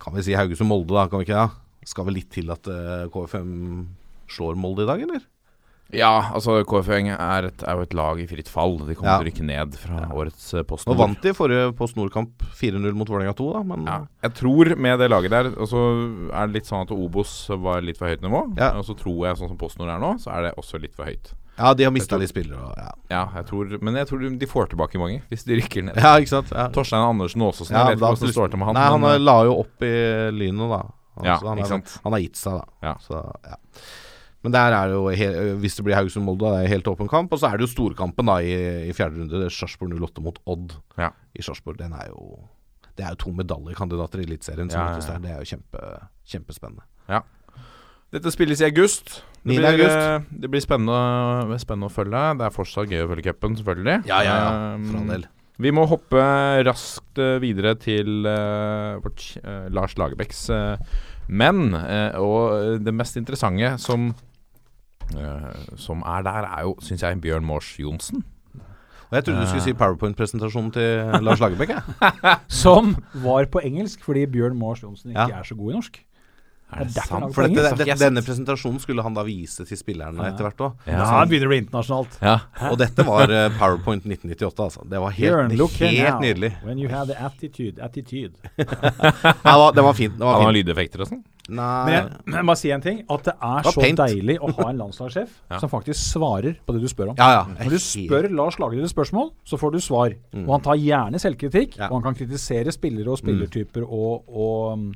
Kan 0.01 0.13
vi 0.15 0.23
si 0.25 0.33
Haugesund-Molde, 0.33 0.93
da? 0.93 1.07
Kan 1.07 1.19
vi 1.21 1.25
ikke 1.27 1.43
det? 1.45 1.61
Skal 1.85 2.05
vel 2.07 2.15
litt 2.17 2.31
til 2.33 2.49
at 2.49 2.65
uh, 2.65 3.05
KFUM 3.13 3.87
slår 4.27 4.55
Molde 4.57 4.83
i 4.83 4.89
dag, 4.89 5.01
eller? 5.05 5.21
Ja, 5.93 6.31
altså 6.33 6.63
KFUM 6.65 7.11
er, 7.13 7.45
et, 7.45 7.63
er 7.63 7.75
jo 7.77 7.81
et 7.85 7.93
lag 7.93 8.19
i 8.19 8.25
fritt 8.27 8.47
fall. 8.49 8.77
De 8.79 8.95
kommer 8.95 9.11
Ja. 9.11 9.17
til 9.19 9.25
å 9.25 9.29
rykke 9.29 9.45
ned 9.45 9.75
fra 9.77 10.07
årets 10.11 10.47
uh, 10.57 10.63
Post 10.63 10.87
Nå 10.87 10.95
Nord. 10.95 10.97
vant 11.07 11.21
de 11.21 11.33
forrige 11.37 11.75
Post 11.77 11.95
Nord-kamp 11.95 12.31
4-0 12.57 12.93
mot 12.97 13.07
Vålerenga 13.07 13.35
2, 13.37 13.53
da, 13.53 13.61
men 13.63 13.85
Ja, 13.85 13.99
jeg 14.23 14.33
tror 14.33 14.75
med 14.75 14.99
det 14.99 15.09
laget 15.11 15.29
der 15.31 15.45
Og 15.61 15.67
så 15.69 15.83
er 16.33 16.47
det 16.47 16.53
litt 16.57 16.65
sånn 16.65 16.81
at 16.87 16.91
Obos 16.91 17.47
var 17.61 17.81
litt 17.85 17.97
for 17.97 18.07
høyt 18.09 18.21
nivå. 18.25 18.57
Ja. 18.57 18.71
Og 18.79 18.83
så 18.85 18.97
tror 18.97 19.27
jeg, 19.27 19.37
sånn 19.37 19.47
som 19.53 19.57
PostNord 19.61 19.93
er 19.93 19.99
nå, 20.01 20.15
så 20.19 20.33
er 20.35 20.41
det 20.49 20.55
også 20.57 20.81
litt 20.81 20.95
for 20.95 21.05
høyt. 21.05 21.33
Ja, 21.57 21.73
de 21.73 21.85
har 21.85 21.91
mista 21.95 22.17
de 22.17 22.25
litt 22.25 22.33
spillere. 22.33 22.59
og- 22.59 22.75
Ja. 22.77 22.91
Ja, 23.09 23.29
jeg 23.35 23.45
tror 23.47 23.81
Men 23.81 23.93
jeg 23.95 24.07
tror 24.07 24.19
de 24.39 24.45
får 24.47 24.69
tilbake 24.73 24.97
mange, 24.99 25.21
hvis 25.29 25.45
de 25.45 25.55
rykker 25.61 25.83
ned. 25.85 25.95
ja, 25.95 26.17
ikke 26.17 26.27
sant? 26.33 26.49
Ja. 26.51 26.67
Torstein 26.69 26.99
Andersen 27.07 27.41
Aasåsen, 27.41 27.71
Ja, 27.71 27.87
jeg 27.87 27.97
vet 27.99 28.01
ikke 28.01 28.09
hvordan 28.09 28.25
det 28.27 28.35
står 28.35 28.49
til 28.51 28.57
med 28.59 28.65
han. 28.65 28.73
Nei, 28.73 28.89
han 28.89 28.99
men, 29.01 29.11
eh, 29.11 29.19
la 29.19 29.43
jo 29.43 29.59
opp 29.61 29.81
i 29.81 30.31
Lyno, 30.33 30.67
da. 30.67 30.83
Ja, 31.23 31.37
Altså, 31.37 31.47
han, 31.47 31.57
ikke 31.59 31.67
sant. 31.67 31.99
han 32.03 32.11
har 32.11 32.19
gitt 32.19 32.35
seg, 32.35 32.53
da. 32.59 32.65
Ja. 32.83 32.93
Så, 32.99 33.21
ja. 33.45 33.55
Men 34.45 34.53
der 34.53 34.75
er 34.77 34.91
det 34.91 34.95
jo 34.95 35.55
hvis 35.63 35.75
det 35.79 35.85
blir 35.87 35.97
Haugesund-Molde, 35.97 36.51
det 36.53 36.65
er 36.67 36.73
helt 36.75 36.87
åpen 36.91 37.09
kamp. 37.09 37.33
Og 37.33 37.39
så 37.41 37.49
er 37.49 37.57
det 37.57 37.65
jo 37.65 37.71
storkampen 37.73 38.29
da 38.29 38.35
i, 38.45 38.53
i 38.91 38.93
fjerde 38.93 39.17
runde. 39.23 39.33
Det 39.41 39.47
er 39.49 39.55
Sarpsborg 39.55 39.95
08 39.97 40.21
mot 40.25 40.37
Odd 40.53 40.75
Ja. 41.01 41.09
i 41.33 41.41
Sarpsborg. 41.45 41.79
Den 41.81 41.93
er 41.97 42.11
jo 42.13 42.43
Det 42.95 43.03
er 43.03 43.09
jo 43.15 43.23
to 43.25 43.31
medaljekandidater 43.35 44.21
i 44.21 44.27
Eliteserien 44.29 44.69
som 44.71 44.79
Ja, 44.79 44.85
ja, 44.85 44.91
møtes 44.93 45.07
ja. 45.09 45.13
der. 45.17 45.23
Det 45.25 45.31
er 45.33 45.39
jo 45.41 45.49
kjempe, 45.51 45.81
kjempespennende. 46.31 46.85
Dette 48.13 48.31
spilles 48.31 48.61
i 48.61 48.67
august. 48.69 49.17
Det 49.43 49.51
9. 49.51 49.57
blir, 49.59 49.67
august. 49.73 49.97
eh, 49.97 50.39
det 50.41 50.49
blir 50.53 50.61
spennende, 50.63 51.57
spennende 51.59 51.89
å 51.89 51.93
følge. 51.93 52.21
Det 52.39 52.45
er 52.47 52.53
fortsatt 52.55 52.91
gøy 52.93 53.01
å 53.03 53.09
følge 53.11 53.25
cupen, 53.33 53.57
selvfølgelig. 53.59 53.97
Ja, 54.07 54.21
ja, 54.23 54.35
ja. 54.39 54.51
Um, 54.77 54.85
For 54.91 54.99
all 55.01 55.09
del. 55.11 55.25
Vi 55.65 55.71
må 55.71 55.85
hoppe 55.87 56.21
raskt 56.67 57.19
eh, 57.23 57.37
videre 57.43 57.75
til 57.79 58.25
uh, 58.27 58.97
vårt 59.03 59.25
uh, 59.43 59.67
Lars 59.71 59.95
Lagerbäcks 59.99 60.41
uh, 60.51 60.75
menn. 61.31 61.73
eh, 61.79 62.15
og 62.19 62.81
det 62.85 62.93
mest 62.93 63.15
interessante 63.19 63.75
som, 63.81 64.09
eh, 64.11 64.24
som 65.77 66.01
er 66.05 66.23
der, 66.25 66.47
er 66.57 66.61
jo, 66.67 66.75
syns 66.81 67.03
jeg, 67.03 67.21
Bjørn 67.21 67.45
Mors 67.45 67.75
Johnsen. 67.79 68.23
Og 69.05 69.13
jeg 69.19 69.25
trodde 69.27 69.41
du 69.43 69.47
skulle 69.51 69.63
si 69.63 69.73
PowerPoint-presentasjonen 69.77 70.71
til 70.73 71.21
Lars 71.23 71.39
Lagerbäck. 71.39 71.75
Som 72.63 72.95
var 73.21 73.45
på 73.53 73.61
engelsk 73.63 74.01
fordi 74.03 74.25
Bjørn 74.33 74.57
Mars 74.57 74.81
Johnsen 74.83 75.11
ikke 75.13 75.27
Ja. 75.29 75.39
er 75.39 75.43
så 75.45 75.55
god 75.55 75.71
i 75.71 75.75
norsk. 75.77 75.99
Er 76.73 76.79
det 76.83 76.95
Det 76.95 76.97
er 77.03 77.07
sant? 77.07 77.35
For 77.35 77.45
dette, 77.45 77.85
det, 77.85 77.99
denne 78.01 78.23
presentasjonen 78.25 78.81
skulle 78.81 79.03
han 79.05 79.13
da 79.13 79.21
vise 79.23 79.63
til 79.69 79.77
spillerne 79.77 80.25
etter 80.25 80.47
hvert 80.47 80.63
òg. 80.65 80.73
Ja. 80.89 81.05
han 81.05 81.21
det 81.27 81.35
begynner 81.35 81.45
å 81.45 81.53
bli 81.53 81.59
internasjonalt. 81.61 82.17
Ja. 82.25 82.33
Og 82.71 82.79
dette 82.81 83.05
var 83.05 83.29
eh, 83.29 83.45
PowerPoint 83.59 84.01
1998, 84.09 84.63
altså. 84.65 84.81
Det 84.89 84.99
var 85.05 85.13
helt, 85.13 85.29
Bjørn, 85.29 85.49
helt, 85.53 85.59
look 85.61 85.77
here 85.77 85.91
helt 85.93 86.15
now. 86.17 86.25
nydelig. 86.25 86.51
When 86.65 86.81
you 86.81 86.89
have 86.89 87.05
the 87.13 87.15
attitude, 87.21 87.77
attitude. 87.85 88.33
ja, 88.57 88.65
det 88.65 89.55
var, 89.61 89.71
det 89.77 89.83
var 89.85 89.93
fint. 89.93 90.17
Det 90.17 90.25
var 90.25 90.41
Han 90.41 90.49
har 90.49 90.57
lydeffekter 90.57 91.05
og 91.05 91.13
sånn. 91.13 91.23
Nei, 91.45 91.85
Men 91.85 91.93
jeg, 91.93 92.33
jeg 92.33 92.45
må 92.47 92.53
si 92.57 92.71
en 92.73 92.81
ting. 92.81 93.01
At 93.11 93.27
det 93.27 93.33
er 93.37 93.67
så 93.69 93.81
paint. 93.81 93.99
deilig 94.01 94.37
å 94.41 94.49
ha 94.57 94.69
en 94.71 94.79
landslagssjef 94.81 95.29
Ja. 95.51 95.59
som 95.61 95.69
faktisk 95.69 95.99
svarer 96.01 96.55
på 96.65 96.73
det 96.73 96.81
du 96.81 96.87
spør 96.89 97.11
om. 97.11 97.15
ja, 97.19 97.27
ja. 97.35 97.43
Når 97.59 97.75
du 97.75 97.81
spør 97.83 98.29
Lars 98.33 98.57
Lagerbäck 98.57 98.87
et 98.89 98.93
spørsmål, 98.95 99.29
så 99.45 99.59
får 99.61 99.75
du 99.75 99.79
svar. 99.85 100.15
Og 100.33 100.49
han 100.55 100.63
tar 100.65 100.79
gjerne 100.81 101.21
selvkritikk, 101.21 101.77
Ja. 101.77 101.89
og 101.91 101.99
han 102.01 102.07
kan 102.09 102.17
kritisere 102.17 102.73
spillere 102.73 103.13
og 103.13 103.19
spillertyper 103.21 103.85
og, 103.85 104.25
og 104.27 104.95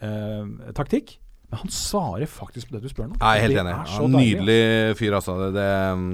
eh, 0.00 0.72
taktikk. 0.74 1.18
Men 1.52 1.60
han 1.66 1.68
svarer 1.76 2.24
faktisk 2.32 2.70
på 2.70 2.78
det 2.78 2.86
du 2.86 2.88
spør 2.88 3.10
om. 3.10 3.16
Jeg 3.20 3.36
er 3.36 3.42
helt 3.44 3.60
enig. 3.60 3.72
er 3.76 3.84
deilig, 3.92 4.06
nydelig 4.16 4.96
fyr, 4.96 5.12
altså. 5.18 5.34
Det, 5.42 5.50
det, 5.58 5.66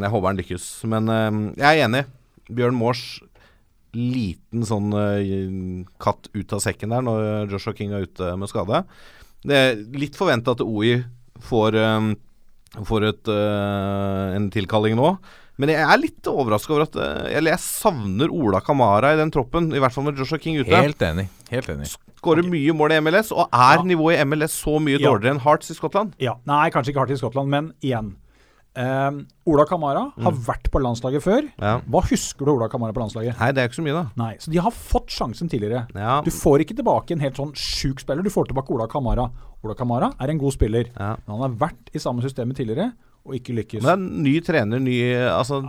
jeg 0.02 0.10
håper 0.10 0.26
han 0.32 0.40
lykkes. 0.42 0.64
Men 0.90 1.08
øh, 1.14 1.38
jeg 1.62 1.68
er 1.78 1.84
enig. 1.86 2.04
Bjørn 2.50 2.74
Mors 2.74 3.04
liten 3.94 4.66
sånn 4.68 4.90
øh, 4.92 5.86
katt 6.02 6.26
ut 6.34 6.52
av 6.52 6.60
sekken 6.60 6.90
der 6.92 7.06
når 7.06 7.48
Joshua 7.54 7.72
King 7.78 7.94
er 7.96 8.04
ute 8.08 8.34
med 8.36 8.50
skade. 8.50 8.82
Det 9.46 9.54
er 9.54 9.76
litt 9.98 10.16
forventa 10.18 10.52
at 10.56 10.60
OI 10.64 11.04
får, 11.46 11.76
um, 11.78 12.08
får 12.84 13.08
et, 13.12 13.28
uh, 13.30 14.34
en 14.36 14.48
tilkalling 14.50 14.96
nå. 14.98 15.12
Men 15.58 15.72
jeg 15.72 15.82
er 15.82 15.98
litt 15.98 16.28
overraska 16.30 16.70
over 16.70 16.84
at 16.84 16.94
eh, 17.02 17.32
Eller 17.34 17.50
jeg 17.56 17.58
savner 17.64 18.30
Ola 18.30 18.60
Kamara 18.62 19.10
i 19.10 19.16
den 19.18 19.32
troppen, 19.34 19.72
i 19.74 19.80
hvert 19.82 19.90
fall 19.90 20.04
med 20.06 20.16
Joshua 20.20 20.38
King 20.38 20.60
ute. 20.60 20.70
Helt 20.70 21.02
enig. 21.02 21.24
Helt 21.50 21.66
enig. 21.72 21.88
Skårer 22.20 22.46
mye 22.46 22.74
mål 22.78 22.94
i 22.94 23.00
MLS, 23.02 23.32
og 23.34 23.48
er 23.50 23.80
Ja. 23.80 23.82
nivået 23.82 24.20
i 24.20 24.24
MLS 24.24 24.54
så 24.54 24.76
mye 24.78 25.00
Ja. 25.00 25.08
dårligere 25.10 25.34
enn 25.34 25.40
Hearts 25.42 25.70
i 25.70 25.74
Skottland? 25.74 26.12
Ja, 26.22 26.36
Nei, 26.46 26.70
kanskje 26.70 26.92
ikke 26.94 27.02
Hearts 27.02 27.18
i 27.18 27.22
Skottland, 27.24 27.48
men 27.50 27.72
igjen. 27.82 28.14
Um, 28.78 29.24
Ola 29.48 29.64
Kamara 29.66 30.04
har 30.22 30.34
vært 30.46 30.68
på 30.70 30.78
landslaget 30.78 31.22
før. 31.24 31.42
Mm. 31.48 31.62
Ja. 31.64 31.72
Hva 31.90 32.02
husker 32.06 32.46
du 32.46 32.52
Ola 32.52 32.68
Kamara 32.70 32.92
på 32.94 33.00
landslaget? 33.02 33.34
Nei, 33.40 33.48
det 33.56 33.62
er 33.64 33.70
ikke 33.70 33.78
så 33.80 33.84
mye, 33.86 33.96
da. 33.96 34.04
Nei, 34.20 34.36
Så 34.38 34.52
de 34.52 34.60
har 34.62 34.70
fått 34.70 35.08
sjansen 35.10 35.50
tidligere. 35.50 35.86
Ja. 35.98 36.20
Du 36.22 36.30
får 36.30 36.62
ikke 36.62 36.76
tilbake 36.78 37.16
en 37.16 37.24
helt 37.24 37.40
sånn 37.40 37.50
sjuk 37.58 37.98
spiller. 38.04 38.22
Du 38.22 38.30
får 38.30 38.52
tilbake 38.52 38.70
Ola 38.76 38.86
Kamara. 38.86 39.30
Ola 39.64 39.74
Kamara 39.74 40.12
er 40.20 40.30
en 40.30 40.38
god 40.38 40.54
spiller, 40.54 40.86
Ja. 40.94 41.16
men 41.26 41.40
han 41.40 41.50
har 41.50 41.56
vært 41.68 41.90
i 41.94 41.98
samme 41.98 42.22
systemet 42.22 42.54
tidligere 42.60 42.92
og 43.26 43.34
ikke 43.34 43.56
lykkes. 43.56 43.82
Men 43.82 43.82
det 43.82 43.90
er 43.90 43.98
en 43.98 44.22
ny 44.22 44.40
trener, 44.40 44.78
ny 44.80 44.98
Altså, 45.32 45.62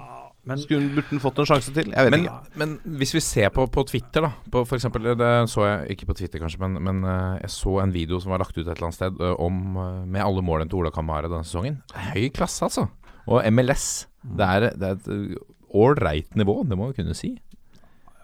Men- 0.49 0.59
skulle 0.63 0.89
burde 0.95 1.07
han 1.13 1.19
fått 1.23 1.39
en 1.39 1.45
sjanse 1.49 1.73
til? 1.73 1.91
Jeg 1.93 2.05
vet 2.09 2.11
Men, 2.11 2.25
ikke. 2.25 2.57
men 2.61 2.73
hvis 2.99 3.13
vi 3.15 3.21
ser 3.23 3.49
på, 3.55 3.67
på 3.71 3.83
Twitter, 3.87 4.21
da 4.27 4.31
på 4.51 4.65
for 4.67 4.75
eksempel, 4.77 5.03
Det 5.19 5.29
så 5.49 5.65
jeg 5.67 5.95
ikke 5.97 6.07
på 6.09 6.15
Twitter, 6.19 6.39
kanskje, 6.43 6.59
men, 6.65 6.77
men 6.83 7.03
eh, 7.05 7.39
jeg 7.45 7.49
så 7.55 7.77
en 7.83 7.93
video 7.93 8.19
som 8.19 8.31
var 8.33 8.39
lagt 8.43 8.57
ut 8.57 8.65
et 8.65 8.73
eller 8.73 8.89
annet 8.89 8.97
sted 8.99 9.21
eh, 9.21 9.35
om 9.39 9.77
eh, 9.77 10.05
med 10.05 10.21
alle 10.25 10.41
målene 10.43 10.69
til 10.69 10.79
Ola 10.81 10.91
Kamara 10.91 11.29
denne 11.29 11.45
sesongen. 11.47 11.79
Høy 12.11 12.29
klasse, 12.35 12.63
altså. 12.67 12.87
Og 13.29 13.43
MLS. 13.53 14.07
Det 14.23 14.45
er, 14.45 14.69
det 14.75 14.89
er 14.89 14.97
et 14.97 15.37
ålreit 15.73 16.35
nivå, 16.35 16.63
det 16.67 16.75
må 16.77 16.89
vi 16.91 16.97
kunne 17.03 17.13
si. 17.17 17.35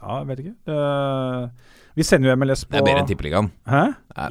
Ja, 0.02 0.20
jeg 0.22 0.28
vet 0.32 0.40
ikke. 0.44 0.56
Eh, 0.74 1.48
vi 1.96 2.04
sender 2.04 2.30
jo 2.32 2.36
MLS 2.42 2.66
på 2.68 2.74
Det 2.76 2.82
er 2.82 2.86
bedre 2.90 3.02
enn 3.06 3.08
Tippeligaen. 3.10 3.48
Hæ? 3.70 3.84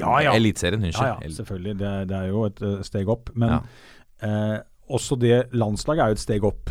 Ja, 0.03 0.15
ja. 0.27 0.35
Eliteserien, 0.37 0.83
unnskyld. 0.85 1.23
ja, 1.25 1.31
selvfølgelig. 1.39 1.79
Det, 1.81 1.89
er- 1.89 2.05
det 2.11 2.17
er 2.19 2.27
jo 2.29 2.45
et 2.51 2.61
steg 2.87 3.09
opp. 3.09 3.31
Men 3.35 3.49
Ja. 3.55 3.61
eh, 4.23 4.59
også 4.91 5.17
det 5.19 5.49
landslaget 5.57 6.03
er 6.05 6.07
jo 6.13 6.19
et 6.19 6.25
steg 6.27 6.45
opp. 6.45 6.71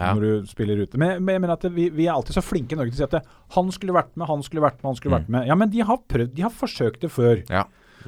Ja. 0.00 0.14
Når 0.16 0.20
du 0.24 0.46
spiller 0.48 0.80
ute. 0.80 0.96
Men, 0.98 1.18
men 1.22 1.34
jeg 1.36 1.40
mener 1.44 1.52
at 1.58 1.66
vi, 1.76 1.90
vi 1.92 2.06
er 2.08 2.14
alltid 2.16 2.32
så 2.38 2.42
flinke 2.42 2.72
i 2.72 2.78
Norge 2.80 2.94
til 2.94 2.98
å 2.98 3.02
si 3.02 3.08
at 3.10 3.18
det, 3.18 3.22
han 3.56 3.68
skulle 3.76 3.92
vært 3.92 4.14
med, 4.16 4.26
han 4.30 4.42
skulle 4.46 4.62
vært 4.64 4.78
med, 4.80 4.88
han 4.88 4.96
skulle 4.96 5.12
Mm. 5.14 5.20
vært 5.20 5.28
med. 5.36 5.46
Ja, 5.50 5.54
men 5.60 5.70
de 5.74 5.80
har 5.84 5.98
prøvd, 6.08 6.32
de 6.34 6.42
har 6.46 6.50
forsøkt 6.56 7.00
det 7.04 7.10
før. 7.12 7.42
Ja. 7.52 7.64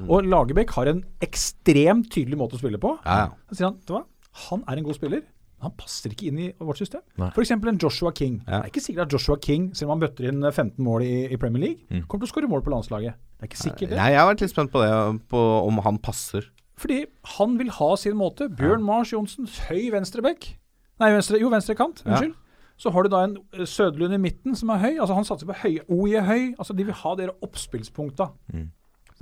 Og 0.09 0.24
Lagerbäck 0.24 0.70
har 0.72 0.88
en 0.88 1.05
ekstremt 1.20 2.09
tydelig 2.14 2.38
måte 2.40 2.57
å 2.57 2.62
spille 2.62 2.80
på. 2.80 2.95
Ja, 3.05 3.26
ja. 3.26 3.28
Sier 3.53 3.66
han 3.68 3.76
vet 3.76 3.86
du 3.90 3.93
hva, 3.99 4.03
han 4.49 4.64
er 4.66 4.80
en 4.80 4.84
god 4.88 4.97
spiller. 4.97 5.20
men 5.20 5.68
Han 5.68 5.74
passer 5.78 6.11
ikke 6.11 6.26
inn 6.30 6.38
i 6.43 6.47
vårt 6.59 6.78
system. 6.80 7.03
F.eks. 7.18 7.51
en 7.53 7.78
Joshua 7.78 8.11
King. 8.16 8.40
Ja. 8.49 8.62
Det 8.62 8.64
er 8.64 8.70
ikke 8.72 8.82
sikkert 8.86 9.05
at 9.07 9.12
Joshua 9.12 9.36
King, 9.45 9.68
selv 9.74 9.90
om 9.90 10.01
han 10.01 10.09
bøtter 10.09 10.26
inn 10.30 10.40
15 10.43 10.72
mål 10.82 11.03
i, 11.07 11.12
i 11.30 11.36
Premier 11.36 11.61
League, 11.62 11.84
Mm. 11.90 12.07
kommer 12.09 12.24
til 12.26 12.30
å 12.30 12.34
skåre 12.34 12.49
mål 12.51 12.64
på 12.64 12.72
landslaget. 12.72 13.14
Det 13.38 13.45
er 13.45 13.51
ikke 13.53 13.62
sikkert 13.62 13.88
det. 13.93 13.99
Nei, 13.99 14.09
jeg 14.11 14.18
har 14.22 14.32
vært 14.34 14.40
litt 14.40 14.51
spent 14.51 14.72
på 14.72 14.80
det, 14.82 15.28
på 15.28 15.38
om 15.68 15.78
han 15.84 15.99
passer. 15.99 16.49
Fordi 16.78 17.05
han 17.36 17.59
vil 17.59 17.68
ha 17.70 17.95
sin 17.97 18.14
måte. 18.16 18.49
Bjørn 18.49 18.82
Mars 18.82 19.12
Johnsen, 19.12 19.47
høy 19.68 19.90
venstrebekk. 19.93 20.55
Nei, 21.01 21.11
venstre, 21.14 21.40
jo, 21.40 21.49
venstrekant. 21.53 22.05
Ja. 22.05 22.12
Unnskyld. 22.12 22.36
Så 22.82 22.90
har 22.90 23.05
du 23.05 23.12
da 23.12 23.22
en 23.24 23.34
Sødlund 23.36 23.68
Søderlund 23.68 24.14
i 24.16 24.20
midten 24.20 24.57
som 24.59 24.70
er 24.74 24.80
høy. 24.82 24.95
Altså 24.99 25.14
Han 25.14 25.26
satser 25.28 25.47
på 25.47 25.57
høy. 25.62 25.74
OI 25.88 26.14
er 26.18 26.24
høy. 26.26 26.47
Altså 26.59 26.74
De 26.74 26.86
vil 26.88 26.97
ha 27.03 27.14
dere 27.18 27.34
oppspillspunkta. 27.45 28.32
Mm. 28.53 28.70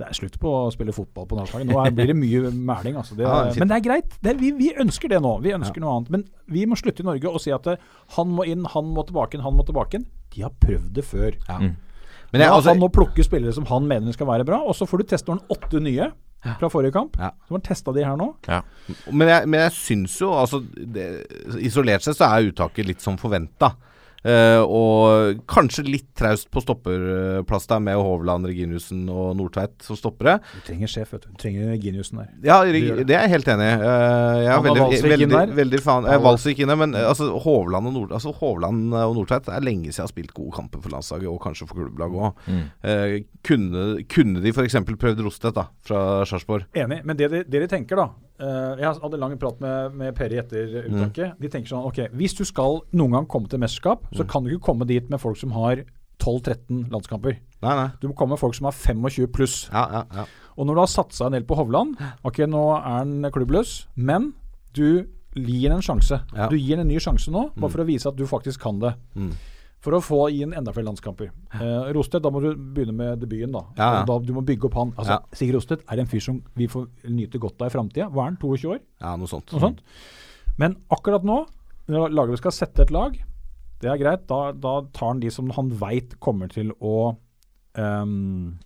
Det 0.01 0.07
er 0.07 0.17
slutt 0.17 0.37
på 0.41 0.49
å 0.49 0.69
spille 0.73 0.93
fotball 0.95 1.27
på 1.29 1.37
landslaget. 1.37 1.69
Nå 1.69 1.77
er, 1.83 1.91
blir 1.93 2.09
det 2.09 2.15
mye 2.17 2.49
mæling. 2.49 2.95
Altså. 2.97 3.13
Det, 3.17 3.27
Ja, 3.27 3.43
det 3.51 3.61
men 3.61 3.69
det 3.69 3.77
er 3.77 3.85
greit. 3.85 4.15
Det 4.23 4.31
er, 4.33 4.39
vi, 4.39 4.49
vi 4.57 4.71
ønsker 4.81 5.11
det 5.11 5.19
nå. 5.21 5.35
Vi 5.43 5.53
ønsker 5.53 5.83
noe 5.83 5.99
annet. 5.99 6.09
Men 6.15 6.23
vi 6.49 6.65
må 6.65 6.79
slutte 6.79 7.03
i 7.03 7.05
Norge 7.05 7.29
og 7.29 7.43
si 7.43 7.53
at 7.53 7.69
eh, 7.69 7.83
han 8.15 8.33
må 8.33 8.47
inn, 8.49 8.65
han 8.73 8.89
må 8.95 9.05
tilbake 9.05 9.37
inn, 9.37 9.45
han 9.45 9.57
må 9.59 9.67
tilbake 9.67 9.99
inn. 9.99 10.07
De 10.33 10.41
har 10.47 10.55
prøvd 10.63 10.89
det 10.97 11.05
før. 11.05 11.37
Mm. 11.51 11.75
Men 12.31 12.41
Ja, 12.41 12.47
jeg, 12.47 12.55
altså, 12.57 12.71
han 12.71 12.81
må 12.81 12.91
plukke 12.93 13.23
spillere 13.25 13.53
som 13.55 13.67
han 13.67 13.87
mener 13.89 14.15
skal 14.15 14.29
være 14.29 14.47
bra, 14.47 14.61
og 14.63 14.75
så 14.77 14.87
får 14.87 15.01
du 15.01 15.09
teste 15.11 15.31
noen 15.31 15.43
åtte 15.51 15.81
nye 15.83 16.11
fra 16.41 16.69
forrige 16.73 16.95
kamp. 16.95 17.17
Ja. 17.21 17.31
Så 17.45 17.53
har 17.53 17.63
testa 17.65 17.93
de 17.93 18.05
her 18.05 18.17
nå. 18.17 18.31
men 19.11 19.29
jeg, 19.29 19.49
men 19.51 19.65
jeg 19.65 19.73
syns 19.77 20.15
jo 20.23 20.31
altså 20.33 20.61
det, 20.65 21.05
Isolert 21.61 22.05
sett 22.05 22.17
så 22.17 22.31
er 22.31 22.49
uttaket 22.49 22.87
litt 22.87 23.03
som 23.03 23.19
forventa. 23.21 23.73
Og 24.21 25.39
kanskje 25.49 25.85
litt 25.87 26.07
traust 26.17 26.49
på 26.53 26.61
stopperplass 26.61 27.65
der 27.69 27.81
med 27.81 27.97
Hovland, 27.97 28.45
Reginiussen 28.45 29.07
og 29.09 29.33
Nordtveit 29.39 29.81
som 29.85 29.97
stoppere. 29.97 30.37
Du 30.53 30.61
trenger 30.67 30.91
sjef, 30.91 31.13
vet 31.15 31.25
du. 31.25 31.31
Du 31.33 31.41
trenger 31.41 31.71
Reginiussen 31.73 32.21
der. 32.21 32.29
Ja, 32.45 32.59
det. 32.65 33.05
det 33.09 33.17
er 33.17 33.25
jeg 33.25 33.33
helt 33.35 33.51
enig 33.55 33.67
i. 33.67 33.75
Uh, 33.81 34.37
jeg 34.41 34.51
er 34.53 34.65
veldig, 34.67 35.01
veldig, 35.11 35.57
veldig 35.61 35.81
fan 35.83 36.05
eh, 36.05 36.15
Han 36.15 36.25
var- 36.25 36.47
inn 36.51 36.73
der, 36.73 36.79
men 36.83 36.95
eh, 36.95 37.07
altså, 37.07 37.29
Hovland 37.43 37.89
og, 37.89 37.93
Nord, 37.97 38.15
altså, 38.17 38.33
Hovland 38.37 38.93
og 38.93 39.15
Nordtveit 39.17 39.49
er 39.49 39.65
lenge 39.65 39.91
siden 39.91 40.05
har 40.05 40.13
spilt 40.13 40.33
gode 40.37 40.55
kamper 40.55 40.83
for 40.83 40.93
landslaget, 40.93 41.29
og 41.31 41.41
kanskje 41.43 41.69
for 41.69 41.81
klubblaget 41.81 42.25
òg. 42.29 42.41
Mm. 42.47 42.65
Uh, 42.85 43.17
kunne, 43.47 43.85
kunne 44.11 44.43
de 44.43 44.53
f.eks. 44.53 44.81
prøvd 44.91 45.23
Rostedt 45.25 45.57
da, 45.57 45.67
fra 45.85 46.01
Sarpsborg? 46.29 46.67
Enig. 46.77 47.01
Men 47.07 47.17
det 47.17 47.31
de, 47.31 47.45
det 47.47 47.65
de 47.65 47.71
tenker, 47.71 47.99
da 47.99 48.11
eh, 48.41 48.81
Jeg 48.81 48.99
hadde 49.03 49.19
lang 49.21 49.37
prat 49.39 49.61
med, 49.63 49.95
med 50.01 50.15
Perry 50.17 50.39
etter 50.41 50.81
uttaket. 50.87 51.37
De 51.41 51.51
tenker 51.51 51.71
sånn 51.71 51.87
OK, 51.87 52.03
hvis 52.17 52.35
du 52.37 52.43
skal 52.47 52.81
noen 52.97 53.15
gang 53.19 53.29
komme 53.31 53.51
til 53.51 53.61
mesterskap, 53.61 54.07
så 54.17 54.25
kan 54.27 54.43
du 54.45 54.51
ikke 54.53 54.67
komme 54.71 54.87
dit 54.89 55.09
med 55.11 55.21
folk 55.21 55.39
som 55.39 55.53
har 55.55 55.83
12-13 56.21 56.91
landskamper. 56.93 57.39
Nei, 57.61 57.73
nei. 57.77 57.87
Du 58.01 58.09
må 58.09 58.17
komme 58.17 58.35
med 58.35 58.41
folk 58.41 58.57
som 58.57 58.67
har 58.69 58.75
25 58.77 59.31
pluss. 59.33 59.55
Ja, 59.71 59.85
ja, 60.01 60.03
ja. 60.21 60.27
Og 60.57 60.67
når 60.67 60.77
du 60.77 60.83
har 60.83 60.91
satsa 60.91 61.29
en 61.29 61.33
del 61.37 61.45
på 61.47 61.55
Hovland 61.55 61.95
Ok, 62.27 62.41
nå 62.49 62.65
er 62.75 62.83
han 62.83 63.29
klubbløs, 63.33 63.85
men 63.95 64.33
du 64.75 65.07
gir 65.37 65.71
en 65.71 65.83
sjanse. 65.83 66.19
Ja. 66.35 66.49
Du 66.51 66.57
gir 66.59 66.81
en 66.81 66.89
ny 66.91 66.99
sjanse 67.01 67.31
nå, 67.31 67.47
bare 67.55 67.71
for 67.71 67.83
å 67.83 67.87
vise 67.87 68.09
at 68.11 68.17
du 68.19 68.25
faktisk 68.27 68.61
kan 68.65 68.81
det. 68.81 68.91
Mm. 69.15 69.31
For 69.81 69.97
å 69.97 70.01
få 70.05 70.19
inn 70.29 70.51
enda 70.53 70.73
flere 70.75 70.85
landskamper. 70.91 71.31
Eh, 71.57 71.87
Rostedt, 71.95 72.21
da 72.21 72.29
må 72.29 72.41
du 72.43 72.51
begynne 72.53 72.93
med 72.93 73.21
debuten, 73.23 73.53
da. 73.55 73.63
Ja, 73.79 73.87
ja. 73.95 74.03
da. 74.05 74.17
Du 74.21 74.29
må 74.35 74.43
bygge 74.45 74.69
opp 74.69 74.77
han. 74.77 74.91
Altså, 74.93 75.15
Ja. 75.17 75.37
Sigurd 75.37 75.57
Rostedt 75.57 75.85
er 75.89 76.01
en 76.03 76.11
fyr 76.11 76.21
som 76.21 76.43
vi 76.55 76.67
får 76.69 76.85
nyte 77.09 77.41
godt 77.41 77.61
av 77.61 77.71
i 77.71 77.73
framtida. 77.73 78.09
Hva 78.13 78.27
er 78.27 78.29
han? 78.29 78.37
22 78.37 78.75
år? 78.75 78.79
ja, 79.01 79.15
noe 79.17 79.31
sånt. 79.31 79.49
Noe 79.55 79.63
sånt. 79.65 79.81
Men 80.61 80.77
akkurat 80.93 81.25
nå, 81.25 81.39
når 81.89 82.13
laget 82.13 82.37
skal 82.37 82.53
sette 82.53 82.85
et 82.85 82.93
lag, 82.93 83.17
det 83.81 83.89
er 83.89 83.97
greit. 83.97 84.27
Da, 84.29 84.51
da 84.53 84.75
tar 84.93 85.15
han 85.15 85.23
de 85.23 85.31
som 85.33 85.49
han 85.57 85.71
veit 85.81 86.13
kommer 86.21 86.51
til 86.53 86.69
å 86.77 87.15
um, 87.73 88.59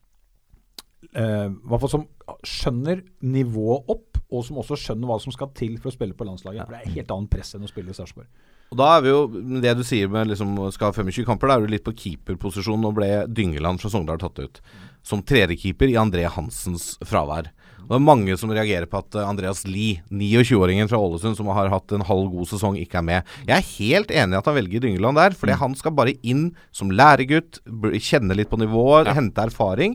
uh, 1.15 1.47
hvert 1.47 1.85
fall 1.85 1.93
som 1.93 2.05
skjønner 2.43 3.05
nivået 3.23 3.87
opp, 3.95 4.19
og 4.33 4.43
som 4.43 4.59
også 4.59 4.75
skjønner 4.81 5.07
hva 5.07 5.19
som 5.21 5.31
skal 5.31 5.53
til 5.55 5.77
for 5.79 5.91
å 5.91 5.95
spille 5.95 6.17
på 6.17 6.27
landslaget. 6.27 6.65
For 6.65 6.75
Det 6.75 6.81
er 6.81 6.95
helt 6.99 7.15
annet 7.15 7.31
press 7.31 7.55
enn 7.55 7.63
å 7.63 7.71
spille 7.71 7.93
i 7.93 7.97
Sarpsborg. 7.97 8.27
Og 8.73 8.79
da 8.79 8.87
er 8.95 9.03
vi 9.05 9.11
jo 9.11 9.19
Det 9.61 9.75
du 9.77 9.83
sier 9.87 10.09
med 10.11 10.31
liksom 10.31 10.57
skal 10.73 10.89
ha 10.89 10.95
25 10.97 11.27
kamper, 11.27 11.47
da 11.47 11.57
er 11.57 11.65
du 11.65 11.73
litt 11.75 11.85
på 11.85 11.95
keeperposisjon. 11.95 12.81
Nå 12.81 12.91
ble 12.97 13.11
Dyngeland 13.29 13.81
fra 13.81 13.91
Sogndal 13.93 14.21
tatt 14.21 14.41
ut 14.41 14.61
som 15.05 15.21
tredjekeeper 15.21 15.91
i 15.91 15.99
André 16.01 16.25
Hansens 16.33 16.95
fravær. 17.05 17.51
Og 17.85 17.91
det 17.91 17.97
er 17.99 18.01
mange 18.07 18.35
som 18.41 18.49
reagerer 18.49 18.87
på 18.89 18.97
at 18.97 19.15
Andreas 19.21 19.61
Lie, 19.69 19.99
29-åringen 20.09 20.89
fra 20.89 20.97
Ålesund 20.97 21.37
som 21.37 21.51
har 21.53 21.69
hatt 21.69 21.93
en 21.93 22.05
halv 22.07 22.31
god 22.33 22.49
sesong, 22.49 22.79
ikke 22.81 22.97
er 22.97 23.05
med. 23.05 23.33
Jeg 23.45 23.53
er 23.53 23.67
helt 23.75 24.13
enig 24.17 24.33
i 24.33 24.39
at 24.39 24.49
han 24.49 24.57
velger 24.57 24.81
Dyngeland 24.81 25.21
der, 25.21 25.37
fordi 25.37 25.59
han 25.61 25.77
skal 25.77 25.93
bare 25.93 26.15
inn 26.25 26.47
som 26.73 26.89
læregutt, 26.89 27.61
kjenne 28.01 28.37
litt 28.37 28.49
på 28.49 28.57
nivået, 28.57 29.11
hente 29.13 29.45
erfaring. 29.45 29.93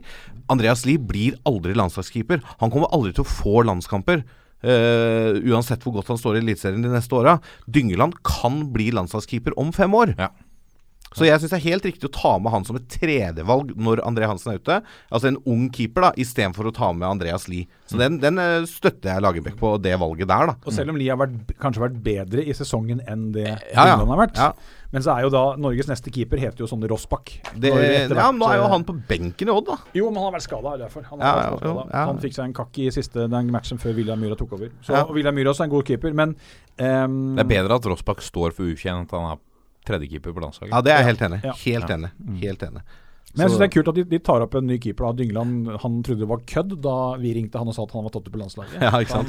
Andreas 0.51 0.87
Lie 0.87 1.03
blir 1.03 1.35
aldri 1.47 1.75
landslagskeeper. 1.75 2.45
Han 2.62 2.71
kommer 2.71 2.95
aldri 2.95 3.11
til 3.16 3.27
å 3.27 3.33
få 3.33 3.64
landskamper. 3.66 4.23
Eh, 4.62 5.40
uansett 5.50 5.82
hvor 5.84 5.98
godt 5.98 6.12
han 6.12 6.20
står 6.20 6.38
i 6.38 6.44
Eliteserien 6.44 6.84
de 6.84 6.92
neste 6.92 7.16
åra. 7.16 7.38
Dyngeland 7.66 8.18
kan 8.26 8.62
bli 8.74 8.90
landslagskeeper 8.96 9.56
om 9.61 9.72
fem 9.76 9.94
år. 9.96 10.14
Ja. 10.18 10.30
Så 11.16 11.26
jeg 11.26 11.40
syns 11.42 11.50
det 11.50 11.58
er 11.58 11.64
helt 11.72 11.86
riktig 11.88 12.06
å 12.06 12.12
ta 12.14 12.36
med 12.38 12.52
han 12.54 12.66
som 12.66 12.76
et 12.78 12.86
tredjevalg 12.92 13.72
når 13.74 14.02
André 14.06 14.28
Hansen 14.30 14.52
er 14.52 14.61
ute. 14.62 14.76
Altså 15.11 15.30
en 15.32 15.40
ung 15.50 15.64
keeper, 15.74 16.06
da, 16.06 16.11
istedenfor 16.22 16.70
å 16.70 16.74
ta 16.74 16.92
med 16.94 17.08
Andreas 17.08 17.48
Lie. 17.50 17.66
Så 17.90 17.98
den, 17.98 18.20
den 18.22 18.38
eh, 18.38 18.62
støtter 18.70 19.16
jeg 19.16 19.24
Lagerbäck 19.24 19.56
på, 19.58 19.72
det 19.82 19.96
valget 19.98 20.30
der, 20.30 20.52
da. 20.52 20.54
Og 20.62 20.76
selv 20.76 20.92
om 20.94 21.00
Lie 21.00 21.11
har 21.11 21.18
vært, 21.18 21.56
kanskje 21.62 21.82
vært 21.88 21.96
bedre 22.04 22.44
i 22.46 22.54
sesongen 22.54 23.02
enn 23.11 23.32
det 23.34 23.48
Ja, 23.48 23.56
ja. 23.74 23.96
England 23.96 24.14
har 24.14 24.22
vært. 24.22 24.38
Ja. 24.38 24.78
Men 24.90 25.04
så 25.06 25.12
er 25.14 25.22
jo 25.26 25.30
da 25.30 25.42
Norges 25.58 25.86
neste 25.90 26.11
keeper 26.14 26.40
heter 26.42 26.64
jo 26.64 26.70
Sondre 26.70 26.88
Rossbakk. 26.90 27.30
Det, 27.54 27.70
Når 27.70 27.84
ja, 28.18 28.30
men 28.30 28.40
nå 28.42 28.48
er 28.50 28.58
jo 28.58 28.64
eh, 28.64 28.72
han 28.72 28.86
på 28.86 28.94
benken 29.11 29.50
i 29.50 29.54
Odd, 29.54 29.68
da. 29.70 29.76
Jo, 29.94 30.08
men 30.11 30.18
han 30.18 30.30
har 30.30 30.38
vært 30.38 30.46
skada 30.46 30.72
derfor. 30.80 31.06
Han, 31.11 31.22
Ja, 31.22 31.34
vært 31.36 31.62
ja, 31.66 31.74
jo, 31.74 31.84
ja. 31.90 32.06
han 32.11 32.22
fikk 32.22 32.38
seg 32.38 32.48
en 32.48 32.56
kakk 32.58 32.80
i 32.82 32.88
siste 32.94 33.26
den 33.30 33.52
matchen 33.54 33.82
før 33.82 33.94
William 33.98 34.22
Myhra 34.22 34.38
tok 34.38 34.56
over. 34.58 34.72
Så, 34.82 34.94
Ja. 34.94 35.04
William 35.11 35.34
Myhra 35.38 35.54
også 35.54 35.66
er 35.66 35.70
en 35.70 35.76
god 35.76 35.86
keeper, 35.90 36.14
men 36.14 36.34
um, 36.78 37.20
Det 37.38 37.44
er 37.46 37.52
bedre 37.54 37.78
at 37.78 37.86
Rossbakk 37.90 38.22
står 38.22 38.54
for 38.54 38.66
U21 38.66 38.90
enn 38.94 39.06
at 39.06 39.14
han 39.14 39.30
er 39.34 39.46
tredjekeeper 39.87 40.33
på 40.37 40.41
landslaget. 40.45 40.72
Ja, 40.74 40.81
det 40.83 40.93
er 40.93 40.99
jeg 41.03 41.07
helt 41.14 41.22
enig. 41.31 41.41
Ja. 41.45 41.53
Helt 41.64 41.89
Ja. 41.89 41.95
enig. 41.97 42.11
Helt 42.43 42.62
enig. 42.62 42.83
Men 43.33 43.45
jeg 43.45 43.51
Så- 43.51 43.55
synes 43.55 43.59
det 43.62 43.66
er 43.70 43.74
kult 43.83 43.89
at 43.89 43.95
de, 43.95 44.03
de 44.11 44.18
tar 44.18 44.41
opp 44.43 44.55
en 44.59 44.66
ny 44.66 44.76
keeper. 44.83 45.07
da 45.07 45.12
Dyngland 45.22 45.68
han 45.81 46.03
trodde 46.03 46.18
det 46.18 46.26
var 46.28 46.41
kødd 46.51 46.72
da 46.83 46.95
vi 47.16 47.31
ringte 47.37 47.59
han 47.59 47.68
og 47.68 47.74
sa 47.76 47.83
at 47.85 47.93
han 47.93 48.03
var 48.03 48.11
tatt 48.11 48.26
ut 48.26 48.33
på 48.35 48.41
landslaget. 48.41 48.74
Ja, 48.83 48.91
ikke 48.99 49.14
sant? 49.14 49.28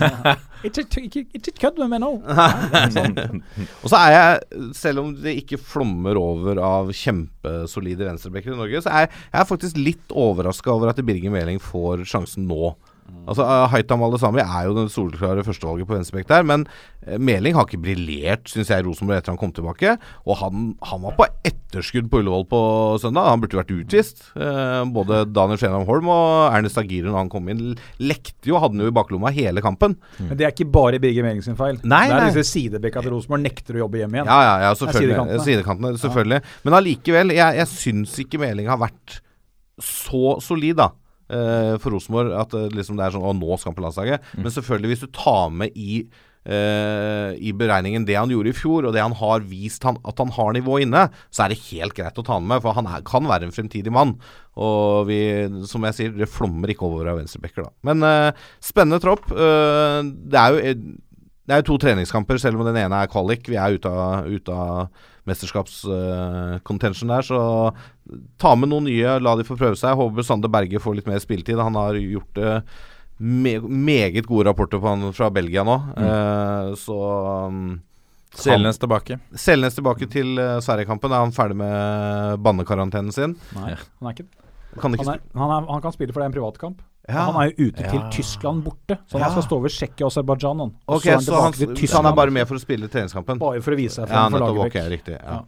It's 0.66 0.78
han, 0.82 0.86
ikke, 1.06 1.22
ikke, 1.22 1.38
ikke 1.38 1.54
kødd 1.62 1.78
med 1.78 1.90
meg 1.94 2.02
nå! 2.02 2.10
Og 3.84 3.90
så 3.92 3.98
er 4.00 4.12
jeg, 4.16 4.74
selv 4.78 5.04
om 5.04 5.12
det 5.22 5.36
ikke 5.44 5.60
flommer 5.62 6.18
over 6.18 6.58
av 6.66 6.90
kjempesolide 6.98 8.08
venstrebacker 8.10 8.54
i 8.56 8.58
Norge, 8.58 8.82
så 8.82 8.90
er 8.92 9.06
jeg 9.08 9.44
er 9.44 9.46
faktisk 9.50 9.78
litt 9.78 10.10
overraska 10.18 10.74
over 10.74 10.90
at 10.90 11.02
Birger 11.06 11.30
Meling 11.34 11.60
får 11.62 12.02
sjansen 12.10 12.48
nå. 12.50 12.74
Altså 13.30 13.46
uh, 13.46 13.68
Haitam 13.72 14.02
Alesami 14.06 14.42
er 14.42 14.68
jo 14.68 14.76
den 14.76 14.90
soleklare 14.92 15.44
førstevalget 15.46 15.88
på 15.88 15.94
venstrebekk 15.94 16.30
der, 16.32 16.46
men 16.48 16.66
eh, 17.06 17.20
Meling 17.22 17.56
har 17.58 17.68
ikke 17.68 17.82
briljert, 17.84 18.50
syns 18.50 18.72
jeg, 18.74 18.86
Rosenborg 18.88 19.20
etter 19.20 19.34
han 19.34 19.40
kom 19.40 19.54
tilbake. 19.56 19.94
Og 20.26 20.40
han, 20.40 20.72
han 20.90 21.04
var 21.04 21.16
på 21.20 21.28
etterskudd 21.48 22.10
på 22.12 22.22
Ullevål 22.22 22.48
på 22.52 22.62
søndag. 23.04 23.30
Han 23.30 23.44
burde 23.44 23.60
vært 23.60 23.74
utvist. 23.76 24.24
Eh, 24.34 24.82
både 24.96 25.24
Daniel 25.30 25.62
Skjenam 25.62 25.86
Holm 25.90 26.10
og 26.12 26.56
Ernest 26.58 26.80
Aguirre 26.82 27.12
når 27.12 27.20
han 27.20 27.32
kom 27.34 27.52
inn, 27.54 27.64
lekte 28.02 28.52
jo, 28.52 28.58
hadde 28.62 28.78
han 28.78 28.86
jo 28.88 28.92
i 28.92 28.98
baklomma 28.98 29.34
hele 29.36 29.64
kampen. 29.64 29.98
Men 30.20 30.38
det 30.40 30.48
er 30.48 30.56
ikke 30.56 30.72
bare 30.74 31.02
Birger 31.04 31.28
Meling 31.28 31.46
sin 31.46 31.60
feil. 31.60 31.78
Nei, 31.84 32.06
det 32.10 32.18
er 32.18 32.26
nei. 32.26 32.32
disse 32.34 32.56
sidebekka 32.56 33.06
til 33.06 33.16
Rosenborg 33.16 33.46
nekter 33.46 33.78
å 33.78 33.86
jobbe 33.86 34.02
hjem 34.02 34.18
igjen. 34.18 34.32
Ja, 34.32 34.40
ja, 34.48 34.56
ja 34.66 34.72
selvfølgelig. 34.80 35.12
sidekantene. 35.12 35.46
Sidekantene, 35.46 35.94
selvfølgelig. 36.02 36.42
Men 36.66 36.80
allikevel, 36.82 37.36
jeg, 37.38 37.62
jeg 37.62 37.72
syns 37.76 38.18
ikke 38.26 38.42
Meling 38.42 38.72
har 38.72 38.82
vært 38.82 39.22
så 39.82 40.38
solid, 40.44 40.82
da. 40.82 40.92
Eh, 41.32 41.76
for 41.82 41.96
Rosenborg 41.96 42.36
at 42.38 42.52
det 42.56 42.68
liksom 42.78 43.00
det 43.00 43.08
er 43.08 43.16
sånn 43.16 43.30
Å, 43.30 43.38
nå 43.38 43.56
skal 43.58 43.72
han 43.72 43.80
på 43.80 43.86
landslaget. 43.86 44.34
Men 44.38 44.54
selvfølgelig, 44.54 44.94
hvis 44.94 45.06
du 45.06 45.16
tar 45.16 45.48
med 45.62 45.80
i 45.80 46.04
Uh, 46.42 47.38
I 47.38 47.52
beregningen 47.54 48.02
det 48.08 48.16
han 48.18 48.32
gjorde 48.34 48.50
i 48.50 48.56
fjor, 48.58 48.88
og 48.88 48.96
det 48.96 49.04
han 49.04 49.14
har 49.20 49.44
vist 49.46 49.84
han, 49.86 50.00
at 50.10 50.18
han 50.18 50.32
har 50.34 50.56
nivå 50.56 50.80
inne, 50.82 51.04
så 51.30 51.44
er 51.44 51.54
det 51.54 51.60
helt 51.68 51.94
greit 51.94 52.18
å 52.18 52.24
ta 52.26 52.40
han 52.40 52.48
med. 52.50 52.64
For 52.64 52.74
han 52.74 52.90
er, 52.90 53.04
kan 53.06 53.30
være 53.30 53.46
en 53.46 53.54
fremtidig 53.54 53.94
mann. 53.94 54.16
Og 54.58 55.06
vi, 55.12 55.20
som 55.70 55.86
jeg 55.86 55.98
sier, 56.00 56.16
det 56.18 56.32
flommer 56.32 56.74
ikke 56.74 56.88
over 56.88 57.12
av 57.12 57.22
venstrebacker, 57.22 57.68
da. 57.68 57.76
Men 57.86 58.02
uh, 58.02 58.50
spennende 58.58 58.98
tropp. 59.04 59.30
Uh, 59.30 60.02
det 60.02 60.42
er 60.42 60.58
jo 60.58 60.82
det 61.42 61.56
er 61.56 61.64
jo 61.64 61.72
to 61.72 61.78
treningskamper, 61.84 62.38
selv 62.40 62.62
om 62.62 62.68
den 62.68 62.78
ene 62.80 63.00
er 63.04 63.10
kvalik. 63.12 63.48
Vi 63.50 63.58
er 63.60 63.74
ute 63.76 63.90
av, 63.90 64.28
ute 64.30 64.56
av 64.56 65.08
mesterskapscontention 65.32 67.16
der, 67.16 67.26
så 67.26 67.42
ta 68.42 68.56
med 68.60 68.70
noen 68.72 68.90
nye, 68.90 69.18
la 69.24 69.36
de 69.40 69.48
få 69.48 69.58
prøve 69.60 69.80
seg. 69.80 69.98
Håper 69.98 70.28
Sander 70.28 70.52
Berge 70.52 70.82
får 70.84 71.00
litt 71.00 71.10
mer 71.10 71.22
spilletid. 71.24 71.62
Han 71.62 71.80
har 71.80 71.98
gjort 71.98 72.36
det 72.38 72.58
me 73.22 73.60
meget 73.62 74.26
gode 74.26 74.50
rapporter 74.50 74.82
på 74.82 74.88
han 74.90 75.14
fra 75.14 75.30
Belgia 75.30 75.62
nå, 75.64 75.76
eh, 76.02 76.72
så 76.82 76.98
um, 77.52 77.80
Selnes 78.32 78.80
tilbake. 78.80 79.18
Selnes 79.36 79.76
tilbake 79.76 80.08
til 80.10 80.40
uh, 80.40 80.58
Sverigekampen. 80.64 81.12
Er 81.12 81.26
han 81.26 81.34
ferdig 81.36 81.58
med 81.60 82.40
bannekarantenen 82.42 83.12
sin? 83.12 83.36
Nei, 83.58 83.74
han 83.76 84.08
er 84.08 84.16
ikke 84.16 84.24
det. 84.24 84.40
han, 85.04 85.20
han, 85.36 85.68
han 85.68 85.84
kan 85.84 85.94
spille 85.94 86.16
for 86.16 86.24
det 86.24 86.30
er 86.30 86.32
en 86.32 86.38
privatkamp. 86.38 86.80
Ja. 87.10 87.26
Han 87.32 87.38
er 87.42 87.50
jo 87.52 87.68
ute 87.70 87.84
til 87.90 88.00
Ja. 88.00 88.10
Tyskland 88.14 88.64
borte, 88.64 88.98
så 89.10 89.18
Ja. 89.18 89.24
han 89.26 89.32
skal 89.32 89.44
stå 89.44 89.58
over 89.58 89.70
Tsjekkia 89.70 90.06
og 90.06 90.12
Aserbajdsjan. 90.12 90.74
Okay, 90.88 91.18
så 91.18 91.42
han 91.42 91.54
så 91.54 91.98
han, 91.98 92.06
er 92.06 92.16
bare 92.16 92.32
med 92.32 92.48
for 92.48 92.56
å 92.56 92.62
spille 92.62 92.88
treningskampen? 92.88 93.40
Bare 93.40 93.62
for 93.62 93.72
å 93.74 93.78
vise 93.78 93.96
seg 94.02 94.08
Ja, 94.10 94.30
frem 94.30 94.32
for 94.32 94.40
nettopp. 94.40 94.56
Lagerbäck. 94.58 94.76
Okay, 94.76 94.90
riktig. 94.90 95.18
Ja. 95.22 95.32
Ja. 95.32 95.42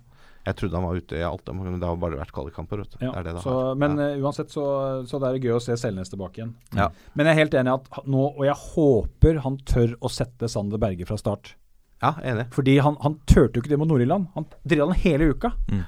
Jeg 0.45 0.56
trodde 0.58 0.74
han 0.76 0.84
var 0.84 0.95
ute 0.97 1.16
i 1.16 1.22
alt, 1.24 1.47
men 1.56 1.80
det 1.80 1.88
har 1.88 1.95
bare 1.95 2.18
vært 2.20 2.34
kvalikkamper. 2.36 2.84
Ja, 2.99 3.12
Det 3.14 3.24
det 3.24 3.34
det 3.36 3.41
så, 3.43 3.78
men 3.78 3.97
ja. 3.97 4.10
uh, 4.18 4.24
uansett 4.26 4.49
så, 4.51 5.06
så 5.08 5.20
det 5.22 5.30
er 5.30 5.39
gøy 5.39 5.56
å 5.56 5.62
se 5.62 5.72
Selnes 5.80 6.10
tilbake 6.12 6.41
igjen. 6.41 6.54
Ja. 6.76 6.89
Men 7.16 7.28
jeg 7.28 7.36
er 7.38 7.39
helt 7.39 7.54
enig 7.54 7.74
at 7.74 8.06
nå, 8.06 8.36
og 8.36 8.43
jeg 8.43 8.56
håper 8.56 9.39
han 9.45 9.58
tør 9.64 9.95
å 10.01 10.10
sette 10.12 10.49
Sander 10.49 10.78
Berge 10.78 11.06
fra 11.08 11.16
start. 11.16 11.54
ja, 12.01 12.16
enig. 12.22 12.49
Fordi 12.51 12.80
han, 12.82 12.97
han 12.99 13.20
turte 13.26 13.56
jo 13.56 13.62
ikke 13.62 13.70
det 13.70 13.80
mot 13.80 13.88
Nord-Irland. 13.88 14.28
Han 14.36 14.45
drilla 14.68 14.88
den 14.91 14.99
hele 15.06 15.30
uka. 15.32 15.54
Mm. 15.72 15.86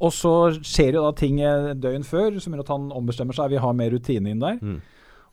Og 0.00 0.12
så 0.12 0.34
skjer 0.62 0.92
jo 0.94 1.02
da 1.02 1.10
ting 1.18 1.40
eh, 1.40 1.74
døgn 1.74 2.04
før 2.06 2.38
som 2.40 2.52
gjør 2.54 2.60
at 2.60 2.68
han 2.68 2.92
ombestemmer 2.94 3.34
seg. 3.34 3.50
Vi 3.50 3.56
har 3.58 3.72
mer 3.74 3.90
rutine 3.90 4.30
inn 4.30 4.38
der. 4.38 4.60
Mm. 4.62 4.80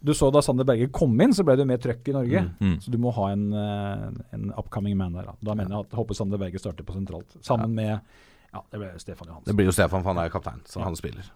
Du 0.05 0.13
så 0.13 0.29
da 0.33 0.41
Sander 0.45 0.67
Berge 0.67 0.87
kom 0.93 1.15
inn, 1.21 1.33
så 1.33 1.45
ble 1.47 1.57
det 1.57 1.65
mer 1.67 1.81
trøkk 1.81 2.11
i 2.11 2.15
Norge. 2.15 2.45
Mm. 2.61 2.77
Så 2.83 2.93
du 2.93 2.99
må 3.01 3.13
ha 3.15 3.31
en, 3.33 3.45
eh, 3.57 4.05
en 4.37 4.53
upcoming 4.53 4.97
man 4.99 5.17
der. 5.17 5.31
Da, 5.31 5.35
da 5.49 5.57
mener 5.57 5.79
jeg 5.79 5.87
at 5.87 5.97
håper 5.97 6.17
Sander 6.17 6.41
Berge 6.41 6.61
starter 6.61 6.85
på 6.87 6.95
sentralt. 6.97 7.37
Sammen 7.45 7.73
med 7.75 7.99
Ja, 8.55 8.61
det 8.71 8.79
ble 8.79 8.93
Stefan 9.01 9.27
Johansen. 9.27 9.49
Det 9.49 9.55
blir 9.57 9.67
jo 9.67 9.75
Stefan, 9.75 10.03
for 10.05 10.13
han 10.13 10.21
er 10.23 10.31
kaptein, 10.31 10.61
så 10.69 10.83
han 10.85 10.95
spiller. 10.95 11.27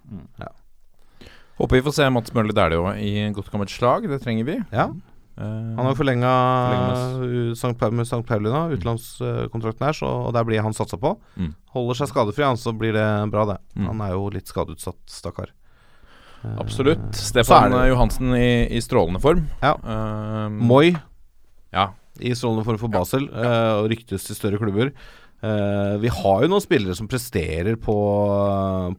Håper 1.59 1.75
vi 1.75 1.83
får 1.83 1.95
se 1.97 2.05
Mats 2.15 2.31
Møller 2.31 2.55
Dæhlie 2.55 2.79
òg 2.79 3.01
i 3.03 3.25
godt 3.35 3.49
kommet 3.51 3.73
slag. 3.73 4.07
Det 4.07 4.21
trenger 4.23 4.45
vi. 4.47 4.61
Ja, 4.71 4.91
Eh, 5.39 5.75
Han 5.75 5.85
har 5.85 5.95
forlenga. 5.95 6.31
St. 7.55 7.77
Paulina, 7.79 7.97
med 7.97 8.07
St. 8.07 8.23
Pauli 8.27 8.51
nå, 8.51 8.63
utenlandskontrakten 8.75 9.85
her, 9.87 9.95
så, 9.95 10.09
der 10.35 10.43
blir 10.47 10.61
han 10.65 10.75
satsa 10.75 10.99
på. 10.99 11.13
Mm. 11.39 11.53
Holder 11.75 11.99
seg 12.01 12.11
skadefri, 12.11 12.43
han, 12.43 12.59
så 12.59 12.73
blir 12.75 12.91
det 12.97 13.07
bra, 13.31 13.45
det. 13.53 13.57
Mm. 13.77 13.87
Han 13.87 14.03
er 14.03 14.15
jo 14.17 14.27
litt 14.35 14.51
skadeutsatt, 14.51 14.99
stakkar. 15.07 15.53
Eh, 16.43 16.55
Absolutt. 16.61 17.09
Stefan 17.15 17.73
er 17.73 17.83
det- 17.83 17.89
Johansen 17.93 18.33
i, 18.37 18.67
i 18.77 18.79
strålende 18.81 19.19
form. 19.21 19.45
Ja. 19.61 19.73
Uh, 19.83 20.49
Moi 20.49 20.93
Ja. 21.73 21.89
i 22.19 22.31
strålende 22.35 22.65
form 22.65 22.77
for 22.79 22.87
Basel, 22.89 23.29
uh, 23.29 23.81
og 23.83 23.89
ryktes 23.91 24.23
til 24.27 24.35
større 24.35 24.57
klubber. 24.57 24.91
Uh, 25.43 25.97
vi 26.03 26.09
har 26.11 26.41
jo 26.43 26.47
noen 26.51 26.61
spillere 26.63 26.95
som 26.95 27.07
presterer 27.07 27.77
på, 27.79 27.93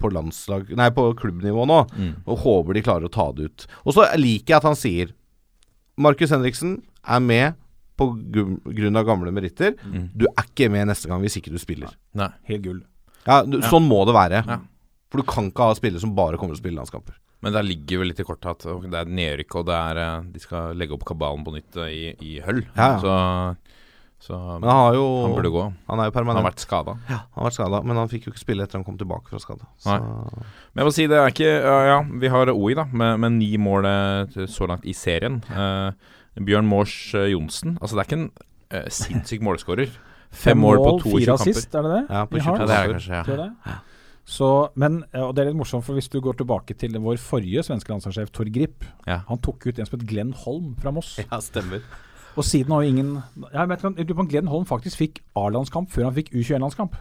på 0.01 0.11
landslag 0.13 0.71
Nei, 0.77 0.89
på 0.97 1.11
klubbnivå 1.19 1.67
nå, 1.69 1.81
Mm. 1.97 2.15
og 2.27 2.39
håper 2.45 2.75
de 2.75 2.83
klarer 2.83 3.05
å 3.09 3.13
ta 3.13 3.31
det 3.33 3.45
ut. 3.51 3.67
Og 3.85 3.93
så 3.95 4.07
liker 4.17 4.55
jeg 4.55 4.57
at 4.57 4.69
han 4.69 4.75
sier 4.79 5.13
Markus 6.01 6.31
Henriksen 6.33 6.79
er 7.07 7.21
med 7.21 7.55
på 8.01 8.07
grunn 8.65 8.97
av 8.97 9.05
gamle 9.05 9.31
meritter. 9.37 9.75
Mm. 9.85 10.09
Du 10.17 10.25
er 10.31 10.45
ikke 10.47 10.71
med 10.73 10.89
neste 10.89 11.09
gang 11.11 11.21
hvis 11.21 11.37
ikke 11.37 11.53
du 11.53 11.59
spiller. 11.61 11.93
Nei. 12.17 12.31
Helt 12.49 12.63
gull. 12.65 12.81
Ja, 13.27 13.43
du, 13.45 13.59
Sånn 13.69 13.85
må 13.87 14.07
det 14.09 14.15
være. 14.17 14.41
Ja. 14.49 14.57
For 15.13 15.21
du 15.21 15.27
kan 15.29 15.51
ikke 15.51 15.67
ha 15.69 15.75
spillere 15.77 16.01
som 16.01 16.15
bare 16.17 16.39
kommer 16.41 16.55
til 16.57 16.63
å 16.63 16.65
spille 16.65 16.81
landskamper. 16.81 17.19
Men 17.41 17.55
der 17.57 17.65
ligger 17.65 18.01
jo 18.01 18.07
litt 18.11 18.21
i 18.21 18.27
kortet 18.29 18.67
at 18.67 18.89
det 18.93 18.99
er 19.01 19.09
nedrykk, 19.09 19.61
og 19.61 19.69
det 19.71 19.77
er, 19.77 20.01
eh, 20.03 20.25
de 20.35 20.43
skal 20.43 20.77
legge 20.77 20.97
opp 20.97 21.07
kabalen 21.09 21.45
på 21.47 21.55
nytt 21.55 21.79
eh, 21.81 21.93
i, 21.93 22.03
i 22.21 22.33
høll. 22.45 22.63
Ja, 22.77 22.89
ja. 22.93 22.99
Så, 23.01 23.15
så 24.27 24.37
Men 24.61 24.69
han 24.69 24.83
har 24.83 24.99
jo 24.99 25.07
han 25.25 25.37
burde 25.39 25.53
gå. 25.55 25.63
Han 25.89 26.03
er 26.03 26.11
jo 26.11 26.15
Han 26.21 26.37
har 26.37 26.45
vært 26.45 26.61
skada. 26.61 26.99
Han 27.09 27.39
har 27.39 27.49
vært 27.49 27.57
skada, 27.57 27.81
men 27.89 27.97
han 27.97 28.13
fikk 28.13 28.29
jo 28.29 28.35
ikke 28.35 28.43
spille 28.45 28.67
etter 28.67 28.77
han 28.77 28.85
kom 28.85 29.01
tilbake 29.01 29.33
fra 29.33 29.41
skade. 29.41 29.65
Men 29.89 30.83
jeg 30.83 30.91
må 30.91 30.93
si 30.93 31.09
det 31.09 31.17
er 31.17 31.33
ikke 31.33 31.49
Ja, 31.49 31.79
ja 31.89 31.99
vi 32.05 32.29
har 32.29 32.53
OI, 32.53 32.77
da, 32.77 32.85
med, 32.93 33.17
med 33.25 33.39
ni 33.39 33.55
mål 33.57 33.89
eh, 33.89 34.45
så 34.45 34.69
langt 34.69 34.85
i 34.85 34.93
serien. 34.97 35.41
Eh, 35.49 36.17
Bjørn 36.45 36.69
Mors 36.69 36.93
Johnsen. 37.17 37.79
Altså, 37.81 37.97
det 37.97 38.05
er 38.05 38.11
ikke 38.11 38.21
en 38.21 38.31
eh, 38.77 38.89
sinnssyk 39.01 39.43
målskårer. 39.49 39.97
Fem 40.31 40.61
mål 40.61 40.79
på 40.79 40.91
22 41.01 41.11
fire 41.17 41.33
kamper. 41.33 41.49
assist, 41.49 41.75
er 41.75 41.83
det 41.89 41.91
det? 41.97 42.03
Ja, 42.07 42.25
på 42.29 42.37
Vi 42.37 42.45
har? 42.45 42.61
22 42.61 42.61
Ja, 42.61 42.67
det 42.67 42.77
er 42.77 42.85
kamper. 42.85 42.93
det 42.93 43.01
kanskje, 43.01 43.15
ja. 43.17 43.23
Det. 43.73 43.79
Så, 44.31 44.47
men, 44.79 45.01
og 45.19 45.33
det 45.35 45.43
er 45.43 45.49
litt 45.51 45.59
morsomt, 45.59 45.83
for 45.83 45.99
hvis 45.99 46.07
du 46.13 46.21
går 46.23 46.37
tilbake 46.39 46.77
til 46.79 46.95
vår 47.03 47.19
forrige 47.19 47.65
svenske 47.67 47.91
landslagssjef, 47.91 48.31
Tor 48.31 48.47
Grip, 48.55 48.85
Ja. 49.09 49.23
han 49.27 49.41
tok 49.43 49.67
ut 49.67 49.79
en 49.83 49.87
som 49.89 49.99
het 49.99 50.07
Glenn 50.07 50.31
Holm 50.45 50.77
fra 50.79 50.93
Moss. 50.95 51.17
Ja, 51.19 51.41
stemmer. 51.43 51.83
Og 52.39 52.45
siden 52.47 52.71
har 52.71 52.85
jo 52.85 52.89
ingen 52.89 53.09
Jeg 53.43 53.69
lurer 53.69 54.15
på 54.15 54.21
om 54.23 54.29
Glenn 54.31 54.47
Holm 54.47 54.67
faktisk 54.67 55.01
fikk 55.03 55.19
A-landskamp 55.35 55.91
før 55.91 56.05
han 56.05 56.15
fikk 56.15 56.31
U21-landskamp. 56.31 56.95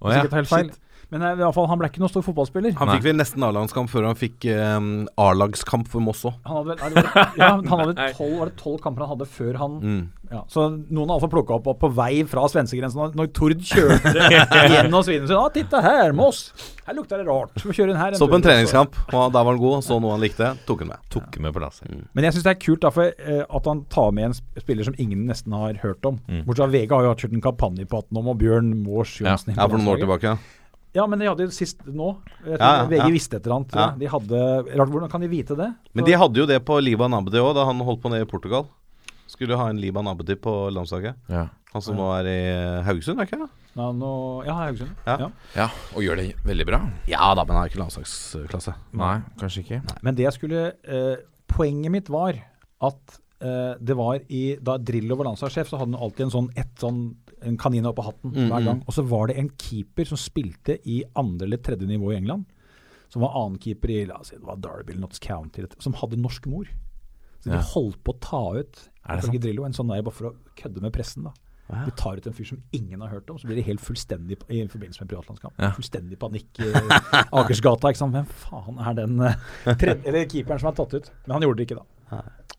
Oh, 0.00 0.10
ja. 0.10 0.22
Sikkert 0.24 0.34
helt 0.40 0.48
feil. 0.50 0.72
Men 1.12 1.22
eh, 1.26 1.34
i 1.36 1.44
alle 1.44 1.52
fall, 1.52 1.66
han 1.68 1.80
ble 1.80 1.90
ikke 1.92 2.00
noen 2.00 2.10
stor 2.12 2.24
fotballspiller. 2.24 2.72
Han 2.78 2.88
Nei. 2.88 2.96
fikk 2.98 3.04
vel 3.10 3.18
nesten 3.20 3.44
A-landskamp 3.44 3.90
før 3.92 4.06
han 4.08 4.16
fikk 4.16 4.46
um, 4.56 4.86
A-lagskamp 5.20 5.90
for 5.92 6.00
Moss 6.04 6.24
òg. 6.28 6.38
Han 6.48 6.62
hadde 6.62 6.72
vel, 6.96 7.08
ja, 7.42 7.50
han 7.52 7.68
hadde 7.68 8.06
tolv, 8.16 8.34
var 8.40 8.48
det 8.52 8.56
tolv 8.62 8.78
kamper 8.84 9.04
han 9.04 9.12
hadde 9.16 9.28
før 9.28 9.58
han 9.60 9.74
Mm. 9.82 10.02
ja, 10.30 10.42
Så 10.52 10.64
noen 10.70 11.10
har 11.10 11.16
iallfall 11.16 11.30
plukka 11.32 11.54
opp, 11.56 11.66
opp 11.72 11.78
på 11.82 11.88
vei 11.96 12.22
fra 12.28 12.44
svenskegrensen 12.48 13.14
når, 13.18 13.28
Tord 13.34 13.60
kjørte 13.66 14.12
gjennom 14.72 15.02
Svinesund. 15.04 15.32
Ja, 15.34 15.48
titta 15.52 15.80
her, 15.84 16.12
Moss! 16.16 16.46
Her 16.86 16.96
lukter 16.98 17.20
det 17.20 17.26
rart. 17.28 17.52
Inn? 17.56 18.16
Så 18.18 18.26
på 18.30 18.36
en 18.38 18.42
treningskamp, 18.44 18.96
og 19.12 19.32
der 19.34 19.44
var 19.44 19.52
han 19.52 19.60
god. 19.62 19.84
Så 19.86 19.98
noe 20.02 20.14
han 20.16 20.22
likte, 20.24 20.48
tok 20.68 20.82
han 20.82 20.90
med. 20.94 21.04
Tok 21.12 21.36
med 21.44 21.54
på 21.54 21.62
lasset. 21.62 21.92
Men 22.16 22.26
jeg 22.26 22.34
syns 22.36 22.46
det 22.48 22.54
er 22.56 22.58
kult 22.64 22.82
derfor, 22.82 23.12
eh, 23.12 23.44
at 23.46 23.68
han 23.70 23.84
tar 23.92 24.10
med 24.16 24.30
en 24.30 24.34
spiller 24.64 24.88
som 24.88 24.96
ingen 25.02 25.26
nesten 25.28 25.54
har 25.56 25.78
hørt 25.84 26.08
om. 26.08 26.18
Mm. 26.26 26.42
Bortsett 26.48 26.64
fra 26.64 26.72
VG 26.72 26.96
har 26.96 27.06
jo 27.06 27.12
hatt 27.14 27.22
kjørt 27.26 27.36
en 27.38 27.44
kampanje 27.44 27.86
på 27.92 28.00
at 28.02 28.08
nå 28.14 28.24
må 28.26 28.34
Bjørn 28.40 28.72
Mors 28.82 29.14
Johnsen 29.20 29.52
inn 29.54 29.60
Ja, 29.60 29.68
på 29.68 29.76
for 29.76 29.82
noen 29.84 29.94
år 29.94 30.02
tilbake. 30.06 30.34
Ja. 30.34 30.58
Ja, 30.94 31.06
men 31.08 31.22
de 31.22 31.28
hadde 31.30 31.46
jo 31.46 31.52
sist 31.54 31.80
nå. 31.88 32.10
Jeg 32.44 32.58
tror 32.60 32.76
Ja, 32.76 32.84
VG 32.90 32.98
ja. 33.00 33.08
visste 33.14 33.38
et 33.38 33.46
eller 33.46 33.56
annet. 33.60 33.70
tror 33.72 33.82
Ja. 33.82 33.94
De 34.02 34.10
hadde, 34.12 34.42
rart, 34.76 34.92
hvordan 34.92 35.10
kan 35.10 35.20
de 35.24 35.28
vite 35.32 35.56
det? 35.56 35.70
Men 35.96 36.04
de 36.04 36.12
hadde 36.20 36.36
jo 36.42 36.46
det 36.46 36.58
på 36.68 36.76
Liban 36.84 37.14
Abdi 37.16 37.40
òg, 37.40 37.54
da 37.56 37.64
han 37.64 37.80
holdt 37.80 38.02
på 38.02 38.10
nede 38.12 38.26
i 38.26 38.28
Portugal. 38.28 38.68
Skulle 39.26 39.56
ha 39.56 39.70
en 39.72 39.80
Liban 39.80 40.06
Abdi 40.10 40.36
på 40.36 40.52
landslaget. 40.74 41.16
Ja. 41.32 41.46
Han 41.72 41.80
som 41.80 41.96
nå 41.96 42.10
er 42.18 42.26
i 42.28 42.40
Haugesund, 42.84 43.18
er 43.22 43.24
ikke 43.24 43.38
det? 43.40 43.48
Ja, 43.72 43.86
nå, 43.96 44.10
ja 44.44 44.52
Haugesund. 44.58 44.92
Ja. 45.06 45.16
Ja. 45.24 45.28
Ja, 45.56 45.68
og 45.96 46.04
gjør 46.04 46.20
det 46.20 46.26
veldig 46.44 46.66
bra. 46.68 46.82
Ja 47.08 47.30
da, 47.32 47.46
men 47.48 47.56
han 47.56 47.64
er 47.64 47.70
ikke 47.72 47.80
landslagsklasse. 47.80 48.74
Nei, 49.00 49.14
kanskje 49.40 49.64
ikke. 49.64 49.80
Men 50.04 50.18
det 50.18 50.26
jeg 50.28 50.36
skulle 50.36 50.66
eh, 50.84 51.16
Poenget 51.52 51.92
mitt 51.92 52.08
var 52.12 52.36
at 52.84 53.16
eh, 53.44 53.72
det 53.80 53.96
var 53.96 54.20
i 54.32 54.56
Da 54.60 54.76
Drillo 54.80 55.16
var 55.20 55.30
landslagssjef, 55.30 55.68
så 55.72 55.80
hadde 55.80 55.96
han 55.96 56.04
alltid 56.04 56.26
en 56.26 56.34
sånn, 56.36 56.50
et 56.60 56.72
sånn 56.80 57.00
en 57.44 57.56
kanin 57.58 57.86
oppå 57.90 58.04
hatten 58.06 58.30
Mm, 58.32 58.48
hver 58.48 58.60
mm. 58.60 58.64
gang. 58.66 58.82
Og 58.86 58.94
så 58.94 59.02
var 59.08 59.26
det 59.28 59.36
en 59.38 59.50
keeper 59.58 60.04
som 60.08 60.16
spilte 60.20 60.78
i 60.88 61.02
andre 61.16 61.46
eller 61.46 61.58
tredje 61.58 61.86
nivå 61.86 62.12
i 62.12 62.16
England. 62.16 62.44
Som 63.12 63.22
var 63.22 63.34
annenkeeper 63.36 63.90
i 63.90 64.04
la 64.08 64.16
oss 64.22 64.28
si, 64.32 64.36
det 64.36 64.46
var 64.46 64.56
Derby 64.56 64.92
eller 64.94 65.02
Notts 65.02 65.18
County, 65.20 65.66
som 65.78 65.92
hadde 66.00 66.16
norsk 66.16 66.46
mor. 66.46 66.64
Så 67.42 67.50
de 67.50 67.56
Ja. 67.56 67.62
holdt 67.74 68.02
på 68.04 68.14
å 68.14 68.20
ta 68.20 68.58
ut? 68.58 68.88
Drillo, 69.40 69.64
en 69.66 69.72
sånn 69.72 69.88
der 69.88 70.02
bare 70.02 70.14
for 70.14 70.30
å 70.30 70.34
kødde 70.56 70.80
med 70.80 70.92
pressen. 70.92 71.24
da. 71.24 71.32
De 71.84 71.90
tar 71.96 72.16
ut 72.16 72.26
en 72.26 72.32
fyr 72.32 72.44
som 72.44 72.62
ingen 72.72 73.00
har 73.00 73.08
hørt 73.08 73.30
om, 73.30 73.38
så 73.38 73.46
blir 73.46 73.56
det 73.56 73.64
helt 73.64 73.80
fullstendig 73.80 74.36
i 74.50 74.66
forbindelse 74.68 75.00
med 75.00 75.08
en 75.10 75.16
privatlandskamp. 75.16 75.54
Ja. 75.58 75.70
Fullstendig 75.72 76.18
panikk 76.18 76.60
i 76.60 76.72
Akersgata. 77.32 77.88
ikke 77.88 77.96
sant? 78.02 78.12
Hvem 78.14 78.26
faen 78.26 78.78
er 78.78 78.94
den 78.94 79.20
eh, 79.20 79.34
tredje, 79.80 80.06
eller 80.06 80.26
keeperen 80.28 80.60
som 80.60 80.68
er 80.68 80.76
tatt 80.76 80.94
ut? 80.94 81.10
Men 81.26 81.32
han 81.38 81.42
gjorde 81.46 81.56
det 81.62 81.66
ikke, 81.70 81.78
da. 81.80 81.84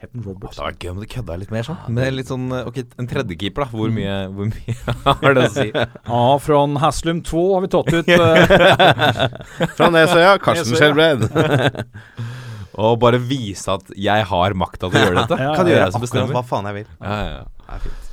Het 0.03 0.11
han 0.11 0.23
Det 0.25 0.49
hadde 0.49 0.65
vært 0.65 0.83
gøy 0.83 0.89
om 0.91 0.99
du 0.99 1.05
kødda 1.07 1.35
litt 1.39 1.51
mer 1.53 1.63
sånn. 1.63 1.77
Med 1.95 2.15
litt 2.17 2.27
sånn 2.31 2.49
eh, 2.51 2.65
Ok, 2.67 2.81
en 2.99 3.07
tredjekeeper, 3.07 3.63
da. 3.63 3.69
Hvor 3.71 3.93
mye, 3.95 4.15
hvor 4.35 4.49
mye 4.49 4.75
har 5.23 5.37
det 5.37 5.45
å 5.47 5.51
si? 5.53 5.67
Ja, 6.11 6.23
fra 6.43 6.61
Haslum 6.83 7.21
2 7.23 7.43
har 7.53 7.63
vi 7.63 7.69
tatt 7.71 7.93
ut 7.93 8.11
uh... 8.11 9.69
Fra 9.77 9.89
Nesøya, 9.93 10.33
Karsten. 10.43 10.75
Skjelbred. 10.75 11.23
Og 12.73 12.97
bare 12.99 13.21
vise 13.21 13.77
at 13.77 13.93
jeg 13.95 14.25
har 14.33 14.57
makta 14.57 14.89
til 14.89 14.97
å 14.99 15.05
gjøre 15.05 15.21
dette. 15.21 15.37
Ja, 15.39 15.53
Kan 15.55 15.69
Det 15.69 15.75
gjøre 15.75 15.85
jeg 15.85 15.95
som 15.95 16.03
bestemmer. 16.03 16.35
hva 16.35 16.43
faen 16.49 16.67
jeg 16.71 16.81
vil. 16.81 16.89
Ja, 16.97 17.19
ja, 17.21 17.37
ja. 17.37 17.45
Det 17.63 17.77
er 17.77 17.85
fint. 17.85 18.09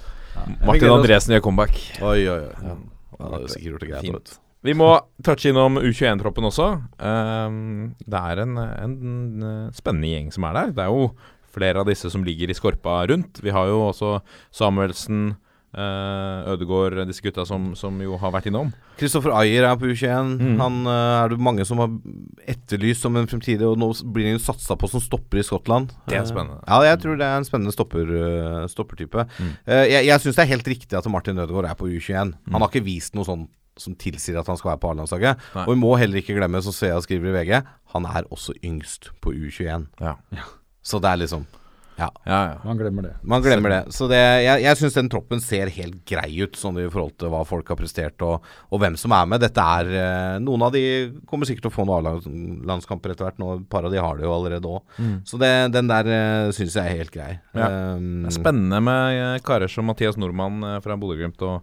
Martin 0.69 0.95
Andresen 0.95 1.35
gjør 1.35 1.43
comeback. 1.49 1.81
Oi, 2.01 2.21
oi, 2.29 2.39
oi. 2.45 2.55
Ja. 2.69 2.79
det 3.25 3.41
er 3.41 3.53
sikkert 3.55 3.73
gjort 3.73 3.85
det 3.85 3.91
greit. 3.91 4.07
Fint. 4.07 4.39
Vi 4.67 4.77
må 4.77 4.93
touche 5.25 5.51
innom 5.51 5.79
U21-troppen 5.81 6.49
også. 6.51 6.71
Um, 7.01 7.93
det 8.05 8.25
er 8.33 8.43
en, 8.45 8.57
en, 8.61 8.97
en, 9.01 9.53
spennende 9.77 10.11
gjeng 10.13 10.33
som 10.35 10.45
er 10.51 10.59
der. 10.59 10.75
Det 10.77 10.85
er 10.85 10.93
jo 10.93 11.13
flere 11.51 11.81
av 11.81 11.89
disse 11.89 12.11
som 12.13 12.25
ligger 12.27 12.51
i 12.51 12.57
skorpa 12.57 13.01
rundt. 13.11 13.41
Vi 13.43 13.55
har 13.55 13.71
jo 13.71 13.87
også 13.89 14.19
Samuelsen, 14.55 15.31
uh, 15.73 16.51
Ødegaard, 16.53 16.99
disse 17.09 17.25
gutta 17.25 17.47
som, 17.49 17.71
som 17.79 17.97
jo 18.05 18.19
har 18.21 18.35
vært 18.35 18.51
innom. 18.51 18.69
Kristoffer 19.01 19.33
Ayer 19.39 19.65
er 19.65 19.79
på 19.81 19.89
U21. 19.89 20.35
Mm. 20.37 20.61
Han 20.61 20.77
uh, 20.85 21.23
er 21.23 21.33
det 21.33 21.41
mange 21.41 21.65
som 21.65 21.81
har 21.81 21.95
etterlyst 22.53 23.07
som 23.07 23.17
en 23.17 23.31
fremtidig, 23.31 23.65
og 23.65 23.81
nå 23.81 23.89
blir 24.13 24.29
han 24.29 24.43
satsa 24.45 24.77
på 24.77 24.91
som 24.93 25.01
stopper 25.01 25.41
i 25.41 25.47
Skottland. 25.47 25.95
Det 26.05 26.19
er 26.19 26.29
spennende. 26.29 26.61
spennende. 26.61 26.67
Ja, 26.69 26.83
jeg 26.91 27.01
tror 27.01 27.17
det 27.17 27.31
er 27.31 27.41
en 27.41 27.49
spennende 27.49 27.73
stopper, 27.73 28.13
eh, 28.27 28.69
stoppertype. 28.75 29.25
Mm. 29.41 29.57
Eh, 29.65 29.87
jeg 29.95 30.11
jeg 30.11 30.27
syns 30.27 30.37
det 30.37 30.45
er 30.45 30.53
helt 30.53 30.71
riktig 30.75 31.01
at 31.01 31.09
Martin 31.09 31.41
Ødegaard 31.41 31.71
er 31.73 31.81
på 31.81 31.89
U21. 31.89 32.37
Mm. 32.37 32.53
Han 32.53 32.61
har 32.61 32.69
ikke 32.69 32.85
vist 32.85 33.17
noe 33.17 33.25
sånn 33.25 33.49
som 33.81 33.97
tilsier 33.99 34.39
at 34.41 34.49
han 34.51 34.59
skal 34.61 34.75
være 34.75 34.83
på 34.85 34.93
A-landslaget. 34.95 35.47
Og 35.67 35.73
vi 35.75 35.79
må 35.81 35.95
heller 36.01 36.21
ikke 36.23 36.37
glemme, 36.39 36.61
som 36.65 36.77
Svea 36.77 37.01
skriver 37.05 37.33
i 37.33 37.39
VG, 37.41 37.57
han 37.95 38.07
er 38.11 38.29
også 38.31 38.55
yngst 38.65 39.11
på 39.25 39.33
U21. 39.35 39.89
Ja. 40.05 40.15
Så 40.83 41.01
det 41.03 41.11
er 41.15 41.25
liksom 41.27 41.49
Ja. 42.01 42.07
Ja, 42.25 42.37
ja. 42.49 42.53
Man 42.65 42.79
glemmer 42.81 43.05
det. 43.05 43.11
Man 43.29 43.43
glemmer 43.45 43.69
det. 43.75 43.81
Så 43.93 44.07
det, 44.09 44.17
jeg, 44.41 44.63
jeg 44.65 44.79
syns 44.81 44.95
den 44.97 45.11
troppen 45.13 45.43
ser 45.45 45.69
helt 45.75 45.99
grei 46.09 46.31
ut, 46.41 46.55
sånn 46.57 46.79
i 46.81 46.87
forhold 46.89 47.13
til 47.21 47.29
hva 47.29 47.43
folk 47.45 47.69
har 47.69 47.77
prestert 47.77 48.25
og, 48.25 48.47
og 48.73 48.81
hvem 48.81 48.97
som 48.97 49.13
er 49.13 49.27
med. 49.29 49.43
Dette 49.45 49.61
er 49.61 49.91
eh, 49.99 50.39
Noen 50.41 50.65
av 50.65 50.73
de 50.73 50.81
kommer 51.29 51.45
sikkert 51.45 51.67
til 51.67 51.73
å 51.75 51.75
få 51.75 51.85
noen 51.85 52.09
A-landskamper 52.09 53.13
etter 53.13 53.29
hvert. 53.29 53.37
Nå, 53.43 53.51
Et 53.61 53.69
par 53.69 53.85
av 53.85 53.93
de 53.93 54.01
har 54.01 54.17
det 54.17 54.25
jo 54.25 54.33
allerede 54.33 54.73
òg. 54.79 54.97
Så 55.29 55.37
det, 55.43 55.53
den 55.77 55.93
der 55.93 56.09
uh, 56.09 56.55
syns 56.57 56.79
jeg 56.81 56.89
er 56.89 57.03
helt 57.03 57.13
grei. 57.19 57.35
Ja. 57.53 57.69
Um, 58.01 58.23
Det 58.25 58.33
er 58.33 58.39
spennende 58.39 58.81
med 58.89 59.21
eh, 59.21 59.37
karer 59.45 59.69
som 59.69 59.91
Mathias 59.93 60.17
Nordmann 60.17 60.65
eh, 60.65 60.81
fra 60.81 60.97
Bodø-Glimt 60.97 61.45
og 61.45 61.61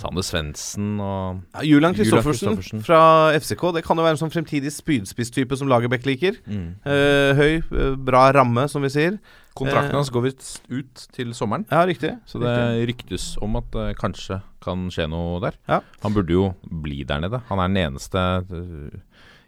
Sander 0.00 0.24
Svendsen 0.26 0.98
og 1.02 1.40
ja, 1.54 1.62
Julian 1.66 1.94
Kristoffersen 1.94 2.82
fra 2.84 3.00
FCK. 3.38 3.62
Det 3.76 3.84
kan 3.86 3.98
jo 3.98 4.04
være 4.06 4.16
en 4.16 4.20
sånn 4.24 4.32
fremtidig 4.34 4.72
spydspiss-type 4.74 5.58
som 5.60 5.70
Lagerbäck 5.70 6.06
liker. 6.08 6.40
Eh, 6.50 7.30
høy, 7.38 7.62
eh, 7.62 7.94
bra 7.96 8.26
ramme, 8.34 8.66
som 8.70 8.82
vi 8.82 8.90
sier. 8.92 9.18
Kontrakten 9.54 9.92
Eh, 9.94 9.98
hans 10.00 10.10
går 10.10 10.24
visst 10.26 10.62
ut 10.68 11.06
til 11.14 11.30
sommeren. 11.32 11.64
Ja, 11.70 11.84
riktig. 11.86 12.16
Så 12.26 12.40
det 12.42 12.88
ryktes 12.90 13.36
om 13.40 13.54
at 13.56 13.70
det 13.70 13.96
kanskje 14.00 14.40
kan 14.64 14.88
skje 14.90 15.06
noe 15.08 15.38
der. 15.40 15.54
Ja. 15.68 15.80
Han 16.02 16.14
burde 16.16 16.34
jo 16.34 16.54
bli 16.66 17.04
der 17.04 17.20
nede. 17.20 17.42
Han 17.48 17.58
er 17.62 17.68
den 17.68 17.82
eneste 17.92 19.00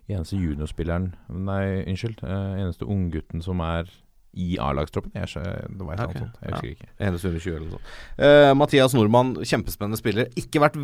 Eneste 0.08 0.36
juniorspilleren 0.38 1.14
Nei, 1.28 1.82
unnskyld. 1.82 2.20
eneste 2.22 2.86
unggutten 2.86 3.42
som 3.42 3.58
er 3.58 3.88
i 4.36 4.56
A-lagstroppen. 4.62 5.12
Det 5.16 5.82
var 5.82 5.96
et 5.96 6.06
okay. 6.06 6.22
Sånt. 6.22 6.38
Jeg 6.42 6.54
husker 6.54 6.72
ikke. 6.74 6.88
Eneste 7.08 7.30
under 7.30 7.44
20 7.44 7.56
eller 7.56 7.66
noe 7.66 7.76
sånt. 7.78 7.92
Uh, 8.20 8.52
Mathias 8.60 8.96
Nordmann, 8.96 9.34
kjempespennende 9.42 10.00
spiller. 10.00 10.32
Ikke 10.38 10.62
vært 10.62 10.78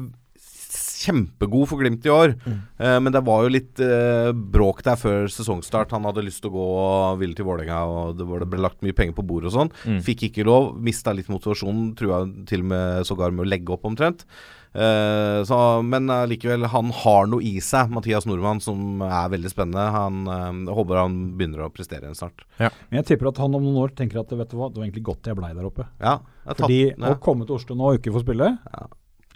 kjempegod 1.02 1.68
for 1.70 1.82
Glimt 1.82 2.06
i 2.06 2.12
år, 2.12 2.34
eh, 2.46 2.98
men 3.02 3.12
det 3.14 3.24
var 3.26 3.44
jo 3.44 3.52
litt 3.52 3.80
uh, 3.82 4.30
bråk 4.32 4.82
der 4.86 4.98
før 5.00 5.26
sesongstart. 5.32 5.94
Han 5.96 6.06
hadde 6.08 6.24
lyst 6.26 6.42
til 6.44 6.52
å 6.52 6.56
gå 6.56 6.66
og 6.78 7.20
ville 7.22 7.36
til 7.38 7.48
Vålerenga, 7.48 7.80
og 7.90 8.16
det, 8.18 8.26
var, 8.28 8.44
det 8.44 8.50
ble 8.52 8.62
lagt 8.62 8.82
mye 8.86 8.96
penger 8.96 9.16
på 9.18 9.26
bordet 9.26 9.50
og 9.50 9.56
sånn. 9.56 9.72
Mm. 9.82 10.00
Fikk 10.06 10.28
ikke 10.28 10.46
lov. 10.48 10.72
Mista 10.82 11.14
litt 11.16 11.30
motivasjonen, 11.32 11.92
trua 11.98 12.22
til 12.48 12.64
og 12.64 12.72
med 12.72 13.08
sågar 13.08 13.34
med 13.34 13.46
å 13.46 13.50
legge 13.50 13.74
opp 13.74 13.88
omtrent. 13.88 14.26
Eh, 14.72 15.38
så, 15.48 15.58
men 15.84 16.08
likevel, 16.30 16.64
han 16.72 16.92
har 17.02 17.26
noe 17.28 17.44
i 17.44 17.58
seg, 17.64 17.90
Mathias 17.92 18.24
Nordmann, 18.28 18.62
som 18.64 19.02
er 19.04 19.28
veldig 19.34 19.52
spennende. 19.52 19.84
Han 19.92 20.22
eh, 20.26 20.48
jeg 20.70 20.76
håper 20.78 21.02
han 21.02 21.18
begynner 21.36 21.66
å 21.66 21.72
prestere 21.74 22.06
igjen 22.06 22.18
snart. 22.18 22.46
Ja. 22.58 22.70
Men 22.88 23.02
jeg 23.02 23.10
tipper 23.12 23.32
at 23.32 23.42
han 23.42 23.58
om 23.58 23.66
noen 23.66 23.82
år 23.84 23.94
tenker 23.98 24.22
at 24.22 24.32
vet 24.32 24.50
du 24.52 24.56
hva, 24.58 24.70
det 24.72 24.80
var 24.80 24.86
egentlig 24.88 25.04
godt 25.10 25.28
jeg 25.28 25.38
blei 25.38 25.52
der 25.56 25.68
oppe. 25.68 25.86
Ja, 26.00 26.18
jeg 26.42 26.48
har 26.48 26.56
tatt- 26.56 26.64
Fordi 26.64 26.80
ja. 26.88 27.12
å 27.12 27.20
komme 27.22 27.46
til 27.48 27.58
Oslo 27.58 27.76
nå 27.78 27.92
og 27.92 28.00
ikke 28.00 28.14
få 28.16 28.24
spille 28.24 28.48
Ja, 28.56 28.86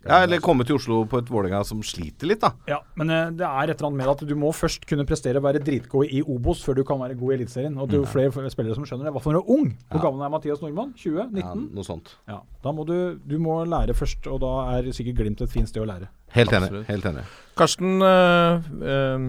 eller 0.09 0.40
komme 0.44 0.64
til 0.66 0.76
Oslo 0.78 1.00
på 1.11 1.18
et 1.22 1.30
Vålerenga 1.30 1.62
som 1.66 1.82
sliter 1.86 2.28
litt, 2.30 2.40
da. 2.42 2.52
Ja, 2.70 2.78
men 2.98 3.11
eh, 3.11 3.30
det 3.36 3.46
er 3.46 3.70
et 3.72 3.76
eller 3.76 3.88
annet 3.90 4.00
med 4.02 4.11
at 4.12 4.24
du 4.28 4.34
må 4.38 4.52
først 4.54 4.86
kunne 4.88 5.07
prestere 5.09 5.40
og 5.40 5.46
være 5.48 5.62
dritgod 5.66 6.07
i 6.11 6.22
Obos 6.22 6.62
før 6.64 6.78
du 6.78 6.84
kan 6.86 7.00
være 7.02 7.16
god 7.18 7.32
i 7.32 7.38
Eliteserien. 7.40 7.76
Og 7.80 7.90
det 7.90 7.98
er 7.98 8.04
jo 8.04 8.12
flere 8.12 8.50
spillere 8.52 8.76
som 8.78 8.86
skjønner 8.86 9.09
det. 9.09 9.12
I 9.12 9.16
hvert 9.16 9.26
fall 9.26 9.36
når 9.36 9.42
du 9.42 9.50
er 9.50 9.57
ung. 9.59 9.66
Hvor 9.90 9.98
Ja. 10.00 10.04
gammel 10.07 10.26
er 10.26 10.32
Mathias 10.36 10.62
Nordmann? 10.62 10.94
20? 10.96 11.26
19? 11.32 11.42
Ja, 11.42 11.54
noe 11.80 11.84
sånt. 11.84 12.14
Ja, 12.28 12.38
da 12.64 12.72
må 12.72 12.86
du, 12.86 13.18
du 13.26 13.38
må 13.42 13.64
lære 13.64 13.94
først, 13.94 14.26
og 14.30 14.40
da 14.40 14.78
er 14.78 14.92
sikkert 14.92 15.16
Glimt 15.16 15.40
et 15.40 15.50
fint 15.50 15.68
sted 15.68 15.82
å 15.82 15.86
lære. 15.88 16.09
Helt 16.36 16.52
enig. 16.52 16.70
Absolutt. 16.70 16.88
Helt 16.88 17.04
enig. 17.11 17.26
Karsten, 17.57 18.02
øh, 18.02 18.70
øh, 18.82 19.28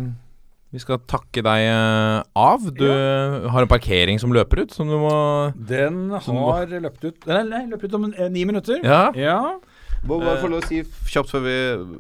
vi 0.73 0.79
skal 0.83 0.99
takke 1.07 1.41
deg 1.45 1.69
av. 2.35 2.65
Du 2.75 2.83
har 2.87 3.61
en 3.61 3.71
parkering 3.71 4.19
som 4.19 4.33
løper 4.35 4.65
ut, 4.65 4.73
som 4.75 4.89
du 4.89 4.97
må 4.99 5.53
Den 5.55 6.09
har 6.11 6.67
løpt 6.67 7.05
ut 7.07 7.27
Nei, 7.29 7.43
nei 7.47 7.61
løpt 7.71 7.85
ut 7.87 7.93
om 7.95 8.09
ni 8.33 8.43
minutter. 8.43 8.81
Ja. 8.83 9.07
ja. 9.15 9.39
Må 10.03 10.19
bare 10.21 10.37
få 10.41 10.49
lov 10.51 10.61
å 10.61 10.67
si 10.67 10.83
kjapt 10.83 11.29
før 11.31 11.41
vi 11.47 11.55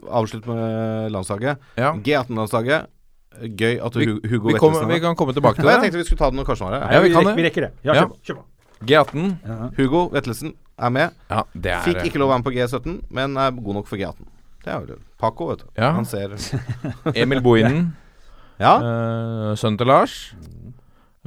avslutter 0.09 0.47
med 0.53 1.11
landslaget. 1.11 1.57
ja. 1.77 1.93
G18-landslaget. 1.93 2.87
Gøy 3.37 3.79
at 3.85 3.93
Vi- 3.93 4.05
Hugo 4.05 4.47
Vi, 4.49 4.53
kommer- 4.57 4.79
Vettelsen 4.81 4.87
vi 4.89 4.99
kan 4.99 5.15
komme 5.15 5.33
tilbake 5.33 5.55
til 5.55 5.65
det. 5.65 5.73
Jeg 5.73 5.81
tenkte 5.83 5.97
vi 5.97 6.03
skulle 6.03 6.17
ta 6.19 6.29
det 6.31 6.37
når 6.39 6.45
Karsten 6.45 6.69
var 6.69 6.79
her. 6.79 6.93
Ja, 6.93 6.99
vi 7.01 7.09
rekker, 7.13 7.25
det. 7.27 7.35
vi 7.35 7.43
rekker 7.43 7.61
det. 7.61 7.71
Ja, 7.83 7.93
kjøp, 7.93 8.13
kjør 8.25 8.35
på. 8.37 8.43
G18. 8.85 9.37
Ja. 9.45 9.69
Hugo 9.77 10.09
Vettelsen 10.09 10.53
er 10.79 10.89
med. 10.89 11.11
Ja, 11.29 11.43
det 11.53 11.71
er 11.71 11.81
Fikk 11.85 12.03
ikke 12.05 12.17
lov 12.21 12.29
å 12.29 12.33
være 12.33 12.43
med 12.43 12.47
på 12.47 12.55
G17, 12.55 13.01
men 13.11 13.37
er 13.37 13.51
god 13.51 13.73
nok 13.75 13.87
for 13.87 13.97
G18. 13.97 14.25
Det 14.63 14.73
er 14.73 14.85
jo 14.87 14.97
Paco, 15.17 15.47
vet 15.49 15.59
du. 15.59 15.65
Ja. 15.77 15.91
Han 15.93 16.05
ser 16.05 16.29
Emil 17.15 17.41
Bohinen, 17.41 17.93
Ja. 18.59 18.77
Uh, 18.81 19.53
sønnen 19.55 19.77
til 19.77 19.85
Lars. 19.85 20.33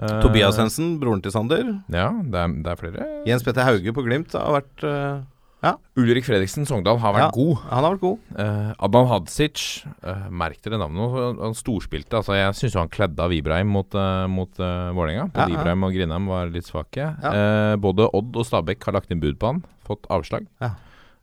Uh, 0.00 0.20
Tobias 0.20 0.56
Hensen, 0.56 0.98
broren 0.98 1.22
til 1.22 1.30
Sander. 1.30 1.62
Ja, 1.92 2.10
det 2.10 2.34
er, 2.34 2.48
det 2.64 2.66
er 2.72 2.76
flere. 2.80 3.06
Jens 3.26 3.42
Petter 3.44 3.62
Hauge 3.62 3.92
på 3.94 4.02
Glimt 4.02 4.32
har 4.32 4.50
vært 4.62 4.82
eh, 5.62 5.74
Ulrik 6.00 6.24
Fredriksen 6.24 6.64
Sogndal 6.66 6.98
har 7.02 7.12
vært 7.12 7.26
Ja. 7.26 7.30
god. 7.34 7.56
Han 7.70 7.84
har 7.84 7.94
vært 7.96 8.00
god. 8.00 8.18
Uh, 8.38 8.72
Adnan 8.86 9.06
Hadzic, 9.10 9.84
uh, 10.04 10.28
merk 10.30 10.60
dere 10.62 10.78
navnet. 10.80 11.38
Han- 11.40 11.54
storspilte. 11.54 12.16
Altså, 12.16 12.32
jeg 12.38 12.54
syns 12.54 12.74
han 12.80 12.88
kledde 12.88 13.20
av 13.20 13.32
Ibrahim 13.32 13.68
mot, 13.68 13.94
uh, 13.94 14.26
mot 14.26 14.48
uh, 14.60 14.90
Vålerenga. 14.96 15.28
Både 15.32 15.48
Ja, 15.50 15.54
ja. 15.56 15.60
Ibrahim 15.60 15.84
og 15.84 15.92
Grindheim 15.92 16.26
var 16.26 16.46
litt 16.48 16.64
svake. 16.64 16.96
Ja. 17.22 17.32
Eh, 17.32 17.76
både 17.76 18.08
Odd 18.14 18.36
og 18.36 18.46
Stabæk 18.46 18.82
har 18.84 18.92
lagt 18.94 19.10
inn 19.10 19.20
bud 19.20 19.38
på 19.38 19.46
han. 19.52 19.62
Fått 19.86 20.06
avslag. 20.08 20.46
Ja. 20.60 20.70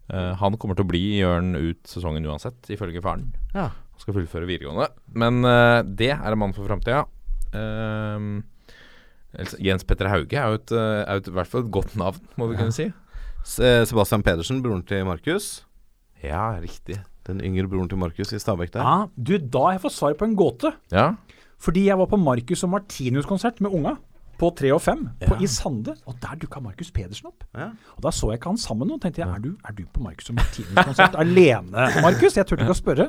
Eh, 0.09 0.33
han 0.39 0.55
kommer 0.57 0.75
til 0.75 0.85
å 0.85 0.87
bli 0.87 1.17
i 1.19 1.23
Ørn 1.23 1.55
ut 1.57 1.83
sesongen 1.83 2.23
uansett, 2.25 2.61
ifølge 2.69 3.01
faren. 3.01 3.33
Ja. 3.53 3.69
Han 3.73 3.99
skal 3.99 4.13
fullføre 4.13 4.45
videregående. 4.47 4.89
Men 5.13 5.43
eh, 5.43 5.81
det 5.83 6.11
er 6.13 6.31
en 6.31 6.37
mann 6.39 6.53
for 6.53 6.63
framtida. 6.67 7.07
Jens 9.61 9.83
Petter 9.85 10.07
Hauge 10.09 10.33
er 10.39 10.47
jo 10.49 10.57
et, 10.57 10.71
eh, 10.71 11.17
i 11.17 11.33
hvert 11.35 11.47
fall 11.51 11.65
et 11.65 11.71
godt 11.71 11.95
navn, 11.99 12.21
må 12.37 12.47
vi 12.49 12.55
Ja. 12.55 12.59
kunne 12.61 12.73
si. 12.73 12.87
Se- 13.47 13.85
Sebastian 13.87 14.23
Pedersen, 14.25 14.59
broren 14.65 14.83
til 14.87 15.05
Markus. 15.07 15.63
Ja, 16.23 16.57
riktig. 16.59 16.97
Den 17.27 17.39
yngre 17.43 17.67
broren 17.71 17.89
til 17.91 17.99
Markus 18.01 18.31
i 18.35 18.39
Stabekk 18.41 18.73
der. 18.75 18.83
Ja, 18.83 19.07
du, 19.15 19.37
da 19.37 19.63
har 19.67 19.77
jeg 19.77 19.83
fått 19.85 19.95
svar 19.97 20.15
på 20.19 20.27
en 20.27 20.35
gåte. 20.39 20.73
Ja. 20.91 21.13
Fordi 21.59 21.87
jeg 21.87 21.97
var 21.99 22.09
på 22.11 22.19
Markus 22.21 22.63
og 22.67 22.71
Martinus-konsert 22.75 23.61
med 23.63 23.73
unga. 23.73 23.95
På 24.37 24.51
3 24.53 24.69
og 24.75 24.81
5 24.85 24.99
på, 25.23 25.35
i 25.41 25.47
Sande. 25.49 25.95
Og 26.05 26.13
der 26.21 26.35
dukka 26.43 26.59
Markus 26.61 26.91
Pedersen 26.93 27.25
opp. 27.31 27.41
Ja. 27.57 27.71
Og 27.95 28.03
Da 28.05 28.11
så 28.13 28.27
jeg 28.29 28.37
ikke 28.37 28.51
han 28.51 28.59
sammen 28.61 28.85
med 28.85 28.91
noen. 28.93 29.01
tenkte 29.01 29.23
jeg, 29.23 29.29
er 29.33 29.41
du, 29.41 29.55
er 29.65 29.73
du 29.73 29.83
på 29.89 30.03
Markus 30.03 30.29
og 30.29 30.35
Martinus-konsert 30.37 31.15
alene, 31.23 31.87
Markus? 32.03 32.37
Jeg 32.37 32.45
turte 32.45 32.61
ikke 32.67 32.75
å 32.75 32.77
spørre. 32.77 33.07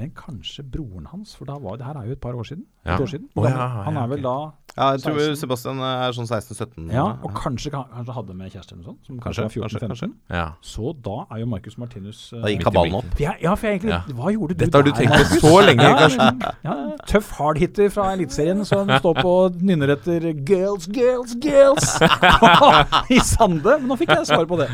Men 0.00 0.08
kanskje 0.16 0.62
broren 0.64 1.04
hans, 1.12 1.34
for 1.36 1.44
da 1.44 1.58
var 1.60 1.76
det 1.76 1.84
her 1.84 1.98
er 2.00 2.06
jo 2.08 2.14
et 2.16 2.20
par 2.22 2.32
år 2.32 2.46
siden. 2.48 2.62
Ja. 2.86 2.94
År 2.96 3.06
siden. 3.12 3.26
Oh, 3.36 3.44
ja, 3.44 3.66
han 3.84 3.96
er 4.00 4.06
vel 4.08 4.22
da 4.24 4.32
Ja, 4.72 4.86
jeg 4.94 5.02
tror 5.04 5.18
16. 5.20 5.36
Sebastian 5.36 5.82
er 5.84 6.14
sånn 6.16 6.24
16-17. 6.30 6.86
Ja, 6.94 7.02
og 7.20 7.34
kanskje, 7.36 7.68
kanskje 7.74 8.14
hadde 8.16 8.36
med 8.38 8.54
kjæreste 8.54 8.72
eller 8.72 8.86
noe 8.86 8.88
sånt. 8.94 9.02
Som 9.06 9.18
kanskje, 9.20 9.44
Kanskje, 9.44 9.60
var 9.60 9.68
14-15. 9.68 9.92
kanskje, 9.92 10.08
Ja. 10.32 10.46
Så 10.64 10.94
da 11.04 11.18
er 11.28 11.42
jo 11.42 11.50
Marcus 11.52 11.76
Martinus 11.76 12.22
uh, 12.32 12.40
Da 12.40 12.48
gikk 12.54 12.64
kabalen 12.64 12.96
opp. 13.02 13.20
ja, 13.20 13.34
ja, 13.44 13.52
for 13.54 13.68
jeg 13.68 13.82
egentlig 13.82 13.92
Ja. 13.92 14.00
Hva 14.16 14.32
gjorde 14.32 14.56
du 14.56 14.64
Dette 14.64 14.80
har 14.80 14.88
du 14.88 14.92
tenkt 14.96 15.12
på 15.12 15.40
så 15.44 15.52
lenge, 15.66 15.84
ja, 15.84 15.98
Karsten. 16.00 16.42
Ja, 16.64 16.78
tøff 17.12 17.30
hardhitter 17.36 17.92
fra 17.92 18.08
Eliteserien 18.16 18.64
som 18.64 18.88
står 18.88 19.20
på 19.20 19.36
og 19.44 19.60
nynner 19.60 19.92
etter 19.98 20.32
'girls, 20.32 20.88
girls, 20.88 21.36
girls' 21.36 21.92
i 23.16 23.20
Sande. 23.20 23.76
Men 23.78 23.88
nå 23.92 24.00
fikk 24.00 24.16
jeg 24.16 24.26
svar 24.32 24.48
på 24.48 24.56
det. 24.64 24.70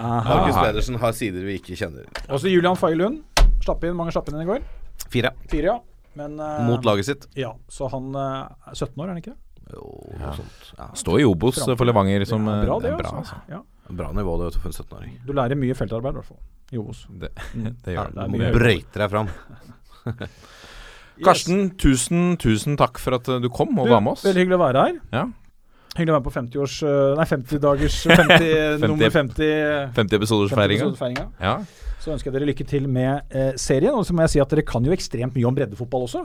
Markus 0.00 0.54
Aha. 0.56 0.62
Pedersen 0.64 0.96
har 1.02 1.12
sider 1.12 1.44
vi 1.44 1.58
ikke 1.58 1.76
kjenner. 1.76 2.06
Også 2.32 2.48
Julian 2.48 2.78
Faye 2.80 2.94
Lund. 2.96 3.18
Slapp 3.60 3.84
inn, 3.84 3.96
mange 3.98 4.14
slapp 4.14 4.30
inn 4.32 4.40
i 4.40 4.48
går. 4.48 4.64
Fire. 5.12 5.32
Fire, 5.50 5.74
ja. 5.74 5.78
Men 6.18 6.38
eh, 6.42 6.62
Mot 6.66 6.84
laget 6.84 7.06
sitt. 7.06 7.26
Ja, 7.38 7.52
så 7.70 7.88
han 7.92 8.10
eh, 8.16 8.70
er 8.72 8.78
17 8.78 8.94
år, 8.96 9.04
er 9.04 9.12
han 9.12 9.20
ikke 9.22 9.34
det? 9.34 9.40
Jo, 9.70 9.84
noe 10.18 10.32
sånt. 10.38 10.70
Ja. 10.78 10.88
Står 10.98 11.20
i 11.22 11.26
Obos 11.28 11.60
for 11.62 11.86
Levanger 11.86 12.24
som 12.26 12.48
det 12.48 12.56
er 12.56 12.64
bra, 12.66 12.78
eh, 12.78 12.82
det, 12.86 12.94
er 12.94 13.02
bra, 13.02 13.12
altså. 13.20 13.42
Ja. 13.50 13.60
Bra 13.90 14.08
nivå 14.14 14.36
det 14.38 14.48
vet 14.48 14.56
du, 14.56 14.62
for 14.62 14.70
en 14.70 14.78
17-åring. 14.84 15.14
Du 15.26 15.34
lærer 15.36 15.58
mye 15.58 15.76
feltarbeid, 15.78 16.16
i 16.16 16.20
hvert 16.20 16.30
fall. 16.30 16.40
I 16.70 16.80
Obos. 16.80 17.04
Det, 17.10 17.30
det 17.84 17.94
Ja, 17.94 18.06
gjør 18.06 18.16
det 18.16 18.24
er 18.24 18.32
du 18.32 18.34
mye 18.34 18.48
må 18.48 18.56
brøyte 18.58 19.02
deg 19.04 19.12
fram. 19.12 19.30
Karsten, 21.26 21.66
tusen, 21.80 22.32
tusen 22.40 22.78
takk 22.80 22.98
for 23.02 23.18
at 23.18 23.28
eh, 23.28 23.42
du 23.42 23.50
kom 23.52 23.76
og 23.76 23.86
Du, 23.88 23.92
var 23.92 24.02
med 24.04 24.16
oss. 24.16 24.24
Veldig 24.26 24.44
hyggelig 24.44 24.58
å 24.58 24.62
være 24.64 24.86
her. 24.86 24.98
Ja. 25.14 25.26
Hyggelig 25.98 26.14
å 26.14 26.16
være 26.16 26.26
på 26.28 26.32
50-års 26.36 26.76
eh, 26.86 26.98
Nei, 27.18 27.26
50-dagers 27.28 28.00
50, 28.08 28.84
nummer 28.86 29.14
50 29.14 29.94
50 29.98 30.18
episoders 30.20 30.54
feiringa. 30.54 30.90
50-episodsfeiringa. 30.90 31.26
Ja. 31.42 31.56
Så 32.00 32.14
ønsker 32.14 32.30
jeg 32.30 32.38
dere 32.38 32.48
lykke 32.48 32.64
til 32.68 32.86
med 32.88 33.34
eh, 33.36 33.52
serien. 33.60 33.92
Og 33.96 34.06
så 34.08 34.16
må 34.16 34.24
jeg 34.24 34.34
si 34.36 34.42
at 34.42 34.52
dere 34.52 34.64
kan 34.66 34.86
jo 34.86 34.94
ekstremt 34.94 35.36
mye 35.36 35.48
om 35.48 35.56
breddefotball 35.56 36.06
også. 36.08 36.24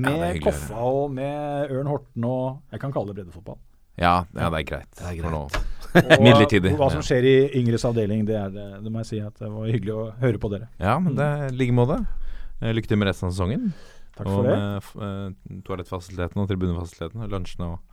Med 0.00 0.14
det 0.14 0.28
er 0.28 0.38
å 0.38 0.44
Koffa 0.44 0.86
og 0.86 1.10
med 1.16 1.72
Ørn 1.74 1.88
Horten 1.90 2.26
og 2.28 2.60
Jeg 2.70 2.82
kan 2.84 2.92
kalle 2.94 3.10
det 3.10 3.18
breddefotball. 3.18 3.58
Ja, 3.98 4.22
ja, 4.32 4.48
det 4.52 4.60
er 4.62 4.66
greit. 4.68 5.02
er 5.02 5.18
For 5.20 5.34
nå. 5.34 5.42
Og 6.14 6.22
Midlertidig. 6.22 6.70
Hva 6.78 6.86
som 6.94 7.02
skjer 7.02 7.26
i 7.26 7.34
Yngres 7.58 7.82
avdeling, 7.84 8.22
det, 8.28 8.36
er 8.38 8.52
det, 8.54 8.66
det 8.84 8.92
må 8.94 9.02
jeg 9.02 9.08
si 9.08 9.18
at 9.20 9.34
det 9.42 9.50
var 9.50 9.66
hyggelig 9.66 9.96
å 9.96 10.04
høre 10.22 10.40
på 10.40 10.50
dere. 10.52 10.70
Ja, 10.78 10.94
men 11.02 11.18
det 11.18 11.26
er 11.26 11.48
i 11.48 11.56
like 11.58 11.74
måte. 11.74 11.98
Eh, 12.62 12.70
Lykke 12.76 12.92
til 12.92 13.00
med 13.00 13.10
resten 13.10 13.26
av 13.28 13.34
sesongen. 13.34 13.72
Takk 14.14 14.28
for 14.30 14.46
det. 14.46 14.54
med 14.54 15.66
eh, 15.66 16.30
og 16.38 16.46
tribunefasilitetene 16.48 17.26
og 17.26 17.34
lunsjene 17.34 17.72
og 17.74 17.86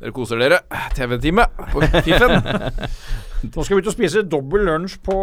Dere 0.00 0.12
koser 0.16 0.40
dere. 0.40 0.62
TV-time 0.96 1.44
på 1.70 1.84
Fiffen. 1.84 2.34
Nå 3.52 3.62
skal 3.62 3.76
vi 3.76 3.84
ut 3.84 3.90
og 3.92 3.94
spise 3.94 4.24
dobbel 4.26 4.64
lunsj 4.66 4.96
på 5.04 5.18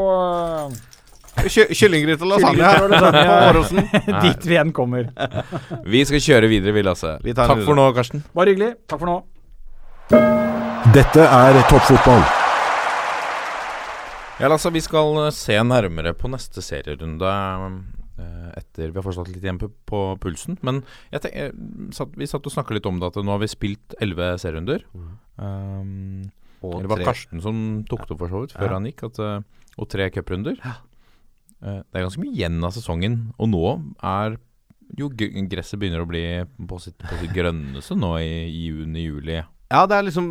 Ky 0.72 0.95
Kyllinggryte 1.36 2.24
og 2.26 2.32
lasagne 2.32 2.64
her 2.64 2.86
på 2.88 3.36
Åråsen. 3.50 3.82
dit 4.26 4.46
vi 4.48 4.58
enn 4.62 4.72
kommer. 4.76 5.10
Vi 5.94 6.04
skal 6.08 6.22
kjøre 6.24 6.50
videre, 6.52 6.74
vi, 6.76 6.84
Lasse. 6.86 7.16
Vi 7.26 7.34
Takk 7.36 7.52
videre. 7.52 7.66
For 7.68 7.78
nå, 7.78 7.90
Karsten. 7.98 8.24
Bare 8.38 8.54
hyggelig. 8.54 8.72
Takk 8.90 9.02
for 9.04 9.12
nå. 9.12 9.18
Dette 10.96 11.26
er 11.28 11.60
toppfotball. 11.70 12.24
Ja, 14.40 14.50
Lasse, 14.52 14.72
vi 14.76 14.82
skal 14.84 15.16
eh, 15.26 15.32
se 15.36 15.56
nærmere 15.64 16.12
på 16.18 16.28
neste 16.32 16.60
serierunde 16.64 17.30
eh, 17.32 18.48
etter 18.60 18.90
vi 18.92 18.98
har 19.00 19.06
fortsatt 19.06 19.30
litt 19.32 19.44
igjen 19.46 19.60
på, 19.62 20.02
pulsen. 20.24 20.58
Men 20.66 20.82
jeg 21.14 21.24
tenk, 21.24 21.36
eh, 21.40 21.54
satt, 21.96 22.16
vi 22.20 22.28
satt 22.28 22.48
og 22.48 22.56
snakka 22.56 22.76
litt 22.76 22.90
om 22.90 23.00
det, 23.00 23.12
at 23.14 23.22
nå 23.24 23.32
har 23.36 23.40
vi 23.44 23.52
spilt 23.52 23.96
elleve 24.04 24.34
serierunder. 24.42 24.84
Um, 25.40 26.26
Og 26.66 26.82
det 26.84 26.92
var 26.92 27.00
tre- 27.00 27.08
Karsten 27.12 27.44
som 27.44 27.62
tok 27.88 28.04
det 28.10 28.16
opp 28.18 28.26
for 28.26 28.34
så 28.36 28.44
vidt, 28.44 28.58
før 28.60 28.72
Ja. 28.72 28.76
han 28.80 28.90
gikk. 28.92 29.06
At, 29.08 29.22
og 29.80 29.90
tre 29.92 30.10
cuprunder. 30.16 30.60
Eh, 30.64 30.84
det 31.62 32.00
er 32.00 32.06
ganske 32.06 32.22
mye 32.22 32.34
igjen 32.36 32.60
av 32.68 32.74
sesongen, 32.76 33.20
og 33.40 33.50
nå 33.52 33.64
er 34.06 34.36
jo 35.00 35.10
gresset 35.10 35.80
begynner 35.82 36.04
å 36.04 36.10
bli 36.10 36.24
på 36.70 36.80
sitt, 36.84 36.98
på 37.02 37.18
sitt 37.22 37.34
grønneste 37.34 37.98
nå 37.98 38.12
i, 38.22 38.34
i 38.46 38.66
juni-juli. 38.70 39.40
Ja, 39.72 39.86
det 39.90 39.98
er 39.98 40.06
liksom 40.06 40.28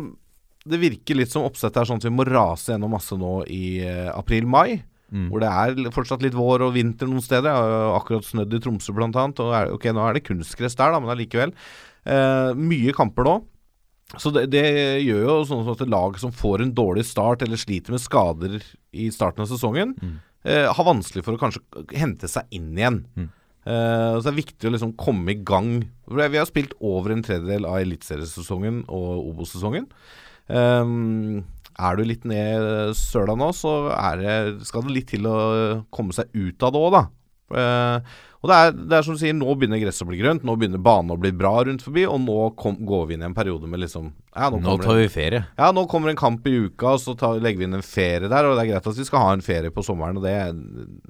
Det 0.65 0.79
virker 0.81 1.17
litt 1.19 1.29
som 1.29 1.43
oppsettet 1.45 1.81
er 1.81 1.85
sånn 1.89 1.99
at 1.99 2.07
vi 2.07 2.13
må 2.15 2.23
rase 2.25 2.71
gjennom 2.71 2.95
masse 2.95 3.13
nå 3.19 3.43
i 3.51 3.83
eh, 3.85 4.07
april-mai. 4.15 4.79
Mm. 5.13 5.27
Hvor 5.29 5.43
det 5.43 5.49
er 5.51 5.91
fortsatt 5.93 6.23
litt 6.25 6.33
vår 6.33 6.63
og 6.65 6.73
vinter 6.73 7.05
noen 7.05 7.21
steder. 7.21 7.51
Jeg 7.51 7.61
har 7.61 7.73
jo 7.73 7.91
akkurat 7.99 8.25
snødd 8.25 8.55
i 8.57 8.61
Tromsø 8.63 8.95
blant 8.97 9.19
er, 9.19 9.69
ok, 9.75 9.85
nå 9.93 10.01
er 10.07 10.17
det 10.17 10.23
kunstgress 10.25 10.73
der, 10.79 10.95
da, 10.95 11.01
men 11.03 11.13
allikevel. 11.13 11.53
Eh, 12.09 12.53
mye 12.57 12.95
kamper 12.97 13.27
nå. 13.27 13.35
Så 14.21 14.31
det, 14.33 14.47
det 14.53 14.65
gjør 15.03 15.21
jo 15.27 15.35
sånn 15.49 15.69
at 15.69 15.81
et 15.85 15.91
lag 15.93 16.17
som 16.21 16.33
får 16.33 16.63
en 16.65 16.73
dårlig 16.77 17.05
start 17.09 17.45
eller 17.45 17.61
sliter 17.61 17.93
med 17.95 18.01
skader 18.01 18.57
i 18.95 19.11
starten 19.13 19.45
av 19.45 19.51
sesongen, 19.51 19.93
Mm. 20.01 20.17
Eh, 20.45 20.67
har 20.71 20.87
vanskelig 20.87 21.25
for 21.25 21.35
å 21.35 21.41
kanskje 21.41 21.85
hente 21.97 22.29
seg 22.31 22.47
inn 22.55 22.71
igjen. 22.77 23.01
Mm. 23.17 23.31
Eh, 23.65 24.11
så 24.15 24.21
det 24.27 24.31
er 24.31 24.41
viktig 24.43 24.69
å 24.69 24.73
liksom 24.75 24.93
komme 24.99 25.33
i 25.33 25.41
gang. 25.41 25.79
Vi 26.05 26.37
har 26.37 26.47
spilt 26.49 26.77
over 26.85 27.15
en 27.15 27.25
tredjedel 27.25 27.65
av 27.69 27.81
eliteseriesesongen 27.81 28.83
og 28.93 29.31
Obos-sesongen. 29.31 29.89
Um, 30.45 31.41
er 31.75 31.97
du 31.97 32.05
litt 32.05 32.27
ned 32.29 32.93
søla 32.95 33.33
nå, 33.35 33.49
så 33.57 33.89
er 33.97 34.21
det, 34.21 34.35
skal 34.69 34.85
det 34.85 34.93
litt 34.93 35.09
til 35.11 35.25
å 35.27 35.37
komme 35.93 36.13
seg 36.15 36.29
ut 36.37 36.61
av 36.63 36.75
det 36.75 36.83
òg, 36.85 36.93
da. 36.93 37.03
Eh, 37.55 38.13
og 38.45 38.51
det 38.51 38.57
er, 38.61 38.75
det 38.77 38.93
er 38.99 39.05
som 39.07 39.15
du 39.17 39.19
sier, 39.23 39.33
nå 39.33 39.55
begynner 39.57 39.79
gresset 39.81 40.05
å 40.05 40.09
bli 40.11 40.19
grønt, 40.19 40.43
nå 40.45 40.53
begynner 40.61 40.81
banen 40.85 41.15
å 41.15 41.17
bli 41.17 41.31
bra 41.33 41.55
rundt 41.65 41.81
forbi, 41.81 42.03
og 42.05 42.19
nå 42.21 42.35
kom, 42.59 42.75
går 42.85 43.07
vi 43.09 43.15
inn 43.17 43.23
i 43.23 43.25
en 43.25 43.33
periode 43.33 43.65
med 43.71 43.81
liksom 43.81 44.11
ja, 44.35 44.51
nå, 44.53 44.59
Nå 44.61 44.75
tar 44.83 44.99
vi 45.01 45.07
ferie. 45.09 45.39
ja, 45.57 45.71
nå 45.73 45.87
kommer 45.89 46.13
en 46.13 46.19
kamp 46.19 46.45
i 46.45 46.53
uka, 46.67 46.91
og 46.93 47.01
så 47.01 47.15
tar, 47.17 47.39
legger 47.41 47.63
vi 47.63 47.67
inn 47.71 47.79
en 47.79 47.85
ferie 47.85 48.29
der. 48.29 48.45
Og 48.45 48.53
det 48.53 48.67
er 48.67 48.69
greit 48.75 48.89
at 48.91 48.99
vi 49.01 49.07
skal 49.09 49.23
ha 49.25 49.33
en 49.33 49.41
ferie 49.45 49.73
på 49.73 49.81
sommeren, 49.87 50.21
og 50.21 50.27
det 50.27 50.35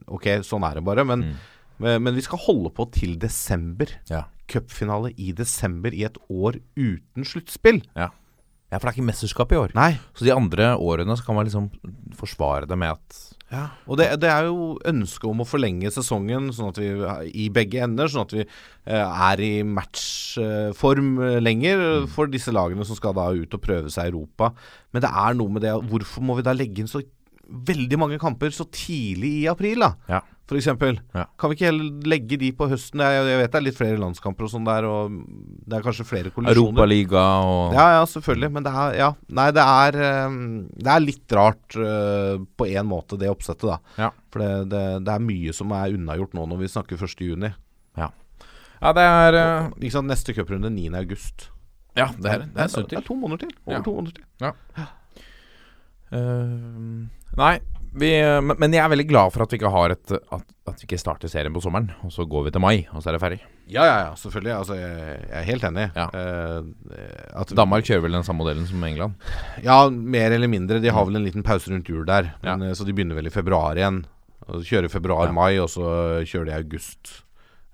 Ok, 0.08 0.30
sånn 0.48 0.64
er 0.70 0.80
det 0.80 0.86
bare. 0.88 1.04
Men, 1.04 1.26
Mm. 1.26 1.36
men, 1.84 2.04
men 2.08 2.16
vi 2.16 2.22
skal 2.24 2.40
holde 2.40 2.72
på 2.72 2.86
til 2.96 3.18
desember. 3.20 3.92
Ja. 4.08 4.24
Cupfinale 4.48 5.12
i 5.18 5.34
desember 5.36 5.92
i 5.92 6.06
et 6.08 6.16
år 6.32 6.62
uten 6.78 7.26
sluttspill. 7.28 7.82
Ja, 8.00 8.80
for 8.80 8.88
det 8.88 8.94
er 8.94 8.96
ikke 9.02 9.10
mesterskap 9.12 9.52
i 9.52 9.60
år. 9.60 9.74
Nei. 9.76 9.92
Så 10.16 10.24
de 10.26 10.32
andre 10.32 10.72
årene 10.80 11.18
så 11.20 11.26
kan 11.26 11.36
man 11.36 11.46
liksom 11.50 11.68
forsvare 12.16 12.68
det 12.70 12.78
med 12.78 12.96
at 12.96 13.35
Ja, 13.56 13.66
og 13.88 14.00
det, 14.02 14.10
det 14.20 14.28
er 14.28 14.50
jo 14.50 14.74
ønsket 14.90 15.28
om 15.30 15.44
å 15.44 15.48
forlenge 15.48 15.92
sesongen 15.96 16.50
sånn 16.52 16.74
at 16.74 16.80
vi 16.82 16.90
i 17.46 17.46
begge 17.54 17.80
ender, 17.86 18.10
sånn 18.12 18.26
at 18.26 18.34
vi 18.36 18.44
eh, 18.44 19.22
er 19.30 19.44
i 19.46 19.52
matchform 19.64 21.12
eh, 21.24 21.40
lenger 21.44 21.84
Mm. 21.86 22.08
for 22.12 22.28
disse 22.32 22.52
lagene 22.52 22.86
som 22.88 22.98
skal 22.98 23.16
da 23.16 23.30
ut 23.32 23.54
og 23.56 23.62
prøve 23.64 23.92
seg 23.94 24.10
i 24.10 24.12
Europa. 24.14 24.52
Men 24.92 25.06
det 25.06 25.12
er 25.12 25.38
noe 25.38 25.54
med 25.56 25.64
det 25.64 25.74
Hvorfor 25.90 26.26
må 26.26 26.36
vi 26.38 26.44
da 26.46 26.54
legge 26.56 26.84
inn 26.84 26.90
så 26.92 27.02
veldig 27.46 28.00
mange 28.02 28.18
kamper 28.22 28.50
så 28.54 28.66
tidlig 28.74 29.44
i 29.44 29.48
april, 29.52 29.84
da? 29.86 29.92
Ja. 30.10 30.22
Eksempel. 30.54 31.00
Ja. 31.16 31.24
Kan 31.42 31.50
vi 31.50 31.56
ikke 31.58 31.66
heller 31.72 32.04
legge 32.06 32.38
de 32.38 32.52
på 32.54 32.68
høsten? 32.70 33.02
Er, 33.02 33.16
jeg 33.26 33.40
vet 33.40 33.52
det 33.52 33.58
er 33.58 33.64
litt 33.66 33.78
flere 33.80 33.98
landskamper 33.98 34.46
og 34.46 34.52
sånn 34.52 34.68
der, 34.68 34.86
og 34.86 35.16
det 35.66 35.74
er 35.80 35.82
kanskje 35.88 36.06
flere 36.06 36.30
kollisjoner. 36.30 36.70
Europaliga 36.70 37.24
og 37.42 37.74
Ja, 37.74 37.86
ja, 37.98 38.04
selvfølgelig. 38.06 38.52
Men 38.54 38.64
det 38.68 38.74
er 38.74 38.94
Ja. 39.00 39.08
Nei, 39.30 39.48
det 39.52 39.64
er 39.66 39.98
eh, 40.06 40.38
Det 40.78 40.92
er 40.94 41.00
litt 41.02 41.34
rart 41.34 41.76
eh, 41.76 42.38
på 42.58 42.68
én 42.70 42.86
måte, 42.86 43.18
det 43.18 43.28
oppsettet, 43.34 43.66
da. 43.74 43.80
Ja. 43.98 44.12
For 44.30 44.40
det, 44.46 44.70
det, 44.70 44.84
det 45.08 45.14
er 45.16 45.26
mye 45.26 45.54
som 45.54 45.72
er 45.74 45.98
unnagjort 45.98 46.34
nå 46.38 46.46
når 46.54 46.62
vi 46.62 46.68
snakker 46.76 47.02
1. 47.02 47.18
juni. 47.26 47.52
Ja, 48.82 48.92
det 48.94 49.02
er 49.08 49.34
eh, 49.40 49.68
Ikke 49.82 49.96
sant, 49.98 50.10
Neste 50.12 50.34
cuprunde 50.36 50.70
9. 50.70 50.92
august. 51.00 51.50
Ja, 51.98 52.10
det 52.20 52.28
er, 52.30 52.40
det 52.54 52.62
er 52.68 52.86
Det 52.86 52.98
er 53.00 53.06
to 53.08 53.16
måneder 53.16 53.48
til. 53.48 53.54
Over 53.66 53.78
Ja. 53.78 53.82
to 53.82 53.94
måneder 53.96 54.14
til. 54.20 54.26
Eh, 56.12 57.08
nei, 57.40 57.54
vi, 57.96 58.12
eh, 58.20 58.42
men 58.44 58.74
jeg 58.76 58.84
er 58.84 58.92
veldig 58.92 59.08
glad 59.10 59.34
for 59.34 59.46
at 59.46 59.54
vi 59.54 59.60
ikke 59.60 59.72
har 59.72 59.94
et 59.96 60.14
at, 60.16 60.48
at 60.68 60.82
vi 60.82 60.88
ikke 60.88 61.00
starter 61.00 61.32
serien 61.32 61.54
på 61.56 61.64
sommeren, 61.64 61.92
og 62.04 62.12
så 62.14 62.26
går 62.28 62.48
vi 62.48 62.54
til 62.56 62.64
mai, 62.64 62.76
og 62.92 63.02
så 63.02 63.10
er 63.10 63.16
det 63.16 63.22
ferdig. 63.24 63.40
Ja, 63.66 63.86
ja, 63.88 63.96
ja, 64.04 64.10
selvfølgelig. 64.20 64.54
Altså, 64.54 64.76
jeg, 64.78 65.22
jeg 65.26 65.38
er 65.40 65.48
helt 65.48 65.68
enig. 65.70 65.86
Ja. 65.96 66.06
Uh, 66.14 67.40
at, 67.42 67.54
Danmark 67.58 67.88
kjører 67.88 68.04
vel 68.04 68.18
den 68.18 68.28
samme 68.28 68.44
modellen 68.44 68.68
som 68.70 68.84
England. 68.86 69.16
Ja, 69.66 69.80
mer 69.90 70.36
eller 70.36 70.52
mindre. 70.52 70.82
De 70.84 70.94
har 70.94 71.08
vel 71.08 71.18
en 71.18 71.26
liten 71.26 71.46
pause 71.46 71.72
rundt 71.74 71.90
jul 71.90 72.06
der. 72.06 72.36
Ja. 72.44 72.54
Men, 72.54 72.70
eh, 72.70 72.76
Så 72.78 72.86
de 72.86 72.94
begynner 72.94 73.18
vel 73.18 73.32
i 73.32 73.34
februar 73.34 73.80
igjen. 73.80 74.04
Og 74.46 74.60
så 74.60 74.76
kjører 74.76 74.94
februar-mai, 74.94 75.58
og 75.64 75.72
så 75.74 75.88
kjører 76.28 76.52
de 76.52 76.58
august. 76.60 77.22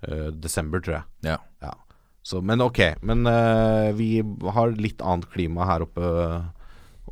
Uh, 0.02 0.30
desember, 0.32 0.80
tror 0.80 1.00
jeg. 1.00 1.34
Ja. 1.34 1.74
Så, 2.22 2.40
men 2.40 2.62
ok. 2.62 2.80
Men 3.02 3.26
uh, 3.26 3.92
vi 3.98 4.22
har 4.54 4.74
litt 4.78 5.02
annet 5.02 5.28
klima 5.34 5.66
her 5.68 5.84
oppe 5.84 6.08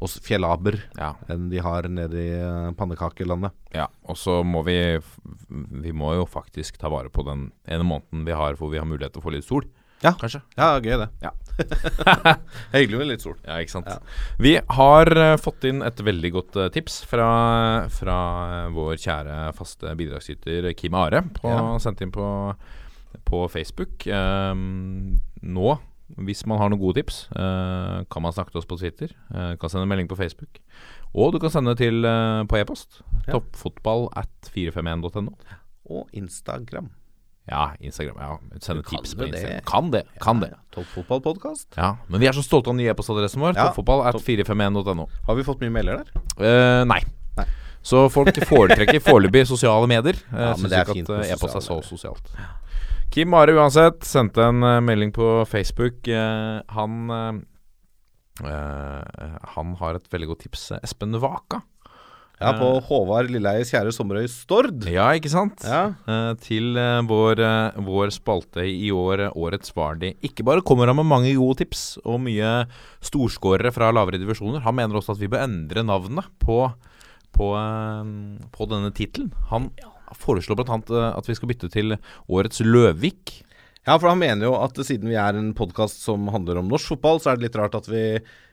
hos 0.01 0.19
fjellaber 0.25 0.79
Ja. 0.97 1.15
enn 1.29 1.51
de 1.53 1.59
har 1.61 1.83
nede 1.89 2.17
i 2.17 2.31
eh, 2.41 2.71
pannekakelandet. 2.79 3.53
ja. 3.77 3.87
Og 4.09 4.17
så 4.17 4.41
må 4.45 4.63
vi 4.65 4.79
Vi 5.83 5.93
må 5.93 6.15
jo 6.17 6.25
faktisk 6.27 6.79
ta 6.81 6.89
vare 6.89 7.11
på 7.13 7.23
den 7.27 7.51
ene 7.69 7.85
måneden 7.85 8.25
vi 8.27 8.33
har 8.33 8.55
hvor 8.57 8.71
vi 8.73 8.79
har 8.81 8.87
mulighet 8.89 9.13
til 9.13 9.21
å 9.23 9.25
få 9.29 9.33
litt 9.37 9.45
sol. 9.45 9.63
Ja. 10.03 10.15
Kanskje. 10.17 10.41
Ja, 10.57 10.79
gøy 10.81 10.97
det. 10.97 11.09
Ja. 11.21 11.31
Hyggelig 12.73 12.99
med 13.03 13.09
litt 13.11 13.21
sol. 13.25 13.35
Ja, 13.45 13.59
ikke 13.61 13.75
sant. 13.75 13.89
Ja. 13.91 13.99
Vi 14.41 14.55
har 14.79 15.11
eh, 15.13 15.37
fått 15.37 15.67
inn 15.69 15.83
et 15.85 16.01
veldig 16.01 16.31
godt 16.33 16.57
eh, 16.57 16.71
tips 16.73 17.03
fra, 17.11 17.27
fra 17.93 18.17
vår 18.73 18.97
kjære 19.03 19.39
faste 19.59 19.93
bidragsyter 20.01 20.71
Kim 20.79 20.97
Are. 20.97 21.21
På, 21.37 21.53
Ja. 21.53 21.79
Sendt 21.85 22.01
inn 22.01 22.13
på, 22.15 22.25
på 23.29 23.43
Facebook. 23.53 24.07
Um, 24.09 25.19
nå, 25.43 25.77
hvis 26.17 26.45
man 26.47 26.59
har 26.59 26.71
noen 26.73 26.81
gode 26.81 27.01
tips, 27.01 27.29
eh, 27.37 28.05
kan 28.11 28.23
man 28.23 28.33
snakke 28.33 28.51
til 28.53 28.59
oss 28.63 28.67
på 28.71 28.79
Twitter. 28.81 29.11
eh, 29.35 29.57
kan 29.57 29.69
sende 29.71 29.87
melding 29.87 30.09
på 30.09 30.17
Facebook. 30.17 30.59
Og 31.15 31.33
du 31.33 31.39
kan 31.39 31.51
sende 31.51 31.75
til 31.77 32.05
eh, 32.05 32.45
på 32.47 32.57
e-post. 32.61 33.03
Ja. 33.27 33.33
Toppfotball 33.39 34.09
at 34.17 34.51
451.no. 34.55 35.33
Og 35.91 36.09
Instagram. 36.13 36.91
Ja, 37.51 37.71
Instagram. 37.81 38.17
ja 38.21 38.59
Sende 38.61 38.83
tips 38.83 39.15
på 39.15 39.27
Instagram. 39.27 39.57
det. 39.57 39.65
Kan 39.67 39.91
det. 39.91 40.03
Kan 40.23 40.41
det. 40.41 40.53
Toppfotballpodkast. 40.73 41.75
Ja, 41.77 41.97
Men 42.09 42.21
vi 42.21 42.27
er 42.27 42.33
så 42.37 42.43
stolte 42.43 42.71
av 42.71 42.77
den 42.77 42.85
nye 42.85 42.93
e-postadressen 42.93 43.41
vår. 43.43 43.57
Ja. 43.57 43.71
Toppfotball 43.71 44.07
at 44.07 44.15
451.no. 44.15 45.09
Har 45.27 45.35
vi 45.35 45.43
fått 45.43 45.61
mye 45.65 45.71
melder 45.75 46.05
der? 46.05 46.23
Uh, 46.39 46.85
nei. 46.87 47.01
Nei. 47.37 47.47
Så 47.83 48.05
folk 48.13 48.37
foretrekker 48.45 49.01
foreløpig 49.01 49.47
sosiale 49.49 49.89
medier. 49.91 50.19
Uh, 50.31 50.39
Ja, 50.39 50.55
Syns 50.55 50.71
det 50.71 50.79
er 50.79 50.93
ikke 50.95 51.17
at 51.19 51.33
e-post 51.35 51.57
er 51.57 51.65
så 51.65 51.81
sosialt. 51.83 52.31
Kim 53.11 53.35
Are 53.35 53.55
uansett 53.59 54.05
sendte 54.07 54.45
en 54.47 54.63
eh, 54.63 54.79
melding 54.87 55.11
på 55.15 55.45
Facebook. 55.51 56.07
Eh, 56.07 56.61
han 56.77 57.11
eh, 57.11 57.41
Han 59.57 59.75
har 59.81 59.99
et 59.99 60.07
veldig 60.13 60.31
godt 60.31 60.47
tips. 60.47 60.71
Espen 60.79 61.19
Vaka. 61.21 61.65
Ja, 62.41 62.55
på 62.57 62.69
Håvard 62.87 63.29
Lilleeies 63.29 63.69
kjære 63.69 63.91
sommerøy 63.93 64.25
Stord. 64.33 64.87
Ja, 64.89 65.11
ikke 65.13 65.29
sant? 65.29 65.61
Ja. 65.67 65.91
Eh, 66.09 66.31
til 66.41 66.73
eh, 66.81 67.03
vår, 67.05 67.43
eh, 67.45 67.81
vår 67.85 68.15
spalte 68.17 68.65
i 68.65 68.89
år, 68.97 69.27
Årets 69.37 69.75
Vardi. 69.77 70.15
Ikke 70.25 70.47
bare 70.49 70.65
kommer 70.65 70.89
han 70.89 70.97
med 70.97 71.11
mange 71.11 71.35
gode 71.37 71.59
tips 71.61 71.99
og 72.01 72.23
mye 72.25 72.63
storskårere 73.05 73.75
fra 73.77 73.91
lavere 73.93 74.23
divisjoner. 74.23 74.65
Han 74.65 74.79
mener 74.79 74.97
også 74.97 75.19
at 75.19 75.21
vi 75.21 75.29
bør 75.29 75.45
endre 75.45 75.85
navnet 75.85 76.33
på, 76.41 76.63
på, 77.37 77.53
eh, 77.61 78.15
på 78.57 78.71
denne 78.73 78.95
tittelen. 78.97 79.35
Han 79.53 79.69
foreslår 80.19 80.59
bl.a. 80.61 80.81
Uh, 80.91 81.07
at 81.19 81.29
vi 81.31 81.37
skal 81.39 81.51
bytte 81.53 81.71
til 81.73 81.97
Årets 82.29 82.63
Løvik. 82.67 83.41
Ja, 83.87 83.97
for 83.97 84.11
han 84.11 84.21
mener 84.21 84.51
jo 84.51 84.55
at 84.61 84.77
siden 84.85 85.09
vi 85.09 85.17
er 85.19 85.37
en 85.39 85.53
podkast 85.57 86.03
som 86.05 86.29
handler 86.33 86.59
om 86.61 86.69
norsk 86.69 86.93
fotball, 86.95 87.21
så 87.23 87.33
er 87.33 87.39
det 87.41 87.49
litt 87.49 87.59
rart 87.59 87.75
at 87.79 87.89
vi 87.89 88.03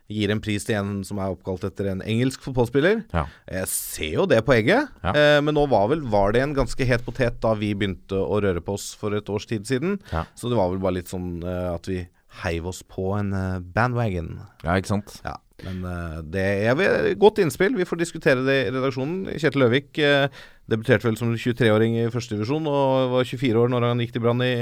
gir 0.08 0.32
en 0.32 0.40
pris 0.40 0.64
til 0.64 0.78
en 0.80 0.92
som 1.04 1.20
er 1.20 1.34
oppkalt 1.34 1.66
etter 1.68 1.90
en 1.92 2.00
engelsk 2.00 2.46
fotballspiller. 2.46 3.02
Ja. 3.12 3.26
Jeg 3.52 3.68
ser 3.68 4.14
jo 4.22 4.26
det 4.32 4.40
poenget, 4.48 4.88
Ja. 5.04 5.12
eh, 5.12 5.42
men 5.44 5.52
nå 5.58 5.66
var 5.68 5.90
vel 5.92 6.00
var 6.08 6.32
det 6.32 6.46
en 6.46 6.54
ganske 6.56 6.88
het 6.88 7.04
potet 7.04 7.42
da 7.44 7.52
vi 7.60 7.74
begynte 7.76 8.16
å 8.16 8.40
røre 8.40 8.64
på 8.64 8.78
oss 8.80 8.94
for 8.96 9.12
et 9.18 9.28
års 9.28 9.46
tid 9.50 9.68
siden. 9.68 9.98
Ja. 10.14 10.24
Så 10.34 10.48
det 10.48 10.56
var 10.56 10.72
vel 10.72 10.80
bare 10.80 10.96
litt 11.02 11.12
sånn 11.12 11.44
eh, 11.44 11.74
at 11.74 11.90
vi 11.92 12.06
heiv 12.46 12.68
oss 12.72 12.80
på 12.88 13.12
en 13.20 13.34
eh, 13.36 13.60
bandwagon. 13.60 14.38
Ja, 14.64 14.78
ikke 14.80 14.94
sant? 14.96 15.18
Ja, 15.28 15.36
men 15.66 15.84
eh, 15.84 16.22
det 16.24 16.48
er 16.72 16.82
et 17.12 17.20
godt 17.20 17.44
innspill. 17.44 17.76
Vi 17.76 17.84
får 17.90 18.00
diskutere 18.00 18.48
det 18.48 18.58
i 18.64 18.72
redaksjonen. 18.72 19.26
Kjetil 19.36 19.66
Løvik 19.66 20.00
eh, 20.00 20.30
debuterte 20.72 21.08
vel 21.08 21.18
som 21.20 21.34
23-åring 21.34 21.98
i 22.02 22.08
førstedivisjon 22.14 22.68
og 22.72 23.12
var 23.16 23.28
24 23.28 23.62
år 23.62 23.72
når 23.72 23.86
han 23.90 24.02
gikk 24.04 24.16
til 24.18 24.24
Brann 24.26 24.44
i 24.46 24.54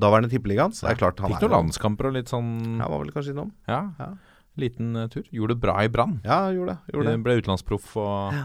daværende 0.00 0.30
Tippeligaen. 0.32 0.72
Så 0.72 0.86
det 0.86 0.94
er 0.94 1.00
klart 1.02 1.20
han 1.20 1.32
Fikk 1.32 1.42
er 1.42 1.50
noen 1.50 1.56
landskamper 1.66 2.08
og 2.10 2.16
litt 2.16 2.30
sånn 2.32 2.52
Ja, 2.80 2.88
var 2.88 3.02
vel 3.02 3.12
kanskje 3.14 3.34
innom. 3.34 3.52
Ja. 3.68 3.82
Ja. 4.00 4.10
Liten 4.60 4.94
eh, 4.96 5.10
tur. 5.12 5.26
Gjorde 5.34 5.56
det 5.56 5.62
bra 5.62 5.76
i 5.84 5.90
Brann. 5.92 6.18
Ja, 6.24 6.46
gjorde 6.54 6.76
det. 6.78 6.94
Gjorde 6.94 7.12
det. 7.12 7.20
Ble 7.26 7.36
utenlandsproff 7.40 7.92
og 8.00 8.40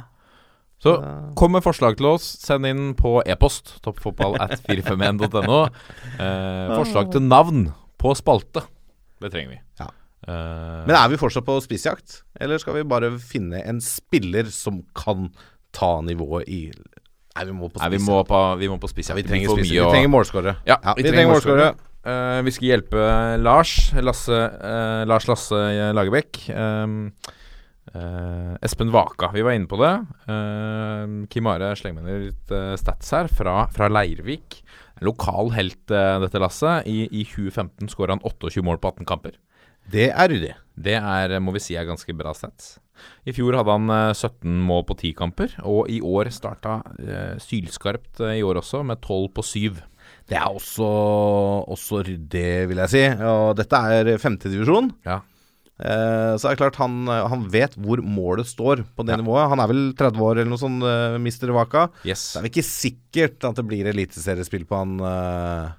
Så 0.84 0.95
kom 1.39 1.56
med 1.56 1.64
forslag 1.65 1.97
til 1.99 2.10
oss. 2.11 2.27
Send 2.43 2.68
inn 2.69 2.93
på 2.99 3.18
e-post. 3.26 3.77
Toppfotball 3.85 4.38
at 4.43 4.60
451.no. 4.68 5.61
Eh, 6.19 6.76
forslag 6.76 7.14
til 7.15 7.23
navn 7.26 7.69
på 8.02 8.11
spalte. 8.19 8.65
Det 9.23 9.31
trenger 9.34 9.56
vi. 9.56 9.61
Ja. 9.80 9.89
Eh, 10.27 10.84
Men 10.89 10.95
er 10.97 11.10
vi 11.10 11.19
fortsatt 11.22 11.45
på 11.47 11.56
spissjakt, 11.64 12.19
eller 12.41 12.60
skal 12.61 12.80
vi 12.80 12.88
bare 12.89 13.11
finne 13.22 13.61
en 13.65 13.81
spiller 13.84 14.49
som 14.53 14.84
kan 14.97 15.30
ta 15.76 15.97
nivået 16.06 16.49
i 16.52 16.61
Nei, 17.35 17.43
vi 17.49 17.52
må 17.52 17.68
på 17.68 17.81
nei, 17.81 17.89
vi 17.91 17.97
må 17.99 18.22
på, 18.23 18.41
vi 18.61 18.68
må 18.72 18.77
på 18.80 18.88
spiss. 18.88 19.10
Ja, 19.11 19.11
ja. 19.11 19.19
vi 19.19 19.27
trenger 19.27 19.49
for 19.52 19.60
Vi 19.60 19.76
trenger 19.76 20.07
målskårere. 20.07 20.53
Ja, 20.64 20.77
vi, 20.95 21.03
vi 21.03 21.11
trenger 21.11 21.34
målskårere. 21.34 21.73
Eh, 22.07 22.38
vi 22.47 22.53
skal 22.56 22.69
hjelpe 22.69 23.07
Lars. 23.43 23.73
Lasse, 23.99 24.38
uh, 24.56 25.02
Lars 25.03 25.27
Lasse 25.27 25.60
Lagerbäck. 25.97 26.45
Um, 26.56 27.10
uh, 27.91 28.56
Espen 28.64 28.91
Vaka, 28.91 29.31
vi 29.34 29.43
var 29.43 29.57
inne 29.57 29.68
på 29.69 29.80
det. 29.81 29.93
Eh, 30.31 31.15
Kim 31.31 31.49
Are 31.52 31.73
slenger 31.77 32.06
med 32.06 32.27
litt 32.30 32.53
eh, 32.53 32.73
stats 32.80 33.11
her 33.15 33.30
fra, 33.31 33.65
fra 33.73 33.89
Leirvik. 33.91 34.61
Lokal 35.06 35.52
helt, 35.56 35.84
eh, 35.91 36.15
dette 36.23 36.41
lasset. 36.41 36.88
I, 36.89 37.06
I 37.11 37.26
2015 37.27 37.91
skåra 37.91 38.15
han 38.15 38.23
28 38.23 38.64
mål 38.65 38.80
på 38.81 38.93
18 38.95 39.10
kamper. 39.10 39.38
Det 39.91 40.10
er 40.10 40.31
ryddig. 40.31 40.56
Det 40.76 40.97
er, 40.97 41.38
må 41.43 41.53
vi 41.56 41.61
si 41.64 41.77
er 41.77 41.88
ganske 41.88 42.15
bra 42.18 42.34
stats. 42.38 42.77
I 43.26 43.34
fjor 43.36 43.58
hadde 43.60 43.76
han 43.76 43.90
eh, 43.94 44.14
17 44.14 44.62
mål 44.68 44.86
på 44.90 44.98
10 45.00 45.14
kamper, 45.20 45.54
og 45.68 45.90
i 45.92 46.00
år 46.06 46.32
starta 46.34 46.80
eh, 47.00 47.36
sylskarpt 47.44 48.22
eh, 48.26 48.40
i 48.40 48.44
år 48.46 48.62
også, 48.62 48.84
med 48.88 49.02
12 49.02 49.30
på 49.38 49.46
7. 49.46 49.84
Det 50.30 50.38
er 50.38 50.48
også, 50.50 50.86
også 51.76 52.04
ryddig, 52.08 52.50
vil 52.70 52.82
jeg 52.84 52.94
si. 52.94 53.06
Og 53.26 53.56
dette 53.58 53.80
er 53.98 54.12
femtedivisjon. 54.22 54.92
Ja. 55.06 55.20
Eh, 55.76 56.34
så 56.40 56.48
er 56.48 56.56
det 56.56 56.62
klart 56.62 56.78
han, 56.80 57.02
han 57.10 57.42
vet 57.52 57.74
hvor 57.76 58.00
målet 58.00 58.48
står 58.48 58.86
på 58.96 59.04
det 59.06 59.16
Ja. 59.18 59.22
nivået. 59.22 59.50
Han 59.52 59.60
er 59.60 59.68
vel 59.74 59.82
30 59.98 60.22
år 60.24 60.38
eller 60.40 60.52
noe 60.54 60.62
sånt, 60.62 60.86
uh, 60.86 61.18
mister 61.22 61.52
Waka. 61.54 61.90
Yes. 62.08 62.30
Det 62.34 62.40
er 62.40 62.46
vel 62.46 62.54
ikke 62.54 62.68
sikkert 62.70 63.50
at 63.50 63.60
det 63.60 63.66
blir 63.68 63.90
eliteseriespill 63.92 64.64
på 64.70 64.80
han 64.80 64.96
eh, 65.10 65.74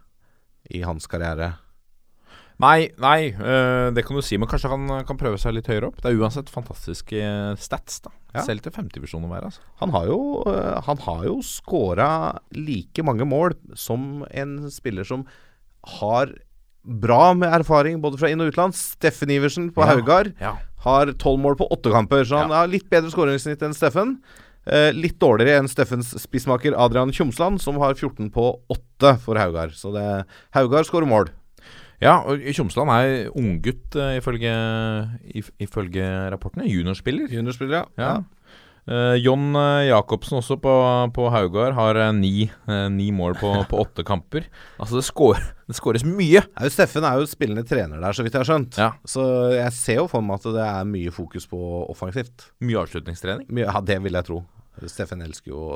i 0.77 0.83
hans 0.85 1.07
karriere. 1.11 1.55
Nei, 2.63 2.89
nei, 3.03 3.35
øh, 3.37 3.91
det 3.93 4.07
kan 4.07 4.17
du 4.17 4.23
si, 4.25 4.39
men 4.41 4.49
kanskje 4.49 4.71
han 4.73 4.87
øh, 4.89 5.03
kan 5.09 5.19
prøve 5.21 5.37
seg 5.41 5.53
litt 5.59 5.67
høyere 5.69 5.91
opp. 5.91 5.99
Det 6.01 6.09
er 6.09 6.17
uansett 6.23 6.49
fantastiske 6.49 7.19
øh, 7.21 7.57
stats, 7.61 7.99
da. 8.07 8.15
Ja. 8.33 8.45
Selv 8.47 8.65
til 8.65 8.73
femtedivisjon 8.73 9.27
å 9.27 9.31
være, 9.33 9.51
altså. 9.51 9.61
Han 9.83 9.93
har 9.93 10.09
jo, 10.09 10.19
eh, 10.49 10.81
han 10.87 11.03
har 11.05 11.27
jo 11.29 11.37
scora 11.45 12.09
like 12.57 13.05
mange 13.05 13.29
mål 13.29 13.55
som 13.77 14.25
en 14.33 14.57
spiller 14.73 15.05
som 15.09 15.27
har 16.01 16.33
bra 16.87 17.35
med 17.35 17.53
erfaring 17.61 18.01
både 18.01 18.17
fra 18.21 18.29
inn- 18.33 18.41
og 18.41 18.53
utland. 18.55 18.77
Steffen 18.79 19.33
Iversen 19.37 19.69
på 19.75 19.83
Ja. 19.85 19.93
Haugar 19.93 20.33
Ja. 20.41 20.55
har 20.85 21.13
tolv 21.19 21.41
mål 21.43 21.57
på 21.61 21.69
åtte 21.69 21.93
kamper, 21.93 22.25
så 22.25 22.39
han 22.45 22.51
har 22.55 22.69
litt 22.71 22.89
bedre 22.89 23.11
skåringssnitt 23.13 23.61
enn 23.67 23.75
Steffen. 23.75 24.19
Eh, 24.67 24.93
litt 24.97 25.19
dårligere 25.21 25.61
enn 25.61 25.69
Steffens 25.71 26.15
spissmaker 26.19 26.75
Adrian 26.75 27.13
Tjomsland, 27.13 27.61
som 27.61 27.77
har 27.79 27.95
14 27.95 28.31
på 28.35 28.61
8 28.73 29.19
for 29.23 29.37
Haugar. 29.39 29.69
Så 29.77 29.93
det, 29.95 30.25
Haugar 30.57 30.83
skårer 30.89 31.07
mål. 31.07 31.29
Ja, 32.03 32.19
og 32.29 32.43
Tjomsland 32.53 32.93
er 32.93 33.29
unggutt 33.37 33.97
uh, 33.97 34.17
ifølge, 34.19 34.53
if, 35.33 35.51
ifølge 35.63 36.07
rapportene. 36.33 36.69
Juniorspiller. 36.69 37.31
Juniorspiller, 37.33 37.85
ja. 37.85 37.87
Ja. 38.01 38.17
Uh, 38.87 39.17
John 39.19 39.51
eh, 39.59 39.89
Jacobsen 39.89 40.37
også 40.39 40.61
på, 40.63 40.73
på 41.11 41.25
Haugard 41.35 41.75
har 41.75 41.99
ni, 42.15 42.47
uh, 42.71 42.87
ni 42.93 43.09
mål 43.11 43.35
på, 43.41 43.51
på 43.71 43.81
åtte 43.83 44.05
kamper. 44.07 44.47
Altså, 44.79 45.01
det, 45.01 45.07
skår, 45.09 45.41
det 45.67 45.79
skåres 45.79 46.05
mye. 46.07 46.45
Er 46.55 46.69
jo 46.69 46.75
Steffen 46.75 47.07
er 47.09 47.19
jo 47.19 47.27
spillende 47.27 47.67
trener 47.67 47.99
der, 47.99 48.15
så 48.15 48.23
vidt 48.23 48.37
jeg 48.37 48.45
har 48.45 48.51
skjønt. 48.53 48.79
Ja. 48.79 48.93
Så 49.03 49.25
jeg 49.57 49.75
ser 49.75 49.99
jo 50.05 50.07
for 50.13 50.23
meg 50.23 50.39
at 50.39 50.47
det 50.55 50.69
er 50.69 50.87
mye 50.93 51.15
fokus 51.15 51.49
på 51.51 51.59
offensivt. 51.89 52.53
Mye 52.63 52.85
avslutningstrening. 52.85 53.51
Mye, 53.51 53.67
ja, 53.67 53.83
det 53.91 53.99
vil 54.07 54.21
jeg 54.21 54.31
tro. 54.31 54.45
Steffen 54.87 55.25
elsker 55.25 55.51
jo 55.51 55.67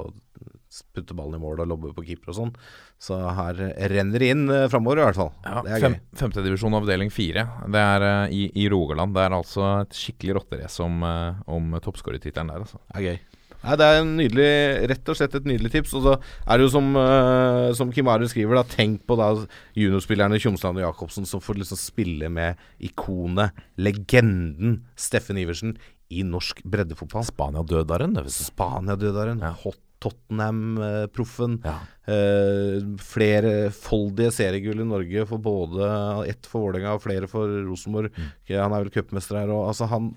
putte 0.94 1.16
ballen 1.18 1.38
i 1.38 1.42
mål 1.42 1.64
og 1.64 1.70
lobbe 1.70 1.92
på 1.96 2.04
keeper 2.06 2.32
og 2.32 2.36
sånn. 2.36 2.52
Så 3.00 3.16
her 3.16 3.58
renner 3.90 4.22
det 4.22 4.30
inn 4.34 4.44
uh, 4.50 4.68
framover, 4.70 5.00
i 5.00 5.08
hvert 5.08 5.18
fall. 5.18 5.32
Ja, 5.46 5.64
det 5.66 5.74
er 5.74 5.84
fem, 5.86 5.96
gøy. 5.96 6.20
Femtedivisjon 6.20 6.78
avdeling 6.78 7.10
fire. 7.14 7.46
Det 7.74 7.82
er 7.96 8.06
eh, 8.06 8.36
i, 8.36 8.44
i 8.62 8.68
Rogaland. 8.70 9.16
Det 9.16 9.24
er 9.24 9.36
altså 9.36 9.66
et 9.80 9.98
skikkelig 9.98 10.38
rotterace 10.40 10.84
om, 10.84 11.02
uh, 11.02 11.42
om 11.50 11.74
toppskårertittelen 11.82 12.52
der, 12.52 12.64
altså. 12.66 12.80
Det 12.86 13.00
er 13.00 13.06
gøy. 13.08 13.20
Nei, 13.60 13.74
det 13.76 13.86
er 13.86 13.98
en 14.00 14.12
nydelig, 14.16 14.52
rett 14.88 15.10
og 15.12 15.16
slett 15.18 15.34
et 15.36 15.48
nydelig 15.48 15.72
tips. 15.74 15.92
Og 15.98 16.06
så 16.06 16.14
er 16.16 16.56
det 16.56 16.64
jo 16.64 16.72
som, 16.72 16.90
uh, 16.96 17.68
som 17.76 17.92
Kim 17.92 18.08
Are 18.12 18.28
skriver, 18.30 18.56
da, 18.56 18.64
tenk 18.64 19.04
på 19.08 19.18
da 19.20 19.32
juniorspillerne 19.76 20.40
Tjomsland 20.40 20.80
og 20.80 20.86
Jacobsen 20.86 21.28
som 21.28 21.42
får 21.44 21.60
liksom 21.60 21.80
spille 21.80 22.30
med 22.32 22.60
ikonet, 22.88 23.56
legenden 23.80 24.80
Steffen 24.96 25.40
Iversen 25.40 25.76
i 26.10 26.24
norsk 26.26 26.64
breddefotball. 26.66 27.26
Spania-dødaren. 27.28 28.16
Spania-dødaren, 28.32 29.44
Ja. 29.44 29.52
Hot 29.64 29.78
Tottenham-proffen. 30.00 31.58
Ja. 31.64 31.76
Eh, 32.10 32.80
flerfoldige 33.04 34.32
seriegull 34.34 34.82
i 34.82 34.88
Norge 34.88 35.26
for 35.28 35.42
både 35.44 35.90
ett 36.30 36.48
for 36.48 36.66
Vålerenga 36.66 36.96
og 36.96 37.04
flere 37.04 37.28
for 37.30 37.46
Rosenborg. 37.68 38.10
Han 38.48 38.72
er 38.74 38.84
vel 38.86 38.92
cupmester 38.94 39.40
her. 39.42 39.52
Og, 39.54 39.68
altså, 39.70 39.88
han, 39.92 40.12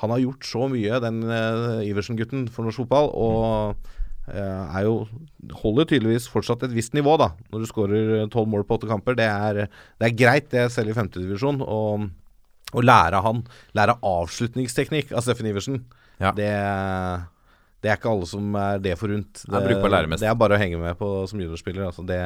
han 0.00 0.14
har 0.14 0.24
gjort 0.24 0.48
så 0.48 0.68
mye, 0.72 1.00
den 1.04 1.22
eh, 1.28 1.86
Iversen-gutten, 1.90 2.48
for 2.52 2.66
norsk 2.66 2.82
fotball. 2.84 3.10
Og 3.14 3.90
eh, 4.32 4.78
er 4.80 4.88
jo 4.88 4.96
holder 5.62 5.88
tydeligvis 5.92 6.26
fortsatt 6.32 6.64
et 6.66 6.74
visst 6.76 6.96
nivå, 6.96 7.16
da. 7.20 7.30
Når 7.52 7.64
du 7.64 7.70
skårer 7.70 8.14
tolv 8.32 8.50
mål 8.52 8.66
på 8.68 8.80
åtte 8.80 8.90
kamper. 8.90 9.16
Det 9.18 9.28
er, 9.28 9.64
det 10.00 10.10
er 10.10 10.18
greit, 10.18 10.50
det, 10.54 10.66
selv 10.74 10.92
i 10.92 10.98
femtedivisjon. 10.98 11.62
Og 11.64 12.08
å 12.76 12.82
lære 12.84 13.22
han 13.24 13.38
Lære 13.72 13.94
avslutningsteknikk 14.04 15.14
av 15.16 15.24
Steffen 15.24 15.46
Iversen, 15.48 15.84
Ja. 16.20 16.32
det 16.36 16.50
det 17.82 17.92
er 17.92 17.98
ikke 17.98 18.10
alle 18.10 18.26
som 18.26 18.56
er 18.58 18.80
det 18.82 18.96
forunt. 18.98 19.44
Det. 19.44 19.60
Det 19.68 20.26
er 20.26 20.38
bare 20.38 20.56
å 20.56 20.60
henge 20.60 20.80
med 20.80 20.98
på 20.98 21.12
som 21.30 21.38
juniorspiller. 21.38 21.86
Altså 21.86 22.02
det, 22.06 22.18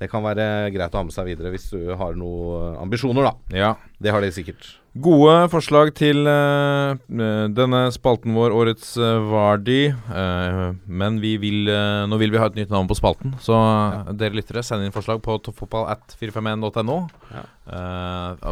det 0.00 0.08
kan 0.12 0.24
være 0.24 0.70
greit 0.72 0.94
å 0.94 1.02
ha 1.02 1.06
med 1.08 1.14
seg 1.14 1.28
videre 1.28 1.52
hvis 1.52 1.68
du 1.72 1.92
har 1.96 2.16
noen 2.16 2.78
ambisjoner, 2.80 3.28
da. 3.28 3.56
Ja. 3.56 3.70
Det 4.00 4.12
har 4.12 4.24
de 4.24 4.32
sikkert. 4.32 4.74
Gode 4.96 5.50
forslag 5.52 5.90
til 5.96 6.24
eh, 6.28 7.16
denne 7.52 7.80
spalten 7.92 8.32
vår, 8.36 8.54
årets 8.56 8.94
uh, 8.96 9.24
Vardi. 9.28 9.90
Uh, 10.08 10.72
men 10.88 11.18
vi 11.20 11.34
vil, 11.40 11.68
uh, 11.68 12.06
nå 12.08 12.16
vil 12.22 12.32
vi 12.32 12.40
ha 12.40 12.48
et 12.48 12.56
nytt 12.56 12.72
navn 12.72 12.88
på 12.88 12.96
spalten, 12.96 13.34
så 13.44 13.56
ja. 13.56 14.16
dere 14.16 14.38
lyttere, 14.38 14.64
send 14.64 14.86
inn 14.86 14.94
forslag 14.94 15.20
på 15.24 15.36
toppfotball 15.44 15.90
at 15.92 16.16
451.no. 16.16 16.98
Ja. 17.34 17.44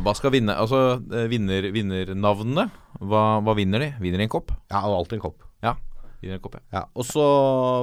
Hva 0.04 0.16
skal 0.18 0.34
vinne? 0.34 0.56
Altså, 0.58 0.98
vinner, 1.30 1.70
vinnernavnene, 1.72 2.68
hva, 3.00 3.24
hva 3.46 3.56
vinner 3.56 3.86
de? 3.86 3.92
Vinner 4.04 4.20
de 4.20 4.28
en 4.28 4.36
kopp? 4.36 4.52
Ja, 4.68 4.84
alltid 4.84 5.20
en 5.22 5.26
kopp. 5.30 5.48
Ja. 5.64 5.76
En 6.32 6.40
kopp, 6.40 6.54
ja. 6.56 6.62
Ja, 6.72 6.82
og 6.94 7.04
så 7.04 7.24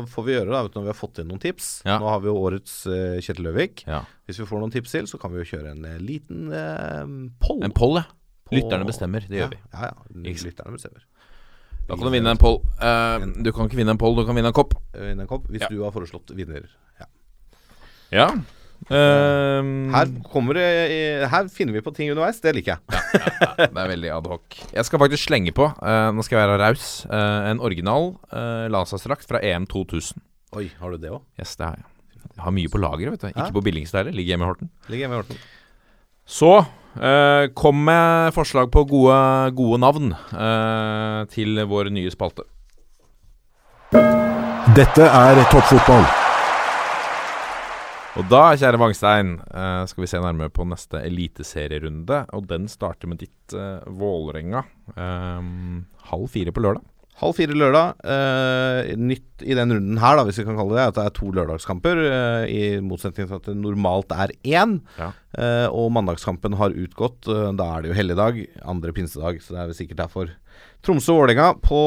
får 0.09 0.25
vi 0.25 0.33
gjøre 0.33 0.49
det 0.53 0.73
når 0.75 0.85
vi 0.87 0.89
har 0.93 0.97
fått 0.97 1.19
inn 1.21 1.27
noen 1.29 1.41
tips. 1.43 1.67
Ja. 1.85 1.99
Nå 2.01 2.07
har 2.09 2.19
vi 2.23 2.31
jo 2.31 2.35
årets 2.41 2.73
uh, 2.89 3.19
Kjetil 3.21 3.45
Løvik. 3.45 3.83
ja. 3.87 4.01
Hvis 4.25 4.39
vi 4.41 4.45
får 4.49 4.61
noen 4.63 4.71
tips 4.73 4.91
til, 4.95 5.07
så 5.11 5.19
kan 5.21 5.33
vi 5.33 5.41
jo 5.43 5.47
kjøre 5.51 5.71
en 5.75 5.85
eh, 5.85 5.97
liten 5.99 6.47
uh, 6.49 7.03
poll. 7.43 7.61
En 7.67 7.73
poll, 7.75 7.97
ja. 7.99 8.05
På- 8.47 8.55
Lytterne 8.57 8.87
bestemmer. 8.87 9.25
Det 9.27 9.37
gjør 9.41 9.51
vi. 9.53 9.59
Ja, 9.73 9.91
ja. 9.91 9.95
Lytterne 10.25 10.73
bestemmer. 10.75 11.03
Da 11.87 11.95
kan 11.97 12.05
du 12.07 12.11
vinne 12.13 12.31
en 12.31 12.39
poll. 12.39 12.59
Eh, 12.79 13.25
du 13.43 13.51
kan 13.51 13.67
ikke 13.67 13.79
vinne 13.81 13.91
en 13.95 13.99
poll, 13.99 14.15
du 14.15 14.23
kan 14.27 14.35
vinne 14.37 14.51
en 14.53 14.55
kopp. 14.55 14.73
Vinne 14.95 15.25
en 15.25 15.29
kopp 15.29 15.47
hvis 15.51 15.65
du 15.67 15.81
har 15.83 15.91
foreslått 15.91 16.31
vinner. 16.37 16.65
Ja. 17.01 17.07
Ja. 18.11 18.27
Ehm, 18.89 19.91
Her, 19.93 20.09
kommer 20.31 20.57
det, 20.57 20.65
eh, 20.89 21.27
her 21.29 21.47
finner 21.53 21.75
vi 21.75 21.83
på 21.85 21.93
ting 21.93 22.09
underveis. 22.09 22.41
Det 22.41 22.55
liker 22.57 22.73
jeg. 22.79 22.81
Det 23.61 23.69
er 23.77 23.91
veldig 23.93 24.11
adhoc. 24.15 24.57
Jeg 24.73 24.87
skal 24.87 24.99
faktisk 25.03 25.27
slenge 25.29 25.53
på, 25.55 25.67
uh, 25.69 26.09
nå 26.15 26.25
skal 26.25 26.39
jeg 26.41 26.49
være 26.49 26.59
raus, 26.63 26.87
uh, 27.11 27.51
en 27.51 27.61
original 27.61 28.15
uh, 28.33 28.65
landslagsdrakt 28.73 29.27
fra 29.29 29.41
EM 29.45 29.67
2000. 29.69 30.21
Oi, 30.57 30.67
har 30.81 30.91
du 30.91 30.97
det 30.97 31.11
òg? 31.13 31.21
Yes, 31.39 31.55
det 31.59 31.67
har 31.67 31.77
jeg. 31.77 31.85
Jeg 32.31 32.43
har 32.45 32.53
mye 32.55 32.71
på 32.71 32.79
lageret, 32.81 33.11
vet 33.13 33.21
du. 33.21 33.27
Ikke 33.31 33.47
Ja. 33.47 33.51
på 33.53 33.63
billigste 33.63 34.03
Ligger 34.09 34.33
hjemme 34.33 34.45
i 34.47 34.49
Horten. 34.49 34.69
Ligger 34.89 35.05
hjemme 35.05 35.17
i 35.17 35.21
Horten. 35.21 35.37
Så 36.25 36.51
uh, 36.63 37.47
kom 37.55 37.83
med 37.85 38.33
forslag 38.33 38.71
på 38.71 38.85
gode, 38.87 39.19
gode 39.57 39.79
navn 39.81 40.11
eh, 40.13 41.25
til 41.33 41.59
vår 41.67 41.91
nye 41.91 42.11
spalte. 42.13 42.47
Dette 44.75 45.03
er 45.03 45.43
toppfotball. 45.51 46.20
Og 48.19 48.27
da, 48.27 48.51
kjære 48.59 48.79
Wangstein, 48.79 49.37
eh, 49.55 49.81
skal 49.87 50.03
vi 50.03 50.09
se 50.11 50.19
nærmere 50.19 50.51
på 50.51 50.65
neste 50.67 50.99
eliteserierunde. 50.99 52.25
Og 52.35 52.47
den 52.49 52.67
starter 52.67 53.07
med 53.07 53.21
ditt 53.23 53.55
uh, 53.55 53.79
Vålerenga. 53.87 54.65
Um, 54.97 55.85
halv 56.09 56.27
fire 56.33 56.51
på 56.51 56.63
lørdag. 56.65 56.83
Halv 57.21 57.37
fire 57.37 57.55
lørdag. 57.55 58.03
Uh, 58.03 58.91
nytt 58.99 59.45
i 59.45 59.55
den 59.55 59.71
runden 59.71 60.01
her, 60.03 60.19
da, 60.19 60.25
hvis 60.27 60.41
vi 60.41 60.45
kan 60.49 60.59
kalle 60.59 60.75
det 60.75 60.81
det, 60.81 60.89
at 60.91 60.99
det 60.99 61.05
er 61.07 61.15
to 61.21 61.31
lørdagskamper. 61.37 62.03
Uh, 62.03 62.43
I 62.51 62.61
motsetning 62.83 63.31
til 63.31 63.39
at 63.39 63.47
det 63.47 63.55
normalt 63.61 64.11
er 64.11 64.35
én. 64.43 64.81
Ja. 64.99 65.13
Og 65.71 65.87
mandagskampen 65.95 66.57
har 66.59 66.75
utgått. 66.75 67.23
da 67.23 67.67
er 67.71 67.83
det 67.85 67.93
jo 67.93 67.95
helligdag. 67.95 68.41
Andre 68.67 68.91
pinsedag, 68.91 69.39
så 69.39 69.55
det 69.55 69.61
er 69.61 69.69
vel 69.69 69.77
sikkert 69.77 70.01
derfor. 70.03 70.33
Tromsø-Vålerenga 70.85 71.53
på 71.61 71.79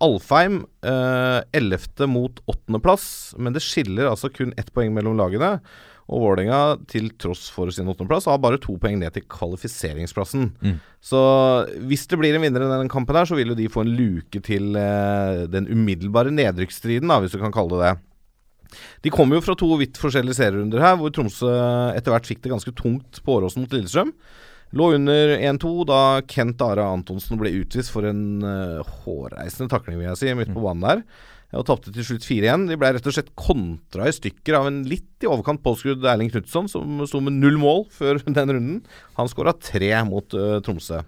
Alfheim. 0.00 0.62
Eh, 0.84 1.40
11. 1.52 2.06
mot 2.08 2.40
8. 2.46 2.80
plass. 2.80 3.34
Men 3.36 3.52
det 3.52 3.64
skiller 3.64 4.08
altså 4.08 4.32
kun 4.32 4.54
ett 4.56 4.72
poeng 4.72 4.94
mellom 4.96 5.18
lagene. 5.20 5.58
Og 6.08 6.22
Vålerenga, 6.24 6.78
til 6.88 7.10
tross 7.20 7.50
for 7.52 7.68
sin 7.74 7.88
åttendeplass, 7.90 8.30
har 8.30 8.40
bare 8.40 8.60
to 8.62 8.78
poeng 8.80 8.96
ned 8.96 9.12
til 9.12 9.26
kvalifiseringsplassen. 9.28 10.48
Mm. 10.64 10.78
Så 11.04 11.20
hvis 11.84 12.06
det 12.08 12.16
blir 12.20 12.36
en 12.36 12.46
vinner 12.46 12.64
i 12.64 12.70
denne 12.70 12.88
kampen, 12.88 13.18
her 13.18 13.28
så 13.28 13.36
vil 13.36 13.52
jo 13.52 13.58
de 13.58 13.68
få 13.72 13.84
en 13.84 13.92
luke 13.98 14.40
til 14.44 14.78
eh, 14.80 15.44
den 15.52 15.68
umiddelbare 15.68 16.32
nedrykksstriden, 16.32 17.12
hvis 17.20 17.36
du 17.36 17.42
kan 17.42 17.52
kalle 17.52 17.76
det 17.76 17.84
det. 17.84 17.96
De 19.04 19.12
kommer 19.12 19.36
jo 19.36 19.44
fra 19.44 19.56
to 19.56 19.68
vidt 19.80 20.00
forskjellige 20.00 20.40
serierunder 20.40 20.82
her, 20.82 20.96
hvor 21.00 21.12
Tromsø 21.12 21.48
etter 21.92 22.12
hvert 22.12 22.28
fikk 22.28 22.42
det 22.44 22.52
ganske 22.52 22.72
tungt 22.76 23.20
på 23.24 23.36
Åråsen 23.36 23.64
mot 23.64 23.76
Lillestrøm. 23.76 24.12
Lå 24.76 24.90
under 24.98 25.32
1-2 25.38 25.72
da 25.88 26.00
Kent 26.28 26.60
Are 26.64 26.84
Antonsen 26.84 27.40
ble 27.40 27.54
utvist 27.62 27.92
for 27.94 28.04
en 28.08 28.44
uh, 28.44 28.84
hårreisende 29.04 29.70
takling, 29.72 29.96
vil 30.00 30.10
jeg 30.10 30.20
si, 30.20 30.32
midt 30.36 30.52
på 30.52 30.64
banen 30.64 30.84
der. 30.84 31.04
Og 31.56 31.64
tapte 31.64 31.92
til 31.94 32.04
slutt 32.04 32.26
4-1. 32.28 32.66
De 32.68 32.76
ble 32.76 32.90
rett 32.92 33.06
og 33.08 33.14
slett 33.16 33.30
kontra 33.38 34.10
i 34.10 34.12
stykker 34.12 34.58
av 34.58 34.68
en 34.68 34.82
litt 34.88 35.24
i 35.24 35.30
overkant 35.30 35.62
påskrudd 35.64 36.04
Erling 36.04 36.28
Knutson, 36.34 36.68
som 36.68 37.00
sto 37.08 37.22
med 37.24 37.38
null 37.40 37.56
mål 37.60 37.86
før 37.94 38.20
den 38.26 38.52
runden. 38.52 38.82
Han 39.16 39.32
skåra 39.32 39.56
tre 39.56 39.94
mot 40.08 40.36
uh, 40.36 40.58
Tromsø. 40.64 41.00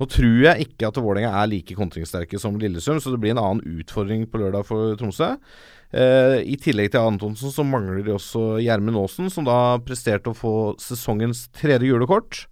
Nå 0.00 0.06
tror 0.08 0.38
jeg 0.46 0.64
ikke 0.64 0.88
at 0.88 0.96
Vålerenga 0.96 1.34
er 1.42 1.50
like 1.50 1.74
kontringssterke 1.76 2.38
som 2.40 2.54
Lillesund, 2.56 3.02
så 3.02 3.10
det 3.12 3.18
blir 3.20 3.34
en 3.34 3.42
annen 3.42 3.80
utfordring 3.82 4.24
på 4.30 4.40
lørdag 4.40 4.64
for 4.70 4.94
Tromsø. 4.96 5.34
Eh, 5.90 6.38
I 6.46 6.56
tillegg 6.62 6.92
til 6.94 7.02
Antonsen 7.02 7.52
så 7.52 7.64
mangler 7.66 8.00
de 8.06 8.14
også 8.14 8.62
Gjermund 8.62 8.96
Aasen, 8.96 9.28
som 9.28 9.44
da 9.44 9.76
presterte 9.84 10.32
å 10.32 10.38
få 10.38 10.54
sesongens 10.80 11.48
tredje 11.52 11.90
gule 11.90 12.08
kort. 12.08 12.46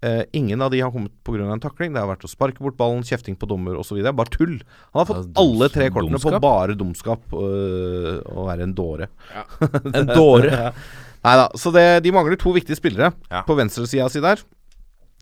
Eh, 0.00 0.22
ingen 0.32 0.62
av 0.62 0.70
de 0.70 0.78
har 0.80 0.92
kommet 0.94 1.10
pga. 1.26 1.50
en 1.52 1.60
takling. 1.60 1.92
Det 1.92 1.98
har 2.00 2.06
vært 2.06 2.24
å 2.24 2.30
sparke 2.30 2.62
bort 2.62 2.76
ballen, 2.78 3.02
kjefting 3.02 3.34
på 3.36 3.48
dommer 3.50 3.74
osv. 3.80 3.98
Bare 4.14 4.30
tull. 4.30 4.60
Han 4.92 5.00
har 5.00 5.06
fått 5.06 5.26
Ja, 5.26 5.42
alle 5.42 5.68
tre 5.68 5.88
kortene 5.90 6.14
dumskap. 6.14 6.32
på 6.36 6.40
bare 6.40 6.76
dumskap 6.78 7.32
uh, 7.34 8.20
og 8.30 8.46
være 8.46 8.62
en 8.62 8.74
dåre. 8.74 9.08
En 9.98 10.06
dåre. 10.06 10.72
Nei 11.24 11.34
da. 11.40 11.48
Så 11.58 11.72
det, 11.74 12.02
de 12.04 12.12
mangler 12.14 12.38
to 12.38 12.52
viktige 12.54 12.78
spillere 12.78 13.12
Ja. 13.30 13.42
på 13.42 13.56
venstresida 13.58 14.08
si 14.08 14.20
der. 14.22 14.38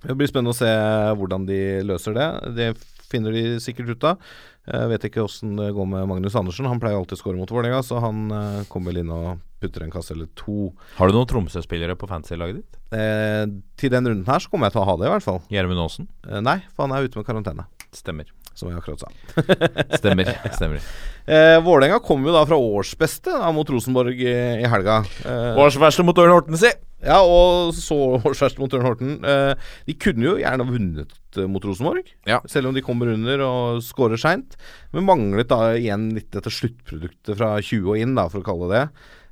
Det 0.04 0.14
blir 0.14 0.28
spennende 0.28 0.52
å 0.52 0.58
se 0.58 0.68
hvordan 1.16 1.46
de 1.48 1.80
løser 1.82 2.12
det. 2.12 2.28
Det 2.54 2.76
finner 3.08 3.32
de 3.32 3.56
sikkert 3.64 3.88
ut 3.96 4.04
av. 4.04 4.18
Jeg 4.66 4.88
vet 4.92 5.04
ikke 5.08 5.24
åssen 5.24 5.56
det 5.56 5.72
går 5.72 5.86
med 5.88 6.08
Magnus 6.10 6.34
Andersen. 6.36 6.66
Han 6.68 6.80
pleier 6.82 6.98
alltid 6.98 7.16
å 7.16 7.22
skåre 7.22 7.38
mot 7.38 7.48
Vålerenga, 7.48 7.80
så 7.86 8.00
han 8.02 8.26
uh, 8.30 8.64
kommer 8.68 8.92
vel 8.92 9.04
inn 9.06 9.10
og 9.14 9.38
putter 9.62 9.84
en 9.86 9.92
kasse 9.94 10.12
eller 10.14 10.28
to. 10.38 10.70
Har 10.98 11.08
du 11.08 11.16
noen 11.16 11.28
Tromsø-spillere 11.30 11.96
på 11.98 12.08
fantasy-laget 12.10 12.60
ditt? 12.62 12.80
Eh, 12.96 13.44
til 13.80 13.92
den 13.94 14.06
runden 14.08 14.26
her 14.28 14.42
så 14.42 14.50
kommer 14.52 14.68
jeg 14.68 14.76
til 14.76 14.84
å 14.84 14.88
ha 14.90 14.96
det, 15.00 15.08
i 15.08 15.14
hvert 15.14 15.24
fall. 15.26 15.40
Gjermund 15.52 15.82
Aasen? 15.84 16.08
Eh, 16.28 16.42
nei, 16.44 16.58
for 16.74 16.86
han 16.86 16.96
er 16.98 17.08
ute 17.08 17.18
med 17.20 17.26
karantene, 17.28 17.64
Stemmer. 17.96 18.28
som 18.56 18.68
jeg 18.70 18.78
akkurat 18.80 19.02
sa. 19.04 19.10
Stemmer. 20.00 20.32
Stemmer. 20.56 20.80
Eh, 21.26 21.56
Vålerenga 21.58 21.96
kom 22.06 22.22
jo 22.22 22.30
da 22.30 22.44
fra 22.46 22.54
årsbeste 22.54 23.32
da, 23.34 23.48
mot 23.50 23.66
Rosenborg 23.66 24.14
i, 24.14 24.30
i 24.62 24.68
helga. 24.70 25.00
Eh, 25.26 25.56
Årsverste 25.58 26.04
mot 26.06 26.14
Ørn 26.22 26.30
Horten, 26.30 26.54
si! 26.54 26.70
Ja, 27.02 27.16
og 27.26 27.72
så 27.74 27.96
årsverste 28.20 28.62
mot 28.62 28.70
Ørn 28.78 28.86
Horten. 28.86 29.16
Eh, 29.26 29.72
de 29.90 29.96
kunne 29.98 30.22
jo 30.22 30.36
gjerne 30.38 30.68
vunnet 30.70 31.16
eh, 31.34 31.48
mot 31.50 31.66
Rosenborg, 31.66 32.12
Ja. 32.30 32.38
selv 32.46 32.70
om 32.70 32.78
de 32.78 32.84
kommer 32.86 33.10
under 33.10 33.42
og 33.42 33.82
scorer 33.82 34.22
seint. 34.22 34.54
Men 34.94 35.08
manglet 35.10 35.50
da 35.50 35.72
igjen 35.74 36.12
litt 36.14 36.30
dette 36.30 36.46
sluttproduktet 36.54 37.34
fra 37.42 37.56
20 37.58 37.90
og 37.90 37.98
inn, 37.98 38.14
da, 38.14 38.28
for 38.30 38.44
å 38.44 38.46
kalle 38.46 38.70
det 38.70 38.84
det. 38.84 38.86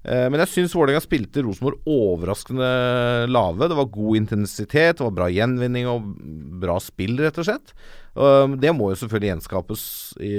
Men 0.05 0.36
jeg 0.43 0.51
syns 0.52 0.74
Vålerenga 0.76 1.01
spilte 1.01 1.40
Rosenborg 1.47 1.86
overraskende 1.89 2.66
lave. 3.31 3.70
Det 3.70 3.78
var 3.78 3.93
god 3.94 4.18
intensitet, 4.18 4.98
det 4.98 5.06
var 5.06 5.14
bra 5.16 5.28
gjenvinning 5.32 5.89
og 5.89 6.10
bra 6.60 6.76
spill, 6.82 7.16
rett 7.24 7.40
og 7.40 7.48
slett. 7.48 7.72
Eh, 8.14 8.55
det 8.62 8.72
må 8.76 8.93
jo 8.93 9.01
selvfølgelig 9.01 9.32
gjenskapes 9.32 9.85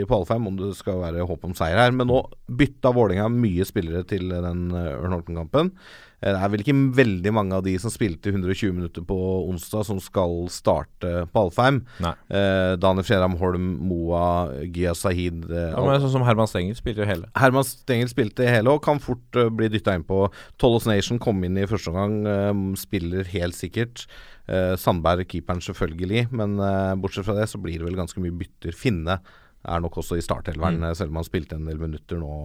på 0.07 0.17
Alfheim 0.19 0.47
om 0.49 0.59
det 0.59 0.71
skal 0.79 1.01
være 1.03 1.27
håp 1.27 1.47
om 1.47 1.55
seier 1.57 1.79
her. 1.81 1.95
Men 1.95 2.09
nå 2.11 2.21
bytta 2.47 2.93
Vålerenga 2.95 3.29
mye 3.33 3.67
spillere 3.67 4.05
til 4.07 4.31
den 4.31 4.67
eh, 4.71 4.93
Ørn 4.95 5.17
Horten-kampen. 5.17 5.73
Eh, 5.75 6.14
Det 6.25 6.41
er 6.41 6.51
vel 6.51 6.63
ikke 6.63 6.75
veldig 6.97 7.33
mange 7.35 7.57
av 7.57 7.65
de 7.65 7.75
som 7.81 7.93
spilte 7.93 8.31
120 8.33 8.73
minutter 8.73 9.05
på 9.05 9.17
onsdag, 9.45 9.85
som 9.87 9.99
skal 10.01 10.47
starte 10.53 11.11
på 11.31 11.43
Alfheim. 11.45 11.83
Eh, 12.01 12.73
Daniel 12.81 13.05
Fredheim 13.05 13.37
Holm, 13.39 13.67
Moa, 13.85 14.25
Gia 14.73 14.95
Sahid 14.97 15.45
eh, 15.51 15.71
Ja, 15.71 15.83
men 15.85 16.01
sånn 16.01 16.15
som 16.17 16.25
Herman 16.27 16.49
Stenger 16.49 16.77
spilte 16.79 17.03
jo 17.05 17.09
hele. 17.09 17.29
Herman 17.37 17.67
Stengel 17.67 18.09
spilte 18.11 18.47
hele 18.49 18.73
og 18.73 18.83
kan 18.85 19.01
fort 19.03 19.37
uh, 19.39 19.51
bli 19.53 19.69
dytta 19.71 19.95
inn 19.97 20.05
på. 20.07 20.25
Tollos 20.61 20.87
Nation 20.89 21.21
kom 21.21 21.43
inn 21.45 21.59
i 21.61 21.67
første 21.69 21.93
omgang, 21.93 22.17
uh, 22.25 22.77
spiller 22.79 23.27
helt 23.35 23.57
sikkert. 23.57 24.07
Uh, 24.45 24.75
Sandberg, 24.77 25.25
keeperen 25.31 25.63
selvfølgelig, 25.63 26.27
men 26.37 26.59
eh, 26.61 26.91
bortsett 27.01 27.25
fra 27.25 27.33
det 27.33 27.47
så 27.49 27.57
blir 27.61 27.79
det 27.79 27.87
vel 27.87 27.97
ganske 27.97 28.21
mye 28.21 28.35
bytter. 28.37 28.75
Finne 28.77 29.17
er 29.65 29.81
nok 29.81 29.97
også 29.97 30.19
i 30.19 30.21
starthelveren, 30.21 30.77
mm. 30.83 30.91
selv 30.99 31.09
om 31.09 31.17
han 31.17 31.25
spilte 31.25 31.57
en 31.57 31.65
del 31.65 31.79
minutter 31.81 32.19
nå, 32.21 32.35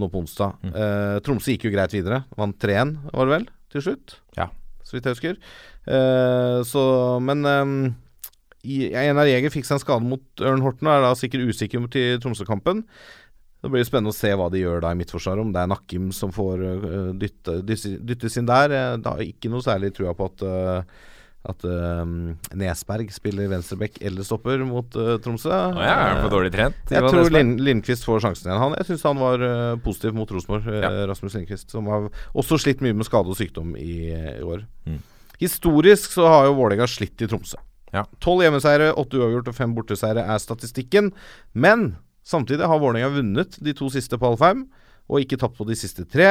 nå 0.00 0.08
på 0.10 0.20
onsdag. 0.24 0.56
Eh, 0.74 1.16
Tromsø 1.24 1.52
gikk 1.54 1.68
jo 1.68 1.74
greit 1.74 1.92
videre. 1.94 2.24
Vant 2.38 2.56
3-1, 2.58 2.96
var 3.12 3.26
det 3.28 3.34
vel, 3.36 3.48
til 3.74 3.84
slutt? 3.88 4.16
Ja. 4.38 4.48
Så 4.84 4.96
vidt 4.96 5.06
jeg 5.08 5.14
husker. 5.16 5.36
Eh, 5.88 6.60
så, 6.68 6.82
men 7.24 7.44
eh, 7.48 7.74
i- 8.64 8.92
Einar 8.96 9.28
Jæger 9.28 9.52
fikk 9.54 9.66
seg 9.68 9.76
en 9.78 9.84
skade 9.84 10.08
mot 10.08 10.24
Ørn 10.44 10.62
Horten 10.64 10.88
og 10.88 10.96
er 10.98 11.04
da 11.06 11.12
sikkert 11.18 11.46
usikker 11.52 11.84
til 11.92 12.18
Tromsø-kampen. 12.24 12.82
Det 13.64 13.70
blir 13.72 13.84
spennende 13.88 14.12
å 14.12 14.16
se 14.16 14.28
hva 14.36 14.50
de 14.52 14.60
gjør 14.60 14.82
da 14.84 14.90
i 14.92 14.98
midtforsvaret. 14.98 15.40
Om 15.40 15.52
det 15.54 15.62
er 15.62 15.70
Nakkim 15.72 16.10
som 16.12 16.32
får 16.36 16.60
dytte, 17.16 17.60
dyttes 17.64 18.36
inn 18.36 18.48
der. 18.50 18.72
Eh, 18.76 18.96
Da 19.00 19.14
har 19.14 19.22
jeg 19.24 19.36
ikke 19.38 19.52
noe 19.52 19.64
særlig 19.64 19.94
trua 19.96 20.12
på 20.18 20.26
at 20.32 20.42
øh, 20.44 20.82
at 21.44 21.64
øh, 21.68 22.04
Nesberg 22.56 23.10
spiller 23.12 23.50
venstreback 23.50 23.98
eller 24.00 24.24
stopper 24.24 24.62
mot 24.64 24.96
uh, 24.96 25.16
Tromsø. 25.20 25.50
Oh, 25.52 25.80
ja, 25.82 25.90
er 25.92 26.14
han 26.14 26.22
for 26.24 26.32
dårlig 26.32 26.52
trent? 26.54 26.78
Jeg 26.88 27.04
tror 27.04 27.28
Lind 27.34 27.58
Lindqvist 27.60 28.06
får 28.08 28.22
sjansen 28.24 28.48
igjen. 28.48 28.62
Han, 28.62 28.76
jeg 28.80 28.88
syns 28.88 29.04
han 29.10 29.20
var 29.20 29.44
uh, 29.44 29.74
positiv 29.84 30.16
mot 30.16 30.30
Rosenborg, 30.32 30.70
ja. 30.72 30.88
uh, 30.88 31.02
Rasmus 31.10 31.36
Lindqvist. 31.36 31.68
Som 31.74 31.90
har 31.92 32.08
også 32.32 32.58
slitt 32.64 32.80
mye 32.84 32.96
med 32.96 33.08
skade 33.08 33.28
og 33.28 33.36
sykdom 33.36 33.76
i, 33.76 34.08
i 34.14 34.40
år. 34.40 34.64
Mm. 34.88 35.02
Historisk 35.42 36.16
så 36.16 36.30
har 36.30 36.48
jo 36.48 36.56
Vålerenga 36.56 36.88
slitt 36.88 37.20
i 37.20 37.28
Tromsø. 37.28 37.60
Ja. 37.94 38.06
Tolv 38.24 38.42
hjemmeseiere, 38.42 38.94
åtte 38.98 39.20
uavgjort 39.20 39.52
og 39.52 39.56
fem 39.58 39.76
borteseiere 39.76 40.24
er 40.24 40.40
statistikken. 40.42 41.12
Men 41.52 41.92
samtidig 42.26 42.66
har 42.70 42.80
Vålerenga 42.82 43.12
vunnet 43.20 43.60
de 43.62 43.76
to 43.76 43.92
siste 43.92 44.18
på 44.18 44.32
Alfheim, 44.32 44.64
og 45.12 45.20
ikke 45.20 45.38
tapt 45.38 45.60
på 45.60 45.68
de 45.68 45.76
siste 45.78 46.06
tre. 46.08 46.30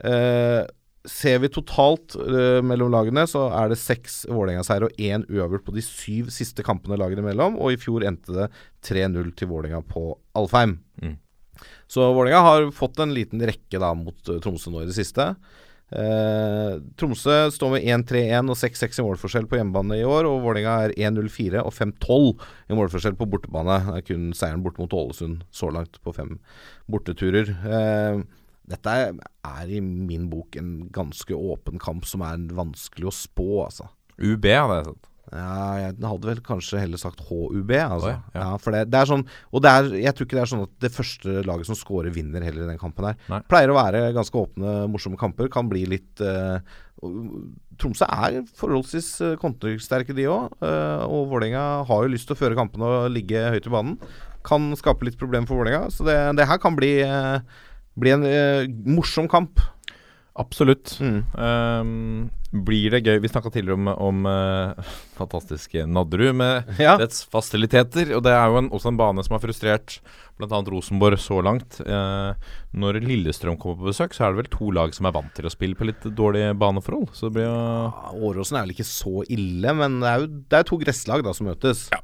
Eh, 0.00 0.62
ser 1.08 1.38
vi 1.40 1.48
totalt 1.52 2.16
uh, 2.18 2.60
mellom 2.66 2.92
lagene, 2.92 3.24
så 3.30 3.46
er 3.56 3.72
det 3.72 3.80
seks 3.80 4.22
Vålerenga-seiere 4.28 4.90
og 4.90 5.00
én 5.00 5.24
uavgjort 5.30 5.64
på 5.68 5.74
de 5.76 5.84
syv 5.84 6.28
siste 6.34 6.64
kampene 6.66 6.98
lagene 7.00 7.24
imellom, 7.24 7.56
og 7.56 7.72
i 7.72 7.80
fjor 7.80 8.04
endte 8.08 8.36
det 8.36 8.50
3-0 8.86 9.32
til 9.38 9.50
Vålerenga 9.52 9.80
på 9.88 10.12
Alfheim. 10.36 10.78
Mm. 11.00 11.16
Så 11.90 12.12
Vålerenga 12.12 12.44
har 12.44 12.70
fått 12.76 13.00
en 13.02 13.14
liten 13.16 13.42
rekke 13.42 13.80
da 13.80 13.94
mot 13.96 14.28
eh, 14.28 14.38
Tromsø 14.42 14.72
nå 14.72 14.84
i 14.84 14.88
det 14.88 14.96
siste. 14.96 15.32
Eh, 15.90 16.76
Tromsø 17.00 17.36
står 17.50 17.72
med 17.74 17.86
1-3-1 18.06 18.52
og 18.52 18.58
6-6 18.58 19.00
i 19.00 19.06
målforskjell 19.06 19.48
på 19.50 19.58
hjemmebane 19.58 19.98
i 19.98 20.06
år, 20.06 20.28
og 20.28 20.44
Vålerenga 20.44 20.76
er 20.86 20.94
1-0-4 21.10 21.64
og 21.64 21.74
5-12 21.74 22.44
i 22.70 22.78
målforskjell 22.78 23.18
på 23.18 23.28
bortebane. 23.32 23.80
Det 23.88 23.96
er 23.98 24.06
kun 24.12 24.28
seieren 24.36 24.62
bort 24.66 24.78
mot 24.82 24.94
Ålesund 24.94 25.42
så 25.54 25.72
langt 25.74 25.98
på 26.04 26.14
fem 26.14 26.36
borteturer. 26.90 27.50
Eh, 27.50 28.22
dette 28.70 28.96
er, 28.96 29.70
i 29.70 29.80
min 29.82 30.28
bok 30.32 30.56
en 30.60 30.74
ganske 30.94 31.36
åpen 31.36 31.80
kamp 31.82 32.08
som 32.08 32.24
er 32.26 32.42
vanskelig 32.56 33.10
å 33.10 33.14
spå, 33.14 33.48
altså. 33.66 33.90
UB 34.20 34.46
hadde 34.46 34.80
jeg 34.80 34.90
sett. 34.90 35.10
Ja, 35.30 35.76
jeg 35.78 35.94
hadde 36.02 36.26
vel 36.26 36.40
kanskje 36.42 36.80
heller 36.82 36.98
sagt 36.98 37.20
HUB, 37.28 37.70
altså. 37.70 38.10
Oi, 38.10 38.14
ja. 38.34 38.46
ja. 38.50 38.72
det, 38.74 38.80
det 38.90 38.98
er 38.98 39.10
sånn 39.12 39.22
Og 39.54 39.62
det 39.62 39.70
er, 39.70 39.90
jeg 40.02 40.14
tror 40.16 40.26
ikke 40.26 40.38
det 40.38 40.42
er 40.42 40.50
sånn 40.52 40.64
at 40.64 40.72
det 40.82 40.90
første 40.94 41.34
laget 41.46 41.68
som 41.68 41.78
scorer, 41.78 42.10
vinner 42.14 42.42
heller 42.42 42.64
i 42.64 42.70
den 42.72 42.80
kampen 42.80 43.06
her. 43.12 43.18
Nei. 43.30 43.38
Pleier 43.50 43.70
å 43.70 43.78
være 43.78 44.08
ganske 44.16 44.40
åpne, 44.40 44.74
morsomme 44.90 45.20
kamper. 45.20 45.50
Kan 45.52 45.70
bli 45.70 45.84
litt 45.92 46.24
uh, 46.24 46.58
Tromsø 47.80 48.08
er 48.10 48.40
forholdsvis 48.58 49.12
uh, 49.22 49.36
kontringssterke, 49.40 50.16
de 50.18 50.26
òg. 50.32 50.58
og 51.06 51.30
Vålerenga 51.30 51.86
har 51.86 52.04
jo 52.04 52.12
lyst 52.12 52.26
til 52.28 52.34
å 52.34 52.42
føre 52.42 52.58
kampene 52.58 52.90
og 52.90 53.14
ligge 53.14 53.46
høyt 53.54 53.70
i 53.70 53.74
banen. 53.76 53.96
Kan 54.46 54.70
skape 54.78 55.06
litt 55.06 55.20
problem 55.20 55.46
for 55.46 55.62
Vålerenga. 55.62 55.92
Så 55.94 56.06
det, 56.08 56.18
det 56.40 56.48
her 56.50 56.58
kan 56.60 56.74
bli, 56.76 56.96
eh, 57.06 57.60
bli 58.00 58.14
en 58.16 58.24
eh, 58.28 58.66
morsom 58.90 59.28
kamp. 59.30 59.60
Absolutt. 60.40 60.94
Mm. 61.02 61.24
Um, 61.36 62.30
blir 62.64 62.90
det 62.94 63.02
gøy 63.04 63.18
Vi 63.22 63.28
snakka 63.30 63.50
tidligere 63.52 63.76
om, 63.76 63.88
om 63.92 64.26
uh, 64.26 64.88
fantastiske 65.18 65.82
Nadderud 65.90 66.34
med 66.38 66.70
Ja. 66.80 66.94
dets 67.00 67.24
fasiliteter. 67.28 68.12
Og 68.16 68.22
det 68.24 68.32
er 68.32 68.46
jo 68.48 68.60
en, 68.62 68.70
også 68.74 68.92
en 68.92 68.98
bane 69.00 69.24
som 69.26 69.36
har 69.36 69.42
frustrert 69.42 69.98
bl.a. 70.40 70.60
Rosenborg 70.70 71.18
så 71.20 71.42
langt. 71.44 71.80
Uh, 71.84 72.32
når 72.72 73.00
Lillestrøm 73.04 73.58
kommer 73.60 73.82
på 73.82 73.90
besøk, 73.90 74.14
så 74.16 74.24
er 74.28 74.32
det 74.32 74.44
vel 74.44 74.52
to 74.54 74.70
lag 74.72 74.94
som 74.96 75.10
er 75.10 75.16
vant 75.18 75.34
til 75.36 75.50
å 75.50 75.52
spille 75.52 75.76
på 75.76 75.90
litt 75.90 76.06
dårlige 76.16 76.54
baneforhold. 76.62 77.10
Så 77.12 77.28
det 77.28 77.36
blir 77.40 77.50
jo 77.50 77.58
Ja, 77.58 78.14
Åråsen 78.30 78.56
er 78.60 78.64
vel 78.68 78.76
ikke 78.78 78.88
så 78.88 79.26
ille, 79.28 79.74
men 79.76 80.00
det 80.00 80.14
er 80.14 80.22
jo 80.24 80.30
det 80.50 80.62
er 80.62 80.70
to 80.70 80.80
gresslag 80.80 81.26
da 81.26 81.34
som 81.36 81.50
møtes. 81.50 81.88
Ja. 81.92 82.00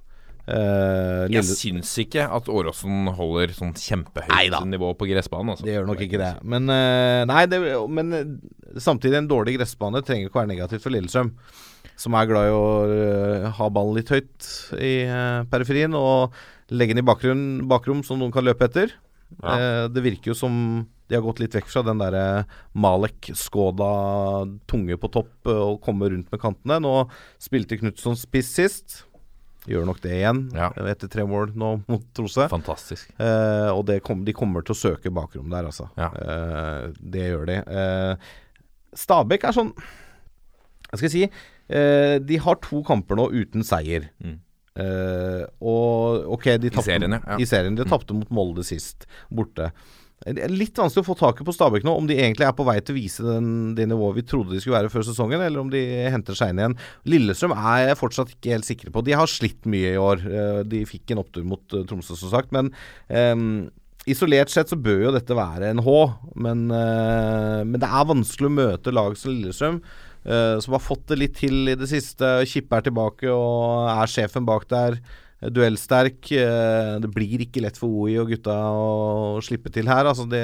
Eh, 0.47 1.27
Jeg 1.35 1.43
syns 1.43 1.91
ikke 1.99 2.23
at 2.23 2.47
Åråsen 2.47 3.09
holder 3.19 3.51
sånn 3.57 3.73
kjempehøyt 3.75 4.31
Neida. 4.31 4.61
nivå 4.63 4.93
på 4.95 5.09
gressbanen. 5.11 5.57
Altså. 5.57 5.67
Det 5.67 5.75
gjør 5.75 5.89
nok 5.89 6.03
ikke 6.07 6.21
det. 6.23 6.33
Men, 6.47 6.71
uh, 6.71 7.23
nei, 7.27 7.47
det, 7.51 7.61
men 7.91 8.15
eh, 8.15 8.79
samtidig, 8.79 9.19
en 9.19 9.31
dårlig 9.31 9.57
gressbane 9.59 10.05
trenger 10.07 10.31
ikke 10.31 10.45
være 10.45 10.53
negativt 10.55 10.85
for 10.87 10.95
Lillestrøm. 10.95 11.33
Som 11.97 12.15
er 12.15 12.29
glad 12.29 12.51
i 12.51 12.53
å 12.55 12.67
uh, 12.87 13.49
ha 13.59 13.71
ballen 13.75 13.99
litt 13.99 14.13
høyt 14.13 14.51
i 14.79 14.93
periferien 15.51 15.97
og 15.99 16.37
legge 16.71 16.95
den 16.95 17.03
i 17.03 17.07
bakgrunn, 17.07 17.67
bakrom 17.67 18.05
som 18.07 18.21
noen 18.21 18.35
kan 18.35 18.47
løpe 18.47 18.69
etter. 18.69 18.95
Ja. 19.43 19.89
Det 19.91 20.05
virker 20.05 20.31
jo 20.31 20.37
som 20.39 20.55
de 21.11 21.15
har 21.17 21.23
gått 21.25 21.41
litt 21.43 21.55
vekk 21.55 21.67
fra 21.71 21.83
den 21.87 21.99
derre 21.99 22.45
Malek 22.79 23.33
Skoda 23.39 24.47
tunge 24.71 24.99
på 24.99 25.11
topp 25.15 25.51
og 25.51 25.81
komme 25.83 26.11
rundt 26.11 26.31
med 26.31 26.43
kantene. 26.43 26.79
Nå 26.83 26.95
spilte 27.43 27.79
Knutson 27.79 28.19
spiss 28.19 28.53
sist. 28.59 29.01
Gjør 29.67 29.85
nok 29.89 30.01
det 30.05 30.13
igjen 30.21 30.41
Ja. 30.55 30.69
etter 30.87 31.09
tre 31.11 31.25
mål 31.27 31.53
nå 31.59 31.71
mot 31.89 32.03
Tromsø. 32.15 32.47
Fantastisk. 32.49 33.09
Eh, 33.19 33.71
og 33.73 33.85
det 33.87 34.01
kom, 34.07 34.25
de 34.25 34.33
kommer 34.33 34.63
til 34.65 34.75
å 34.75 34.79
søke 34.79 35.11
bakrom 35.13 35.51
der, 35.51 35.65
altså. 35.67 35.89
Ja. 35.99 36.11
Eh, 36.15 36.93
det 37.03 37.27
gjør 37.33 37.47
de. 37.47 37.57
Eh, 37.67 38.17
Stabæk 38.97 39.45
er 39.45 39.53
sånn 39.53 39.73
Hva 39.75 40.97
skal 40.97 41.09
jeg 41.09 41.15
si? 41.17 41.31
Eh, 41.69 42.19
de 42.23 42.37
har 42.39 42.55
to 42.63 42.83
kamper 42.87 43.17
nå 43.19 43.27
uten 43.35 43.65
seier. 43.67 44.09
Mm. 44.23 44.39
Eh, 44.79 45.43
og 45.67 46.29
ok, 46.37 46.45
de 46.63 46.71
tapte 46.71 46.85
serien, 46.87 47.11
ja. 47.17 47.37
I 47.41 47.45
serien. 47.49 47.75
De 47.75 47.83
Mm. 47.85 48.19
mot 48.21 48.31
Molde 48.31 48.63
sist, 48.65 49.07
borte. 49.33 49.73
Det 50.27 50.43
er 50.43 50.51
litt 50.51 50.79
vanskelig 50.79 51.05
å 51.05 51.07
få 51.07 51.15
taket 51.21 51.47
på 51.47 51.55
Stabæk 51.55 51.85
nå, 51.87 51.93
om 51.95 52.07
de 52.09 52.17
egentlig 52.19 52.49
er 52.49 52.55
på 52.57 52.67
vei 52.67 52.81
til 52.81 52.97
å 52.97 52.99
vise 52.99 53.23
den, 53.23 53.49
det 53.79 53.87
nivået 53.87 54.19
vi 54.19 54.25
trodde 54.27 54.57
de 54.57 54.63
skulle 54.63 54.81
være 54.81 54.91
før 54.91 55.05
sesongen, 55.07 55.43
eller 55.45 55.63
om 55.63 55.71
de 55.71 55.83
henter 56.11 56.35
seg 56.39 56.51
inn 56.51 56.63
igjen. 56.63 56.77
Lillestrøm 57.13 57.55
er 57.55 57.85
jeg 57.85 57.99
fortsatt 58.01 58.33
ikke 58.35 58.57
helt 58.57 58.67
sikre 58.67 58.91
på. 58.95 59.05
De 59.07 59.15
har 59.15 59.31
slitt 59.31 59.69
mye 59.71 59.93
i 59.95 60.01
år. 60.03 60.25
Eh, 60.27 60.63
De 60.67 60.83
fikk 60.89 61.15
en 61.15 61.23
opptur 61.23 61.47
mot 61.47 61.77
eh, 61.77 61.85
Tromsø, 61.87 62.17
som 62.19 62.33
sagt. 62.33 62.51
Men 62.57 62.73
um, 63.07 63.69
isolert 64.11 64.51
sett 64.51 64.73
så 64.73 64.79
bør 64.81 65.05
jo 65.05 65.15
dette 65.15 65.37
være 65.39 65.71
en 65.71 65.85
H. 65.87 65.95
Men, 66.35 66.67
uh, 66.75 67.63
men 67.63 67.79
det 67.83 67.87
er 67.87 68.11
vanskelig 68.11 68.51
å 68.51 68.57
møte 68.57 68.95
lag 68.95 69.15
som 69.21 69.31
Lillestrøm. 69.31 69.79
Uh, 70.27 70.59
som 70.59 70.75
har 70.75 70.83
fått 70.83 71.07
det 71.13 71.21
litt 71.21 71.39
til 71.39 71.71
i 71.71 71.79
det 71.79 71.87
siste. 71.93 72.41
Kippe 72.51 72.81
er 72.81 72.89
tilbake 72.89 73.31
og 73.31 73.93
er 73.95 74.11
sjefen 74.11 74.49
bak 74.49 74.67
der. 74.75 74.99
Duellsterk. 75.43 76.31
eh, 76.33 76.99
Det 77.03 77.11
blir 77.13 77.43
ikke 77.45 77.61
lett 77.63 77.77
for 77.77 77.89
OI 77.89 78.17
og 78.23 78.31
gutta 78.33 78.55
å 78.73 79.43
slippe 79.45 79.71
til 79.73 79.87
her. 79.87 80.05
Altså 80.09 80.25
det 80.29 80.43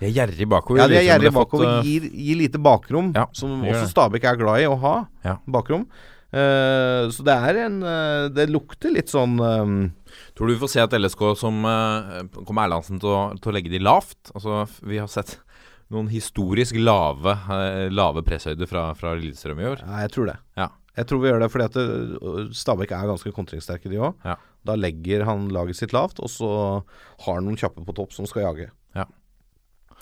De 0.00 0.06
er 0.08 0.14
gjerrig 0.16 0.48
bakover. 0.48 0.80
ja, 0.80 0.88
de 0.88 0.96
er 0.96 1.06
gjerrig 1.10 1.32
bakover. 1.34 1.78
eh, 1.78 1.82
Gir, 1.84 2.08
gir 2.10 2.36
lite 2.40 2.58
bakrom, 2.62 3.12
Ja, 3.14 3.26
som 3.32 3.62
også. 3.62 3.88
Stabæk 3.92 4.24
er 4.24 4.36
glad 4.40 4.60
i 4.62 4.66
å 4.70 4.78
ha. 4.80 5.06
Ja. 5.24 5.36
Bakrom. 5.46 5.86
Uh, 6.32 7.12
så 7.12 7.20
det 7.28 7.34
er 7.36 7.58
en 7.66 7.82
uh, 7.84 8.28
Det 8.32 8.46
lukter 8.48 8.88
litt 8.90 9.10
sånn 9.12 9.34
eh, 9.36 9.90
Tror 10.32 10.48
du 10.48 10.54
vi 10.54 10.60
får 10.62 10.70
se 10.72 10.80
at 10.80 10.94
LSK 10.96 11.36
som 11.36 11.58
uh, 11.68 12.22
kommer 12.48 12.64
Erlandsen 12.64 12.98
til 13.02 13.10
å, 13.12 13.18
til 13.36 13.52
å 13.52 13.54
legge 13.54 13.68
de 13.68 13.78
lavt? 13.84 14.30
Altså, 14.32 14.62
vi 14.80 14.96
har 14.96 15.10
sett 15.12 15.34
noen 15.92 16.08
historisk 16.08 16.72
lave, 16.80 17.34
eh, 17.52 17.90
lave 17.92 18.22
presshøyder 18.24 18.64
fra, 18.66 18.94
fra 18.96 19.12
Lillestrøm 19.12 19.60
i 19.60 19.66
år. 19.74 19.82
Ja, 19.84 19.98
jeg 20.06 20.12
tror 20.14 20.30
det. 20.30 20.38
Ja. 20.56 20.70
Jeg 20.98 21.08
tror 21.08 21.22
vi 21.22 21.30
gjør 21.30 21.40
det 21.40 21.48
fordi 21.52 21.66
at 21.70 22.52
Stabæk 22.56 22.90
er 22.92 23.08
ganske 23.08 23.32
kontringssterke, 23.32 23.88
de 23.88 24.00
òg. 24.02 24.12
Ja. 24.28 24.36
Da 24.68 24.76
legger 24.76 25.24
han 25.24 25.48
laget 25.54 25.78
sitt 25.78 25.94
lavt, 25.96 26.20
og 26.22 26.28
så 26.30 26.50
har 27.24 27.38
han 27.38 27.46
noen 27.48 27.58
kjappe 27.58 27.84
på 27.86 27.94
topp 27.96 28.12
som 28.12 28.28
skal 28.28 28.44
jage. 28.44 28.68
Ja. 28.94 29.06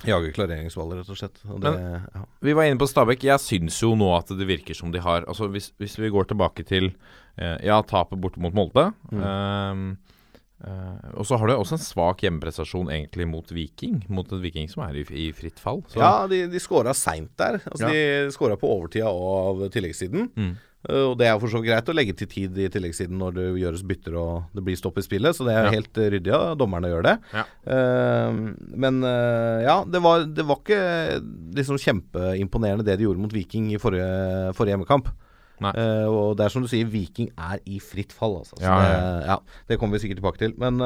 Jage 0.09 0.33
klareringsballer, 0.35 1.03
rett 1.03 1.13
og 1.13 1.19
slett. 1.21 1.41
Og 1.47 1.61
det, 1.63 1.75
ja. 1.77 2.25
Vi 2.43 2.55
var 2.57 2.67
inne 2.69 2.81
på 2.81 2.89
Stabæk. 2.89 3.27
Jeg 3.29 3.43
syns 3.45 3.79
jo 3.83 3.93
nå 3.99 4.09
at 4.17 4.33
det 4.33 4.49
virker 4.49 4.77
som 4.77 4.93
de 4.95 5.03
har 5.05 5.27
Altså 5.29 5.51
Hvis, 5.53 5.71
hvis 5.77 5.99
vi 6.01 6.09
går 6.13 6.31
tilbake 6.31 6.65
til 6.65 6.89
eh, 7.37 7.59
Ja, 7.69 7.83
tapet 7.85 8.21
borte 8.21 8.41
mot 8.41 8.57
Molde. 8.57 8.91
Mm. 9.13 9.21
ehm, 9.21 9.91
Uh, 10.61 11.17
og 11.17 11.25
så 11.25 11.39
har 11.41 11.49
du 11.49 11.55
også 11.55 11.79
en 11.79 11.81
svak 11.81 12.21
hjemmeprestasjon 12.21 12.91
egentlig 12.93 13.25
mot 13.25 13.49
Viking. 13.49 14.03
Mot 14.13 14.29
et 14.29 14.43
Viking 14.43 14.67
som 14.69 14.83
er 14.85 14.99
i, 15.01 15.05
i 15.09 15.31
fritt 15.33 15.57
fall. 15.57 15.81
Så, 15.89 16.03
Ja, 16.03 16.27
de, 16.29 16.43
de 16.53 16.61
skåra 16.61 16.93
seint 16.93 17.33
der. 17.41 17.63
Altså, 17.65 17.89
Ja. 17.89 17.93
De 18.27 18.35
skåra 18.35 18.59
på 18.61 18.69
overtida 18.69 19.09
og 19.09 19.63
av 19.65 19.71
tilleggstiden. 19.73 20.29
Mm. 20.37 20.51
Uh, 20.89 21.11
Og 21.11 21.19
det 21.21 21.27
er 21.29 21.35
jo 21.35 21.41
for 21.43 21.53
så 21.53 21.59
vidt 21.61 21.69
greit 21.69 21.89
å 21.93 21.95
legge 21.97 22.15
til 22.17 22.29
tid 22.31 22.57
i 22.57 22.69
tilleggssiden 22.73 23.19
når 23.21 23.35
det 23.37 23.47
gjøres 23.61 23.83
bytter 23.85 24.15
og 24.17 24.55
det 24.57 24.63
blir 24.65 24.79
stopp 24.81 24.97
i 24.97 25.05
spillet, 25.05 25.37
så 25.37 25.45
det 25.45 25.53
er 25.53 25.67
Ja. 25.69 25.73
helt 25.75 25.99
uh, 26.01 26.07
ryddig 26.15 26.33
av 26.33 26.55
dommerne 26.57 26.89
å 26.89 26.95
gjøre 26.95 27.09
det. 27.11 27.17
Ja. 27.37 27.45
Uh, 27.69 28.39
men 28.81 29.03
uh, 29.05 29.61
ja, 29.67 29.75
det 29.85 30.01
var, 30.01 30.25
det 30.25 30.47
var 30.49 30.57
ikke 30.63 30.81
liksom 31.59 31.77
kjempeimponerende 31.85 32.87
det 32.87 32.97
de 32.97 33.05
gjorde 33.05 33.21
mot 33.27 33.35
Viking 33.35 33.69
i 33.75 33.81
forrige, 33.83 34.55
forrige 34.57 34.79
hjemmekamp. 34.79 35.11
Uh, 35.61 36.07
og 36.09 36.39
det 36.41 36.47
er 36.47 36.53
som 36.55 36.63
du 36.65 36.69
sier, 36.73 36.87
Viking 36.89 37.29
er 37.37 37.61
i 37.69 37.77
fritt 37.85 38.15
fall, 38.17 38.39
altså. 38.41 38.57
Så 38.57 38.65
Ja, 38.65 38.79
Det, 38.81 39.27
ja, 39.29 39.37
det 39.69 39.77
kommer 39.83 39.99
vi 39.99 40.07
sikkert 40.07 40.23
tilbake 40.23 40.41
til. 40.41 40.55
Men 40.57 40.81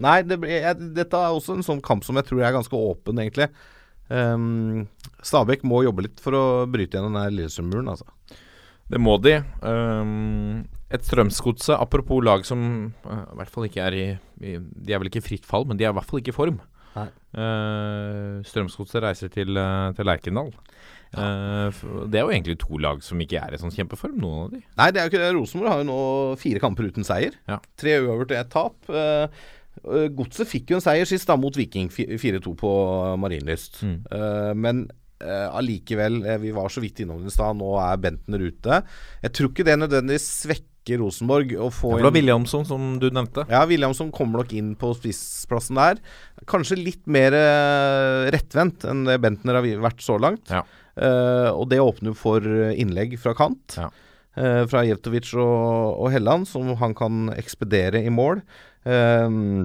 nei, 0.00 0.22
det, 0.24 0.38
jeg, 0.48 0.78
dette 0.96 1.20
er 1.20 1.36
også 1.36 1.58
en 1.58 1.66
sånn 1.66 1.82
kamp 1.84 2.06
som 2.08 2.16
jeg 2.16 2.24
tror 2.30 2.40
er 2.40 2.56
ganske 2.56 2.72
åpen, 2.80 3.20
egentlig. 3.20 3.50
Um, 4.10 4.88
Stabæk 5.22 5.60
må 5.68 5.82
jobbe 5.84 6.02
litt 6.08 6.18
for 6.24 6.34
å 6.34 6.44
bryte 6.72 6.96
gjennom 6.96 7.14
den 7.20 7.36
Lillestrøm-muren, 7.36 7.92
altså. 7.92 8.08
Det 8.90 9.00
må 9.00 9.16
de. 9.22 9.36
Um, 9.62 10.64
et 10.90 11.06
Strømsgodset, 11.06 11.76
apropos 11.78 12.22
lag 12.26 12.42
som 12.46 12.60
uh, 13.06 13.22
i 13.22 13.38
hvert 13.38 13.52
fall 13.54 13.68
ikke 13.68 13.84
er 13.86 13.96
i, 13.96 14.06
i 14.42 14.56
De 14.58 14.92
er 14.92 14.98
vel 14.98 15.10
ikke 15.12 15.22
i 15.22 15.28
fritt 15.28 15.46
fall, 15.46 15.68
men 15.68 15.78
de 15.78 15.86
er 15.86 15.94
i 15.94 15.98
hvert 15.98 16.08
fall 16.08 16.22
ikke 16.22 16.34
i 16.34 16.38
form. 16.40 16.58
Uh, 17.30 18.42
Strømsgodset 18.42 19.04
reiser 19.04 19.30
til, 19.30 19.54
uh, 19.54 19.92
til 19.94 20.08
Lerkendal. 20.08 20.50
Ja. 21.14 21.68
Uh, 21.70 22.08
det 22.10 22.18
er 22.18 22.26
jo 22.26 22.34
egentlig 22.34 22.58
to 22.62 22.78
lag 22.82 23.02
som 23.06 23.20
ikke 23.22 23.38
er 23.38 23.54
i 23.54 23.60
sånn 23.60 23.74
kjempeform, 23.74 24.18
noen 24.22 24.44
av 24.44 24.52
de. 24.54 24.60
Nei, 24.78 24.90
det 24.90 25.00
er 25.00 25.06
jo 25.06 25.12
ikke 25.12 25.22
det. 25.22 25.30
Rosenborg 25.36 25.72
har 25.72 25.82
jo 25.82 25.88
nå 25.88 26.02
fire 26.40 26.62
kamper 26.62 26.90
uten 26.90 27.06
seier. 27.06 27.38
Ja. 27.50 27.58
Tre 27.80 27.96
uavgjort 28.02 28.34
og 28.34 28.38
ett 28.38 28.52
tap. 28.52 28.90
Eh, 28.90 29.42
eh, 29.80 30.06
Godset 30.18 30.50
fikk 30.50 30.74
jo 30.74 30.78
en 30.78 30.84
seier 30.84 31.08
sist, 31.08 31.26
da, 31.30 31.38
mot 31.40 31.56
Viking 31.58 31.90
4-2 31.90 32.54
på 32.58 32.72
Marienlyst. 33.22 33.82
Mm. 33.86 33.98
Uh, 34.10 34.52
men 34.58 34.84
allikevel, 35.20 36.24
eh, 36.26 36.38
vi 36.38 36.50
var 36.56 36.68
så 36.72 36.80
vidt 36.80 37.02
innom 37.04 37.20
det 37.22 37.32
i 37.32 37.34
stad, 37.34 37.58
nå 37.58 37.74
er 37.82 38.00
Bentner 38.00 38.40
ute. 38.40 38.82
Jeg 39.22 39.34
tror 39.36 39.50
ikke 39.50 39.66
det 39.68 39.76
nødvendigvis 39.82 40.28
svekker 40.46 41.00
Rosenborg 41.02 41.52
å 41.60 41.68
få 41.74 41.92
Det 41.98 42.06
var 42.06 42.14
Williamson, 42.16 42.64
som 42.66 42.94
du 43.02 43.10
nevnte. 43.12 43.44
Ja, 43.52 43.66
Williamson 43.68 44.10
kommer 44.14 44.40
nok 44.40 44.54
inn 44.56 44.72
på 44.80 44.94
spissplassen 44.96 45.78
der. 45.78 46.00
Kanskje 46.50 46.80
litt 46.80 47.04
mer 47.04 47.36
eh, 47.36 48.30
rettvendt 48.32 48.86
enn 48.88 49.04
det 49.08 49.20
Bentner 49.22 49.60
har 49.60 49.68
vært 49.84 50.00
så 50.04 50.18
langt. 50.20 50.48
Ja. 50.50 50.64
Uh, 51.00 51.54
og 51.54 51.68
det 51.70 51.78
åpner 51.80 52.12
for 52.18 52.44
innlegg 52.44 53.14
fra 53.22 53.32
kant. 53.38 53.76
Ja. 53.78 53.86
Uh, 54.36 54.66
fra 54.68 54.82
Jevtovic 54.84 55.30
og, 55.38 56.00
og 56.02 56.10
Helland, 56.12 56.48
som 56.50 56.68
han 56.76 56.96
kan 56.98 57.30
ekspedere 57.38 58.02
i 58.04 58.10
mål. 58.12 58.42
Uh, 58.84 59.64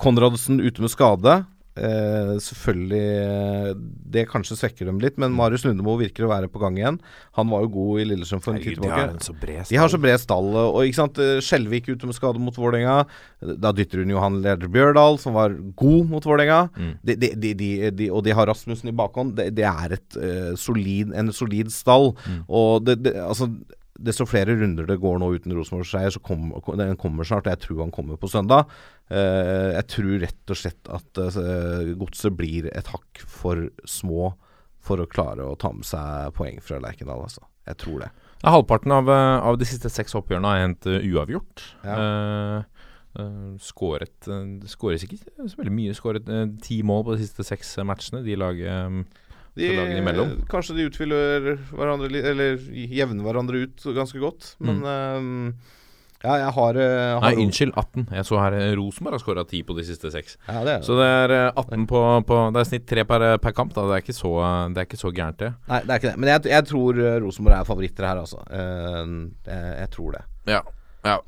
Konradsen 0.00 0.62
ute 0.62 0.80
med 0.80 0.92
skade. 0.92 1.42
Eh, 1.74 2.32
selvfølgelig 2.38 3.06
eh, 3.18 3.70
Det 4.14 4.22
kanskje 4.30 4.54
svekker 4.60 4.86
dem 4.86 5.00
litt, 5.02 5.16
men 5.18 5.34
Marius 5.34 5.64
Lundemo 5.66 5.96
virker 5.98 6.26
å 6.26 6.30
være 6.30 6.50
på 6.52 6.60
gang 6.62 6.78
igjen. 6.78 7.00
Han 7.34 7.50
var 7.50 7.64
jo 7.64 7.72
god 7.74 8.02
i 8.02 8.06
Lillestrøm 8.12 8.42
for 8.44 8.54
en 8.54 8.62
tid 8.62 8.78
tilbake. 8.78 9.00
en 9.10 9.24
så 9.24 9.34
bred 9.40 9.66
De 9.66 9.80
har 9.80 9.90
så 9.90 9.98
bred 9.98 10.22
stall. 10.22 10.52
Og 10.54 10.86
ikke 10.86 11.00
sant, 11.00 11.18
eh, 11.18 11.42
Skjelvik 11.42 11.90
ute 11.90 12.06
med 12.06 12.14
skade 12.14 12.38
mot 12.38 12.54
Vålerenga. 12.54 13.08
Da 13.58 13.74
dytter 13.74 14.04
hun 14.04 14.14
Johan 14.14 14.40
Leder 14.44 14.70
Bjørdal, 14.70 15.18
som 15.18 15.34
var 15.34 15.56
god 15.74 16.10
mot 16.14 16.22
Vålerenga. 16.22 16.68
Mm. 16.78 16.94
De, 17.02 17.16
de, 17.16 17.32
de, 17.34 17.54
de, 17.58 17.70
de, 17.90 18.10
og 18.10 18.22
de 18.24 18.36
har 18.38 18.46
Rasmussen 18.46 18.92
i 18.92 18.96
bakhånd. 18.96 19.34
Det, 19.34 19.50
det 19.58 19.66
er 19.66 19.98
et, 19.98 20.08
uh, 20.16 20.54
solid, 20.54 21.10
en 21.10 21.32
solid 21.34 21.72
stall. 21.74 22.12
Mm. 22.22 22.44
Og 22.48 22.86
det, 22.86 23.00
det, 23.02 23.16
altså 23.18 23.50
Desto 23.94 24.26
flere 24.26 24.56
runder 24.58 24.88
det 24.88 24.98
går 25.02 25.20
nå 25.22 25.28
uten 25.36 25.54
Rosenborg-seier, 25.54 26.10
så 26.10 26.22
kom, 26.24 26.48
den 26.80 26.96
kommer 26.98 27.26
snart. 27.28 27.46
Jeg 27.46 27.62
tror 27.62 27.84
han 27.84 27.94
kommer 27.94 28.18
på 28.18 28.30
søndag. 28.30 28.70
Eh, 29.06 29.70
jeg 29.76 29.86
tror 29.92 30.16
rett 30.24 30.50
og 30.54 30.58
slett 30.58 30.90
at 30.90 31.20
eh, 31.22 31.92
godset 32.00 32.34
blir 32.34 32.66
et 32.72 32.90
hakk 32.90 33.22
for 33.30 33.68
små 33.86 34.32
for 34.84 35.00
å 35.00 35.08
klare 35.08 35.46
å 35.46 35.56
ta 35.60 35.70
med 35.72 35.86
seg 35.88 36.34
poeng 36.36 36.58
fra 36.64 36.80
Lerkendal. 36.82 37.22
Altså. 37.28 37.46
Jeg 37.68 37.80
tror 37.80 38.02
det. 38.04 38.10
Ja, 38.42 38.52
halvparten 38.52 38.92
av, 38.92 39.08
eh, 39.08 39.46
av 39.48 39.58
de 39.60 39.68
siste 39.68 39.88
seks 39.92 40.16
oppgjørene 40.18 40.50
har 40.50 40.64
hendt 40.66 40.88
eh, 40.90 41.06
uavgjort. 41.14 41.64
Ja. 41.86 41.94
Eh, 41.96 42.88
eh, 43.22 43.52
skåret 43.62 44.26
Det 44.26 44.68
skåres 44.68 45.06
ikke 45.06 45.22
så 45.22 45.62
veldig 45.62 45.72
mye. 45.72 45.94
Skåret 45.96 46.28
eh, 46.28 46.48
ti 46.66 46.82
mål 46.84 47.06
på 47.06 47.14
de 47.16 47.24
siste 47.24 47.46
seks 47.46 47.76
matchene. 47.86 48.24
De 48.26 48.36
lag 48.36 48.60
eh, 48.60 48.98
De, 49.54 49.70
lagene 49.76 50.00
imellom. 50.02 50.34
Kanskje 50.50 50.76
de 50.78 50.88
utfyller 50.88 51.54
hverandre 51.70 52.10
eller 52.32 52.58
jevner 52.74 53.22
hverandre 53.22 53.64
ut 53.66 53.88
ganske 53.94 54.18
godt. 54.22 54.54
Men 54.64 54.82
eh, 54.82 55.80
ja, 56.24 56.38
jeg 56.40 56.52
har, 56.56 56.78
eh, 56.80 57.20
har 57.20 57.24
Nei, 57.26 57.44
unnskyld, 57.44 57.74
18. 57.76 58.06
Jeg 58.16 58.24
så 58.24 58.38
her 58.40 58.54
eh, 58.56 58.70
Rosenborg 58.78 59.18
har 59.18 59.22
skåra 59.22 59.44
10 59.44 59.66
på 59.68 59.76
de 59.76 59.84
siste 59.84 60.10
seks. 60.12 60.38
Ja, 60.48 60.62
det 60.64 60.78
Så 60.86 60.96
det 60.96 61.04
er 61.04 61.34
eh, 61.36 61.50
18 61.60 61.84
på, 61.90 62.00
på 62.24 62.38
Det 62.54 62.62
er 62.62 62.70
snitt 62.70 62.86
tre 62.88 63.04
per, 63.04 63.26
per 63.42 63.52
kamp. 63.56 63.74
Da. 63.76 63.84
Det, 63.90 63.98
er 63.98 64.06
ikke 64.06 64.16
så, 64.16 64.32
det 64.72 64.80
er 64.80 64.88
ikke 64.88 65.02
så 65.02 65.12
gærent, 65.12 65.42
det. 65.42 65.52
Nei, 65.68 65.82
det 65.84 65.92
er 65.92 66.00
ikke 66.00 66.10
det. 66.14 66.20
Men 66.22 66.32
jeg, 66.32 66.46
jeg 66.54 66.68
tror 66.70 67.02
eh, 67.02 67.18
Rosenborg 67.26 67.58
er 67.58 67.68
favoritter 67.68 68.08
her, 68.08 68.22
altså. 68.24 68.40
Eh, 68.48 69.12
jeg, 69.50 69.76
jeg 69.82 69.92
tror 69.98 70.16
det. 70.16 70.24
Ja. 70.54 70.62
Ja, 71.04 71.18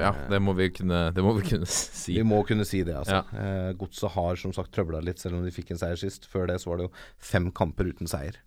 ja, 0.00 0.12
det 0.30 0.40
må 0.40 0.54
vi 0.56 0.70
kunne, 0.72 1.10
det 1.12 1.24
må 1.24 1.34
vi 1.36 1.44
kunne 1.50 1.68
si. 1.68 2.16
Vi 2.16 2.24
må 2.24 2.40
kunne 2.48 2.64
si 2.64 2.80
det, 2.86 2.96
altså. 3.02 3.20
Ja. 3.20 3.72
Godset 3.76 4.14
har 4.16 4.40
som 4.40 4.54
sagt 4.56 4.72
trøbla 4.72 5.02
litt, 5.04 5.20
selv 5.20 5.38
om 5.38 5.44
de 5.44 5.52
fikk 5.52 5.74
en 5.74 5.80
seier 5.82 6.00
sist. 6.00 6.24
Før 6.32 6.48
det 6.48 6.56
så 6.62 6.72
var 6.72 6.80
det 6.80 6.88
jo 6.88 6.92
fem 7.20 7.50
kamper 7.52 7.92
uten 7.92 8.08
seier. 8.10 8.40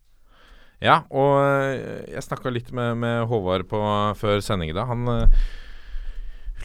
Ja, 0.80 1.02
og 1.12 1.42
øh, 1.44 2.06
jeg 2.08 2.24
snakka 2.24 2.52
litt 2.56 2.70
med, 2.76 2.98
med 3.02 3.26
Håvard 3.30 3.68
på, 3.70 3.80
før 4.18 4.40
sending 4.44 4.72
i 4.72 4.78
dag. 4.78 4.88
Han 4.88 5.06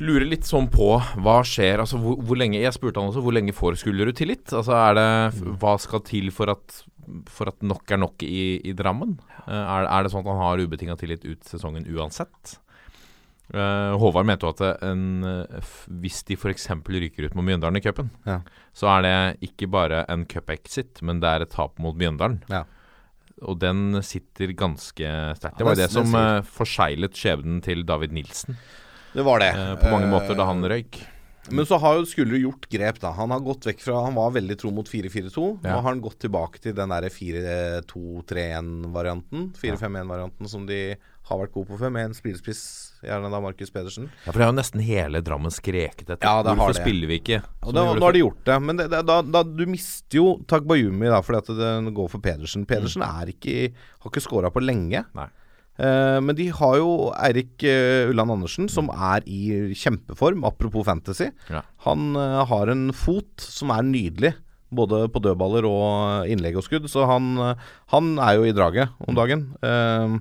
lurer 0.03 0.27
litt 0.27 0.47
sånn 0.47 0.67
på 0.73 0.89
hva 1.23 1.37
skjer 1.47 1.79
Altså 1.83 2.01
hvor, 2.03 2.17
hvor 2.27 2.35
lenge 2.35 2.59
Jeg 2.59 2.75
spurte 2.75 2.99
han 2.99 3.13
også 3.13 3.23
hvor 3.23 3.35
lenge 3.37 3.55
får 3.55 3.77
Skullerud 3.79 4.17
tillit? 4.19 4.49
Altså 4.51 4.75
er 4.75 4.97
det 4.99 5.55
Hva 5.63 5.77
skal 5.79 6.03
til 6.07 6.33
for 6.35 6.51
at 6.51 6.81
for 7.29 7.51
at 7.51 7.61
nok 7.61 7.91
er 7.93 8.01
nok 8.01 8.23
i, 8.25 8.63
i 8.65 8.73
Drammen? 8.73 9.19
Eh, 9.45 9.53
er, 9.53 9.87
er 9.93 10.05
det 10.07 10.13
sånn 10.13 10.23
at 10.25 10.31
han 10.31 10.41
har 10.41 10.63
ubetinga 10.65 10.95
tillit 10.97 11.27
ut 11.27 11.43
sesongen 11.45 11.85
uansett? 11.93 12.55
Eh, 13.53 13.93
Håvard 14.01 14.25
mente 14.27 14.47
jo 14.47 14.53
at 14.55 14.83
en, 14.83 15.03
eh, 15.25 15.61
hvis 16.01 16.23
de 16.25 16.35
f.eks. 16.39 16.69
ryker 16.89 17.27
ut 17.29 17.35
mot 17.37 17.45
Mjøndalen 17.45 17.77
i 17.77 17.81
cupen, 17.85 18.09
Ja. 18.25 18.41
så 18.73 18.89
er 18.99 19.03
det 19.03 19.51
ikke 19.51 19.69
bare 19.71 20.05
en 20.09 20.25
cup-exit, 20.25 21.03
men 21.03 21.21
det 21.21 21.29
er 21.29 21.43
et 21.43 21.51
tap 21.51 21.79
mot 21.79 21.95
Mjøndalen. 21.95 22.41
Ja. 22.49 22.65
Og 23.43 23.59
den 23.61 24.01
sitter 24.03 24.55
ganske 24.55 25.37
sterkt. 25.37 25.59
Det 25.59 25.65
var 25.67 25.75
det- 25.75 25.91
det 25.91 25.91
som 25.93 26.15
uh, 26.15 26.41
forseglet 26.41 27.13
skjebnen 27.13 27.61
til 27.63 27.83
David 27.85 28.13
Nilsen 28.13 28.57
Det 29.13 29.25
var 29.25 29.39
det. 29.41 29.53
Uh, 29.55 29.77
på 29.77 29.91
mange 29.91 30.09
måter 30.09 30.35
da 30.37 30.47
han 30.47 30.63
røyk. 30.63 31.03
Men 31.51 31.67
så 31.67 31.79
har 31.79 31.97
jo 31.99 32.05
Skullerud 32.07 32.41
gjort 32.41 32.69
grep, 32.71 32.99
da. 33.01 33.13
Han 33.13 33.29
har 33.31 33.41
gått 33.41 33.67
vekk 33.69 33.81
fra 33.81 34.05
Han 34.07 34.15
var 34.15 34.31
veldig 34.33 34.57
tro 34.57 34.71
mot 34.71 34.87
4-4-2. 34.89 35.61
Ja. 35.63 35.75
Nå 35.75 35.83
har 35.83 35.91
han 35.93 36.01
gått 36.01 36.19
tilbake 36.21 36.59
til 36.59 36.73
den 36.73 36.89
derre 36.89 37.11
4-2-3-1-varianten. 38.25 39.53
4-5-1-varianten 39.61 40.49
som 40.49 40.65
de 40.67 40.97
har 41.29 41.39
vært 41.41 41.53
gode 41.53 41.69
på 41.69 41.79
før, 41.81 41.93
med 41.93 42.07
en 42.11 42.15
spillespiss, 42.17 42.94
gjerne 43.07 43.31
da 43.33 43.41
Markus 43.45 43.73
Pedersen. 43.75 44.09
Ja, 44.25 44.33
For 44.33 44.41
det 44.41 44.47
har 44.47 44.53
jo 44.53 44.59
nesten 44.59 44.83
hele 44.85 45.23
Drammen 45.25 45.55
skreket 45.55 46.09
etter. 46.09 46.25
Ja, 46.25 46.43
det 46.43 46.53
har 46.53 46.59
Hvorfor 46.59 46.77
det. 46.77 46.83
spiller 46.83 47.11
vi 47.11 47.21
ikke? 47.21 47.41
Da, 47.65 47.73
nå 47.77 47.95
har 48.01 48.17
de 48.17 48.25
gjort 48.25 48.43
det. 48.49 48.59
Men 48.65 48.81
det, 48.81 48.89
det, 48.93 49.05
da, 49.09 49.21
da, 49.23 49.45
du 49.45 49.65
mister 49.71 50.21
jo 50.21 50.27
Tagbayumi 50.51 51.11
da, 51.13 51.23
fordi 51.25 51.43
at 51.43 51.55
det 51.61 51.95
går 51.97 52.13
for 52.13 52.25
Pedersen. 52.25 52.67
Pedersen 52.69 53.07
er 53.07 53.33
ikke, 53.35 53.73
har 54.03 54.13
ikke 54.13 54.25
scora 54.25 54.53
på 54.55 54.65
lenge. 54.65 55.05
Nei. 55.17 55.31
Uh, 55.75 56.21
men 56.23 56.37
de 56.39 56.47
har 56.55 56.77
jo 56.79 57.11
Eirik 57.19 57.65
uh, 57.67 58.07
Ulland 58.13 58.31
Andersen, 58.37 58.69
som 58.71 58.93
er 58.95 59.25
i 59.27 59.73
kjempeform, 59.75 60.45
apropos 60.47 60.87
fantasy. 60.87 61.33
Ja. 61.51 61.65
Han 61.89 62.13
uh, 62.15 62.45
har 62.47 62.71
en 62.71 62.89
fot 62.95 63.43
som 63.43 63.73
er 63.75 63.87
nydelig, 63.89 64.35
både 64.75 65.05
på 65.11 65.23
dødballer 65.23 65.67
og 65.67 66.31
innlegg 66.31 66.59
og 66.59 66.67
skudd. 66.67 66.87
Så 66.91 67.07
han, 67.11 67.35
han 67.91 68.15
er 68.23 68.39
jo 68.39 68.47
i 68.47 68.55
draget 68.55 68.95
om 69.03 69.19
dagen. 69.19 69.49
Uh, 69.63 70.19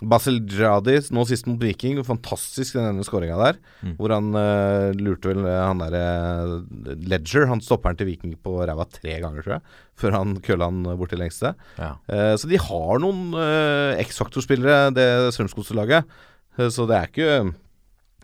Basil 0.00 0.38
Jadi, 0.48 0.96
nå 1.12 1.24
sist 1.28 1.48
mot 1.48 1.60
Viking, 1.60 1.98
fantastisk 2.06 2.78
den 2.78 2.88
ene 2.88 3.04
skåringa 3.04 3.36
der. 3.40 3.60
Mm. 3.84 3.94
Hvor 3.98 4.14
han 4.14 4.30
uh, 4.36 4.96
lurte 4.96 5.32
vel 5.32 5.44
eh, 5.44 5.60
han 5.60 5.82
derre 5.82 6.96
Ledger, 7.10 7.48
han 7.50 7.60
stopper 7.64 7.92
han 7.92 8.00
til 8.00 8.08
Viking 8.08 8.34
på 8.40 8.56
ræva 8.64 8.86
tre 8.88 9.18
ganger, 9.22 9.44
tror 9.44 9.58
jeg. 9.58 9.76
Før 10.00 10.16
han 10.16 10.34
kølla 10.44 10.70
han 10.70 10.82
bort 10.96 11.12
til 11.12 11.20
lengste. 11.20 11.52
Ja. 11.76 11.94
Uh, 12.08 12.34
så 12.40 12.48
de 12.50 12.60
har 12.60 13.04
noen 13.04 13.36
uh, 13.36 14.00
X-faktor-spillere, 14.06 14.90
det 14.96 15.08
Strømsgodset-laget. 15.36 16.08
Eh, 16.58 16.70
så 16.72 16.86
det 16.88 16.96
er 16.96 17.10
ikke 17.10 17.34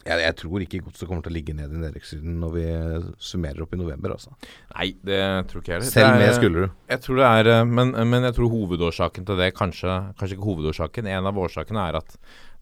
jeg, 0.06 0.22
jeg 0.22 0.36
tror 0.40 0.64
ikke 0.64 0.80
Godset 0.86 1.08
kommer 1.08 1.24
til 1.26 1.32
å 1.32 1.36
ligge 1.36 1.54
ned 1.56 1.72
i 1.74 1.80
nedrykkssiden 1.82 2.36
når 2.42 2.54
vi 2.54 2.64
eh, 2.70 3.08
summerer 3.22 3.64
opp 3.64 3.74
i 3.74 3.80
november, 3.80 4.14
altså. 4.16 4.32
Nei, 4.74 4.88
det 5.06 5.20
tror 5.50 5.62
ikke 5.62 5.74
jeg 5.74 5.80
heller. 5.80 5.92
Selv 5.92 6.20
med 6.20 6.34
Skullerud. 6.38 6.76
Jeg 6.92 7.02
tror 7.06 7.20
det 7.20 7.30
er 7.40 7.50
eh, 7.54 7.64
men, 7.68 7.94
men 8.12 8.28
jeg 8.28 8.36
tror 8.38 8.52
hovedårsaken 8.54 9.26
til 9.28 9.42
det 9.42 9.50
kanskje, 9.58 9.96
kanskje 10.20 10.38
ikke 10.38 10.50
hovedårsaken. 10.50 11.10
En 11.10 11.30
av 11.32 11.42
årsakene 11.46 11.88
er 11.90 12.00
at 12.02 12.16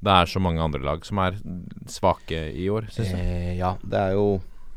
det 0.05 0.17
er 0.17 0.29
så 0.29 0.43
mange 0.43 0.65
andre 0.65 0.83
lag 0.85 1.05
som 1.07 1.21
er 1.25 1.39
svake 1.91 2.41
i 2.53 2.67
år, 2.73 2.89
syns 2.93 3.13
jeg. 3.15 3.23
Eh, 3.23 3.55
ja, 3.61 3.77
det 3.85 4.01
er 4.01 4.19
jo 4.19 4.27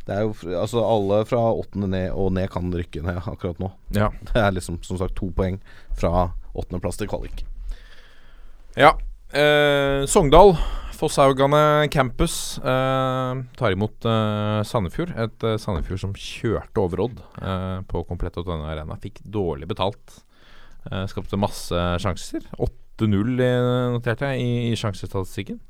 det 0.08 0.16
er 0.16 0.24
jo 0.24 0.32
Altså 0.56 0.80
Alle 0.88 1.18
fra 1.28 1.42
åttende 1.52 1.90
ned 1.92 2.14
og 2.16 2.32
ned 2.38 2.48
kan 2.54 2.72
rykke 2.72 3.04
ned 3.04 3.20
akkurat 3.28 3.60
nå. 3.60 3.72
Ja. 3.96 4.12
Det 4.30 4.40
er 4.40 4.56
liksom 4.56 4.80
som 4.88 5.00
sagt 5.02 5.18
to 5.20 5.32
poeng 5.36 5.60
fra 6.00 6.30
åttendeplass 6.58 7.00
til 7.00 7.10
kvalik. 7.12 7.44
Ja. 8.78 8.94
Eh, 9.36 10.06
Sogndal, 10.08 10.56
Fosshaugane 10.98 11.88
campus, 11.94 12.58
eh, 12.58 13.42
tar 13.60 13.76
imot 13.76 14.06
eh, 14.10 14.62
Sandefjord. 14.66 15.14
Et 15.14 15.46
eh, 15.46 15.60
Sandefjord 15.62 16.02
som 16.02 16.16
kjørte 16.18 16.82
over 16.82 17.04
Odd 17.06 17.22
eh, 17.38 17.84
på 17.90 18.02
komplett 18.10 18.40
denne 18.42 18.72
arena. 18.72 18.98
Fikk 19.02 19.22
dårlig 19.22 19.70
betalt. 19.70 20.20
Eh, 20.90 21.06
skapte 21.12 21.38
masse 21.38 21.86
sjanser. 22.02 22.48
8-0 22.58 23.38
noterte 23.94 24.32
jeg 24.34 24.42
i, 24.42 24.52
i 24.72 24.80
sjansestatistikken. 24.80 25.62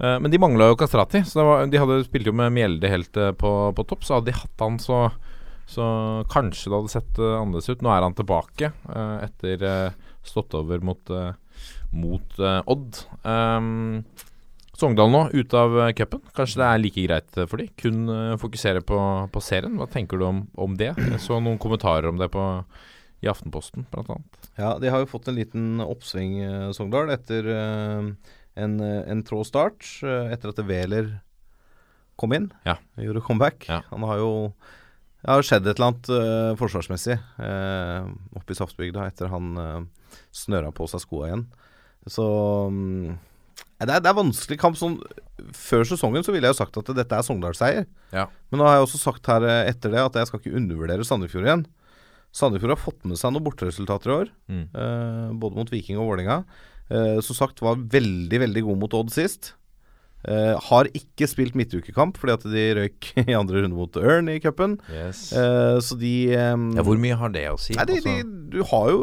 Eh, 0.00 0.16
men 0.20 0.32
de 0.32 0.40
mangla 0.40 0.70
jo 0.70 0.78
Kastrati, 0.80 1.24
så 1.28 1.44
var, 1.44 1.66
de 1.68 1.80
hadde 1.80 2.00
spilte 2.06 2.32
jo 2.32 2.36
med 2.36 2.52
Mjelde 2.56 2.92
helt 2.92 3.16
eh, 3.20 3.32
på, 3.36 3.50
på 3.76 3.88
topp. 3.88 4.06
Så 4.06 4.18
hadde 4.18 4.32
de 4.32 4.38
hatt 4.38 4.64
han, 4.64 4.78
så, 4.80 5.06
så 5.68 5.84
kanskje 6.32 6.70
det 6.70 6.78
hadde 6.78 6.94
sett 6.94 7.20
eh, 7.20 7.36
annerledes 7.36 7.72
ut. 7.72 7.84
Nå 7.84 7.92
er 7.92 8.06
han 8.06 8.16
tilbake 8.18 8.72
eh, 8.72 9.16
etter 9.28 9.68
eh, 9.68 10.00
stått 10.26 10.56
over 10.56 10.84
mot, 10.84 11.12
eh, 11.12 11.32
mot 11.96 12.40
eh, 12.40 12.60
Odd. 12.68 13.04
Um, 13.24 14.02
Sogndal 14.80 15.10
nå, 15.12 15.26
ute 15.36 15.58
av 15.60 15.74
uh, 15.76 15.90
cupen. 15.92 16.22
Kanskje 16.36 16.62
det 16.62 16.68
er 16.68 16.80
like 16.80 17.02
greit 17.04 17.36
eh, 17.36 17.48
for 17.50 17.60
de 17.60 17.66
Kun 17.76 18.08
eh, 18.08 18.38
fokusere 18.40 18.80
på, 18.86 18.96
på 19.28 19.42
serien. 19.44 19.76
Hva 19.76 19.84
tenker 19.92 20.20
du 20.20 20.24
om, 20.24 20.38
om 20.56 20.76
det? 20.80 20.94
Jeg 20.96 21.20
så 21.20 21.36
noen 21.42 21.60
kommentarer 21.60 22.08
om 22.08 22.16
det 22.20 22.30
på, 22.32 22.44
i 23.20 23.28
Aftenposten, 23.28 23.84
annet. 23.92 24.48
Ja, 24.56 24.78
de 24.80 24.88
har 24.88 25.02
jo 25.02 25.10
fått 25.10 25.28
en 25.28 25.36
liten 25.36 25.82
oppsving, 25.84 26.38
eh, 26.46 26.68
Sogndal, 26.76 27.12
etter 27.12 27.50
eh, 27.52 28.08
en, 28.64 28.80
eh, 28.80 29.02
en 29.12 29.22
trå 29.26 29.42
start. 29.44 29.84
eh, 30.00 30.32
etter 30.32 30.54
at 30.54 30.64
Wæler 30.64 31.12
kom 32.20 32.32
inn. 32.36 32.50
Ja. 32.64 32.78
Gjorde 33.00 33.24
comeback. 33.24 33.68
Ja. 33.68 33.82
Han 33.92 34.08
har 34.08 34.20
jo 34.20 34.30
Det 35.20 35.28
har 35.28 35.44
skjedd 35.44 35.66
et 35.68 35.76
eller 35.76 35.90
annet 35.90 36.08
uh, 36.08 36.56
forsvarsmessig 36.56 37.18
uh, 37.36 38.06
oppe 38.40 38.54
i 38.54 38.56
Saftbygda 38.56 39.02
etter 39.04 39.28
han 39.28 39.50
uh, 39.60 39.82
snøra 40.32 40.70
på 40.72 40.86
seg 40.88 41.02
skoa 41.04 41.26
igjen. 41.26 41.42
Så 42.08 42.24
mm, 42.72 43.18
det, 43.88 43.94
er, 43.96 44.00
det 44.04 44.10
er 44.10 44.16
vanskelig 44.18 44.58
kamp. 44.60 44.76
Sånn, 44.76 44.98
før 45.56 45.84
sesongen 45.88 46.24
så 46.26 46.34
ville 46.34 46.48
jeg 46.50 46.54
jo 46.56 46.60
sagt 46.62 46.76
at 46.82 46.90
dette 46.98 47.16
er 47.16 47.24
Sogndal-seier. 47.26 47.86
Ja. 48.12 48.26
Men 48.50 48.60
nå 48.60 48.66
har 48.68 48.78
jeg 48.78 48.88
også 48.88 49.00
sagt 49.00 49.30
her 49.32 49.46
eh, 49.48 49.70
etter 49.72 49.94
det 49.94 50.02
at 50.04 50.18
jeg 50.20 50.28
skal 50.30 50.42
ikke 50.42 50.56
undervurdere 50.60 51.06
Sandefjord 51.08 51.46
igjen. 51.48 51.64
Sandefjord 52.36 52.74
har 52.76 52.82
fått 52.82 53.06
med 53.08 53.18
seg 53.18 53.32
noen 53.34 53.46
borteresultater 53.48 54.12
i 54.12 54.18
år, 54.20 54.28
Mm. 54.50 54.66
eh, 54.74 55.30
både 55.42 55.56
mot 55.58 55.70
Viking 55.72 55.98
og 55.98 56.10
Vålerenga. 56.12 56.42
Eh, 56.90 57.20
som 57.22 57.36
sagt 57.38 57.62
var 57.62 57.76
veldig, 57.80 58.38
veldig 58.44 58.62
god 58.66 58.78
mot 58.84 58.94
Odd 59.00 59.10
sist. 59.14 59.54
Eh, 60.28 60.52
har 60.68 60.84
ikke 60.92 61.24
spilt 61.30 61.54
midtukekamp 61.56 62.18
fordi 62.20 62.32
at 62.34 62.42
de 62.52 62.64
røyk 62.76 63.06
i 63.30 63.32
andre 63.38 63.62
runde 63.64 63.72
mot 63.78 63.94
Ørn 63.96 64.28
i 64.28 64.36
cupen. 64.44 64.74
Yes. 64.92 65.30
Eh, 65.32 65.78
så 65.80 65.96
de 65.98 66.10
eh, 66.36 66.52
Ja, 66.76 66.84
hvor 66.84 67.00
mye 67.00 67.16
har 67.16 67.32
det 67.32 67.46
å 67.48 67.56
si? 67.58 67.72
Nei, 67.78 67.86
de, 67.88 67.96
de, 68.04 68.18
Altså, 68.20 68.50
Du 68.52 68.58
har 68.68 68.90
jo 68.92 69.00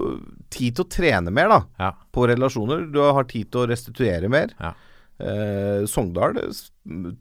tid 0.53 0.77
til 0.77 0.85
å 0.85 0.91
trene 0.97 1.33
mer, 1.33 1.51
da. 1.51 1.61
Ja. 1.81 1.93
På 2.13 2.27
relasjoner. 2.29 2.87
Du 2.93 3.01
har 3.03 3.27
tid 3.29 3.51
til 3.51 3.63
å 3.63 3.69
restituere 3.71 4.31
mer. 4.31 4.53
Ja. 4.61 4.73
Eh, 5.17 5.85
Sogndal 5.89 6.35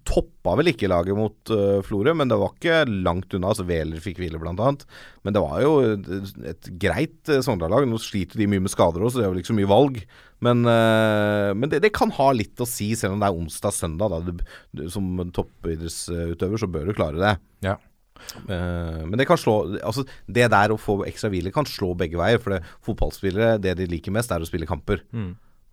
toppa 0.04 0.52
vel 0.60 0.68
ikke 0.68 0.88
laget 0.90 1.16
mot 1.16 1.50
uh, 1.50 1.80
Florø, 1.82 2.12
men 2.14 2.28
det 2.28 2.36
var 2.38 2.52
ikke 2.52 2.82
langt 2.90 3.32
unna. 3.34 3.50
altså 3.50 3.64
Wæler 3.66 4.02
fikk 4.04 4.20
hvile, 4.20 4.38
annet. 4.38 4.84
Men 5.24 5.34
det 5.34 5.42
var 5.42 5.62
jo 5.64 5.72
et, 5.94 6.10
et 6.52 6.70
greit 6.82 7.32
eh, 7.32 7.42
Sogndal-lag. 7.44 7.88
Nå 7.88 7.98
sliter 8.02 8.38
de 8.38 8.48
mye 8.52 8.62
med 8.62 8.72
skader 8.72 9.02
også, 9.02 9.16
så 9.16 9.22
det 9.22 9.26
er 9.26 9.32
vel 9.32 9.42
ikke 9.42 9.54
så 9.54 9.58
mye 9.58 9.72
valg. 9.72 9.98
Men, 10.44 10.62
eh, 10.68 11.50
men 11.56 11.72
det, 11.72 11.80
det 11.86 11.94
kan 11.96 12.12
ha 12.14 12.28
litt 12.36 12.60
å 12.60 12.68
si, 12.68 12.92
selv 12.98 13.16
om 13.16 13.24
det 13.24 13.30
er 13.30 13.40
onsdag-søndag. 13.40 14.44
som 14.92 15.10
toppidrettsutøver 15.40 16.62
så 16.62 16.70
bør 16.70 16.90
du 16.90 16.96
klare 17.00 17.22
det. 17.22 17.34
Ja. 17.64 17.78
Eh, 18.48 19.02
men 19.06 19.16
det 19.20 19.26
kan 19.28 19.38
slå 19.40 19.56
Altså 19.80 20.05
det 20.26 20.48
der 20.52 20.72
å 20.74 20.78
få 20.80 21.01
ekstra 21.09 21.30
hvile 21.32 21.52
kan 21.55 21.64
slå 21.68 21.94
begge 21.98 22.18
veier. 22.20 22.38
For 22.43 22.56
det, 22.56 22.62
fotballspillere, 22.86 23.59
det 23.62 23.76
de 23.78 23.86
liker 23.90 24.14
mest, 24.14 24.30
er 24.32 24.40
å 24.44 24.48
spille 24.48 24.66
kamper. 24.68 25.02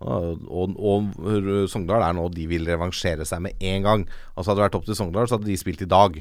Og, 0.04 0.42
og, 0.50 0.74
og 0.76 1.68
Sogndal 1.70 2.02
er 2.04 2.12
nå 2.16 2.26
de 2.34 2.44
vil 2.50 2.66
revansjere 2.68 3.24
seg 3.28 3.40
med 3.46 3.62
en 3.64 3.82
gang. 3.86 4.02
Altså 4.34 4.50
Hadde 4.52 4.60
det 4.60 4.66
vært 4.68 4.78
opp 4.80 4.88
til 4.88 4.98
Sogndal, 4.98 5.28
så 5.30 5.38
hadde 5.38 5.48
de 5.48 5.56
spilt 5.60 5.84
i 5.86 5.88
dag. 5.88 6.18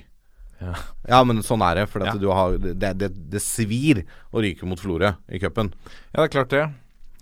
Ja. 1.10 1.24
men 1.28 1.41
sånn 1.44 1.64
er 1.66 1.82
det. 1.82 1.88
For 1.91 2.06
Ja. 2.06 2.14
du 2.16 2.30
har, 2.32 2.56
det, 2.62 2.94
det, 3.02 3.10
det 3.34 3.41
svir 3.44 4.06
å 4.32 4.40
ryke 4.45 4.64
mot 4.70 4.80
Florø 4.80 5.10
i 5.28 5.41
cupen. 5.41 5.74
Ja, 6.14 6.22
det 6.22 6.30
er 6.30 6.34
klart 6.38 6.54
det. 6.54 6.64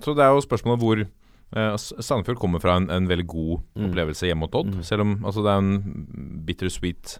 Så 0.03 0.13
det 0.17 0.21
er 0.27 0.35
jo 0.35 0.43
spørsmålet 0.45 0.83
hvor 0.83 1.01
eh, 1.01 1.73
Sandefjord 1.79 2.37
kommer 2.43 2.61
fra 2.61 2.75
en, 2.77 2.89
en 2.93 3.09
veldig 3.09 3.25
god 3.31 3.57
Mm. 3.71 3.87
opplevelse 3.87 4.27
hjemme 4.27 4.43
mot 4.45 4.55
Odd. 4.59 4.75
Selv 4.85 5.01
om 5.07 5.11
altså, 5.25 5.41
det 5.41 5.51
er 5.55 5.63
en 5.63 6.41
bittersweet 6.45 7.15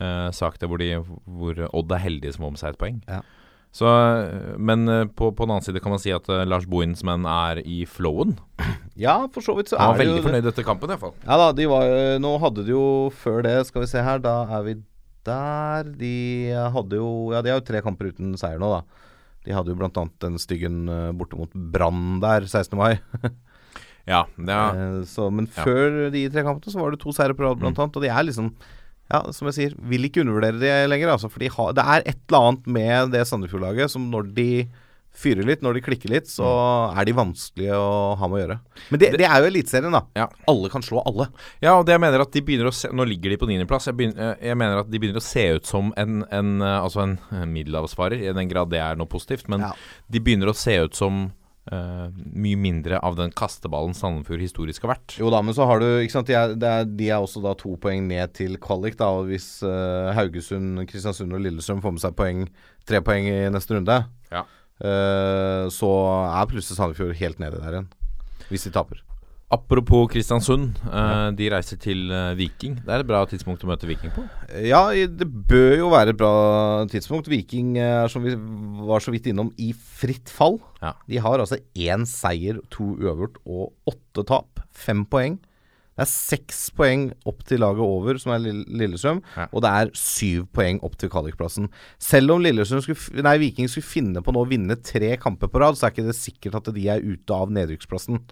uh, 0.00 0.30
sak 0.36 0.58
der 0.60 0.70
hvor, 0.70 0.78
de, 0.82 0.90
hvor 1.26 1.60
Odd 1.72 1.92
er 1.96 2.02
heldige 2.04 2.34
som 2.36 2.46
får 2.46 2.54
med 2.56 2.62
seg 2.62 2.74
et 2.74 2.80
poeng. 2.80 2.98
Ja. 3.08 3.20
Så, 3.70 3.86
eh, 3.86 4.56
men 4.58 4.88
eh, 4.90 5.04
på, 5.14 5.28
på 5.30 5.44
den 5.46 5.52
annen 5.54 5.62
side 5.62 5.78
kan 5.78 5.92
man 5.94 6.00
si 6.02 6.10
at 6.10 6.26
Lars 6.26 6.48
Lars 6.50 6.64
Bohinsmen 6.66 7.22
er 7.30 7.60
i 7.62 7.84
flowen. 7.86 8.36
Ja, 9.00 9.14
for 9.32 9.40
så 9.46 9.54
vidt 9.56 9.70
så 9.70 9.78
Han 9.78 9.94
var 9.94 10.00
det 10.00 10.04
jo 10.08 10.10
veldig 10.10 10.24
fornøyd 10.26 10.48
etter 10.50 10.64
kampen, 10.66 10.90
iallfall. 10.90 11.12
Ja 11.22 11.36
da, 11.40 11.44
de 11.56 11.64
var 11.70 11.92
Nå 12.20 12.32
hadde 12.42 12.64
de 12.66 12.74
jo 12.74 12.82
før 13.16 13.38
det, 13.46 13.54
skal 13.68 13.84
vi 13.86 13.88
se 13.88 14.02
her, 14.04 14.18
da 14.20 14.34
er 14.58 14.64
vi 14.66 14.74
der. 15.24 15.92
De 15.96 16.10
hadde 16.74 16.98
jo 16.98 17.30
Ja, 17.32 17.40
de 17.46 17.52
har 17.54 17.62
jo 17.62 17.68
tre 17.70 17.80
kamper 17.86 18.10
uten 18.10 18.34
seier 18.40 18.58
nå, 18.60 18.68
da. 18.74 19.06
De 19.46 19.54
hadde 19.56 19.72
jo 19.72 19.78
annet 19.86 20.18
den 20.20 20.36
styggen 20.42 20.82
eh, 20.90 21.12
borte 21.16 21.38
mot 21.38 21.54
Brann 21.54 22.18
der 22.20 22.44
16. 22.50 22.76
mai. 22.80 22.98
Ja, 24.08 24.24
det 24.36 24.50
er, 24.50 24.76
Eh, 24.80 25.02
så, 25.06 25.30
men 25.30 25.46
Ja. 25.46 25.62
før 25.64 26.10
de 26.10 26.24
tre 26.32 26.42
kampene 26.42 26.72
så 26.72 26.80
var 26.80 26.90
det 26.90 27.00
to 27.00 27.12
seire 27.14 27.34
på 27.36 27.44
rad, 27.44 27.60
blant 27.60 27.78
annet. 27.78 27.96
Og 27.96 28.02
de 28.02 28.08
er 28.10 28.24
liksom 28.26 28.48
Ja, 29.10 29.24
som 29.34 29.48
jeg 29.50 29.56
sier, 29.56 29.72
vil 29.90 30.04
ikke 30.06 30.22
undervurdere 30.22 30.60
det 30.62 30.74
lenger, 30.92 31.10
altså. 31.16 31.30
For 31.32 31.42
de 31.42 31.48
har, 31.50 31.72
det 31.74 31.82
er 31.82 32.04
et 32.06 32.20
eller 32.28 32.44
annet 32.52 32.66
med 32.78 33.10
det 33.16 33.24
Sandefjord-laget 33.26 33.90
som 33.90 34.04
når 34.12 34.28
de 34.36 34.50
fyrer 35.20 35.42
litt, 35.42 35.58
når 35.66 35.74
de 35.74 35.80
klikker 35.82 36.12
litt, 36.12 36.28
så 36.30 36.46
er 36.94 37.04
de 37.08 37.12
vanskelige 37.18 37.74
å 37.74 38.14
ha 38.16 38.28
med 38.30 38.36
å 38.38 38.40
gjøre. 38.44 38.56
Men 38.92 39.00
det, 39.02 39.08
det 39.18 39.26
er 39.26 39.42
jo 39.42 39.48
Eliteserien, 39.50 39.90
da. 39.96 40.04
Ja. 40.16 40.28
Alle 40.48 40.70
kan 40.70 40.84
slå 40.86 41.02
alle. 41.02 41.26
Ja, 41.60 41.72
og 41.80 41.82
det 41.88 41.96
jeg 41.96 42.02
mener 42.04 42.22
at 42.22 42.30
de 42.32 42.42
begynner 42.46 42.70
å 42.70 42.72
se 42.78 42.92
Nå 42.94 43.04
ligger 43.10 43.34
de 43.34 43.40
på 43.42 43.48
niendeplass. 43.50 43.88
Jeg, 43.90 43.98
begynner- 43.98 44.36
eh, 44.38 44.46
jeg 44.52 44.60
mener 44.62 44.78
at 44.84 44.88
de 44.92 45.00
begynner 45.02 45.18
å 45.18 45.26
se 45.26 45.44
ut 45.58 45.66
som 45.66 45.90
en, 45.98 46.20
en 46.30 46.52
eh, 46.62 46.76
Altså 46.78 47.02
en 47.02 47.16
eh, 47.34 47.42
middelavsvarer, 47.50 48.22
i 48.22 48.32
den 48.38 48.48
grad 48.54 48.70
det 48.70 48.78
er 48.86 48.94
noe 49.02 49.10
positivt. 49.10 49.50
Men 49.50 49.66
Ja. 49.66 49.72
de 50.08 50.22
begynner 50.22 50.54
å 50.54 50.56
se 50.56 50.78
ut 50.86 50.94
som 50.94 51.32
eh, 51.70 52.06
mye 52.32 52.56
mindre 52.60 52.98
av 53.04 53.16
den 53.18 53.32
kasteballen 53.36 53.92
Sandefjord 53.96 54.40
historisk 54.44 54.86
har 54.86 54.94
vært. 54.94 55.16
Jo 55.20 55.28
da, 55.34 55.42
men 55.44 55.56
så 55.56 55.66
har 55.68 55.82
du 55.82 55.86
ikke 56.00 56.14
sant, 56.16 56.30
de 56.30 56.36
er, 56.38 56.54
det 56.56 56.70
er, 56.70 56.84
de 56.86 57.10
er 57.10 57.18
også 57.20 57.42
da 57.44 57.52
to 57.58 57.74
poeng 57.82 58.06
ned 58.08 58.32
til 58.38 58.56
kvalik. 58.62 58.96
da, 59.00 59.10
og 59.20 59.28
Hvis 59.32 59.48
uh, 59.66 60.10
Haugesund, 60.16 60.80
Kristiansund 60.90 61.34
og 61.36 61.42
Lillestrøm 61.44 61.82
får 61.84 61.96
med 61.98 62.04
seg 62.06 62.16
poeng, 62.18 62.46
tre 62.88 63.02
poeng 63.04 63.28
i 63.28 63.36
neste 63.52 63.76
runde, 63.76 64.00
Ja. 64.32 64.46
uh, 64.80 65.68
så 65.68 65.90
er 66.32 66.50
plutselig 66.50 66.78
Sandefjord 66.80 67.14
helt 67.20 67.38
nede 67.42 67.60
der 67.60 67.76
igjen. 67.80 67.90
Hvis 68.50 68.64
de 68.66 68.72
taper. 68.74 69.02
Apropos 69.50 70.06
Kristiansund, 70.12 70.76
eh, 70.86 71.30
de 71.34 71.48
reiser 71.50 71.78
til 71.82 72.04
eh, 72.14 72.36
Viking. 72.38 72.76
Det 72.84 72.92
er 72.94 73.02
et 73.02 73.08
bra 73.08 73.24
tidspunkt 73.26 73.64
å 73.66 73.70
møte 73.72 73.88
Viking 73.90 74.12
på. 74.14 74.22
Ja, 74.62 74.84
det 74.94 75.26
bør 75.26 75.72
jo 75.80 75.88
være 75.90 76.12
et 76.14 76.18
bra 76.20 76.30
tidspunkt. 76.92 77.26
Viking 77.32 77.72
er, 77.82 78.06
som 78.12 78.22
vi 78.22 78.36
var 78.86 79.02
så 79.02 79.10
vidt 79.10 79.26
innom, 79.32 79.50
i 79.58 79.72
fritt 79.74 80.30
fall. 80.30 80.60
Ja. 80.78 80.92
De 81.10 81.18
har 81.24 81.42
altså 81.42 81.58
én 81.74 82.06
seier, 82.06 82.60
to 82.70 82.92
uavgjort 83.02 83.40
og 83.44 83.72
åtte 83.90 84.22
tap. 84.30 84.62
Fem 84.70 85.02
poeng. 85.10 85.40
Det 85.98 86.06
er 86.06 86.08
seks 86.14 86.60
poeng 86.78 87.08
opp 87.28 87.42
til 87.44 87.58
laget 87.60 87.82
over, 87.84 88.16
som 88.22 88.30
er 88.32 88.38
Lill- 88.44 88.62
Lillestrøm, 88.70 89.18
Ja. 89.36 89.48
og 89.52 89.60
det 89.66 89.72
er 89.80 89.90
syv 89.98 90.46
poeng 90.54 90.78
opp 90.86 90.94
til 90.96 91.10
kvalikplassen. 91.12 91.66
Selv 91.98 92.30
om 92.36 92.40
Lillestrøm 92.46 92.80
skulle, 92.86 93.22
nei, 93.26 93.34
Viking 93.42 93.66
skulle 93.68 93.84
finne 93.90 94.22
på 94.24 94.32
nå 94.32 94.46
å 94.46 94.48
vinne 94.48 94.78
tre 94.80 95.16
kamper 95.20 95.50
på 95.50 95.60
rad, 95.60 95.74
så 95.76 95.88
er 95.88 95.90
ikke 95.92 96.06
det 96.06 96.16
sikkert 96.16 96.54
at 96.62 96.70
de 96.72 96.86
er 96.88 97.02
ute 97.02 97.34
av 97.34 97.50
nedrykksplassen. 97.50 98.22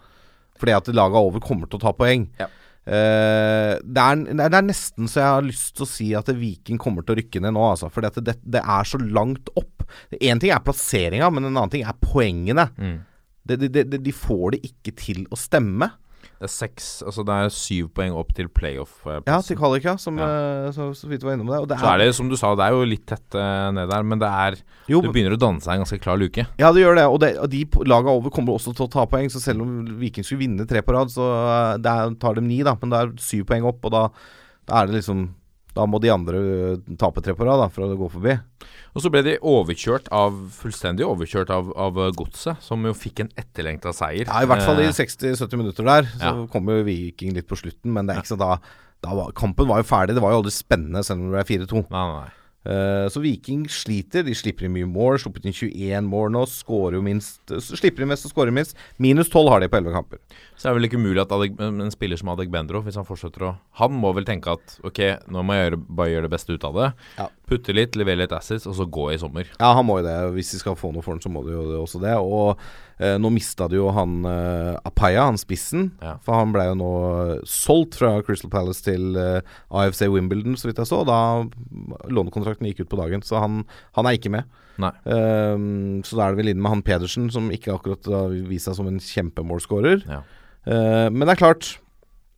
Fordi 0.58 0.76
at 0.76 0.90
laget 0.94 1.20
over 1.20 1.42
kommer 1.44 1.70
til 1.70 1.80
å 1.80 1.84
ta 1.86 1.94
poeng. 1.96 2.28
Ja. 2.40 2.50
Uh, 2.88 3.76
det, 3.84 4.00
er, 4.00 4.20
det 4.32 4.46
er 4.48 4.64
nesten 4.64 5.10
så 5.12 5.20
jeg 5.20 5.32
har 5.34 5.44
lyst 5.44 5.74
til 5.76 5.84
å 5.84 5.90
si 5.90 6.06
at 6.16 6.30
Viking 6.32 6.78
kommer 6.80 7.04
til 7.04 7.12
å 7.12 7.18
rykke 7.18 7.42
ned 7.44 7.52
nå, 7.52 7.66
altså. 7.74 7.90
For 7.92 8.04
det, 8.04 8.24
det, 8.24 8.38
det 8.48 8.62
er 8.64 8.88
så 8.88 9.00
langt 9.02 9.52
opp. 9.60 9.84
Én 10.16 10.40
ting 10.40 10.54
er 10.54 10.64
plasseringa, 10.64 11.28
men 11.34 11.50
en 11.50 11.54
annen 11.54 11.74
ting 11.74 11.84
er 11.84 11.98
poengene. 12.00 12.68
Mm. 12.80 12.98
De, 13.48 13.58
de, 13.60 13.84
de, 13.84 14.00
de 14.04 14.14
får 14.16 14.56
det 14.56 14.62
ikke 14.70 14.96
til 15.00 15.26
å 15.32 15.38
stemme. 15.40 15.90
Det 16.38 16.46
er 16.46 16.52
seks 16.52 16.88
Altså 17.02 17.24
det 17.26 17.34
er 17.34 17.48
syv 17.50 17.88
poeng 17.96 18.14
opp 18.14 18.30
til 18.36 18.48
playoff. 18.48 19.00
-plassen. 19.02 19.26
Ja, 19.26 19.40
til 19.42 19.58
kvalik, 19.58 19.84
ja. 19.84 19.96
Som, 19.96 20.18
ja. 20.18 20.70
så, 20.72 20.94
så 20.94 21.08
vidt 21.10 21.24
var 21.24 21.34
innom 21.34 21.50
det. 21.50 21.68
Det 21.68 21.78
Så 21.80 21.86
er 21.86 21.98
det 21.98 22.14
som 22.14 22.28
du 22.28 22.36
sa, 22.36 22.54
det 22.54 22.64
er 22.64 22.76
jo 22.76 22.84
litt 22.84 23.06
tett 23.06 23.34
uh, 23.34 23.70
ned 23.74 23.90
der, 23.90 24.02
men 24.02 24.18
det 24.18 24.28
er 24.28 24.58
jo, 24.88 25.00
Det 25.02 25.12
begynner 25.12 25.34
å 25.34 25.40
danne 25.40 25.60
seg 25.60 25.74
en 25.74 25.82
ganske 25.82 25.98
klar 25.98 26.16
luke. 26.16 26.46
Ja, 26.58 26.70
det 26.72 26.84
gjør 26.84 26.94
det. 26.94 27.06
Og, 27.06 27.18
det, 27.20 27.38
og 27.38 27.50
de 27.50 27.64
laga 27.86 28.14
over 28.14 28.30
kommer 28.30 28.54
også 28.54 28.74
til 28.74 28.86
å 28.86 28.92
ta 28.92 29.06
poeng. 29.06 29.28
Så 29.30 29.42
selv 29.42 29.62
om 29.62 29.98
Viking 29.98 30.24
skulle 30.24 30.46
vinne 30.46 30.66
tre 30.66 30.82
på 30.82 30.94
rad, 30.94 31.10
så 31.10 31.26
uh, 31.26 31.74
det 31.76 31.90
er, 31.90 32.14
tar 32.22 32.38
de 32.38 32.46
ni, 32.46 32.62
da. 32.62 32.76
Men 32.80 32.94
det 32.94 33.02
er 33.02 33.12
syv 33.18 33.44
poeng 33.50 33.66
opp, 33.66 33.82
og 33.84 33.94
da, 33.96 34.06
da 34.70 34.82
er 34.82 34.86
det 34.86 35.00
liksom 35.00 35.28
Da 35.76 35.84
må 35.86 36.00
de 36.02 36.10
andre 36.10 36.38
eh, 36.38 36.94
tape 36.98 37.22
tre 37.22 37.34
på 37.38 37.46
rad 37.46 37.62
for 37.74 37.84
å 37.86 37.98
gå 37.98 38.08
forbi. 38.10 38.34
Og 38.96 39.02
så 39.04 39.10
ble 39.12 39.20
de 39.26 39.34
overkjørt 39.46 40.08
av 40.14 40.34
Fullstendig 40.56 41.04
overkjørt 41.06 41.52
av, 41.54 41.68
av 41.78 42.00
eh, 42.02 42.10
Godset, 42.18 42.62
som 42.64 42.82
jo 42.88 42.94
fikk 42.96 43.20
en 43.24 43.30
etterlengta 43.38 43.92
seier. 43.94 44.26
Ja, 44.26 44.42
I 44.42 44.48
hvert 44.50 44.64
fall 44.66 44.80
i 44.82 44.88
Eh, 44.88 44.96
60-70 44.96 45.60
minutter 45.60 45.84
der. 45.86 46.08
Så 46.16 46.24
Ja. 46.24 46.46
kom 46.50 46.66
jo 46.72 46.82
Viking 46.88 47.34
litt 47.36 47.46
på 47.50 47.58
slutten, 47.60 47.92
men 47.92 48.06
det 48.08 48.16
er 48.16 48.36
da, 48.40 48.56
da 49.04 49.14
var, 49.14 49.30
Kampen 49.32 49.68
var 49.68 49.82
jo 49.84 49.88
ferdig. 49.90 50.16
Det 50.16 50.24
var 50.24 50.32
jo 50.34 50.42
aldri 50.42 50.54
spennende, 50.56 51.04
selv 51.04 51.20
om 51.20 51.30
det 51.30 51.36
ble 51.46 51.46
4-2. 51.58 51.84
Nei, 51.92 52.04
nei, 52.08 52.20
nei. 52.24 52.34
Eh, 52.68 53.06
så 53.08 53.20
Viking 53.22 53.62
sliter. 53.70 54.24
De 54.26 54.34
slipper 54.36 54.66
inn 54.66 54.74
mye 54.74 54.88
mål. 54.90 55.16
Sluppet 55.22 55.46
inn 55.46 55.54
21 55.54 56.04
mål 56.10 56.32
nå. 56.34 56.42
Skårer 56.50 56.98
jo 56.98 57.02
minst 57.06 57.54
Slipper 57.64 58.02
inn 58.04 58.10
mest 58.10 58.26
og 58.26 58.32
skårer 58.34 58.52
minst. 58.52 58.74
Minus 58.98 59.30
12 59.30 59.48
har 59.48 59.60
de 59.62 59.68
på 59.72 59.78
11 59.78 59.94
kamper. 59.94 60.18
Så 60.58 60.66
er 60.66 60.72
det 60.74 60.80
vel 60.80 60.86
ikke 60.88 60.98
umulig 60.98 61.22
at 61.22 61.30
en 61.62 61.90
spiller 61.94 62.18
som 62.18 62.32
Adegbendro, 62.32 62.80
hvis 62.82 62.96
han 62.98 63.06
fortsetter 63.06 63.44
å 63.46 63.50
Han 63.78 63.92
må 63.94 64.10
vel 64.16 64.24
tenke 64.26 64.50
at 64.56 64.72
ok, 64.82 64.98
nå 65.30 65.44
må 65.46 65.54
jeg 65.54 65.68
gjøre, 65.68 65.78
bare 66.00 66.10
gjøre 66.10 66.26
det 66.26 66.32
beste 66.34 66.56
ut 66.56 66.64
av 66.66 66.74
det. 66.74 66.88
Ja. 67.20 67.28
Putte 67.48 67.72
litt, 67.76 67.94
levere 67.96 68.24
litt 68.24 68.34
assets, 68.34 68.66
og 68.66 68.74
så 68.74 68.84
gå 68.90 69.04
i 69.14 69.18
sommer. 69.22 69.46
Ja, 69.60 69.70
han 69.78 69.86
må 69.86 70.00
jo 70.00 70.06
det. 70.08 70.16
Hvis 70.34 70.50
de 70.52 70.58
skal 70.60 70.74
få 70.76 70.90
noe 70.92 71.04
for 71.06 71.14
den, 71.14 71.22
så 71.22 71.30
må 71.30 71.44
de 71.46 71.54
jo 71.54 71.62
det- 71.70 71.78
også 71.78 72.00
det. 72.02 72.16
Og 72.18 72.58
eh, 72.98 73.14
nå 73.22 73.30
mista 73.32 73.68
de 73.70 73.78
jo 73.78 73.86
han 73.94 74.18
eh, 74.26 74.74
Apaya, 74.84 75.28
han 75.30 75.38
spissen. 75.38 75.92
Ja. 76.02 76.16
For 76.26 76.34
han 76.34 76.52
ble 76.52 76.66
jo 76.72 76.74
nå 76.82 76.90
solgt 77.46 77.94
fra 78.02 78.16
Crystal 78.26 78.50
Palace 78.50 78.82
til 78.84 79.14
eh, 79.16 79.40
AFC 79.70 80.08
Wimbledon, 80.10 80.58
så 80.58 80.68
vidt 80.72 80.82
jeg 80.82 80.90
så. 80.90 81.04
Da 81.06 81.20
lånekontrakten 82.10 82.66
gikk 82.68 82.82
ut 82.84 82.90
på 82.92 82.98
dagen. 83.00 83.22
Så 83.22 83.38
han, 83.40 83.62
han 83.96 84.06
er 84.10 84.18
ikke 84.18 84.34
med. 84.34 84.50
Ehm, 85.10 86.02
så 86.06 86.18
da 86.18 86.26
er 86.28 86.34
det 86.34 86.42
vel 86.42 86.52
inne 86.52 86.62
med 86.62 86.70
han 86.76 86.82
Pedersen, 86.86 87.30
som 87.34 87.48
ikke 87.54 87.74
akkurat 87.74 88.06
har 88.12 88.34
vist 88.50 88.68
seg 88.68 88.76
som 88.78 88.90
en 88.90 89.00
kjempemålskårer. 89.02 90.04
Ja. 90.08 90.20
Eh, 90.68 91.08
men 91.08 91.24
det 91.24 91.34
er 91.34 91.40
klart 91.40 91.68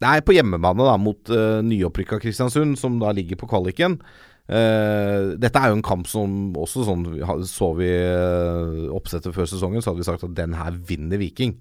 Det 0.01 0.07
er 0.09 0.23
på 0.25 0.35
hjemmebane 0.37 0.85
da 0.87 0.95
mot 0.97 1.31
uh, 1.35 1.61
nyopprykka 1.67 2.21
Kristiansund, 2.23 2.79
som 2.81 2.95
da 3.03 3.11
ligger 3.13 3.37
på 3.37 3.49
kvaliken. 3.51 3.99
Uh, 4.49 5.37
dette 5.37 5.61
er 5.61 5.71
jo 5.71 5.77
en 5.77 5.85
kamp 5.85 6.09
som 6.11 6.57
også 6.59 6.87
sånn 6.89 7.05
Så 7.47 7.69
vi 7.79 7.91
uh, 7.93 8.89
oppsettet 8.97 9.37
før 9.37 9.51
sesongen, 9.51 9.85
så 9.85 9.93
hadde 9.93 10.01
vi 10.01 10.09
sagt 10.09 10.25
at 10.25 10.39
den 10.39 10.57
her 10.57 10.79
vinner 10.89 11.21
Viking. 11.21 11.59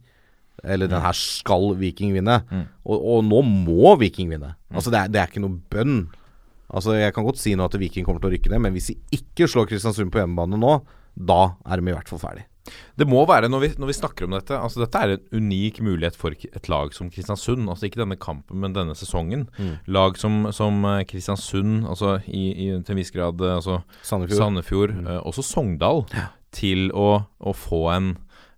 Eller 0.64 0.88
den 0.92 1.04
her 1.04 1.16
skal 1.16 1.74
Viking 1.80 2.14
vinne. 2.16 2.40
Mm. 2.48 2.64
Og, 2.88 2.96
og 2.98 3.28
nå 3.28 3.44
må 3.44 3.98
Viking 4.00 4.32
vinne. 4.32 4.54
Altså 4.72 4.94
det 4.94 5.02
er, 5.04 5.12
det 5.12 5.22
er 5.22 5.32
ikke 5.32 5.44
noe 5.44 5.60
bønn. 5.72 6.00
Altså 6.70 6.96
Jeg 6.96 7.16
kan 7.16 7.26
godt 7.28 7.42
si 7.42 7.56
nå 7.58 7.68
at 7.68 7.78
Viking 7.82 8.08
kommer 8.08 8.24
til 8.24 8.32
å 8.32 8.34
rykke 8.38 8.52
ned, 8.54 8.64
men 8.64 8.76
hvis 8.76 8.92
de 8.92 9.20
ikke 9.20 9.50
slår 9.50 9.68
Kristiansund 9.72 10.14
på 10.14 10.22
hjemmebane 10.22 10.60
nå, 10.60 10.78
da 11.20 11.42
er 11.68 11.82
de 11.82 11.92
i 11.92 11.96
hvert 11.96 12.12
fall 12.12 12.22
ferdig. 12.22 12.46
Det 13.00 13.08
må 13.08 13.24
være, 13.30 13.50
når 13.52 13.64
vi, 13.64 13.70
når 13.80 13.92
vi 13.92 13.98
snakker 13.98 14.28
om 14.28 14.36
dette 14.36 14.58
Altså 14.58 14.82
Dette 14.84 15.02
er 15.02 15.14
en 15.16 15.44
unik 15.44 15.80
mulighet 15.86 16.18
for 16.20 16.36
et 16.36 16.70
lag 16.72 16.94
som 16.96 17.12
Kristiansund. 17.14 17.68
Altså 17.70 17.88
Ikke 17.88 18.02
denne 18.02 18.20
kampen, 18.20 18.60
men 18.64 18.76
denne 18.76 18.96
sesongen. 18.98 19.48
Mm. 19.58 19.76
Lag 19.96 20.20
som, 20.20 20.42
som 20.56 20.84
eh, 20.86 21.06
Kristiansund, 21.10 21.86
altså 21.90 22.18
i, 22.28 22.50
i, 22.52 22.68
til 22.84 22.96
en 22.96 23.02
viss 23.02 23.14
grad 23.16 23.42
eh, 23.42 23.56
altså 23.60 23.80
Sandefjord. 24.02 24.42
Sandefjord, 24.42 24.98
eh, 25.06 25.22
også 25.24 25.46
Sogndal, 25.46 26.04
til 26.56 26.90
å, 26.98 27.10
å 27.40 27.56
få 27.56 27.86
en, 27.94 28.12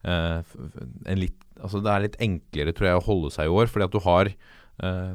eh, 0.08 0.58
en 1.06 1.22
litt 1.22 1.38
Altså 1.62 1.78
Det 1.84 1.92
er 1.94 2.02
litt 2.08 2.18
enklere, 2.26 2.74
tror 2.74 2.88
jeg, 2.88 2.98
å 2.98 3.06
holde 3.06 3.30
seg 3.36 3.46
i 3.46 3.54
år. 3.54 3.68
Fordi 3.70 3.86
at 3.86 3.94
du 3.94 4.00
har 4.02 4.32
eh, 4.32 5.12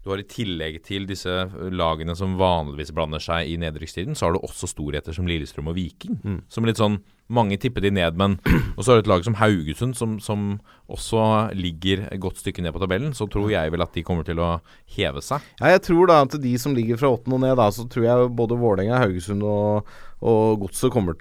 Du 0.00 0.08
har 0.08 0.22
i 0.22 0.24
tillegg 0.24 0.80
til 0.86 1.04
disse 1.10 1.34
lagene 1.74 2.16
som 2.16 2.38
vanligvis 2.40 2.94
blander 2.96 3.20
seg 3.20 3.50
i 3.52 3.58
nedrykkstiden, 3.60 4.16
så 4.16 4.28
har 4.28 4.36
du 4.36 4.40
også 4.40 4.70
storheter 4.70 5.16
som 5.16 5.28
Lillestrøm 5.28 5.68
og 5.68 5.76
Viking. 5.76 6.16
Mm. 6.24 6.40
Som 6.48 6.68
litt 6.68 6.80
sånn 6.80 7.02
Mange 7.28 7.58
tipper 7.60 7.84
de 7.84 7.92
ned, 7.92 8.16
men 8.16 8.38
Og 8.78 8.84
så 8.84 8.92
er 8.92 8.98
det 8.98 9.06
et 9.06 9.10
lag 9.10 9.24
som 9.26 9.36
Haugesund, 9.40 9.96
som, 9.98 10.16
som 10.22 10.44
også 10.88 11.22
ligger 11.58 12.06
et 12.08 12.20
godt 12.22 12.38
stykke 12.40 12.62
ned 12.64 12.72
på 12.74 12.82
tabellen. 12.82 13.14
Så 13.16 13.26
tror 13.30 13.50
jeg 13.50 13.72
vel 13.74 13.84
at 13.84 13.96
de 13.96 14.04
kommer 14.06 14.26
til 14.26 14.40
å 14.40 14.52
heve 14.96 15.22
seg. 15.24 15.44
Ja, 15.58 15.72
jeg 15.74 15.82
tror 15.88 16.10
da 16.10 16.20
at 16.24 16.36
de 16.40 16.52
som 16.62 16.76
ligger 16.76 17.00
fra 17.00 17.10
åttende 17.16 17.40
og 17.40 17.42
ned, 17.44 17.56
da, 17.58 17.66
så 17.74 17.88
tror 17.90 18.06
jeg 18.06 18.28
både 18.38 18.60
Vålerenga, 18.60 19.00
Haugesund 19.02 19.42
og, 19.46 19.90
og 20.22 20.62
Godset 20.62 20.94
kommer, 20.94 21.18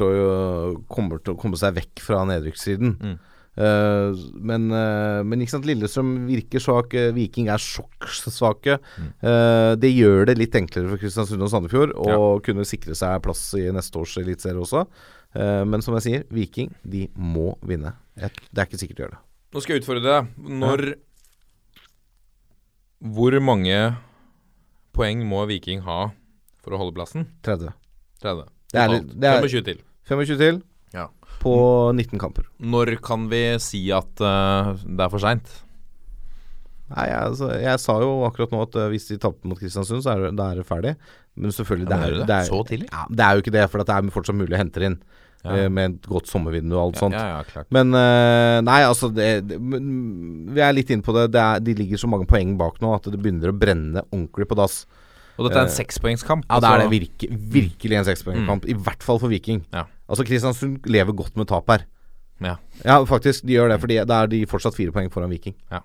kommer 0.91 1.23
til 1.23 1.34
å 1.34 1.39
komme 1.39 1.59
seg 1.59 1.75
vekk 1.79 2.05
fra 2.05 2.21
nedrykkssiden. 2.29 2.95
Mm. 3.01 3.17
Uh, 3.57 4.13
men, 4.38 4.67
uh, 4.69 5.23
men 5.25 5.41
ikke 5.41 5.55
sant, 5.55 5.65
Lillestrøm 5.65 6.11
virker 6.27 6.61
svak, 6.61 6.93
eh, 6.93 7.09
Viking 7.15 7.47
er 7.49 7.61
sjokksvake. 7.61 8.77
Mm. 9.01 9.07
Uh, 9.23 9.71
det 9.81 9.89
gjør 9.95 10.27
det 10.29 10.38
litt 10.38 10.57
enklere 10.59 10.91
for 10.91 11.01
Kristiansund 11.01 11.41
og 11.41 11.49
Sandefjord 11.49 11.95
å 11.97 12.38
kunne 12.45 12.67
sikre 12.69 12.93
seg 12.97 13.17
plass 13.25 13.49
i 13.57 13.65
neste 13.73 13.97
års 13.97 14.13
eliteserie 14.21 14.61
også. 14.61 14.85
Eh, 15.36 15.64
men 15.68 15.84
som 15.84 15.95
jeg 15.98 16.06
sier, 16.06 16.24
Viking 16.34 16.72
de 16.88 17.08
må 17.16 17.56
vinne. 17.68 17.95
Det 18.18 18.32
er 18.62 18.68
ikke 18.68 18.80
sikkert 18.80 18.98
de 18.99 19.04
gjør 19.06 19.16
det. 19.18 19.22
Nå 19.54 19.64
skal 19.64 19.76
jeg 19.78 19.84
utfordre 19.84 20.04
deg. 20.06 20.32
Når 20.64 20.86
Hvor 22.98 23.38
mange 23.44 23.78
poeng 24.98 25.22
må 25.30 25.44
Viking 25.49 25.84
ha 25.86 26.08
for 26.64 26.74
å 26.74 26.80
holde 26.82 26.95
plassen? 26.98 27.28
30. 27.45 27.70
30. 28.24 28.48
Det 28.74 28.82
er, 28.82 28.95
det 29.06 29.30
er 29.30 29.44
25 29.45 29.68
til. 29.68 29.84
25 30.10 30.40
til 30.41 30.58
Ja. 30.95 31.08
på 31.40 31.54
19 31.94 32.18
kamper. 32.20 32.48
Når 32.60 32.95
kan 33.04 33.28
vi 33.30 33.44
si 33.64 33.86
at 33.94 34.10
uh, 34.24 34.74
det 34.82 35.06
er 35.06 35.12
for 35.14 35.22
seint? 35.22 35.45
Nei, 36.88 37.05
jeg, 37.09 37.19
altså, 37.19 37.47
jeg 37.59 37.80
sa 37.84 37.93
jo 37.99 38.11
akkurat 38.27 38.51
nå 38.55 38.61
at 38.64 38.76
eh, 38.80 38.89
hvis 38.93 39.07
de 39.11 39.18
tapte 39.19 39.49
mot 39.49 39.59
Kristiansund, 39.59 40.03
så 40.05 40.14
er 40.14 40.27
det, 40.31 40.34
er 40.39 40.61
det 40.61 40.68
ferdig. 40.69 40.93
Men 41.38 41.51
selvfølgelig 41.53 41.89
Ja, 41.89 41.97
men 41.97 41.99
det, 41.99 42.07
er 42.07 42.14
det 42.14 42.19
det, 42.19 42.27
det? 42.27 42.38
er, 42.38 42.49
Så 42.51 42.59
tidlig? 42.69 42.88
Ja, 42.93 43.05
det 43.11 43.26
er 43.26 43.31
jo 43.35 43.43
ikke 43.43 43.55
det, 43.57 43.65
for 43.72 43.84
det 43.84 43.95
er 43.97 44.11
fortsatt 44.15 44.38
mulig 44.39 44.55
å 44.55 44.61
hente 44.61 44.85
inn. 44.88 44.95
Ja. 45.43 45.51
eh, 45.53 45.68
Med 45.69 45.97
et 45.97 46.07
godt 46.09 46.27
sommervindu 46.31 46.73
og 46.77 46.81
alt 46.85 46.97
sånt. 47.01 47.14
ja, 47.14 47.26
ja, 47.35 47.41
klart. 47.45 47.68
Men 47.76 47.91
uh, 47.93 48.57
nei, 48.65 48.80
altså 48.88 49.11
det, 49.14 49.27
det, 49.47 49.59
Vi 49.59 50.64
er 50.64 50.73
litt 50.73 50.89
inne 50.95 51.05
på 51.05 51.14
det. 51.14 51.27
det 51.35 51.43
er, 51.43 51.59
de 51.68 51.76
ligger 51.77 52.01
så 52.01 52.09
mange 52.09 52.26
poeng 52.27 52.55
bak 52.57 52.80
nå 52.81 52.95
at 52.95 53.03
det 53.11 53.19
begynner 53.22 53.51
å 53.51 53.57
brenne 53.57 54.01
ordentlig 54.07 54.47
på 54.49 54.57
dass. 54.57 54.80
Og 55.38 55.45
dette 55.45 55.59
er 55.59 55.68
en 55.68 55.76
sekspoengskamp. 55.76 56.47
Ja, 56.49 56.57
det 56.64 56.72
er 56.72 56.81
det 56.81 56.88
altså- 56.88 56.95
virke, 56.95 57.27
virkelig 57.59 57.99
en 57.99 58.07
sekspoengkamp. 58.07 58.65
I 58.65 58.73
hvert 58.73 59.03
fall 59.05 59.19
for 59.22 59.30
Viking. 59.30 59.61
Ja. 59.76 59.84
Altså 60.09 60.26
Kristiansund 60.26 60.88
lever 60.89 61.14
godt 61.14 61.35
med 61.38 61.47
tap 61.51 61.69
her. 61.69 61.84
Ja. 62.41 62.55
Ja, 62.84 62.97
faktisk. 63.05 63.45
De 63.45 63.53
gjør 63.53 63.69
det, 63.69 63.77
fordi 63.84 63.99
da 64.09 64.23
er 64.23 64.27
de 64.31 64.41
fortsatt 64.49 64.73
fire 64.77 64.91
poeng 64.95 65.11
foran 65.14 65.30
Viking. 65.30 65.53
Ja. 65.69 65.84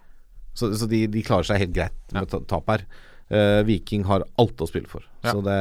Så, 0.53 0.73
så 0.77 0.89
de, 0.91 1.07
de 1.11 1.25
klarer 1.25 1.49
seg 1.49 1.63
helt 1.63 1.75
greit 1.77 2.15
med 2.15 2.29
ja. 2.29 2.41
tap 2.49 2.69
her. 2.73 2.85
Uh, 3.33 3.63
Viking 3.65 4.05
har 4.05 4.27
alt 4.41 4.61
å 4.61 4.69
spille 4.69 4.91
for. 4.91 5.05
Ja. 5.25 5.33
Så 5.33 5.41
det 5.47 5.59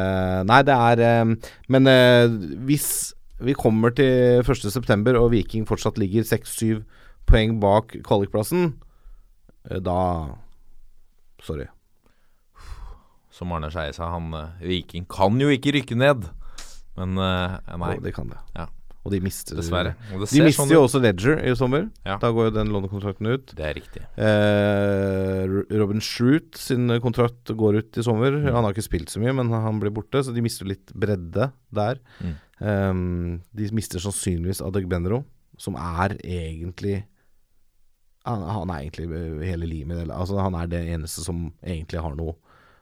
Nei, 0.49 0.59
det 0.67 0.75
er 0.75 1.21
um, 1.21 1.37
Men 1.71 1.87
uh, 1.87 2.33
hvis 2.67 3.13
vi 3.41 3.55
kommer 3.57 3.93
til 3.95 4.43
1.9. 4.43 5.13
og 5.15 5.29
Viking 5.31 5.63
fortsatt 5.69 5.97
ligger 6.01 6.27
6-7 6.27 6.81
poeng 7.29 7.55
bak 7.61 7.95
kvalikplassen, 8.05 8.73
uh, 9.69 9.79
da 9.81 10.01
Sorry. 11.41 11.65
Som 13.33 13.55
Arne 13.55 13.71
Skeie 13.73 13.95
sa, 13.95 14.11
han 14.13 14.29
Viking 14.59 15.07
kan 15.09 15.39
jo 15.41 15.47
ikke 15.49 15.73
rykke 15.73 15.97
ned. 15.97 16.27
Men 16.99 17.15
nei. 17.15 17.95
Oh, 17.95 18.03
de 18.03 18.11
kan 18.13 18.29
det. 18.29 18.37
Ja. 18.59 18.67
Og 19.01 19.13
de 19.15 19.17
mister 19.23 19.57
Dessverre. 19.57 19.95
De 20.11 20.19
mister 20.21 20.53
sånn 20.53 20.71
jo 20.75 20.83
også 20.85 20.99
Ledger 21.01 21.39
i 21.41 21.55
sommer. 21.57 21.87
Ja. 22.05 22.19
Da 22.21 22.29
går 22.33 22.51
jo 22.51 22.53
den 22.59 22.69
lånekontrakten 22.73 23.31
ut. 23.31 23.53
Det 23.57 23.65
er 23.65 23.73
riktig. 23.73 24.03
Eh, 24.13 25.55
Robin 25.81 26.03
Shroot 26.05 26.59
sin 26.61 26.85
kontrakt 27.01 27.49
går 27.57 27.79
ut 27.81 27.97
i 27.97 28.05
sommer. 28.05 28.37
Mm. 28.37 28.51
Han 28.53 28.67
har 28.67 28.75
ikke 28.75 28.85
spilt 28.85 29.13
så 29.13 29.21
mye, 29.23 29.33
men 29.39 29.49
han 29.49 29.81
blir 29.81 29.93
borte, 29.95 30.21
så 30.21 30.35
de 30.35 30.45
mister 30.45 30.69
litt 30.69 30.93
bredde 30.93 31.49
der. 31.73 32.01
Mm. 32.21 32.35
Eh, 32.61 32.93
de 33.57 33.71
mister 33.73 34.03
sannsynligvis 34.03 34.61
Adegbenro, 34.67 35.23
som 35.61 35.79
er 35.81 36.19
egentlig 36.21 36.99
han, 38.29 38.43
han 38.45 38.69
er 38.69 38.83
egentlig 38.83 39.07
hele 39.47 39.65
limet. 39.65 40.05
Altså, 40.13 40.37
han 40.37 40.53
er 40.61 40.69
det 40.69 40.85
eneste 40.93 41.23
som 41.25 41.47
egentlig 41.65 42.03
har 42.05 42.13
noe 42.13 42.37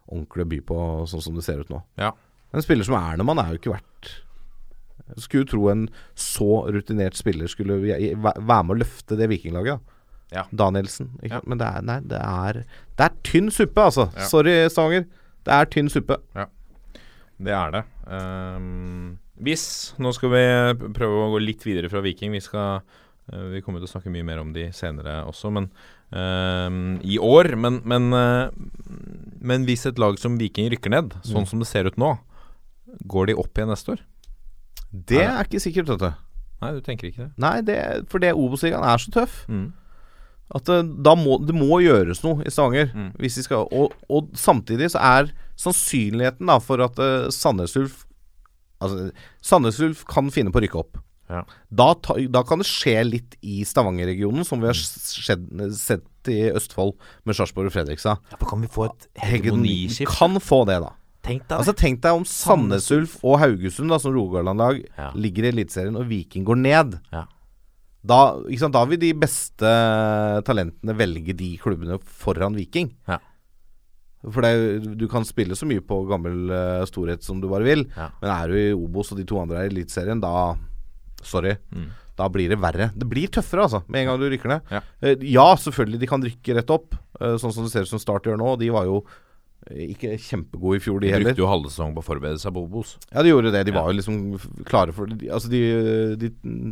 ordentlig 0.09 0.43
å 0.43 0.51
by 0.51 0.65
på, 0.67 0.79
sånn 1.07 1.23
som 1.23 1.37
det 1.37 1.45
ser 1.45 1.61
ut 1.63 1.71
nå. 1.71 1.79
Ja. 2.01 2.11
En 2.51 2.65
spiller 2.65 2.83
som 2.83 2.97
Ernemann 2.97 3.39
er 3.39 3.53
jo 3.53 3.61
ikke 3.61 3.77
verdt 3.77 4.17
Skulle 5.17 5.43
jo 5.45 5.49
tro 5.53 5.69
en 5.71 5.87
så 6.15 6.49
rutinert 6.71 7.17
spiller 7.17 7.47
skulle 7.51 7.79
være 7.81 8.63
med 8.63 8.75
å 8.75 8.79
løfte 8.81 9.17
det 9.19 9.29
vikinglaget. 9.31 9.79
Ja. 10.31 10.43
Danielsen. 10.53 11.15
Ja. 11.25 11.39
Men 11.49 11.57
det 11.57 11.65
er, 11.65 11.81
nei, 11.81 11.99
det 12.05 12.19
er 12.21 12.59
Det 12.97 13.05
er 13.07 13.15
tynn 13.25 13.49
suppe, 13.49 13.81
altså. 13.89 14.09
Ja. 14.13 14.27
Sorry, 14.29 14.53
Stavanger. 14.69 15.07
Det 15.47 15.55
er 15.55 15.65
tynn 15.73 15.89
suppe. 15.89 16.19
Det 17.39 17.53
er 17.55 17.71
det. 17.71 17.83
Um, 18.11 19.17
hvis 19.39 19.63
Nå 19.97 20.11
skal 20.13 20.29
vi 20.33 20.43
prøve 20.97 21.23
å 21.23 21.31
gå 21.33 21.39
litt 21.41 21.63
videre 21.65 21.89
fra 21.89 22.01
Viking. 22.03 22.33
Vi 22.35 22.41
skal 22.43 22.81
eh, 23.31 23.45
Vi 23.55 23.61
kommer 23.63 23.79
til 23.79 23.87
å 23.87 23.93
snakke 23.93 24.11
mye 24.11 24.25
mer 24.27 24.41
om 24.43 24.51
de 24.53 24.67
senere 24.75 25.21
også, 25.29 25.49
men 25.55 25.69
ehm, 26.11 26.99
i 27.07 27.15
år. 27.23 27.53
Men, 27.55 27.79
men, 27.87 28.09
uh, 28.13 28.51
men 29.39 29.65
hvis 29.65 29.87
et 29.89 29.97
lag 30.01 30.19
som 30.19 30.37
Viking 30.41 30.69
rykker 30.73 30.91
ned, 30.93 31.15
sånn 31.23 31.45
Mm. 31.45 31.49
som 31.53 31.59
det 31.63 31.69
ser 31.71 31.87
ut 31.87 31.97
nå, 31.97 32.17
går 33.07 33.27
de 33.31 33.37
opp 33.39 33.55
igjen 33.57 33.71
neste 33.71 33.95
år? 33.95 34.03
Det 34.91 35.21
er 35.23 35.45
ikke 35.45 35.61
sikkert, 35.61 35.91
vet 35.93 36.01
du. 36.01 36.25
Nei, 36.59 36.71
du 36.75 36.81
tenker 36.83 37.09
ikke 37.09 37.27
det? 37.27 37.31
Nei, 37.39 37.59
det, 37.65 37.77
for 38.11 38.21
det 38.23 38.33
Obos-ligaen 38.35 38.83
er 38.83 38.99
så 39.01 39.13
tøff. 39.13 39.43
Mm. 39.47 39.69
At 40.57 40.65
det, 40.65 40.79
da 41.05 41.13
må, 41.15 41.37
det 41.45 41.53
må 41.55 41.77
gjøres 41.83 42.23
noe 42.25 42.43
i 42.43 42.51
Stavanger. 42.51 42.89
Mm. 42.95 43.11
Hvis 43.21 43.37
de 43.37 43.45
skal, 43.45 43.67
og, 43.69 43.93
og 44.09 44.31
samtidig 44.37 44.89
så 44.95 45.03
er 45.05 45.33
sannsynligheten 45.59 46.49
da 46.49 46.57
for 46.63 46.81
at 46.83 46.99
uh, 46.99 47.29
Sandnes 47.33 47.77
Ulf 47.79 48.05
Altså, 48.79 49.09
Sandnes 49.43 49.75
Ulf 49.83 50.05
kan 50.07 50.29
finne 50.31 50.53
på 50.55 50.61
å 50.61 50.63
rykke 50.63 50.77
opp. 50.79 51.01
Ja. 51.29 51.41
Da, 51.67 51.89
ta, 51.99 52.15
da 52.31 52.41
kan 52.47 52.61
det 52.61 52.67
skje 52.69 52.95
litt 53.05 53.35
i 53.45 53.59
Stavanger-regionen, 53.67 54.45
som 54.47 54.61
vi 54.63 54.69
har 54.69 54.77
skjedd, 54.77 55.49
sett 55.75 56.31
i 56.31 56.37
Østfold 56.55 56.95
med 57.27 57.35
Sarpsborg 57.35 57.67
og 57.67 57.75
Fredrikstad. 57.75 58.23
Ja, 58.31 58.39
kan 58.39 58.63
vi 58.63 58.71
få 58.71 58.87
et 58.87 59.09
Hegemoniskift 59.19 60.15
Kan 60.15 60.39
få 60.39 60.63
det, 60.69 60.79
da. 60.85 60.93
Tenk 61.25 61.43
deg 61.49 61.57
Altså 61.59 61.73
Tenk 61.75 61.99
deg 62.01 62.15
om 62.15 62.23
Sandnes 62.25 62.87
Ulf 62.95 63.17
og 63.27 63.39
Haugesund, 63.41 63.89
da 63.91 63.97
som 63.99 64.13
Rogaland-lag, 64.15 64.79
Ja. 64.97 65.11
ligger 65.15 65.43
i 65.45 65.51
Eliteserien, 65.51 65.97
og 65.99 66.07
Viking 66.07 66.45
går 66.47 66.57
ned. 66.57 66.99
Ja. 67.11 67.25
Da, 68.05 68.19
sant, 68.57 68.71
da 68.73 68.85
vil 68.87 68.97
de 69.01 69.11
beste 69.13 69.71
talentene 70.47 70.95
velge 70.95 71.35
de 71.35 71.57
klubbene 71.59 71.97
foran 71.99 72.55
Viking. 72.55 72.93
Ja. 73.09 73.19
For 74.31 74.43
det, 74.43 74.95
du 74.99 75.05
kan 75.11 75.23
spille 75.27 75.55
så 75.55 75.67
mye 75.67 75.83
på 75.83 76.01
gammel 76.09 76.49
uh, 76.51 76.85
storhet 76.87 77.23
som 77.23 77.39
du 77.39 77.47
bare 77.51 77.63
vil, 77.67 77.85
Ja. 77.95 78.09
men 78.21 78.31
er 78.31 78.47
du 78.47 78.55
i 78.59 78.73
Obos 78.75 79.11
og 79.13 79.19
de 79.19 79.25
to 79.27 79.39
andre 79.39 79.61
er 79.61 79.69
i 79.69 79.73
Eliteserien, 79.75 80.19
da 80.23 80.55
Sorry. 81.21 81.57
Mm. 81.75 81.89
Da 82.15 82.29
blir 82.31 82.47
det 82.47 82.57
verre. 82.59 82.91
Det 82.95 83.07
blir 83.07 83.27
tøffere, 83.27 83.65
altså, 83.67 83.81
med 83.91 84.01
en 84.01 84.07
gang 84.13 84.19
du 84.21 84.29
rykker 84.31 84.47
ned. 84.53 84.61
Ja. 84.71 84.79
uh, 85.03 85.15
ja, 85.27 85.47
selvfølgelig, 85.59 85.99
de 85.99 86.07
kan 86.07 86.23
rykke 86.23 86.55
rett 86.55 86.69
opp, 86.71 86.95
uh, 87.19 87.35
sånn 87.39 87.51
som 87.51 87.65
det 87.67 87.71
ser 87.73 87.83
ut 87.83 87.91
som 87.91 87.99
Start 87.99 88.23
gjør 88.27 88.39
nå. 88.39 88.53
De 88.59 88.69
var 88.71 88.87
jo 88.87 89.01
ikke 89.69 90.13
kjempegode 90.17 90.79
i 90.79 90.83
fjor, 90.83 90.99
de 91.01 91.07
De 91.07 91.13
heller. 91.13 91.31
brukte 91.33 91.43
jo 91.43 91.49
halve 91.51 91.69
sesongen 91.69 91.93
på 91.97 92.01
å 92.01 92.07
forberede 92.07 92.39
seg 92.41 92.53
på 92.55 92.63
Obos. 92.65 92.95
Ja, 93.13 93.21
de 93.21 93.29
gjorde 93.33 93.51
det. 93.53 93.65
De 93.67 93.71
var 93.75 93.91
jo 93.91 93.97
liksom 93.99 94.63
klare 94.65 94.93
for. 94.95 95.05
Altså 95.29 95.49
de, 95.51 95.61
de, 96.17 96.29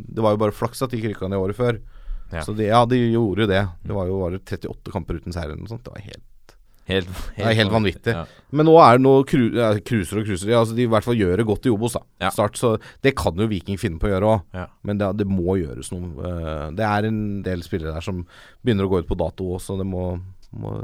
det 0.08 0.24
var 0.24 0.34
jo 0.34 0.42
bare 0.42 0.56
flaks 0.56 0.82
at 0.82 0.90
de 0.92 0.98
ikke 1.02 1.14
rykka 1.14 1.30
ned 1.30 1.38
året 1.44 1.56
før. 1.60 1.82
Ja. 2.32 2.42
Så 2.44 2.56
de, 2.58 2.66
ja, 2.72 2.86
de 2.86 2.98
gjorde 3.12 3.46
jo 3.46 3.48
det. 3.48 3.62
Det 3.86 3.94
var 3.96 4.08
jo 4.10 4.18
bare 4.24 4.40
38 4.40 4.92
kamper 4.92 5.20
uten 5.22 5.32
seier 5.36 5.52
eller 5.52 5.62
noe 5.62 5.72
sånt. 5.72 5.84
Det 5.86 5.94
var 5.94 6.02
helt 6.08 6.26
Helt, 6.88 7.10
Det 7.36 7.44
er 7.44 7.52
helt 7.58 7.72
vanvittig. 7.74 8.14
Ja. 8.16 8.22
Men 8.56 8.64
nå 8.70 8.78
er 8.80 8.96
det 8.96 9.04
noe 9.04 9.26
cru, 9.28 9.50
ja, 9.52 9.74
cruiser 9.84 10.22
og 10.22 10.24
cruiser. 10.30 10.48
Ja, 10.54 10.62
altså 10.64 10.72
de 10.78 10.86
i 10.86 10.88
hvert 10.88 11.04
fall 11.04 11.18
gjør 11.20 11.36
det 11.42 11.46
godt 11.50 11.66
i 11.68 11.70
Obos. 11.74 11.98
da 11.98 12.00
Ja. 12.24 12.30
Start, 12.32 12.56
Så 12.56 12.78
det 13.04 13.12
kan 13.20 13.36
jo 13.36 13.46
Viking 13.52 13.76
finne 13.78 14.00
på 14.00 14.08
å 14.08 14.14
gjøre 14.14 14.30
òg. 14.38 14.70
Men 14.88 14.98
det, 14.98 15.10
det 15.20 15.28
må 15.28 15.58
gjøres 15.60 15.92
noe. 15.92 16.08
Eh, 16.24 16.72
Det 16.80 16.86
er 16.88 17.08
en 17.10 17.42
del 17.44 17.60
spillere 17.68 17.92
der 17.92 18.00
som 18.08 18.26
begynner 18.64 18.88
å 18.88 18.90
gå 18.94 19.00
ut 19.04 19.08
på 19.12 19.18
dato 19.20 19.44
òg, 19.52 19.60
så 19.60 19.76
det 19.78 19.84
må, 19.86 20.22
må 20.56 20.78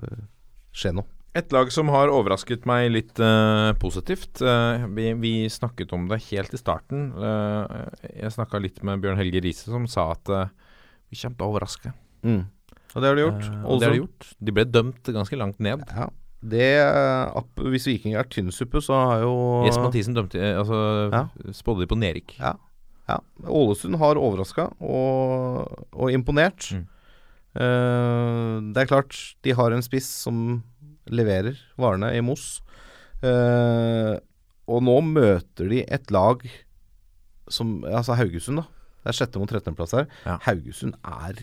skje 0.76 0.92
noe. 0.94 1.08
Et 1.34 1.54
lag 1.56 1.72
som 1.74 1.90
har 1.90 2.12
overrasket 2.14 2.68
meg 2.70 2.92
litt 2.94 3.18
uh, 3.18 3.74
positivt. 3.82 4.38
Uh, 4.38 4.86
vi, 4.94 5.08
vi 5.18 5.32
snakket 5.50 5.94
om 5.96 6.06
det 6.12 6.22
helt 6.28 6.54
i 6.54 6.60
starten. 6.62 7.08
Uh, 7.18 7.90
jeg 8.12 8.36
snakka 8.36 8.62
litt 8.62 8.84
med 8.86 9.02
Bjørn 9.02 9.18
Helge 9.18 9.42
Riise, 9.42 9.72
som 9.74 9.88
sa 9.90 10.12
at 10.14 10.30
vi 10.30 11.18
kommer 11.18 11.40
til 11.40 11.46
å 11.46 11.50
overraske. 11.50 11.94
Mm. 12.22 12.44
Og 12.94 13.02
det 13.02 13.10
har 13.10 13.18
de 13.18 13.26
gjort. 13.26 13.48
Og 13.66 13.80
det 13.82 13.88
har 13.88 13.96
de 13.96 14.04
gjort. 14.04 14.30
De 14.38 14.54
ble 14.54 14.68
dømt 14.70 15.10
ganske 15.18 15.40
langt 15.42 15.64
ned. 15.64 15.82
Ja. 15.90 16.12
Det, 16.44 16.70
hvis 17.72 17.88
Viking 17.88 18.18
er 18.20 18.28
tynnsuppe, 18.30 18.82
så 18.84 18.98
har 19.00 19.22
jo 19.24 19.36
Jesper 19.64 19.86
Mathisen 19.88 20.18
dømte 20.18 20.42
Altså 20.44 20.80
Ja. 21.08 21.22
spådde 21.56 21.86
de 21.86 21.90
på 21.90 21.98
nedrykk. 21.98 22.36
Ja. 22.36 22.58
ja. 23.08 23.22
Ålesund 23.48 23.96
har 24.02 24.20
overraska 24.20 24.68
og, 24.84 25.88
og 25.96 26.12
imponert. 26.14 26.68
Mm. 26.76 26.84
Eh, 27.54 28.56
det 28.74 28.82
er 28.82 28.90
klart, 28.90 29.16
de 29.46 29.54
har 29.54 29.74
en 29.74 29.86
spiss 29.86 30.10
som 30.26 30.64
leverer 31.12 31.58
varene 31.80 32.12
i 32.16 32.22
Moss. 32.24 32.62
Eh, 33.24 34.14
og 34.72 34.84
nå 34.86 34.96
møter 35.04 35.68
de 35.72 35.82
et 35.92 36.12
lag 36.14 36.44
som 37.52 37.82
Altså 37.84 38.16
Haugesund, 38.16 38.62
da. 38.62 38.68
Det 39.04 39.12
er 39.12 39.18
sjette 39.18 39.40
mot 39.42 39.52
13.-plass 39.52 39.94
her. 39.98 40.06
Ja. 40.24 40.38
Haugesund 40.46 40.96
er 41.04 41.42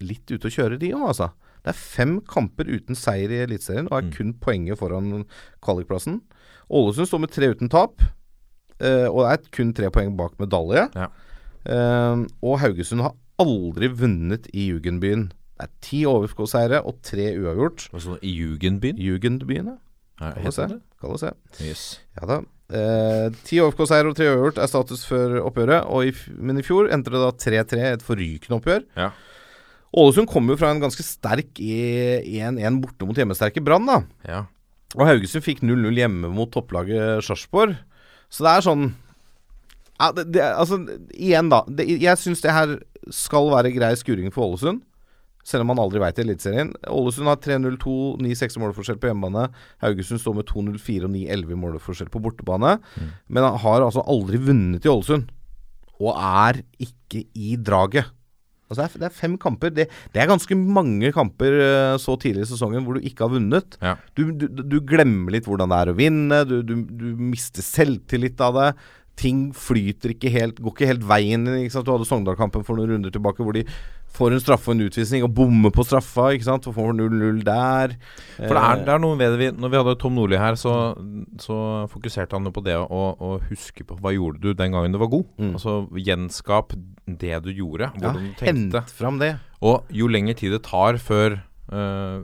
litt 0.00 0.30
ute 0.30 0.46
å 0.46 0.52
kjøre, 0.54 0.78
de 0.78 0.92
òg, 0.94 1.08
altså. 1.10 1.32
Det 1.60 1.72
er 1.74 1.80
fem 1.80 2.12
kamper 2.24 2.70
uten 2.70 2.96
seier 2.96 3.32
i 3.34 3.40
Eliteserien 3.44 3.88
og 3.90 3.98
er 3.98 4.06
Mm. 4.06 4.12
kun 4.14 4.30
poenget 4.40 4.78
foran 4.78 5.26
kvalikplassen. 5.60 6.20
Ålesund 6.70 7.10
står 7.10 7.20
med 7.20 7.30
tre 7.34 7.50
uten 7.52 7.68
tap, 7.68 8.00
eh, 8.80 9.08
og 9.10 9.26
er 9.26 9.42
kun 9.50 9.74
tre 9.74 9.90
poeng 9.90 10.16
bak 10.16 10.38
medalje. 10.38 10.86
Ja. 10.94 11.08
Eh, 11.66 12.24
og 12.40 12.60
Haugesund 12.62 13.02
har 13.02 13.12
aldri 13.38 13.88
vunnet 13.88 14.46
i 14.54 14.70
Jugendbyen. 14.70 15.32
Det 15.60 15.66
er 15.66 15.72
ti 15.84 15.98
overskuddsseire 16.08 16.78
og 16.88 17.02
tre 17.04 17.26
uavgjort. 17.36 17.90
Altså 17.92 18.14
i 18.24 18.32
Jugendbyen? 18.32 18.96
Jugendbyen, 18.96 19.74
ja. 19.74 19.76
Kan 20.20 20.46
du 20.46 20.52
se. 20.52 20.66
det? 20.70 20.78
Kan 21.00 21.12
du 21.12 21.20
se. 21.20 21.32
Yes. 21.60 21.82
Ja 22.16 22.28
da. 22.28 22.38
Eh, 22.70 23.26
ti 23.44 23.58
overskuddseier 23.60 24.08
og 24.08 24.16
tre 24.16 24.30
uavgjort 24.30 24.60
er 24.62 24.70
status 24.70 25.02
før 25.08 25.36
oppgjøret. 25.42 25.84
Og 25.92 26.08
i, 26.08 26.14
men 26.40 26.60
i 26.60 26.64
fjor 26.64 26.88
endte 26.88 27.12
det 27.12 27.20
da 27.20 27.28
3-3, 27.44 27.82
et 27.98 28.06
forrykende 28.06 28.56
oppgjør. 28.56 28.86
Ja. 28.96 29.10
Ålesund 30.00 30.30
kommer 30.30 30.54
jo 30.54 30.62
fra 30.62 30.72
en 30.72 30.80
ganske 30.80 31.04
sterk 31.04 31.60
1-1 31.60 32.80
borte 32.80 33.08
mot 33.08 33.20
hjemmesterke 33.20 33.60
Brann, 33.64 33.88
da. 33.90 34.00
Ja. 34.24 34.44
Og 34.96 35.06
Haugesund 35.08 35.44
fikk 35.44 35.64
0-0 35.66 35.92
hjemme 35.98 36.32
mot 36.32 36.50
topplaget 36.54 37.26
Sarpsborg. 37.26 37.76
Så 38.32 38.46
det 38.46 38.52
er 38.54 38.64
sånn 38.64 38.84
ja, 40.00 40.12
det, 40.16 40.30
det, 40.32 40.44
Altså, 40.46 40.78
igjen, 41.12 41.50
da. 41.52 41.64
Det, 41.68 41.84
jeg 42.00 42.16
syns 42.22 42.40
det 42.40 42.54
her 42.54 42.78
skal 43.12 43.50
være 43.52 43.74
grei 43.74 43.92
skuring 43.98 44.32
for 44.32 44.48
Ålesund. 44.48 44.86
Selv 45.46 45.64
om 45.64 45.70
man 45.72 45.80
aldri 45.82 46.02
veit 46.02 46.18
i 46.20 46.24
Eliteserien. 46.24 46.70
Ålesund 46.92 47.30
har 47.30 47.40
3-0-2, 47.40 47.96
9-6 48.20 48.58
målforskjell 48.60 49.00
på 49.00 49.10
hjemmebane. 49.10 49.48
Haugesund 49.82 50.20
står 50.20 50.36
med 50.36 50.48
2-0-4 50.50 51.08
og 51.08 51.14
9-11 51.16 51.60
målforskjell 51.64 52.12
på 52.12 52.22
bortebane. 52.22 52.76
Men 53.28 53.48
han 53.48 53.58
har 53.64 53.86
altså 53.86 54.04
aldri 54.04 54.40
vunnet 54.50 54.84
i 54.84 54.92
Ålesund. 54.92 55.30
Og 56.00 56.12
er 56.14 56.62
ikke 56.80 57.24
i 57.36 57.56
draget. 57.56 58.12
Altså 58.70 58.84
det, 58.84 58.86
er, 58.86 59.00
det 59.02 59.08
er 59.08 59.16
fem 59.18 59.34
kamper. 59.40 59.72
Det, 59.74 59.88
det 60.14 60.22
er 60.22 60.30
ganske 60.30 60.54
mange 60.54 61.10
kamper 61.14 61.56
eh, 61.58 61.96
så 61.98 62.14
tidlig 62.22 62.44
i 62.46 62.50
sesongen 62.52 62.84
hvor 62.86 62.96
du 62.96 63.06
ikke 63.08 63.26
har 63.26 63.32
vunnet. 63.32 63.74
Ja. 63.82 63.96
Du, 64.14 64.28
du, 64.30 64.46
du 64.46 64.78
glemmer 64.86 65.34
litt 65.34 65.48
hvordan 65.50 65.72
det 65.72 65.80
er 65.80 65.90
å 65.90 65.96
vinne. 65.98 66.44
Du, 66.46 66.60
du, 66.62 66.76
du 66.86 67.08
mister 67.18 67.66
selvtillit 67.66 68.40
av 68.46 68.60
det. 68.60 68.68
Ting 69.20 69.48
flyter 69.52 70.14
ikke 70.14 70.30
helt 70.32 70.62
Går 70.62 70.76
ikke 70.76 70.92
helt 70.92 71.02
veien. 71.10 71.48
Ikke? 71.64 71.82
Du 71.82 71.90
hadde 71.92 72.06
Sogndal-kampen 72.08 72.62
for 72.64 72.78
noen 72.78 72.94
runder 72.94 73.12
tilbake 73.12 73.42
hvor 73.44 73.58
de 73.58 73.66
får 74.16 74.34
en 74.34 74.42
straffe 74.42 74.70
og 74.70 74.76
en 74.76 74.86
utvisning 74.88 75.24
og 75.26 75.32
bommer 75.36 75.72
på 75.74 75.84
straffa. 75.86 76.30
Ikke 76.34 76.48
sant? 76.48 76.68
Og 76.68 76.76
får 76.76 76.94
0-0 76.98 77.42
der. 77.46 77.94
For 78.36 78.56
det 78.56 78.62
er, 78.62 78.82
det 78.86 78.94
er 78.94 79.02
noe 79.02 79.18
ved 79.20 79.34
det 79.34 79.40
vi 79.40 79.50
Når 79.56 79.72
vi 79.72 79.80
hadde 79.80 79.96
Tom 80.02 80.16
Nordli 80.18 80.40
her, 80.40 80.58
så, 80.60 80.74
så 81.42 81.58
fokuserte 81.92 82.38
han 82.38 82.48
jo 82.48 82.54
på 82.56 82.64
det 82.66 82.76
å, 82.80 83.02
å 83.14 83.34
huske 83.50 83.86
på 83.86 83.98
hva 84.00 84.14
gjorde 84.16 84.42
du 84.42 84.50
den 84.56 84.76
gangen 84.76 84.96
du 84.96 85.00
var 85.02 85.12
god. 85.12 85.28
Mm. 85.40 85.54
Altså 85.58 85.76
gjenskap 86.08 86.74
det 87.06 87.40
du 87.46 87.52
gjorde, 87.52 87.90
ja, 87.90 87.94
hvordan 87.96 88.26
du 88.26 88.34
tenkte. 88.40 88.84
Hent 88.84 88.98
fram 88.98 89.22
det. 89.22 89.34
Og 89.66 89.88
jo 89.94 90.10
lengre 90.10 90.36
tid 90.38 90.54
det 90.56 90.62
tar 90.64 90.96
før 91.02 91.40
uh, 91.72 92.20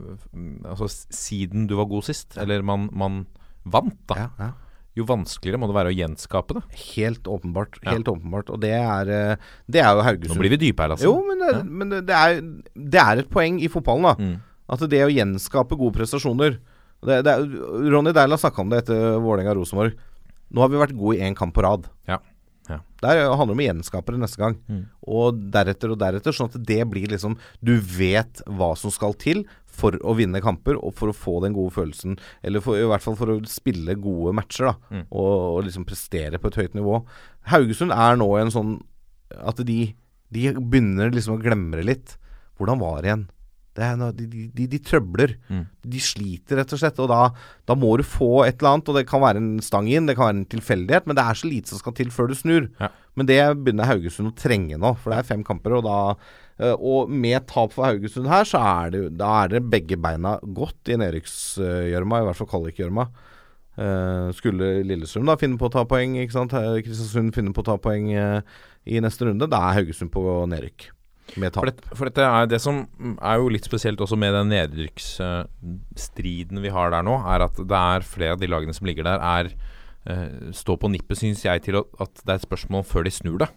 Altså 0.65 0.87
siden 0.89 1.67
du 1.69 1.75
var 1.77 1.89
god 1.91 2.07
sist, 2.07 2.37
eller 2.41 2.63
man, 2.65 2.89
man 2.95 3.25
vant, 3.67 3.99
da, 4.09 4.25
Ja, 4.25 4.29
ja. 4.41 4.53
Jo 4.97 5.05
vanskeligere 5.07 5.59
må 5.61 5.69
det 5.69 5.77
være 5.77 5.91
å 5.91 5.97
gjenskape 5.97 6.57
det. 6.57 6.63
Helt 6.95 7.29
åpenbart. 7.29 7.77
Ja. 7.83 7.93
Helt 7.93 8.09
åpenbart. 8.11 8.49
Og 8.53 8.61
det 8.63 8.73
er, 8.77 9.11
eh, 9.13 9.51
det 9.69 9.83
er 9.83 9.91
jo 9.93 10.05
Haugesund. 10.07 10.35
Nå 10.35 10.41
blir 10.41 10.55
vi 10.55 10.61
dype 10.67 10.83
her, 10.83 10.95
altså. 10.95 11.09
Jo, 11.09 11.19
men, 11.27 11.43
det, 11.43 11.53
men 11.67 11.93
det, 11.97 12.17
er, 12.17 12.41
det 12.73 13.03
er 13.03 13.23
et 13.23 13.29
poeng 13.33 13.61
i 13.61 13.69
fotballen, 13.71 14.09
da. 14.09 14.15
Mm. 14.17 14.63
At 14.73 14.83
det 14.91 15.03
å 15.05 15.13
gjenskape 15.13 15.77
gode 15.79 15.95
prestasjoner 15.95 16.57
det, 17.05 17.19
det 17.23 17.33
er, 17.33 17.45
Ronny 17.93 18.11
Deila 18.15 18.39
snakka 18.41 18.63
om 18.63 18.71
det 18.71 18.81
etter 18.83 19.19
Vålerenga-Rosenborg. 19.21 19.93
Nå 20.49 20.63
har 20.63 20.71
vi 20.71 20.81
vært 20.81 20.97
gode 20.97 21.19
i 21.19 21.27
én 21.27 21.37
kamp 21.37 21.53
på 21.55 21.63
rad. 21.65 21.85
Ja. 22.09 22.17
Ja. 22.67 22.81
Der 23.03 23.21
handler 23.29 23.53
det 23.53 23.55
om 23.55 23.61
å 23.61 23.67
gjenskape 23.67 24.15
det 24.15 24.21
neste 24.23 24.41
gang. 24.41 24.57
Mm. 24.67 24.81
Og 25.07 25.39
deretter 25.53 25.93
og 25.93 25.99
deretter, 26.01 26.35
sånn 26.35 26.49
at 26.51 26.57
det 26.67 26.81
blir 26.89 27.07
liksom 27.13 27.37
Du 27.63 27.77
vet 27.79 28.41
hva 28.43 28.73
som 28.79 28.91
skal 28.91 29.15
til 29.19 29.45
for 29.77 29.97
å 30.01 30.15
vinne 30.17 30.41
kamper, 30.43 30.79
og 30.81 30.95
for 30.97 31.11
å 31.11 31.15
få 31.15 31.37
den 31.45 31.55
gode 31.57 31.75
følelsen. 31.75 32.17
Eller 32.45 32.63
for, 32.65 32.79
i 32.79 32.87
hvert 32.89 33.05
fall 33.05 33.17
for 33.19 33.35
å 33.35 33.39
spille 33.49 33.97
gode 34.01 34.33
matcher, 34.37 34.71
da. 34.71 34.75
Mm. 34.91 35.05
Og, 35.07 35.31
og 35.53 35.63
liksom 35.67 35.87
prestere 35.87 36.41
på 36.41 36.51
et 36.51 36.59
høyt 36.63 36.77
nivå. 36.77 37.01
Haugesund 37.53 37.95
er 37.95 38.19
nå 38.19 38.29
i 38.35 38.43
en 38.43 38.53
sånn 38.53 38.77
at 39.37 39.59
de, 39.67 39.79
de 40.33 40.51
begynner 40.57 41.11
liksom 41.13 41.37
å 41.37 41.41
glemme 41.41 41.79
det 41.79 41.87
litt. 41.87 42.15
Hvordan 42.57 42.81
var 42.81 43.01
det 43.01 43.11
igjen? 43.11 43.27
Det 43.77 43.85
er, 43.85 43.97
noe- 43.99 44.15
de, 44.17 44.25
de, 44.25 44.65
de, 44.65 44.79
trøbler. 44.81 45.35
Mm. 45.53 45.65
De 45.93 45.99
sliter, 46.01 46.57
rett 46.57 46.71
og 46.73 46.81
slett. 46.81 46.97
Og 47.03 47.11
da, 47.11 47.19
da 47.69 47.75
må 47.77 47.91
du 47.99 48.03
få 48.07 48.41
et 48.47 48.57
eller 48.57 48.73
annet, 48.73 48.89
og 48.89 48.97
det 48.97 49.05
kan 49.09 49.21
være 49.21 49.43
en 49.43 49.51
stang 49.61 49.89
inn, 49.91 50.09
det 50.09 50.17
kan 50.17 50.31
være 50.31 50.39
en 50.39 50.49
tilfeldighet, 50.49 51.05
men 51.05 51.19
det 51.19 51.25
er 51.27 51.37
så 51.37 51.49
lite 51.51 51.69
som 51.69 51.81
skal 51.83 51.93
til 51.99 52.09
før 52.13 52.31
du 52.31 52.35
snur. 52.39 52.71
Ja. 52.81 52.89
Men 53.19 53.29
det 53.29 53.39
begynner 53.61 53.89
Haugesund 53.91 54.31
å 54.31 54.37
trenge 54.37 54.81
nå, 54.81 54.95
for 54.97 55.13
det 55.13 55.21
er 55.21 55.29
fem 55.29 55.45
kamper, 55.45 55.77
og 55.77 55.85
da 55.85 55.99
Og 56.57 57.11
med 57.13 57.43
tap 57.45 57.75
for 57.75 57.85
Haugesund 57.85 58.25
her, 58.31 58.47
så 58.49 58.57
er 58.57 58.93
det, 58.95 59.01
da 59.19 59.27
er 59.43 59.51
det 59.51 59.67
begge 59.69 59.93
beina 60.01 60.39
godt 60.41 60.89
i 60.89 60.95
nedrykksgjørma, 60.97 62.23
i 62.23 62.25
hvert 62.25 62.39
fall 62.39 62.49
kvalikgjørma. 62.49 63.05
Eh, 63.77 64.31
skulle 64.33 64.81
Lillestrøm 64.89 65.29
da 65.29 65.35
finne 65.37 65.53
på 65.61 65.69
å 65.69 65.73
ta 65.73 65.83
poeng, 65.85 66.15
ikke 66.17 66.33
sant? 66.33 66.53
Eh, 66.57 66.79
Kristiansund 66.81 67.29
finne 67.35 67.53
på 67.53 67.61
å 67.61 67.67
ta 67.67 67.75
poeng 67.81 68.07
eh, 68.09 68.41
i 68.89 68.97
neste 69.03 69.25
runde, 69.27 69.49
da 69.51 69.59
er 69.67 69.75
Haugesund 69.81 70.11
på 70.13 70.21
nedrykk. 70.49 70.81
For, 71.35 71.65
det, 71.67 71.83
for 71.91 72.05
dette 72.07 72.23
er 72.23 72.45
det 72.47 72.61
som 72.63 72.87
er 73.19 73.35
jo 73.37 73.49
litt 73.51 73.65
spesielt 73.67 73.99
også 74.01 74.15
med 74.17 74.33
den 74.33 74.47
nedrykksstriden 74.53 76.61
vi 76.63 76.69
har 76.73 76.91
der 76.93 77.03
nå, 77.05 77.15
er 77.27 77.39
at 77.45 77.55
det 77.59 77.77
er 77.77 78.01
flere 78.07 78.33
av 78.37 78.41
de 78.41 78.47
lagene 78.49 78.73
som 78.73 78.87
ligger 78.87 79.03
der, 79.05 79.19
er 79.19 79.45
eh, 80.09 80.29
står 80.55 80.77
på 80.81 80.89
nippet, 80.93 81.17
syns 81.19 81.45
jeg, 81.45 81.61
til 81.67 81.75
at 81.83 82.13
det 82.23 82.31
er 82.31 82.37
et 82.39 82.47
spørsmål 82.47 82.83
før 82.87 83.03
de 83.05 83.11
snur 83.13 83.37
det. 83.43 83.49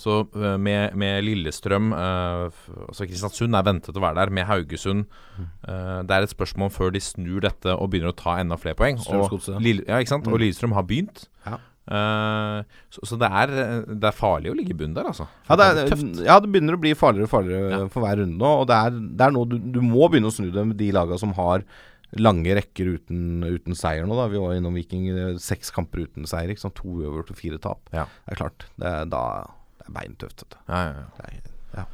Så 0.00 0.22
eh, 0.32 0.56
med, 0.60 0.94
med 1.00 1.24
Lillestrøm 1.26 1.92
eh, 1.96 2.62
altså 2.88 3.06
Kristiansund 3.08 3.58
er 3.58 3.66
ventet 3.66 3.96
å 3.96 4.02
være 4.04 4.22
der. 4.22 4.32
Med 4.34 4.48
Haugesund 4.48 5.04
eh, 5.36 6.00
Det 6.06 6.16
er 6.16 6.24
et 6.24 6.32
spørsmål 6.32 6.72
før 6.74 6.94
de 6.94 7.02
snur 7.04 7.44
dette 7.44 7.76
og 7.76 7.92
begynner 7.92 8.14
å 8.14 8.16
ta 8.16 8.38
enda 8.40 8.58
flere 8.60 8.78
poeng. 8.78 8.98
Og, 9.12 9.38
Lille, 9.60 9.84
ja, 9.88 10.00
sant? 10.08 10.28
og 10.30 10.40
Lillestrøm 10.40 10.76
har 10.76 10.88
begynt. 10.88 11.26
Ja. 11.44 11.60
Uh, 11.84 12.64
så, 12.88 13.02
så 13.10 13.16
det, 13.20 13.28
er, 13.28 13.50
det 13.84 14.08
er 14.08 14.16
farlig 14.16 14.48
å 14.48 14.54
ligge 14.56 14.72
i 14.72 14.76
bunnen 14.78 14.94
der, 14.96 15.10
altså. 15.10 15.26
Ja 15.50 15.58
det, 15.60 15.66
er 15.68 15.90
ja, 16.24 16.38
det 16.40 16.48
begynner 16.48 16.78
å 16.78 16.80
bli 16.80 16.94
farligere 16.96 17.28
og 17.28 17.32
farligere 17.34 17.74
Ja. 17.74 17.80
for 17.92 18.06
hver 18.06 18.22
runde 18.22 18.40
nå. 18.40 18.52
Og 18.62 18.70
det 18.70 18.78
er, 18.86 18.94
det 19.20 19.26
er 19.26 19.34
noe 19.36 19.50
du, 19.50 19.58
du 19.60 19.82
må 19.84 20.08
begynne 20.08 20.30
å 20.32 20.34
snu 20.34 20.48
det 20.54 20.64
med 20.70 20.80
de 20.80 20.88
laga 20.96 21.18
som 21.20 21.34
har 21.36 21.66
lange 22.20 22.54
rekker 22.56 22.94
uten, 22.96 23.42
uten 23.44 23.76
seier 23.76 24.06
nå. 24.08 24.16
da 24.16 24.30
Vi 24.32 24.40
var 24.40 24.56
innom 24.56 24.76
Viking. 24.78 25.10
Seks 25.42 25.72
kamper 25.74 26.06
uten 26.06 26.28
seier. 26.30 26.54
To 26.56 26.96
uavgjort 27.02 27.34
og 27.34 27.40
fire 27.40 27.60
tap. 27.60 27.92
Ja. 27.92 28.06
Det 28.24 28.32
er 28.32 28.40
klart. 28.40 28.66
Det 28.80 28.94
da, 29.12 29.24
det 29.84 29.90
er 29.92 29.98
beintøft. 30.00 30.46
Ja, 30.68 30.80
ja, 30.88 31.04
ja. 31.76 31.84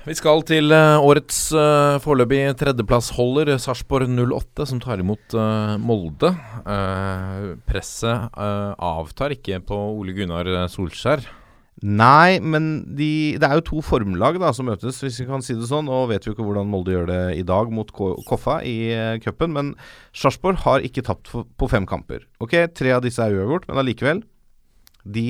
Vi 0.00 0.14
skal 0.16 0.40
til 0.48 0.72
eh, 0.72 0.96
årets 1.04 1.38
uh, 1.52 1.98
foreløpig 2.00 2.38
tredjeplassholder, 2.56 3.50
Sarpsborg 3.60 4.08
08, 4.08 4.64
som 4.70 4.78
tar 4.80 5.02
imot 5.02 5.34
uh, 5.36 5.74
Molde. 5.76 6.30
Uh, 6.64 7.50
presset 7.68 8.32
uh, 8.32 8.72
avtar 8.80 9.34
ikke 9.36 9.60
på 9.68 9.76
Ole 10.00 10.14
Gunnar 10.16 10.48
Solskjær. 10.72 11.26
Nei, 11.84 12.40
men 12.40 12.70
de, 12.96 13.36
det 13.40 13.44
er 13.46 13.56
jo 13.60 13.66
to 13.70 13.82
formlag 13.84 14.36
da 14.40 14.50
som 14.56 14.66
møtes, 14.68 14.98
hvis 15.04 15.20
vi 15.22 15.28
kan 15.28 15.44
si 15.44 15.54
det 15.56 15.68
sånn. 15.68 15.88
Og 15.92 16.08
vet 16.10 16.24
vi 16.24 16.32
jo 16.32 16.34
ikke 16.36 16.48
hvordan 16.48 16.72
Molde 16.72 16.96
gjør 16.96 17.06
det 17.12 17.20
i 17.40 17.44
dag 17.52 17.68
mot 17.72 17.92
Ko- 17.96 18.16
Koffa 18.28 18.58
i 18.68 18.78
uh, 18.96 19.14
cupen. 19.20 19.52
Men 19.56 19.74
Sarpsborg 20.16 20.64
har 20.64 20.84
ikke 20.84 21.04
tapt 21.06 21.28
for, 21.28 21.44
på 21.60 21.68
fem 21.72 21.84
kamper. 21.88 22.24
Ok, 22.40 22.56
Tre 22.76 22.96
av 22.96 23.04
disse 23.04 23.20
er 23.20 23.36
uavgjort, 23.36 23.68
men 23.68 23.84
allikevel. 23.84 24.24
De 25.04 25.28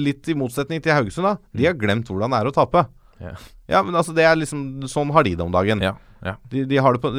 litt 0.00 0.28
i 0.30 0.36
motsetning 0.38 0.82
til 0.84 0.94
Haugesund, 0.96 1.26
da. 1.28 1.36
De 1.56 1.68
har 1.68 1.76
glemt 1.78 2.08
hvordan 2.10 2.32
det 2.32 2.40
er 2.40 2.50
å 2.50 2.54
tape. 2.56 2.86
Ja. 3.22 3.34
Ja, 3.70 3.80
men 3.86 3.94
altså 3.96 4.12
det 4.12 4.24
er 4.26 4.34
liksom 4.36 4.82
Sånn 4.90 5.12
har 5.14 5.24
de 5.24 5.36
det 5.38 5.44
om 5.44 5.52
dagen. 5.54 5.80
Ja, 5.84 5.94
ja. 6.24 6.34
De, 6.50 6.64
de 6.68 6.80
har 6.82 6.96
det 6.96 7.02
på 7.04 7.12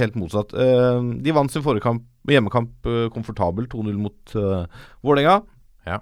helt 0.00 0.16
motsatt. 0.18 0.54
Eh, 0.56 1.02
de 1.22 1.34
vant 1.36 1.52
sin 1.52 1.64
forrige 1.66 1.84
kamp, 1.84 2.06
hjemmekamp 2.30 2.88
uh, 2.88 3.06
komfortabelt, 3.14 3.70
2-0 3.74 3.98
mot 4.00 4.36
uh, 4.38 4.86
Vålerenga. 5.06 5.40
Ja. 5.86 6.00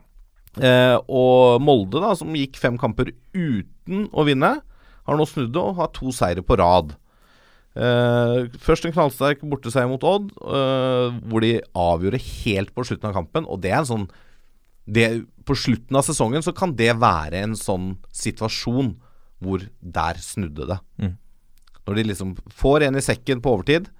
Eh, 0.55 0.97
og 1.11 1.63
Molde, 1.65 2.01
da, 2.03 2.13
som 2.19 2.35
gikk 2.37 2.61
fem 2.61 2.77
kamper 2.81 3.11
uten 3.35 4.07
å 4.15 4.27
vinne, 4.29 4.57
har 5.05 5.19
nå 5.19 5.27
snudd 5.29 5.53
det 5.53 5.61
og 5.61 5.81
har 5.81 5.91
to 5.97 6.13
seire 6.15 6.45
på 6.47 6.57
rad. 6.61 6.95
Eh, 7.75 8.47
først 8.63 8.87
en 8.87 8.95
knallsterk 8.95 9.43
borteseier 9.51 9.91
mot 9.91 10.05
Odd, 10.07 10.31
eh, 10.47 11.17
hvor 11.27 11.43
de 11.43 11.59
avgjorde 11.75 12.23
helt 12.23 12.71
på 12.75 12.87
slutten 12.87 13.11
av 13.11 13.17
kampen. 13.19 13.49
Og 13.51 13.61
det 13.61 13.73
er 13.73 13.83
en 13.83 13.91
sånn 13.91 14.07
det, 14.85 15.25
På 15.45 15.57
slutten 15.57 15.97
av 15.97 16.05
sesongen 16.07 16.45
så 16.45 16.53
kan 16.57 16.75
det 16.77 16.93
være 17.01 17.43
en 17.45 17.57
sånn 17.57 17.95
situasjon 18.13 18.95
hvor 19.45 19.65
der 19.81 20.21
snudde 20.23 20.69
det. 20.71 20.79
Mm. 21.01 21.15
Når 21.85 21.99
de 21.99 22.07
liksom 22.09 22.33
får 22.49 22.87
en 22.87 22.97
i 22.97 23.05
sekken 23.05 23.43
på 23.45 23.53
overtid. 23.57 23.91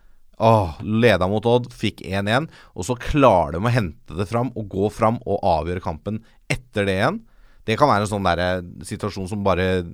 Åh, 0.41 0.81
Leda 0.83 1.29
mot 1.31 1.45
Odd, 1.47 1.69
fikk 1.73 2.01
1-1. 2.07 2.49
Og 2.75 2.89
så 2.89 2.97
klarer 3.01 3.57
de 3.57 3.61
å 3.63 3.73
hente 3.73 4.17
det 4.19 4.27
fram 4.31 4.51
og 4.57 4.71
gå 4.73 4.89
fram 4.93 5.21
og 5.25 5.45
avgjøre 5.45 5.85
kampen 5.85 6.23
etter 6.51 6.89
det 6.89 6.97
igjen. 6.99 7.21
Det 7.65 7.79
kan 7.81 7.89
være 7.89 8.05
en 8.05 8.11
sånn 8.11 8.27
der, 8.27 8.41
eh, 8.45 8.65
situasjon 8.85 9.29
som 9.29 9.45
bare 9.45 9.85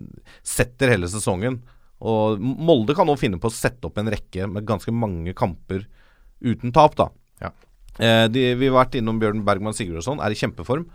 setter 0.42 0.90
hele 0.90 1.10
sesongen. 1.10 1.60
Og 2.00 2.40
Molde 2.40 2.96
kan 2.96 3.06
nå 3.06 3.16
finne 3.20 3.38
på 3.38 3.50
å 3.50 3.54
sette 3.54 3.86
opp 3.86 3.98
en 4.00 4.10
rekke 4.10 4.48
med 4.50 4.66
ganske 4.66 4.92
mange 4.94 5.34
kamper 5.36 5.84
uten 6.40 6.72
tap, 6.72 6.96
da. 6.96 7.10
Ja. 7.42 7.52
Eh, 8.00 8.26
de, 8.32 8.44
vi 8.58 8.70
har 8.70 8.78
vært 8.78 8.98
innom 9.00 9.20
Bjørn 9.20 9.44
Bergman 9.46 9.76
Sigurdsson, 9.76 10.22
er 10.24 10.32
i 10.32 10.38
kjempeform. 10.38 10.86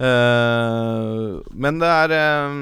Eh, 0.00 1.38
men 1.64 1.80
det 1.82 1.90
er 1.92 2.14
eh, 2.16 2.54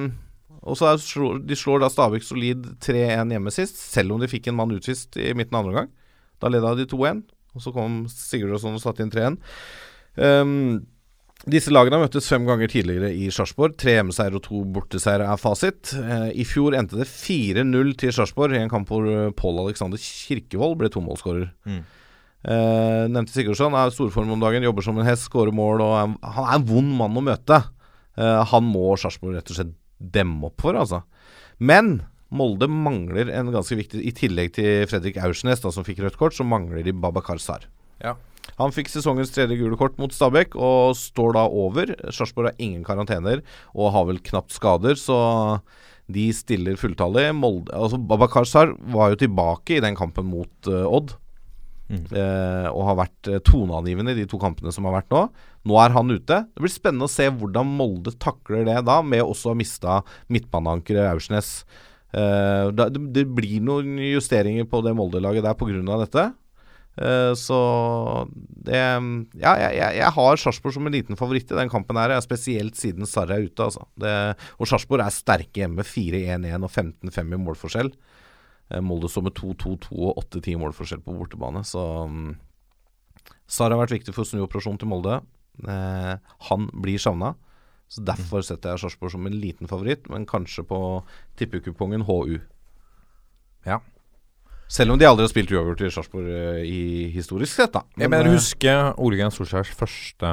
Og 0.66 0.74
så 0.74 0.88
er, 0.90 1.38
De 1.46 1.54
slår 1.56 1.84
da 1.84 1.90
Stabæk 1.92 2.24
solid 2.26 2.64
3-1 2.82 3.30
hjemme 3.36 3.52
sist, 3.54 3.78
selv 3.78 4.12
om 4.12 4.20
de 4.20 4.30
fikk 4.30 4.50
en 4.50 4.58
mann 4.58 4.74
utvist 4.74 5.16
i 5.16 5.32
midten 5.38 5.56
av 5.56 5.62
andre 5.64 5.74
omgang. 5.74 5.90
Da 6.42 6.52
leda 6.52 6.74
de 6.78 6.86
2-1, 6.90 7.24
og 7.54 7.64
så 7.64 7.72
kom 7.74 8.04
Sigurdsson 8.12 8.76
og 8.76 8.84
satte 8.84 9.04
inn 9.06 9.14
3-1. 9.14 9.38
Um, 10.18 10.80
disse 11.46 11.70
lagene 11.70 11.96
har 11.96 12.02
møttes 12.02 12.26
fem 12.28 12.42
ganger 12.48 12.70
tidligere 12.72 13.12
i 13.14 13.28
Sarpsborg. 13.32 13.76
Tre 13.78 13.94
hjemmeseier 13.94 14.34
og 14.34 14.42
to 14.44 14.64
borteseiere 14.74 15.28
er 15.30 15.38
fasit. 15.38 15.92
Eh, 15.94 16.32
I 16.42 16.44
fjor 16.48 16.74
endte 16.76 16.98
det 16.98 17.06
4-0 17.08 17.92
til 18.00 18.12
Sarpsborg 18.16 18.56
i 18.56 18.62
en 18.64 18.72
kamp 18.72 18.90
hvor 18.90 19.06
eh, 19.06 19.30
Pål 19.38 19.62
Alexander 19.62 20.02
Kirkevold 20.02 20.74
ble 20.80 20.90
tomålsskårer. 20.92 21.46
Mm. 21.68 21.84
Eh, 22.46 23.04
nevnte 23.10 23.34
Sigurdsson 23.34 23.74
er 23.74 23.90
storform 23.90 24.36
om 24.36 24.42
dagen, 24.42 24.62
jobber 24.62 24.84
som 24.86 24.98
en 25.00 25.08
hest, 25.08 25.26
skårer 25.26 25.54
mål 25.54 25.82
og 25.82 25.94
er, 25.98 26.12
Han 26.36 26.44
er 26.44 26.54
en 26.54 26.68
vond 26.68 26.94
mann 27.00 27.18
å 27.18 27.24
møte. 27.24 27.62
Uh, 28.18 28.42
han 28.50 28.64
må 28.66 28.96
Sarpsborg 28.98 29.36
rett 29.36 29.50
og 29.52 29.58
slett 29.60 29.74
demme 29.98 30.48
opp 30.48 30.62
for, 30.62 30.74
altså. 30.74 31.04
Men 31.58 32.00
Molde 32.34 32.66
mangler 32.68 33.30
en 33.32 33.52
ganske 33.54 33.76
viktig 33.78 34.02
I 34.04 34.10
tillegg 34.12 34.50
til 34.58 34.88
Fredrik 34.90 35.16
Aursnes, 35.22 35.62
da, 35.62 35.70
som 35.72 35.86
fikk 35.86 36.02
rødt 36.02 36.18
kort, 36.20 36.34
så 36.36 36.44
mangler 36.44 36.82
de 36.84 36.92
Babakar 36.92 37.38
Sar. 37.40 37.68
Ja. 38.02 38.16
Han 38.58 38.74
fikk 38.74 38.90
sesongens 38.90 39.30
tredje 39.34 39.56
gule 39.60 39.78
kort 39.80 39.96
mot 40.00 40.12
Stabæk 40.14 40.56
og 40.56 40.96
står 40.98 41.36
da 41.36 41.44
over. 41.46 41.94
Sarpsborg 42.10 42.50
har 42.50 42.58
ingen 42.62 42.82
karantener 42.86 43.44
og 43.72 43.92
har 43.94 44.08
vel 44.10 44.20
knapt 44.24 44.52
skader, 44.56 44.98
så 44.98 45.18
de 46.10 46.26
stiller 46.34 46.78
fulltallig. 46.80 47.30
Molde, 47.36 47.72
altså 47.76 48.00
Babakar 48.00 48.48
Sar 48.48 48.74
var 48.92 49.12
jo 49.12 49.22
tilbake 49.24 49.78
i 49.78 49.82
den 49.84 49.96
kampen 49.98 50.28
mot 50.32 50.70
uh, 50.70 50.84
Odd. 50.88 51.14
Eh, 51.88 52.66
og 52.68 52.82
har 52.90 52.98
vært 52.98 53.30
eh, 53.32 53.42
toneangivende 53.44 54.12
i 54.12 54.18
de 54.20 54.26
to 54.28 54.40
kampene 54.40 54.72
som 54.74 54.88
har 54.88 54.98
vært 54.98 55.12
nå. 55.14 55.22
Nå 55.68 55.78
er 55.80 55.94
han 55.96 56.12
ute. 56.12 56.42
Det 56.52 56.64
blir 56.64 56.72
spennende 56.72 57.08
å 57.08 57.12
se 57.12 57.28
hvordan 57.32 57.70
Molde 57.78 58.12
takler 58.20 58.66
det 58.68 58.76
da, 58.88 59.00
med 59.02 59.24
også 59.24 59.50
å 59.50 59.54
ha 59.54 59.58
mista 59.58 60.00
midtbaneankeret 60.32 61.08
Aursnes. 61.14 61.62
Eh, 62.12 62.68
det, 62.76 62.90
det 63.16 63.24
blir 63.32 63.64
noen 63.64 63.96
justeringer 64.00 64.68
på 64.68 64.82
det 64.84 64.94
Molde-laget 64.98 65.46
der 65.48 65.56
pga. 65.56 65.98
dette. 66.04 66.28
Eh, 66.98 67.32
så 67.38 67.58
det 68.66 68.78
Ja, 69.38 69.52
jeg, 69.62 69.96
jeg 70.00 70.12
har 70.16 70.40
Sarpsborg 70.40 70.74
som 70.74 70.88
en 70.88 70.96
liten 70.96 71.18
favoritt 71.18 71.50
i 71.52 71.58
den 71.58 71.72
kampen 71.72 72.00
her. 72.00 72.16
Spesielt 72.24 72.76
siden 72.76 73.08
Sarri 73.08 73.38
er 73.38 73.48
ute. 73.48 73.64
Altså. 73.64 73.86
Det, 73.96 74.14
og 74.58 74.68
Sarpsborg 74.68 75.04
er 75.06 75.14
sterke 75.14 75.64
hjemme. 75.64 75.86
4-1-1 75.86 76.64
og 76.64 76.72
15-5 76.72 77.36
i 77.36 77.42
målforskjell. 77.46 77.92
Eh, 78.70 78.82
Molde 78.84 79.10
står 79.10 79.28
med 79.28 79.36
2-2-2 79.38 79.96
og 79.96 80.22
8-10 80.24 80.60
målforskjell 80.60 81.02
på 81.04 81.16
bortebane. 81.16 81.64
Så 81.66 81.82
um, 82.04 82.36
Sarri 83.48 83.76
har 83.76 83.82
vært 83.82 83.96
viktig 83.98 84.14
for 84.16 84.28
snuoperasjonen 84.28 84.80
til 84.82 84.90
Molde. 84.90 85.20
Eh, 85.64 86.14
han 86.50 86.70
blir 86.72 87.02
savna. 87.02 87.34
Så 87.88 88.04
Derfor 88.04 88.44
setter 88.44 88.74
jeg 88.74 88.82
Sarpsborg 88.82 89.14
som 89.14 89.26
en 89.26 89.38
liten 89.40 89.68
favoritt, 89.70 90.10
men 90.12 90.28
kanskje 90.28 90.66
på 90.68 90.80
tippekupongen 91.40 92.04
HU. 92.04 92.36
Ja. 93.64 93.80
Selv 94.68 94.92
om 94.92 95.00
de 95.00 95.08
aldri 95.08 95.24
har 95.24 95.32
spilt 95.32 95.52
uavgjort 95.54 95.86
i 95.86 95.90
Sarpsborg 95.94 96.28
eh, 96.28 96.60
i 96.68 96.82
historisk 97.14 97.56
sett, 97.56 97.72
da. 97.72 97.86
Jeg 97.96 98.12
mener 98.12 98.28
husker 98.34 98.68
å 98.68 98.84
huske 98.84 99.04
Ole 99.06 99.20
Gunnar 99.20 99.32
Solskjærs 99.32 99.72
første 99.78 100.32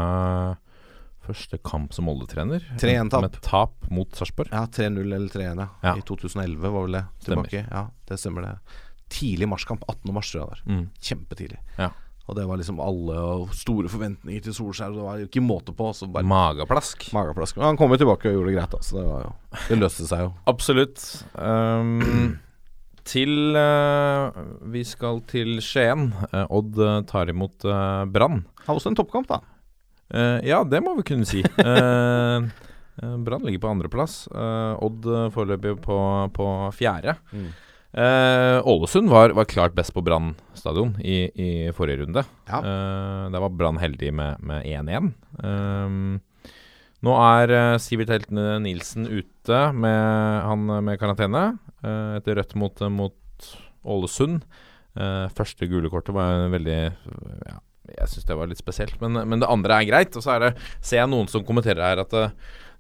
Første 1.26 1.58
kamp 1.66 1.94
som 1.96 2.06
Molde-trener. 2.10 2.64
3-1-tap. 2.82 3.26
Med 3.26 3.38
tap 3.42 3.90
mot 3.90 4.18
Sarpsborg. 4.18 4.52
Ja, 4.54 4.66
3-0 4.70 5.02
eller 5.02 5.30
3-1, 5.34 5.62
ja. 5.64 5.68
Ja. 5.82 5.96
I 5.98 6.06
2011 6.06 6.62
var 6.70 6.86
vel 6.86 6.98
det 7.00 7.06
Stemmer. 7.24 7.50
tilbake. 7.50 7.68
Ja, 7.72 7.88
det 8.10 8.20
stemmer 8.22 8.46
det. 8.46 8.56
Tidlig 9.16 9.50
marskamp. 9.50 9.86
18. 9.90 10.14
mars, 10.14 10.32
tror 10.32 10.42
jeg 10.42 10.46
det 10.46 10.52
var. 10.54 10.66
Mm. 10.70 10.86
Kjempetidlig. 11.10 11.62
Ja. 11.80 11.92
Og 12.26 12.38
det 12.40 12.46
var 12.50 12.58
liksom 12.58 12.80
alle 12.82 13.18
og 13.22 13.52
store 13.54 13.90
forventninger 13.92 14.48
til 14.48 14.56
Solskjær, 14.58 14.94
og 14.94 14.98
det 14.98 15.04
var 15.06 15.20
jo 15.22 15.28
ikke 15.28 15.44
måte 15.46 15.76
på. 15.78 15.92
Så 15.94 16.08
bare 16.10 16.26
Magaplask. 16.26 17.08
Magaplask. 17.14 17.58
Men 17.60 17.72
han 17.72 17.78
kom 17.78 17.94
jo 17.94 18.00
tilbake 18.02 18.32
og 18.32 18.40
gjorde 18.40 18.50
det 18.50 18.56
greit, 18.58 18.74
da. 18.74 18.82
Så 18.82 18.98
det 18.98 19.06
var 19.06 19.28
jo 19.28 19.36
Det 19.70 19.78
løste 19.78 20.08
seg 20.10 20.24
jo. 20.26 20.32
Absolutt. 20.54 21.06
Um, 21.38 22.40
til 23.06 23.54
uh, 23.54 24.34
Vi 24.74 24.82
skal 24.90 25.22
til 25.30 25.60
Skien. 25.62 26.10
Uh, 26.34 26.46
Odd 26.50 26.82
eh, 26.82 27.02
tar 27.06 27.30
imot 27.30 27.68
Brann. 28.10 28.42
Har 28.66 28.74
også 28.80 28.90
en 28.90 28.98
toppkamp, 28.98 29.30
da. 29.30 29.44
Eh, 30.14 30.40
ja, 30.46 30.62
det 30.68 30.82
må 30.86 30.96
vi 31.00 31.08
kunne 31.08 31.28
si. 31.28 31.44
Eh, 32.96 33.18
Brann 33.26 33.44
ligger 33.44 33.60
på 33.60 33.70
andreplass. 33.74 34.22
Uh, 34.32 34.80
Odd 34.80 35.04
foreløpig 35.36 35.74
på, 35.84 35.98
på 36.32 36.46
fjerde. 36.72 37.18
Mm. 37.36 37.50
Ålesund 38.72 39.12
var, 39.12 39.34
var 39.36 39.48
klart 39.52 39.76
best 39.76 39.92
på 39.92 40.04
Brann 40.04 40.30
stadion 40.56 40.94
i, 41.04 41.18
i 41.36 41.50
forrige 41.76 42.06
runde. 42.06 42.24
Ja. 42.48 42.62
Der 43.32 43.44
var 43.44 43.52
Brann 43.52 43.82
heldig 43.84 44.14
med 44.16 44.40
med 44.48 44.64
1-1. 44.64 45.12
Ehm, 45.44 46.08
nå 47.04 47.18
er 47.20 47.52
uh, 47.52 47.76
Sivert 47.84 48.16
Heltene 48.16 48.62
Nilsen 48.64 49.10
ute 49.12 49.60
med, 49.76 50.00
han 50.48 50.64
med 50.88 51.00
karantene 51.00 51.46
etter 51.84 52.40
rødt 52.40 52.56
mot, 52.60 52.80
mot 52.96 53.52
Ålesund. 53.84 54.40
Uh, 54.96 55.28
første 55.36 55.68
gule 55.68 55.92
kortet 55.92 56.16
var 56.16 56.46
en 56.46 56.54
veldig 56.56 56.80
Jeg 57.98 58.12
syns 58.12 58.26
det 58.28 58.38
var 58.38 58.48
litt 58.52 58.62
spesielt, 58.62 58.98
men, 59.02 59.18
men 59.30 59.40
det 59.44 59.50
andre 59.52 59.80
er 59.82 59.88
greit. 59.90 60.16
Og 60.20 60.24
så 60.26 60.36
er 60.36 60.40
det, 60.46 60.52
ser 60.82 61.02
jeg 61.04 61.12
noen 61.12 61.30
som 61.32 61.46
kommenterer 61.48 61.84
her 61.84 62.02
at 62.04 62.12
det, 62.16 62.26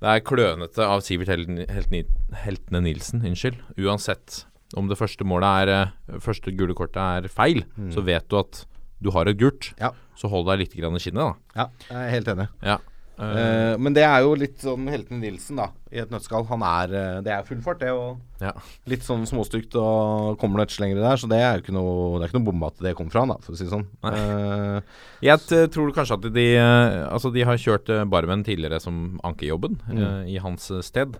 det 0.03 0.11
er 0.11 0.23
klønete 0.27 0.83
av 0.85 1.01
Sivert 1.05 1.31
Heltene 1.31 2.03
Helt, 2.43 2.71
Nilsen, 2.75 3.23
unnskyld. 3.25 3.61
Uansett 3.79 4.43
om 4.75 4.89
det 4.91 4.97
første 4.99 5.23
målet 5.27 5.61
er 5.65 5.71
eh, 5.75 6.17
Første 6.23 6.51
gule 6.57 6.75
kortet 6.75 6.99
er 6.99 7.29
feil, 7.31 7.63
Mm. 7.77 7.91
så 7.95 8.01
vet 8.03 8.27
du 8.29 8.39
at 8.41 8.65
du 9.03 9.11
har 9.11 9.27
et 9.29 9.37
gult. 9.37 9.73
Ja. 9.79 9.91
Så 10.17 10.27
hold 10.31 10.47
deg 10.49 10.63
litt 10.63 10.75
i 10.75 10.81
skinnet, 10.81 11.21
da. 11.21 11.33
Ja, 11.55 11.65
jeg 11.89 11.97
er 12.01 12.13
helt 12.15 12.29
enig. 12.31 12.47
Ja. 12.63 12.77
Eh, 13.17 13.77
men 13.79 13.93
det 13.95 14.03
er 14.03 14.21
jo 14.25 14.33
litt 14.35 14.57
sånn 14.59 14.89
Helten 14.91 15.21
Nilsen, 15.23 15.55
da, 15.61 15.69
i 15.91 16.01
et 16.01 16.09
nøttskall. 16.11 16.43
Han 16.49 16.63
er 16.67 16.91
eh, 16.99 17.21
Det 17.23 17.31
er 17.31 17.45
full 17.47 17.61
fart, 17.63 17.79
det. 17.79 17.91
Og 17.95 18.17
Ja. 18.41 18.51
litt 18.91 19.05
sånn 19.07 19.23
småstygt, 19.25 19.75
og 19.79 20.37
kommer 20.41 20.59
det 20.65 20.75
lenger 20.79 20.99
der. 20.99 21.15
Så 21.21 21.29
det 21.31 21.39
er 21.39 21.55
jo 21.55 21.63
ikke 21.63 21.75
noe 21.77 22.19
Det 22.19 22.25
er 22.25 22.29
ikke 22.33 22.39
noe 22.41 22.49
bombe 22.51 22.67
at 22.67 22.83
det 22.83 22.95
kom 22.97 23.09
fra 23.09 23.21
han, 23.23 23.29
da, 23.29 23.37
for 23.39 23.53
å 23.53 23.57
si 23.57 23.63
det 23.63 23.71
sånn. 23.71 23.87
Uh, 24.03 24.81
Jeg 25.23 25.39
tror 25.71 25.93
kanskje 25.95 26.17
at 26.19 26.33
de 26.33 26.47
Altså 26.59 27.31
de 27.33 27.43
har 27.47 27.55
kjørt 27.57 27.87
Barmen 28.09 28.43
tidligere 28.43 28.81
som 28.81 29.19
ankejobben 29.23 29.79
Mm. 29.87 29.97
uh, 30.03 30.23
i 30.27 30.37
hans 30.37 30.71
sted. 30.83 31.15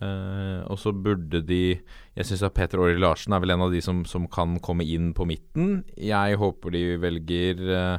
Uh, 0.00 0.62
og 0.70 0.78
så 0.78 0.92
burde 0.94 1.40
de 1.44 1.80
Jeg 2.16 2.24
syns 2.28 2.44
at 2.46 2.54
Peter 2.54 2.78
Åri 2.78 2.94
Larsen 3.00 3.32
er 3.34 3.40
vel 3.42 3.50
en 3.56 3.64
av 3.64 3.72
de 3.72 3.80
som, 3.82 4.04
som 4.04 4.28
kan 4.30 4.58
komme 4.62 4.84
inn 4.86 5.12
på 5.14 5.26
midten. 5.26 5.84
Jeg 5.96 6.36
håper 6.38 6.70
de 6.70 6.82
velger 7.02 7.60
eh, 7.74 7.98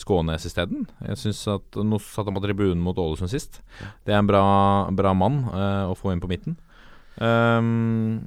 Skånes 0.00 0.46
isteden. 0.48 0.86
Jeg 1.04 1.20
syns 1.20 1.42
at 1.52 1.78
Nå 1.84 2.00
satt 2.02 2.28
han 2.28 2.36
på 2.36 2.42
tribunen 2.44 2.82
mot 2.84 2.98
Ålesund 2.98 3.32
sist. 3.32 3.60
Det 4.06 4.14
er 4.14 4.22
en 4.22 4.30
bra, 4.30 4.42
bra 4.96 5.14
mann 5.16 5.44
eh, 5.52 5.86
å 5.90 5.96
få 5.98 6.14
inn 6.14 6.22
på 6.22 6.30
midten. 6.30 6.56
Um, 7.20 8.20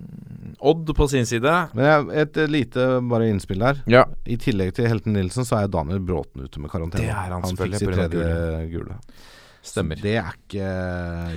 Odd 0.62 0.92
på 0.94 1.08
sin 1.10 1.26
side 1.26 1.50
men 1.74 2.12
et 2.14 2.36
lite 2.46 3.00
bare 3.10 3.32
innspill 3.32 3.64
der. 3.64 3.80
Ja. 3.90 4.04
I 4.30 4.38
tillegg 4.38 4.76
til 4.78 4.86
Helten 4.92 5.16
Nilsen, 5.18 5.48
så 5.50 5.64
er 5.64 5.72
Daniel 5.72 6.04
Bråten 6.04 6.46
ute 6.46 6.62
med 6.62 6.70
karantene. 6.70 7.02
Det 7.02 7.10
er 7.10 7.34
han 7.34 7.48
fikk 7.48 7.74
selvfølgelig, 7.74 7.80
sitt 7.80 7.96
tredje 7.98 8.68
gule. 8.76 9.00
Stemmer. 9.64 9.96
Så 9.96 10.04
det 10.04 10.16
er 10.20 10.34
ikke 10.36 10.70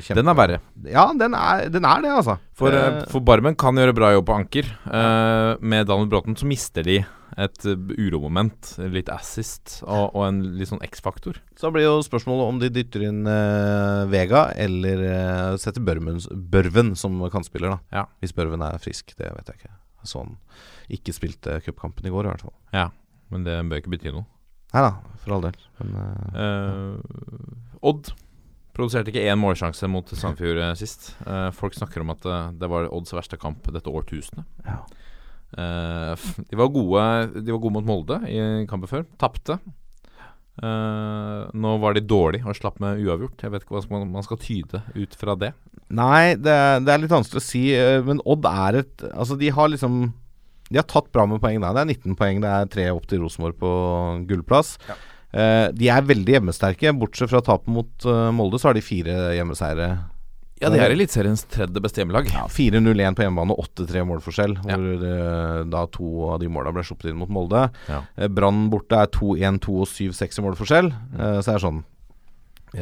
kjempe... 0.03 0.19
Den 0.19 0.31
er 0.33 0.37
verre. 0.37 0.59
Ja, 0.91 1.05
den 1.15 1.37
er, 1.39 1.69
den 1.71 1.87
er 1.87 2.03
det, 2.03 2.11
altså. 2.11 2.35
For, 2.59 2.75
Eh, 2.75 2.87
eh, 2.99 3.05
for 3.13 3.23
Barmen 3.23 3.55
kan 3.59 3.79
gjøre 3.79 3.95
bra 3.95 4.11
jobb 4.17 4.27
på 4.27 4.35
anker. 4.35 4.71
Uh, 4.85 5.55
med 5.63 5.87
Daniel 5.87 6.11
Bråten 6.11 6.37
så 6.37 6.49
mister 6.51 6.85
de 6.87 6.99
et 7.37 7.67
uh, 7.69 7.75
uromoment, 8.01 8.71
litt 8.93 9.11
assist 9.13 9.81
og, 9.85 10.15
og 10.17 10.23
en 10.25 10.39
litt 10.57 10.71
sånn 10.71 10.85
X-faktor. 10.87 11.41
Så 11.61 11.71
blir 11.75 11.85
jo 11.85 11.99
spørsmålet 12.05 12.53
om 12.53 12.61
de 12.63 12.71
dytter 12.73 13.05
inn 13.09 13.23
uh, 13.29 14.07
Vega 14.13 14.47
eller 14.57 15.03
uh, 15.05 15.57
setter 15.61 15.85
Børven, 15.85 16.21
Børven 16.53 16.95
som 16.97 17.19
kantspiller, 17.33 17.77
da. 17.77 18.01
Ja. 18.01 18.07
Hvis 18.25 18.37
Børven 18.37 18.65
er 18.65 18.81
frisk, 18.83 19.13
det 19.21 19.33
vet 19.37 19.53
jeg 19.53 19.61
ikke. 19.61 19.75
Sånn 20.07 20.37
ikke 20.93 21.13
spilte 21.17 21.59
cupkampen 21.67 22.07
i 22.07 22.13
går, 22.15 22.29
i 22.29 22.33
hvert 22.33 22.47
fall. 22.47 22.55
Ja, 22.77 22.89
men 23.35 23.45
det 23.47 23.59
bør 23.67 23.83
ikke 23.83 23.93
bety 23.97 24.13
noe. 24.15 24.27
Nei 24.75 24.83
da, 24.85 24.93
for 25.23 25.37
all 25.37 25.45
del. 25.49 25.59
Men 25.81 25.97
uh, 25.99 26.37
Eh, 26.37 27.83
Odd 27.87 28.11
produserte 28.77 29.13
ikke 29.13 29.25
én 29.25 29.41
målsjanse 29.41 29.89
mot 29.89 30.11
Sandefjord 30.13 30.61
eh, 30.61 30.75
sist. 30.79 31.11
Eh, 31.25 31.49
folk 31.57 31.77
snakker 31.77 32.03
om 32.05 32.13
at 32.13 32.27
eh, 32.29 32.49
det 32.61 32.69
var 32.71 32.91
Odds 32.93 33.15
verste 33.17 33.39
kamp 33.41 33.69
dette 33.73 33.93
årtusenet. 33.93 34.45
Ja. 34.67 34.83
Eh, 35.55 36.27
de, 36.51 36.57
var 36.59 36.73
gode, 36.75 37.03
de 37.43 37.53
var 37.55 37.61
gode 37.63 37.77
mot 37.79 37.87
Molde 37.87 38.19
i 38.29 38.41
kampen 38.71 38.91
før. 38.91 39.05
Tapte. 39.21 39.61
Uh, 40.57 41.51
nå 41.53 41.75
var 41.83 41.93
de 41.93 42.01
dårlige 42.09 42.49
og 42.49 42.57
slapp 42.57 42.79
med 42.81 43.03
uavgjort. 43.05 43.43
Jeg 43.45 43.53
vet 43.53 43.65
ikke 43.67 43.75
hva 43.77 43.83
man, 43.93 44.07
man 44.15 44.25
skal 44.25 44.39
tyde 44.41 44.81
ut 44.97 45.17
fra 45.21 45.35
det. 45.37 45.51
Nei, 45.93 46.33
det, 46.41 46.49
er- 46.53 46.81
det 46.81 46.95
er 46.95 47.03
litt 47.03 47.13
vanskelig 47.13 47.43
å 47.43 47.45
si. 47.45 47.61
eh, 47.77 48.01
Men 48.03 48.23
Odd 48.27 48.47
er 48.49 48.79
et 48.81 49.05
Altså, 49.13 49.37
de 49.39 49.51
har 49.55 49.69
liksom 49.71 50.09
De 50.73 50.81
har 50.81 50.87
tatt 50.91 51.13
bra 51.15 51.27
med 51.31 51.39
poeng 51.45 51.61
der. 51.63 51.77
Det 51.77 51.83
er 51.85 51.93
19 51.93 52.17
poeng. 52.19 52.41
Det 52.43 52.51
er 52.51 52.73
tre 52.73 52.87
opp 52.91 53.05
til 53.07 53.21
Rosenborg 53.23 53.55
på 53.61 53.71
gullplass. 54.27 54.73
Eh, 55.37 55.69
de 55.77 55.91
er 55.93 56.09
veldig 56.09 56.39
hjemmesterke. 56.39 56.91
Bortsett 56.99 57.31
fra 57.31 57.43
tapet 57.45 57.69
mot 57.71 58.09
uh, 58.09 58.33
Molde, 58.35 58.59
så 58.59 58.71
har 58.73 58.75
de 58.81 58.83
fire 58.83 59.15
hjemmeseiere. 59.37 59.91
Ja, 60.57 60.71
det 60.73 60.81
er 60.81 60.95
Eliteseriens 60.95 61.43
tredje 61.53 61.81
beste 61.85 62.01
hjemmelag. 62.01 62.31
Ja, 62.33 62.47
4-0-1 62.49 63.17
på 63.19 63.27
hjemmebane, 63.27 63.57
8-3 63.61 64.05
målforskjell. 64.09 64.55
Ja. 64.65 64.79
Hvor 64.79 65.03
uh, 65.05 65.59
da 65.69 65.83
to 65.93 66.13
av 66.33 66.39
de 66.41 66.49
måla 66.53 66.73
ble 66.73 66.85
sluppet 66.87 67.11
inn 67.11 67.19
mot 67.21 67.33
Molde. 67.33 67.67
Ja. 67.91 68.01
Uh, 68.17 68.29
Brann 68.33 68.71
borte 68.73 69.03
er 69.05 69.11
2-1, 69.13 69.61
2 69.67 69.77
og 69.85 69.91
7-6 69.91 70.41
i 70.41 70.47
målforskjell. 70.47 70.89
Uh, 71.13 71.37
så 71.45 71.53
er 71.53 71.59
det 71.59 71.65
sånn 71.67 71.83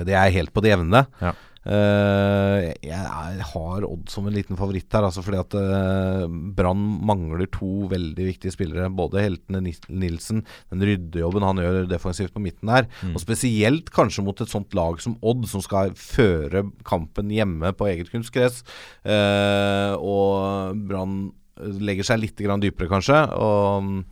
Det 0.06 0.14
er 0.14 0.36
helt 0.36 0.54
på 0.54 0.62
det 0.62 0.70
jevne. 0.76 1.02
Ja. 1.18 1.34
Eh, 1.64 2.66
jeg, 2.84 3.44
har 3.48 3.84
Odd 3.88 4.10
som 4.12 4.26
en 4.28 4.34
liten 4.34 4.58
favoritt 4.58 4.92
her, 4.92 5.06
altså 5.06 5.22
fordi 5.24 5.40
at 5.40 5.54
uh, 5.56 6.24
Brann 6.28 6.82
mangler 7.08 7.48
to 7.52 7.86
veldig 7.92 8.26
viktige 8.28 8.52
spillere. 8.54 8.90
Både 8.92 9.22
heltene 9.24 9.62
Nilsen, 9.64 10.42
den 10.72 10.84
ryddejobben 10.84 11.46
han 11.46 11.62
gjør 11.62 11.80
defensivt 11.90 12.34
på 12.34 12.42
midten 12.44 12.72
der, 12.72 12.88
og 13.12 13.22
spesielt 13.22 13.88
kanskje 13.94 14.26
mot 14.26 14.44
et 14.44 14.52
sånt 14.52 14.76
lag 14.76 15.00
som 15.02 15.16
Odd, 15.24 15.46
som 15.50 15.64
skal 15.64 15.94
føre 15.98 16.66
kampen 16.86 17.32
hjemme 17.32 17.72
på 17.76 17.88
eget 17.92 18.12
kunstgress. 18.12 18.62
Uh, 19.06 19.96
og 20.00 20.84
Brann 20.90 21.32
legger 21.54 22.06
seg 22.06 22.20
litt 22.20 22.44
grann 22.44 22.62
dypere, 22.62 22.90
kanskje. 22.90 23.24
Og 23.38 24.04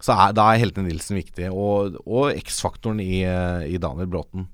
så 0.00 0.14
er, 0.14 0.34
Da 0.36 0.46
er 0.52 0.62
heltene 0.62 0.88
Nilsen 0.88 1.18
viktig, 1.18 1.50
og, 1.50 1.98
og 2.06 2.30
X-faktoren 2.38 3.02
i, 3.02 3.24
i 3.24 3.80
Daniel 3.82 4.08
Bråten. 4.12 4.46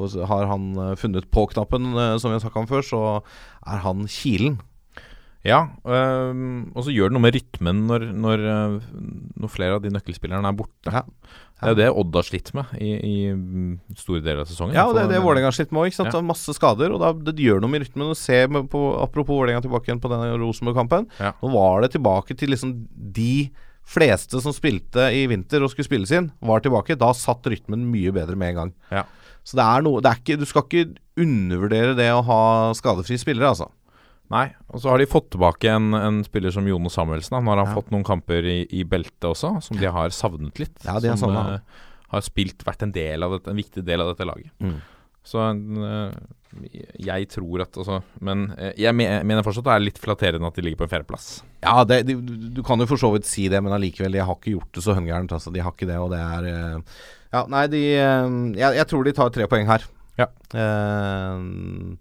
For 0.00 0.26
har 0.32 0.48
han 0.50 0.72
eh, 0.80 0.96
funnet 1.00 1.28
på-knappen, 1.34 1.92
eh, 1.94 2.16
som 2.18 2.32
vi 2.32 2.38
har 2.38 2.44
snakka 2.44 2.64
om 2.64 2.70
før, 2.70 2.86
så 2.86 3.04
er 3.68 3.84
han 3.84 4.08
kilen. 4.10 4.58
Ja, 5.40 5.70
øh, 5.88 6.40
og 6.76 6.84
så 6.84 6.92
gjør 6.92 7.08
det 7.08 7.16
noe 7.16 7.24
med 7.24 7.36
rytmen 7.38 7.86
når, 7.88 8.10
når, 8.12 8.42
øh, 8.44 8.74
når 9.40 9.52
flere 9.52 9.78
av 9.78 9.84
de 9.84 9.92
nøkkelspillerne 9.94 10.50
er 10.50 10.58
borte. 10.58 10.92
Ja. 10.92 11.06
Det 11.60 11.68
er 11.68 11.72
jo 11.72 11.78
det 11.78 11.88
Odd 12.02 12.16
har 12.16 12.24
slitt 12.24 12.50
med 12.56 12.72
i, 12.80 12.90
i 13.04 13.14
mm, 13.36 13.72
store 14.00 14.22
deler 14.24 14.42
av 14.44 14.48
sesongen. 14.48 14.76
Ja, 14.76 14.86
og 14.88 14.96
det 14.96 15.02
er 15.04 15.10
det 15.12 15.20
Vålerenga 15.20 15.50
har 15.50 15.56
slitt 15.56 15.72
med 15.76 15.82
òg. 15.82 15.96
Ja. 15.96 16.22
Masse 16.24 16.54
skader. 16.56 16.92
Og 16.96 17.02
da, 17.02 17.10
det 17.12 17.44
gjør 17.44 17.60
noe 17.60 17.72
med 17.72 17.84
rytmen. 17.84 18.12
Og 18.12 18.16
se 18.16 18.38
på, 18.48 18.80
apropos 19.00 19.36
Vålerenga 19.36 19.60
tilbake 19.64 19.90
igjen 19.90 20.00
på 20.00 20.08
denne 20.12 20.38
Rosenborg-kampen. 20.40 21.08
Ja. 21.20 21.34
Nå 21.42 21.52
var 21.52 21.84
det 21.84 21.92
tilbake 21.98 22.36
til 22.40 22.54
liksom 22.54 22.72
de 22.88 23.50
fleste 23.90 24.40
som 24.40 24.54
spilte 24.56 25.08
i 25.12 25.26
vinter 25.28 25.64
og 25.64 25.72
skulle 25.72 25.88
spilles 25.88 26.12
inn, 26.16 26.30
var 26.40 26.64
tilbake. 26.64 26.96
Da 27.00 27.12
satt 27.16 27.48
rytmen 27.52 27.88
mye 27.92 28.12
bedre 28.14 28.38
med 28.40 28.54
en 28.54 28.60
gang. 28.60 28.74
Ja. 28.92 29.04
Så 29.44 29.56
det 29.58 29.64
er 29.66 29.82
noe 29.86 30.00
det 30.04 30.10
er 30.12 30.18
ikke, 30.20 30.38
Du 30.38 30.46
skal 30.48 30.64
ikke 30.66 30.96
undervurdere 31.20 31.94
det 31.98 32.08
å 32.14 32.22
ha 32.26 32.40
skadefrie 32.76 33.18
spillere, 33.20 33.50
altså. 33.52 33.70
Nei, 34.30 34.44
og 34.70 34.78
så 34.78 34.92
har 34.92 35.00
de 35.02 35.08
fått 35.10 35.32
tilbake 35.34 35.66
en, 35.74 35.88
en 35.98 36.20
spiller 36.22 36.52
som 36.54 36.66
Jono 36.68 36.90
Samuelsen. 36.92 37.34
Han 37.40 37.48
har 37.50 37.64
Ja. 37.64 37.74
fått 37.74 37.90
noen 37.90 38.04
kamper 38.06 38.46
i, 38.46 38.60
i 38.70 38.84
beltet 38.86 39.26
også, 39.26 39.56
som 39.66 39.76
de 39.80 39.90
har 39.90 40.12
savnet 40.14 40.60
litt. 40.62 40.76
Ja, 40.86 41.00
de 41.02 41.10
har 41.10 41.16
som 41.18 41.32
savnet 41.34 41.56
øh, 41.58 41.86
har 42.14 42.22
spilt, 42.22 42.62
vært 42.66 42.84
en, 42.86 42.92
del 42.94 43.22
av 43.26 43.34
dette, 43.34 43.50
en 43.50 43.58
viktig 43.58 43.82
del 43.84 44.00
av 44.04 44.12
dette 44.12 44.26
laget. 44.28 44.52
Mm. 44.62 44.76
Så 45.26 45.42
øh, 45.52 46.12
jeg 46.98 47.28
tror 47.30 47.62
at 47.62 47.76
altså, 47.78 48.00
Men 48.24 48.48
øh, 48.56 48.72
jeg 48.80 48.94
mener 48.96 49.44
fortsatt 49.46 49.68
det 49.68 49.74
er 49.74 49.84
litt 49.84 50.00
flatterende 50.02 50.48
at 50.48 50.56
de 50.58 50.64
ligger 50.64 50.82
på 50.82 50.88
en 50.88 50.92
fjerdeplass. 50.94 51.28
Ja, 51.62 51.84
det, 51.84 52.02
du, 52.08 52.16
du 52.56 52.62
kan 52.66 52.80
jo 52.80 52.88
for 52.90 53.00
så 53.00 53.12
vidt 53.14 53.28
si 53.28 53.46
det, 53.52 53.60
men 53.62 53.74
allikevel, 53.76 54.16
de 54.16 54.24
har 54.24 54.38
ikke 54.38 54.56
gjort 54.56 54.74
det 54.74 54.84
så 54.86 54.96
høngærent. 54.96 55.34
Altså, 55.36 55.52
de 55.54 55.62
har 55.62 55.74
ikke 55.74 55.90
det, 55.90 55.98
og 56.00 56.12
det 56.14 56.20
er 56.20 56.50
eh, 56.50 57.00
Ja, 57.30 57.44
nei, 57.52 57.66
de 57.70 57.82
eh, 57.94 58.38
jeg, 58.58 58.80
jeg 58.80 58.88
tror 58.90 59.06
de 59.06 59.16
tar 59.16 59.34
tre 59.34 59.46
poeng 59.50 59.68
her. 59.70 59.84
Ja. 60.18 60.26
Uh, 60.52 61.94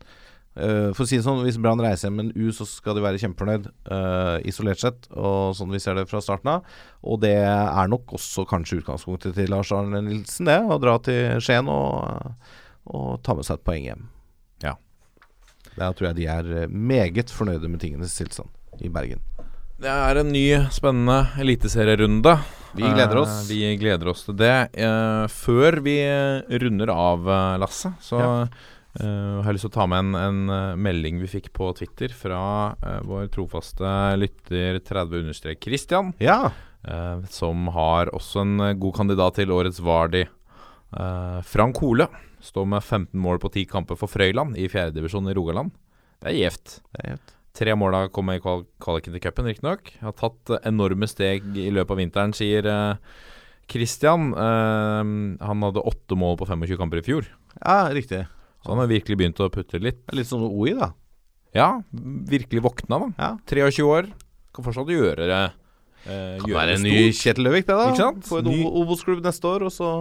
uh, 0.60 0.90
for 0.96 1.06
å 1.06 1.08
si 1.08 1.20
det 1.20 1.24
sånn, 1.24 1.44
hvis 1.46 1.60
Brann 1.62 1.80
reiser 1.84 2.10
hjem 2.10 2.18
med 2.18 2.30
en 2.30 2.48
U, 2.48 2.50
så 2.56 2.66
skal 2.68 2.98
de 2.98 3.04
være 3.06 3.22
kjempefornøyd, 3.22 3.70
uh, 3.92 4.40
isolert 4.50 4.82
sett, 4.82 5.08
og 5.14 5.54
sånn 5.56 5.72
vi 5.72 5.80
ser 5.84 6.00
det 6.00 6.08
fra 6.10 6.20
starten 6.24 6.52
av. 6.58 6.80
Og 7.08 7.22
det 7.24 7.38
er 7.46 7.92
nok 7.92 8.16
også 8.18 8.48
kanskje 8.50 8.82
utgangspunktet 8.82 9.38
til 9.38 9.54
Lars 9.54 9.72
Arne 9.76 10.02
Nilsen, 10.08 10.50
det. 10.50 10.60
Å 10.66 10.80
dra 10.82 10.98
til 11.06 11.40
Skien 11.44 11.70
og, 11.72 12.34
og 12.90 13.22
ta 13.24 13.36
med 13.38 13.46
seg 13.48 13.60
et 13.60 13.66
poeng 13.68 13.84
hjem. 13.86 14.08
Ja. 14.66 14.76
Da 15.78 15.92
tror 15.94 16.10
jeg 16.12 16.20
de 16.22 16.28
er 16.32 16.50
eh, 16.64 16.72
meget 16.72 17.30
fornøyde 17.34 17.70
med 17.70 17.80
tingenes 17.84 18.16
tilstand 18.18 18.50
i 18.82 18.90
Bergen. 18.92 19.22
Det 19.80 19.88
er 19.88 20.18
en 20.20 20.32
ny, 20.34 20.48
spennende 20.76 21.22
eliteserierunde. 21.40 22.34
Vi 22.76 22.84
gleder 22.84 23.22
oss. 23.22 23.38
Eh, 23.46 23.54
vi 23.54 23.78
gleder 23.80 24.10
oss 24.12 24.26
til 24.28 24.36
det. 24.42 24.56
Eh, 24.76 25.28
før 25.32 25.80
vi 25.86 25.96
runder 26.60 26.92
av, 26.92 27.30
Lasse, 27.62 27.94
så 28.04 28.20
Ja. 28.20 28.34
eh, 29.00 29.40
har 29.40 29.48
jeg 29.48 29.56
lyst 29.56 29.68
til 29.70 29.72
å 29.72 29.78
ta 29.80 29.86
med 29.88 30.00
en, 30.04 30.16
en 30.50 30.82
melding 30.84 31.22
vi 31.22 31.28
fikk 31.32 31.54
på 31.56 31.72
Twitter 31.78 32.10
fra 32.12 32.76
eh, 32.84 33.00
vår 33.08 33.30
trofaste 33.32 33.94
lytter 34.20 34.82
30 34.84 35.56
Christian. 35.64 36.12
Ja. 36.20 36.52
eh, 36.88 37.22
som 37.30 37.68
har 37.76 38.12
også 38.16 38.42
en 38.44 38.80
god 38.80 38.96
kandidat 38.96 39.36
til 39.40 39.52
årets 39.52 39.80
Vardi. 39.80 40.26
Eh, 40.92 41.40
Frank 41.48 41.78
Hole 41.80 42.08
står 42.44 42.68
med 42.72 42.84
15 42.84 43.20
mål 43.20 43.40
på 43.42 43.52
10 43.52 43.66
kamper 43.72 44.00
for 44.00 44.12
Frøyland 44.12 44.58
i 44.60 44.68
fjerdedivisjon 44.72 45.30
i 45.32 45.36
Rogaland. 45.38 45.74
Det 46.20 46.32
er 46.32 46.38
gjevt. 46.38 46.80
Tre 47.60 47.76
mål 47.76 47.96
har 47.98 48.12
kommet 48.14 48.40
i 48.40 48.44
kval 48.44 48.64
kvaliken 48.82 49.16
til 49.16 49.24
cupen, 49.24 49.50
riktignok. 49.50 49.92
Har 50.04 50.16
tatt 50.18 50.54
eh, 50.54 50.64
enorme 50.70 51.10
steg 51.10 51.46
i 51.58 51.70
løpet 51.74 51.96
av 51.96 52.00
vinteren, 52.00 52.36
sier 52.38 52.64
Kristian 53.70 53.70
Christian. 53.70 54.30
Uh, 54.34 55.38
han 55.46 55.66
hadde 55.68 55.84
åtte 55.92 56.18
mål 56.18 56.38
på 56.40 56.48
25 56.50 56.80
kamper 56.80 57.02
i 57.02 57.06
fjor, 57.06 57.28
Ja, 57.60 57.90
riktig. 57.94 58.24
så 58.64 58.74
han 58.74 58.82
har 58.82 58.90
virkelig 58.90 59.18
begynt 59.20 59.42
å 59.44 59.50
putte 59.54 59.82
litt. 59.82 60.02
Litt 60.16 60.30
sånn 60.30 60.46
OI, 60.48 60.74
da. 60.78 60.94
Ja, 61.56 61.82
virkelig 61.92 62.64
våkna, 62.66 63.00
da. 63.00 63.10
Ja. 63.18 63.32
23 63.50 63.86
år. 63.86 64.10
Kan 64.54 64.66
fortsatt 64.66 64.90
gjøre 64.94 65.28
det. 65.30 65.44
Eh, 66.06 66.38
Kan 66.42 66.56
være 66.56 66.78
en 66.78 66.86
ny. 66.86 67.12
Kjetil 67.14 67.46
Løvik, 67.48 67.68
det, 67.68 67.76
da. 67.76 67.90
Ikke 67.92 68.04
sant? 68.06 68.26
Få 68.30 68.40
en 68.42 68.50
ny... 68.50 68.64
Obos-klubb 68.66 69.24
neste 69.26 69.50
år, 69.50 69.66
og 69.68 69.74
så 69.74 69.92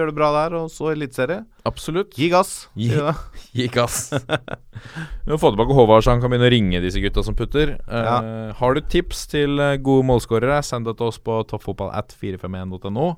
gjøre 0.00 0.12
det 0.12 0.16
bra 0.18 0.28
der, 0.36 0.54
og 0.60 0.70
så 0.72 0.92
eliteserie. 0.94 1.42
Absolutt. 1.68 2.14
Gi 2.18 2.28
gass. 2.32 2.52
Gi-. 2.78 2.90
Gi 3.58 3.66
gass. 3.74 4.08
Vi 4.14 5.32
må 5.32 5.38
få 5.42 5.50
tilbake 5.52 5.76
Håvard, 5.76 6.04
så 6.06 6.14
han 6.14 6.22
kan 6.22 6.30
begynne 6.32 6.48
å 6.48 6.54
ringe 6.54 6.80
disse 6.84 7.02
gutta 7.02 7.24
som 7.26 7.36
putter. 7.38 7.76
Ja. 7.84 8.16
Uh, 8.24 8.50
Har 8.60 8.74
du 8.78 8.82
tips 8.86 9.26
til 9.32 9.58
eh, 9.62 9.76
gode 9.82 10.06
målskårere, 10.08 10.60
send 10.66 10.88
det 10.88 10.96
til 11.00 11.10
oss 11.10 11.20
på 11.22 11.40
toppfotballat451.no. 11.52 13.12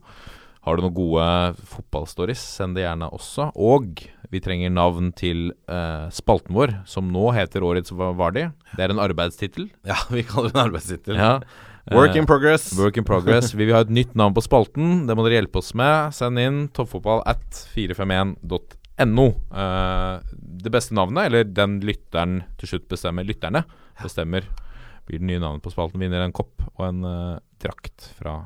Har 0.66 0.76
du 0.76 0.82
noen 0.84 0.92
gode 0.96 1.26
fotballstories, 1.72 2.40
send 2.58 2.76
det 2.76 2.82
gjerne 2.84 3.06
også. 3.16 3.46
Og 3.56 4.02
vi 4.30 4.42
trenger 4.44 4.68
navn 4.74 5.08
til 5.16 5.54
uh, 5.72 6.10
spalten 6.12 6.52
vår, 6.54 6.74
som 6.90 7.08
nå 7.10 7.30
heter 7.32 7.64
Årets 7.64 7.94
Va- 7.96 8.12
Vardi. 8.18 8.44
Det 8.76 8.84
er 8.84 8.92
en 8.92 9.00
arbeidstittel. 9.00 9.70
Ja, 9.88 9.96
vi 10.12 10.22
kaller 10.28 10.52
det 10.52 10.58
en 10.58 10.66
arbeidstittel. 10.66 11.16
Ja. 11.16 11.32
Work 11.90 12.14
Eh, 12.14 12.18
in 12.20 12.26
progress. 12.28 12.72
Work 12.78 12.96
in 13.00 13.04
progress. 13.04 13.54
Vi 13.54 13.64
vil 13.64 13.74
ha 13.74 13.80
et 13.80 13.90
nytt 13.90 14.14
navn 14.14 14.34
på 14.36 14.42
spalten. 14.44 15.06
Det 15.08 15.16
må 15.16 15.24
dere 15.26 15.40
hjelpe 15.40 15.58
oss 15.62 15.72
med. 15.74 16.12
Send 16.14 16.38
inn 16.38 16.68
toppfotball 16.76 17.22
at 17.26 17.62
451.no. 17.74 19.26
Eh, 19.56 20.20
det 20.64 20.70
beste 20.74 20.94
navnet, 20.94 21.26
eller 21.30 21.44
den 21.44 21.78
lytteren 21.80 22.42
til 22.60 22.68
slutt 22.74 22.88
bestemmer, 22.92 23.24
lytterne 23.26 23.64
bestemmer, 24.02 24.44
blir 25.08 25.18
det 25.22 25.26
nye 25.26 25.40
navnet 25.42 25.64
på 25.64 25.72
spalten. 25.72 26.00
Vinner 26.02 26.20
en 26.24 26.32
kopp 26.36 26.62
og 26.76 26.84
en 26.86 27.04
eh, 27.08 27.38
drakt 27.64 28.10
fra 28.20 28.36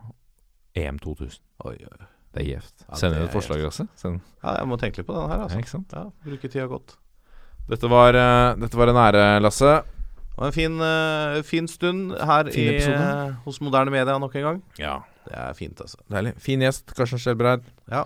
EM 0.78 0.98
2000. 1.02 1.40
Oi, 1.66 1.77
oi. 1.78 2.06
Det 2.35 2.43
er 2.43 2.48
gjevt. 2.56 2.74
Ja, 2.89 2.94
Send 2.98 3.12
det 3.15 3.19
inn 3.19 3.24
er 3.27 3.28
et 3.31 3.35
forslag, 3.35 3.61
Lasse. 3.62 3.85
Ja, 4.02 4.55
jeg 4.59 4.66
må 4.70 4.78
tenke 4.81 4.98
litt 5.02 5.06
på 5.11 5.15
den 5.15 5.28
her, 5.31 5.44
Ja, 5.44 5.59
altså. 5.59 5.82
Ja, 5.93 6.06
Bruke 6.24 6.48
tida 6.51 6.65
godt. 6.70 6.97
Dette 7.70 7.89
var, 7.89 8.12
dette 8.59 8.77
var 8.77 8.90
en 8.90 8.98
ære, 9.05 9.27
Lasse. 9.40 9.77
Var 10.35 10.51
en 10.51 10.55
fin, 10.55 10.81
eh, 10.82 11.43
fin 11.47 11.69
stund 11.70 12.15
her 12.19 12.51
Fin 12.51 12.74
i, 12.74 12.82
eh, 12.82 13.35
hos 13.44 13.61
Moderne 13.62 13.93
Media 13.94 14.19
nok 14.19 14.35
en 14.35 14.43
gang. 14.43 14.62
Ja, 14.78 15.01
Det 15.24 15.32
er 15.32 15.55
fint, 15.55 15.81
altså. 15.81 15.97
deilig. 16.11 16.35
Fin 16.36 16.61
gjest, 16.61 16.94
Karsten 16.94 17.19
Skjelbreid. 17.19 17.62
Ja, 17.89 18.05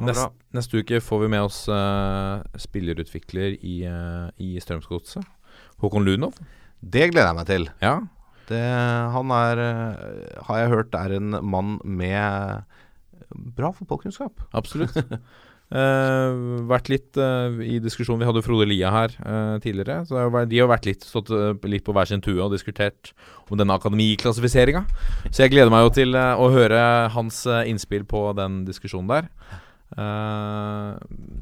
Nest, 0.00 0.32
neste 0.52 0.80
uke 0.80 0.98
får 1.00 1.20
vi 1.20 1.28
med 1.28 1.42
oss 1.44 1.68
uh, 1.68 2.42
spillerutvikler 2.58 3.58
i, 3.62 3.86
uh, 3.86 4.30
i 4.42 4.56
Strømsgodset. 4.58 5.22
Håkon 5.78 6.04
Lunov. 6.04 6.34
Det 6.80 7.12
gleder 7.12 7.28
jeg 7.28 7.36
meg 7.36 7.46
til. 7.46 7.68
Ja. 7.82 8.00
Det, 8.48 8.62
han 9.14 9.30
er, 9.30 9.62
har 10.48 10.58
jeg 10.58 10.72
hørt, 10.72 10.94
er 10.98 11.14
en 11.14 11.38
mann 11.46 11.78
med 11.84 12.64
bra 13.30 13.70
fotballkunnskap. 13.72 14.42
Absolutt. 14.52 14.98
Eh, 15.74 16.34
vært 16.70 16.86
litt 16.92 17.18
uh, 17.18 17.50
i 17.58 17.80
diskusjon 17.82 18.20
Vi 18.20 18.26
hadde 18.28 18.44
Frode 18.46 18.68
Lia 18.70 18.92
her 18.94 19.14
uh, 19.26 19.56
tidligere. 19.62 20.04
Så 20.06 20.14
de 20.46 20.60
har 20.60 20.70
vært 20.70 20.86
litt 20.86 21.06
stått 21.06 21.32
litt 21.66 21.82
på 21.86 21.94
hver 21.96 22.06
sin 22.06 22.22
tue 22.22 22.38
og 22.38 22.54
diskutert 22.54 23.10
om 23.50 23.58
denne 23.58 23.74
akademiklassifiseringa. 23.74 24.84
Så 25.30 25.44
jeg 25.44 25.54
gleder 25.56 25.74
meg 25.74 25.88
jo 25.88 25.94
til 25.98 26.14
å 26.14 26.48
høre 26.54 26.80
hans 27.14 27.42
innspill 27.66 28.06
på 28.08 28.28
den 28.38 28.62
diskusjonen 28.68 29.10
der. 29.10 29.26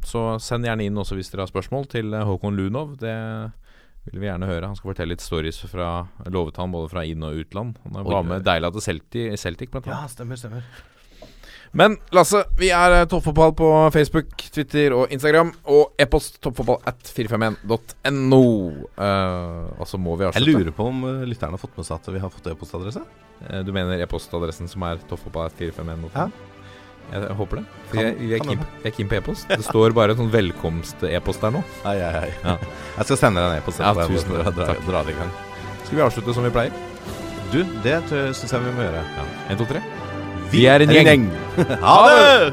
Så 0.09 0.23
send 0.43 0.67
gjerne 0.67 0.89
inn 0.89 0.99
også 0.99 1.17
hvis 1.17 1.31
dere 1.33 1.45
har 1.45 1.53
spørsmål 1.53 1.87
til 1.93 2.17
Håkon 2.27 2.59
Lunov. 2.59 2.97
Det 3.01 3.15
vil 4.09 4.25
vi 4.25 4.29
gjerne 4.29 4.49
høre. 4.51 4.67
Han 4.67 4.79
skal 4.79 4.93
fortelle 4.93 5.15
litt 5.15 5.25
stories 5.25 5.63
fra 5.71 5.93
lovet 6.27 6.59
han 6.59 6.75
både 6.75 6.91
fra 6.91 7.07
inn- 7.07 7.23
og 7.27 7.39
utland. 7.45 7.79
Han 7.87 8.09
var 8.09 8.27
med 8.27 8.45
Deila 8.49 8.73
til 8.75 8.85
Celtic, 8.89 9.39
Celtic 9.41 9.71
blant 9.71 9.87
annet. 9.87 10.09
Ja, 10.09 10.17
stemmer, 10.17 10.41
stemmer. 10.41 10.67
Men 11.73 11.95
Lasse, 12.13 12.43
vi 12.61 12.69
er 12.75 12.93
eh, 12.99 13.07
Toppfotball 13.09 13.55
på 13.57 13.69
Facebook, 13.95 14.35
Twitter 14.53 14.93
og 14.93 15.13
Instagram. 15.15 15.55
Og 15.73 15.95
e-post 16.01 16.37
toppfotball 16.45 16.83
at 16.89 17.01
451.no. 17.17 18.41
Uh, 18.93 19.71
og 19.81 19.87
så 19.89 20.01
må 20.01 20.19
vi 20.21 20.27
avslutte. 20.29 20.45
Jeg 20.53 20.59
lurer 20.67 20.77
på 20.77 20.89
om 20.91 21.01
eh, 21.09 21.23
lytterne 21.31 21.57
har 21.57 21.63
fått 21.63 21.79
med 21.81 21.89
seg 21.89 21.97
at 21.97 22.11
vi 22.13 22.21
har 22.21 22.33
fått 22.35 22.51
e-postadresse? 22.53 23.05
Uh, 23.47 23.63
Du 23.65 23.73
mener 23.73 24.05
e-postadressen 24.05 24.69
som 24.69 24.85
er 24.91 25.01
toppfotball 25.09 25.49
at 25.49 25.57
451.no? 25.57 26.13
Ja. 26.13 26.29
Jeg, 27.13 27.25
jeg 27.25 27.39
håper 27.41 27.59
det. 27.63 27.65
For 27.89 27.97
Kan- 27.97 28.05
jeg, 28.05 28.21
vi, 28.21 28.29
er 28.37 28.95
keen, 28.99 29.09
på 29.09 29.19
e-post. 29.23 29.49
Det 29.49 29.65
står 29.65 29.97
bare 29.97 30.13
en 30.15 30.21
sånn 30.21 30.31
velkomst-e-post 30.33 31.43
der 31.49 31.57
nå. 31.57 31.65
Ai, 31.89 31.97
ai, 32.05 32.13
ai. 32.27 32.31
Ja. 32.45 32.59
Jeg 33.01 33.09
skal 33.09 33.23
sende 33.25 33.43
deg 33.43 33.57
en 33.57 33.65
e-post. 33.65 33.81
Ja, 33.81 33.97
tusen. 34.13 34.37
Dra, 34.37 34.53
dra, 34.61 34.77
dra 34.87 35.03
det 35.09 35.17
i 35.17 35.19
gang. 35.23 35.33
Skal 35.87 35.97
vi 35.99 36.05
avslutte 36.05 36.37
som 36.37 36.45
vi 36.47 36.53
pleier? 36.53 36.77
Du, 37.53 37.63
det 37.85 37.99
syns 38.13 38.45
jeg 38.53 38.61
vi 38.69 38.77
må 38.77 38.85
gjøre. 38.85 39.03
Ja. 39.17 39.29
1, 39.57 39.61
2, 39.65 39.73
3. 39.73 40.02
Vi 40.53 40.67
er 40.69 40.85
en 40.85 40.93
gjeng. 40.93 41.25
ha 41.81 41.97
det! 42.09 42.53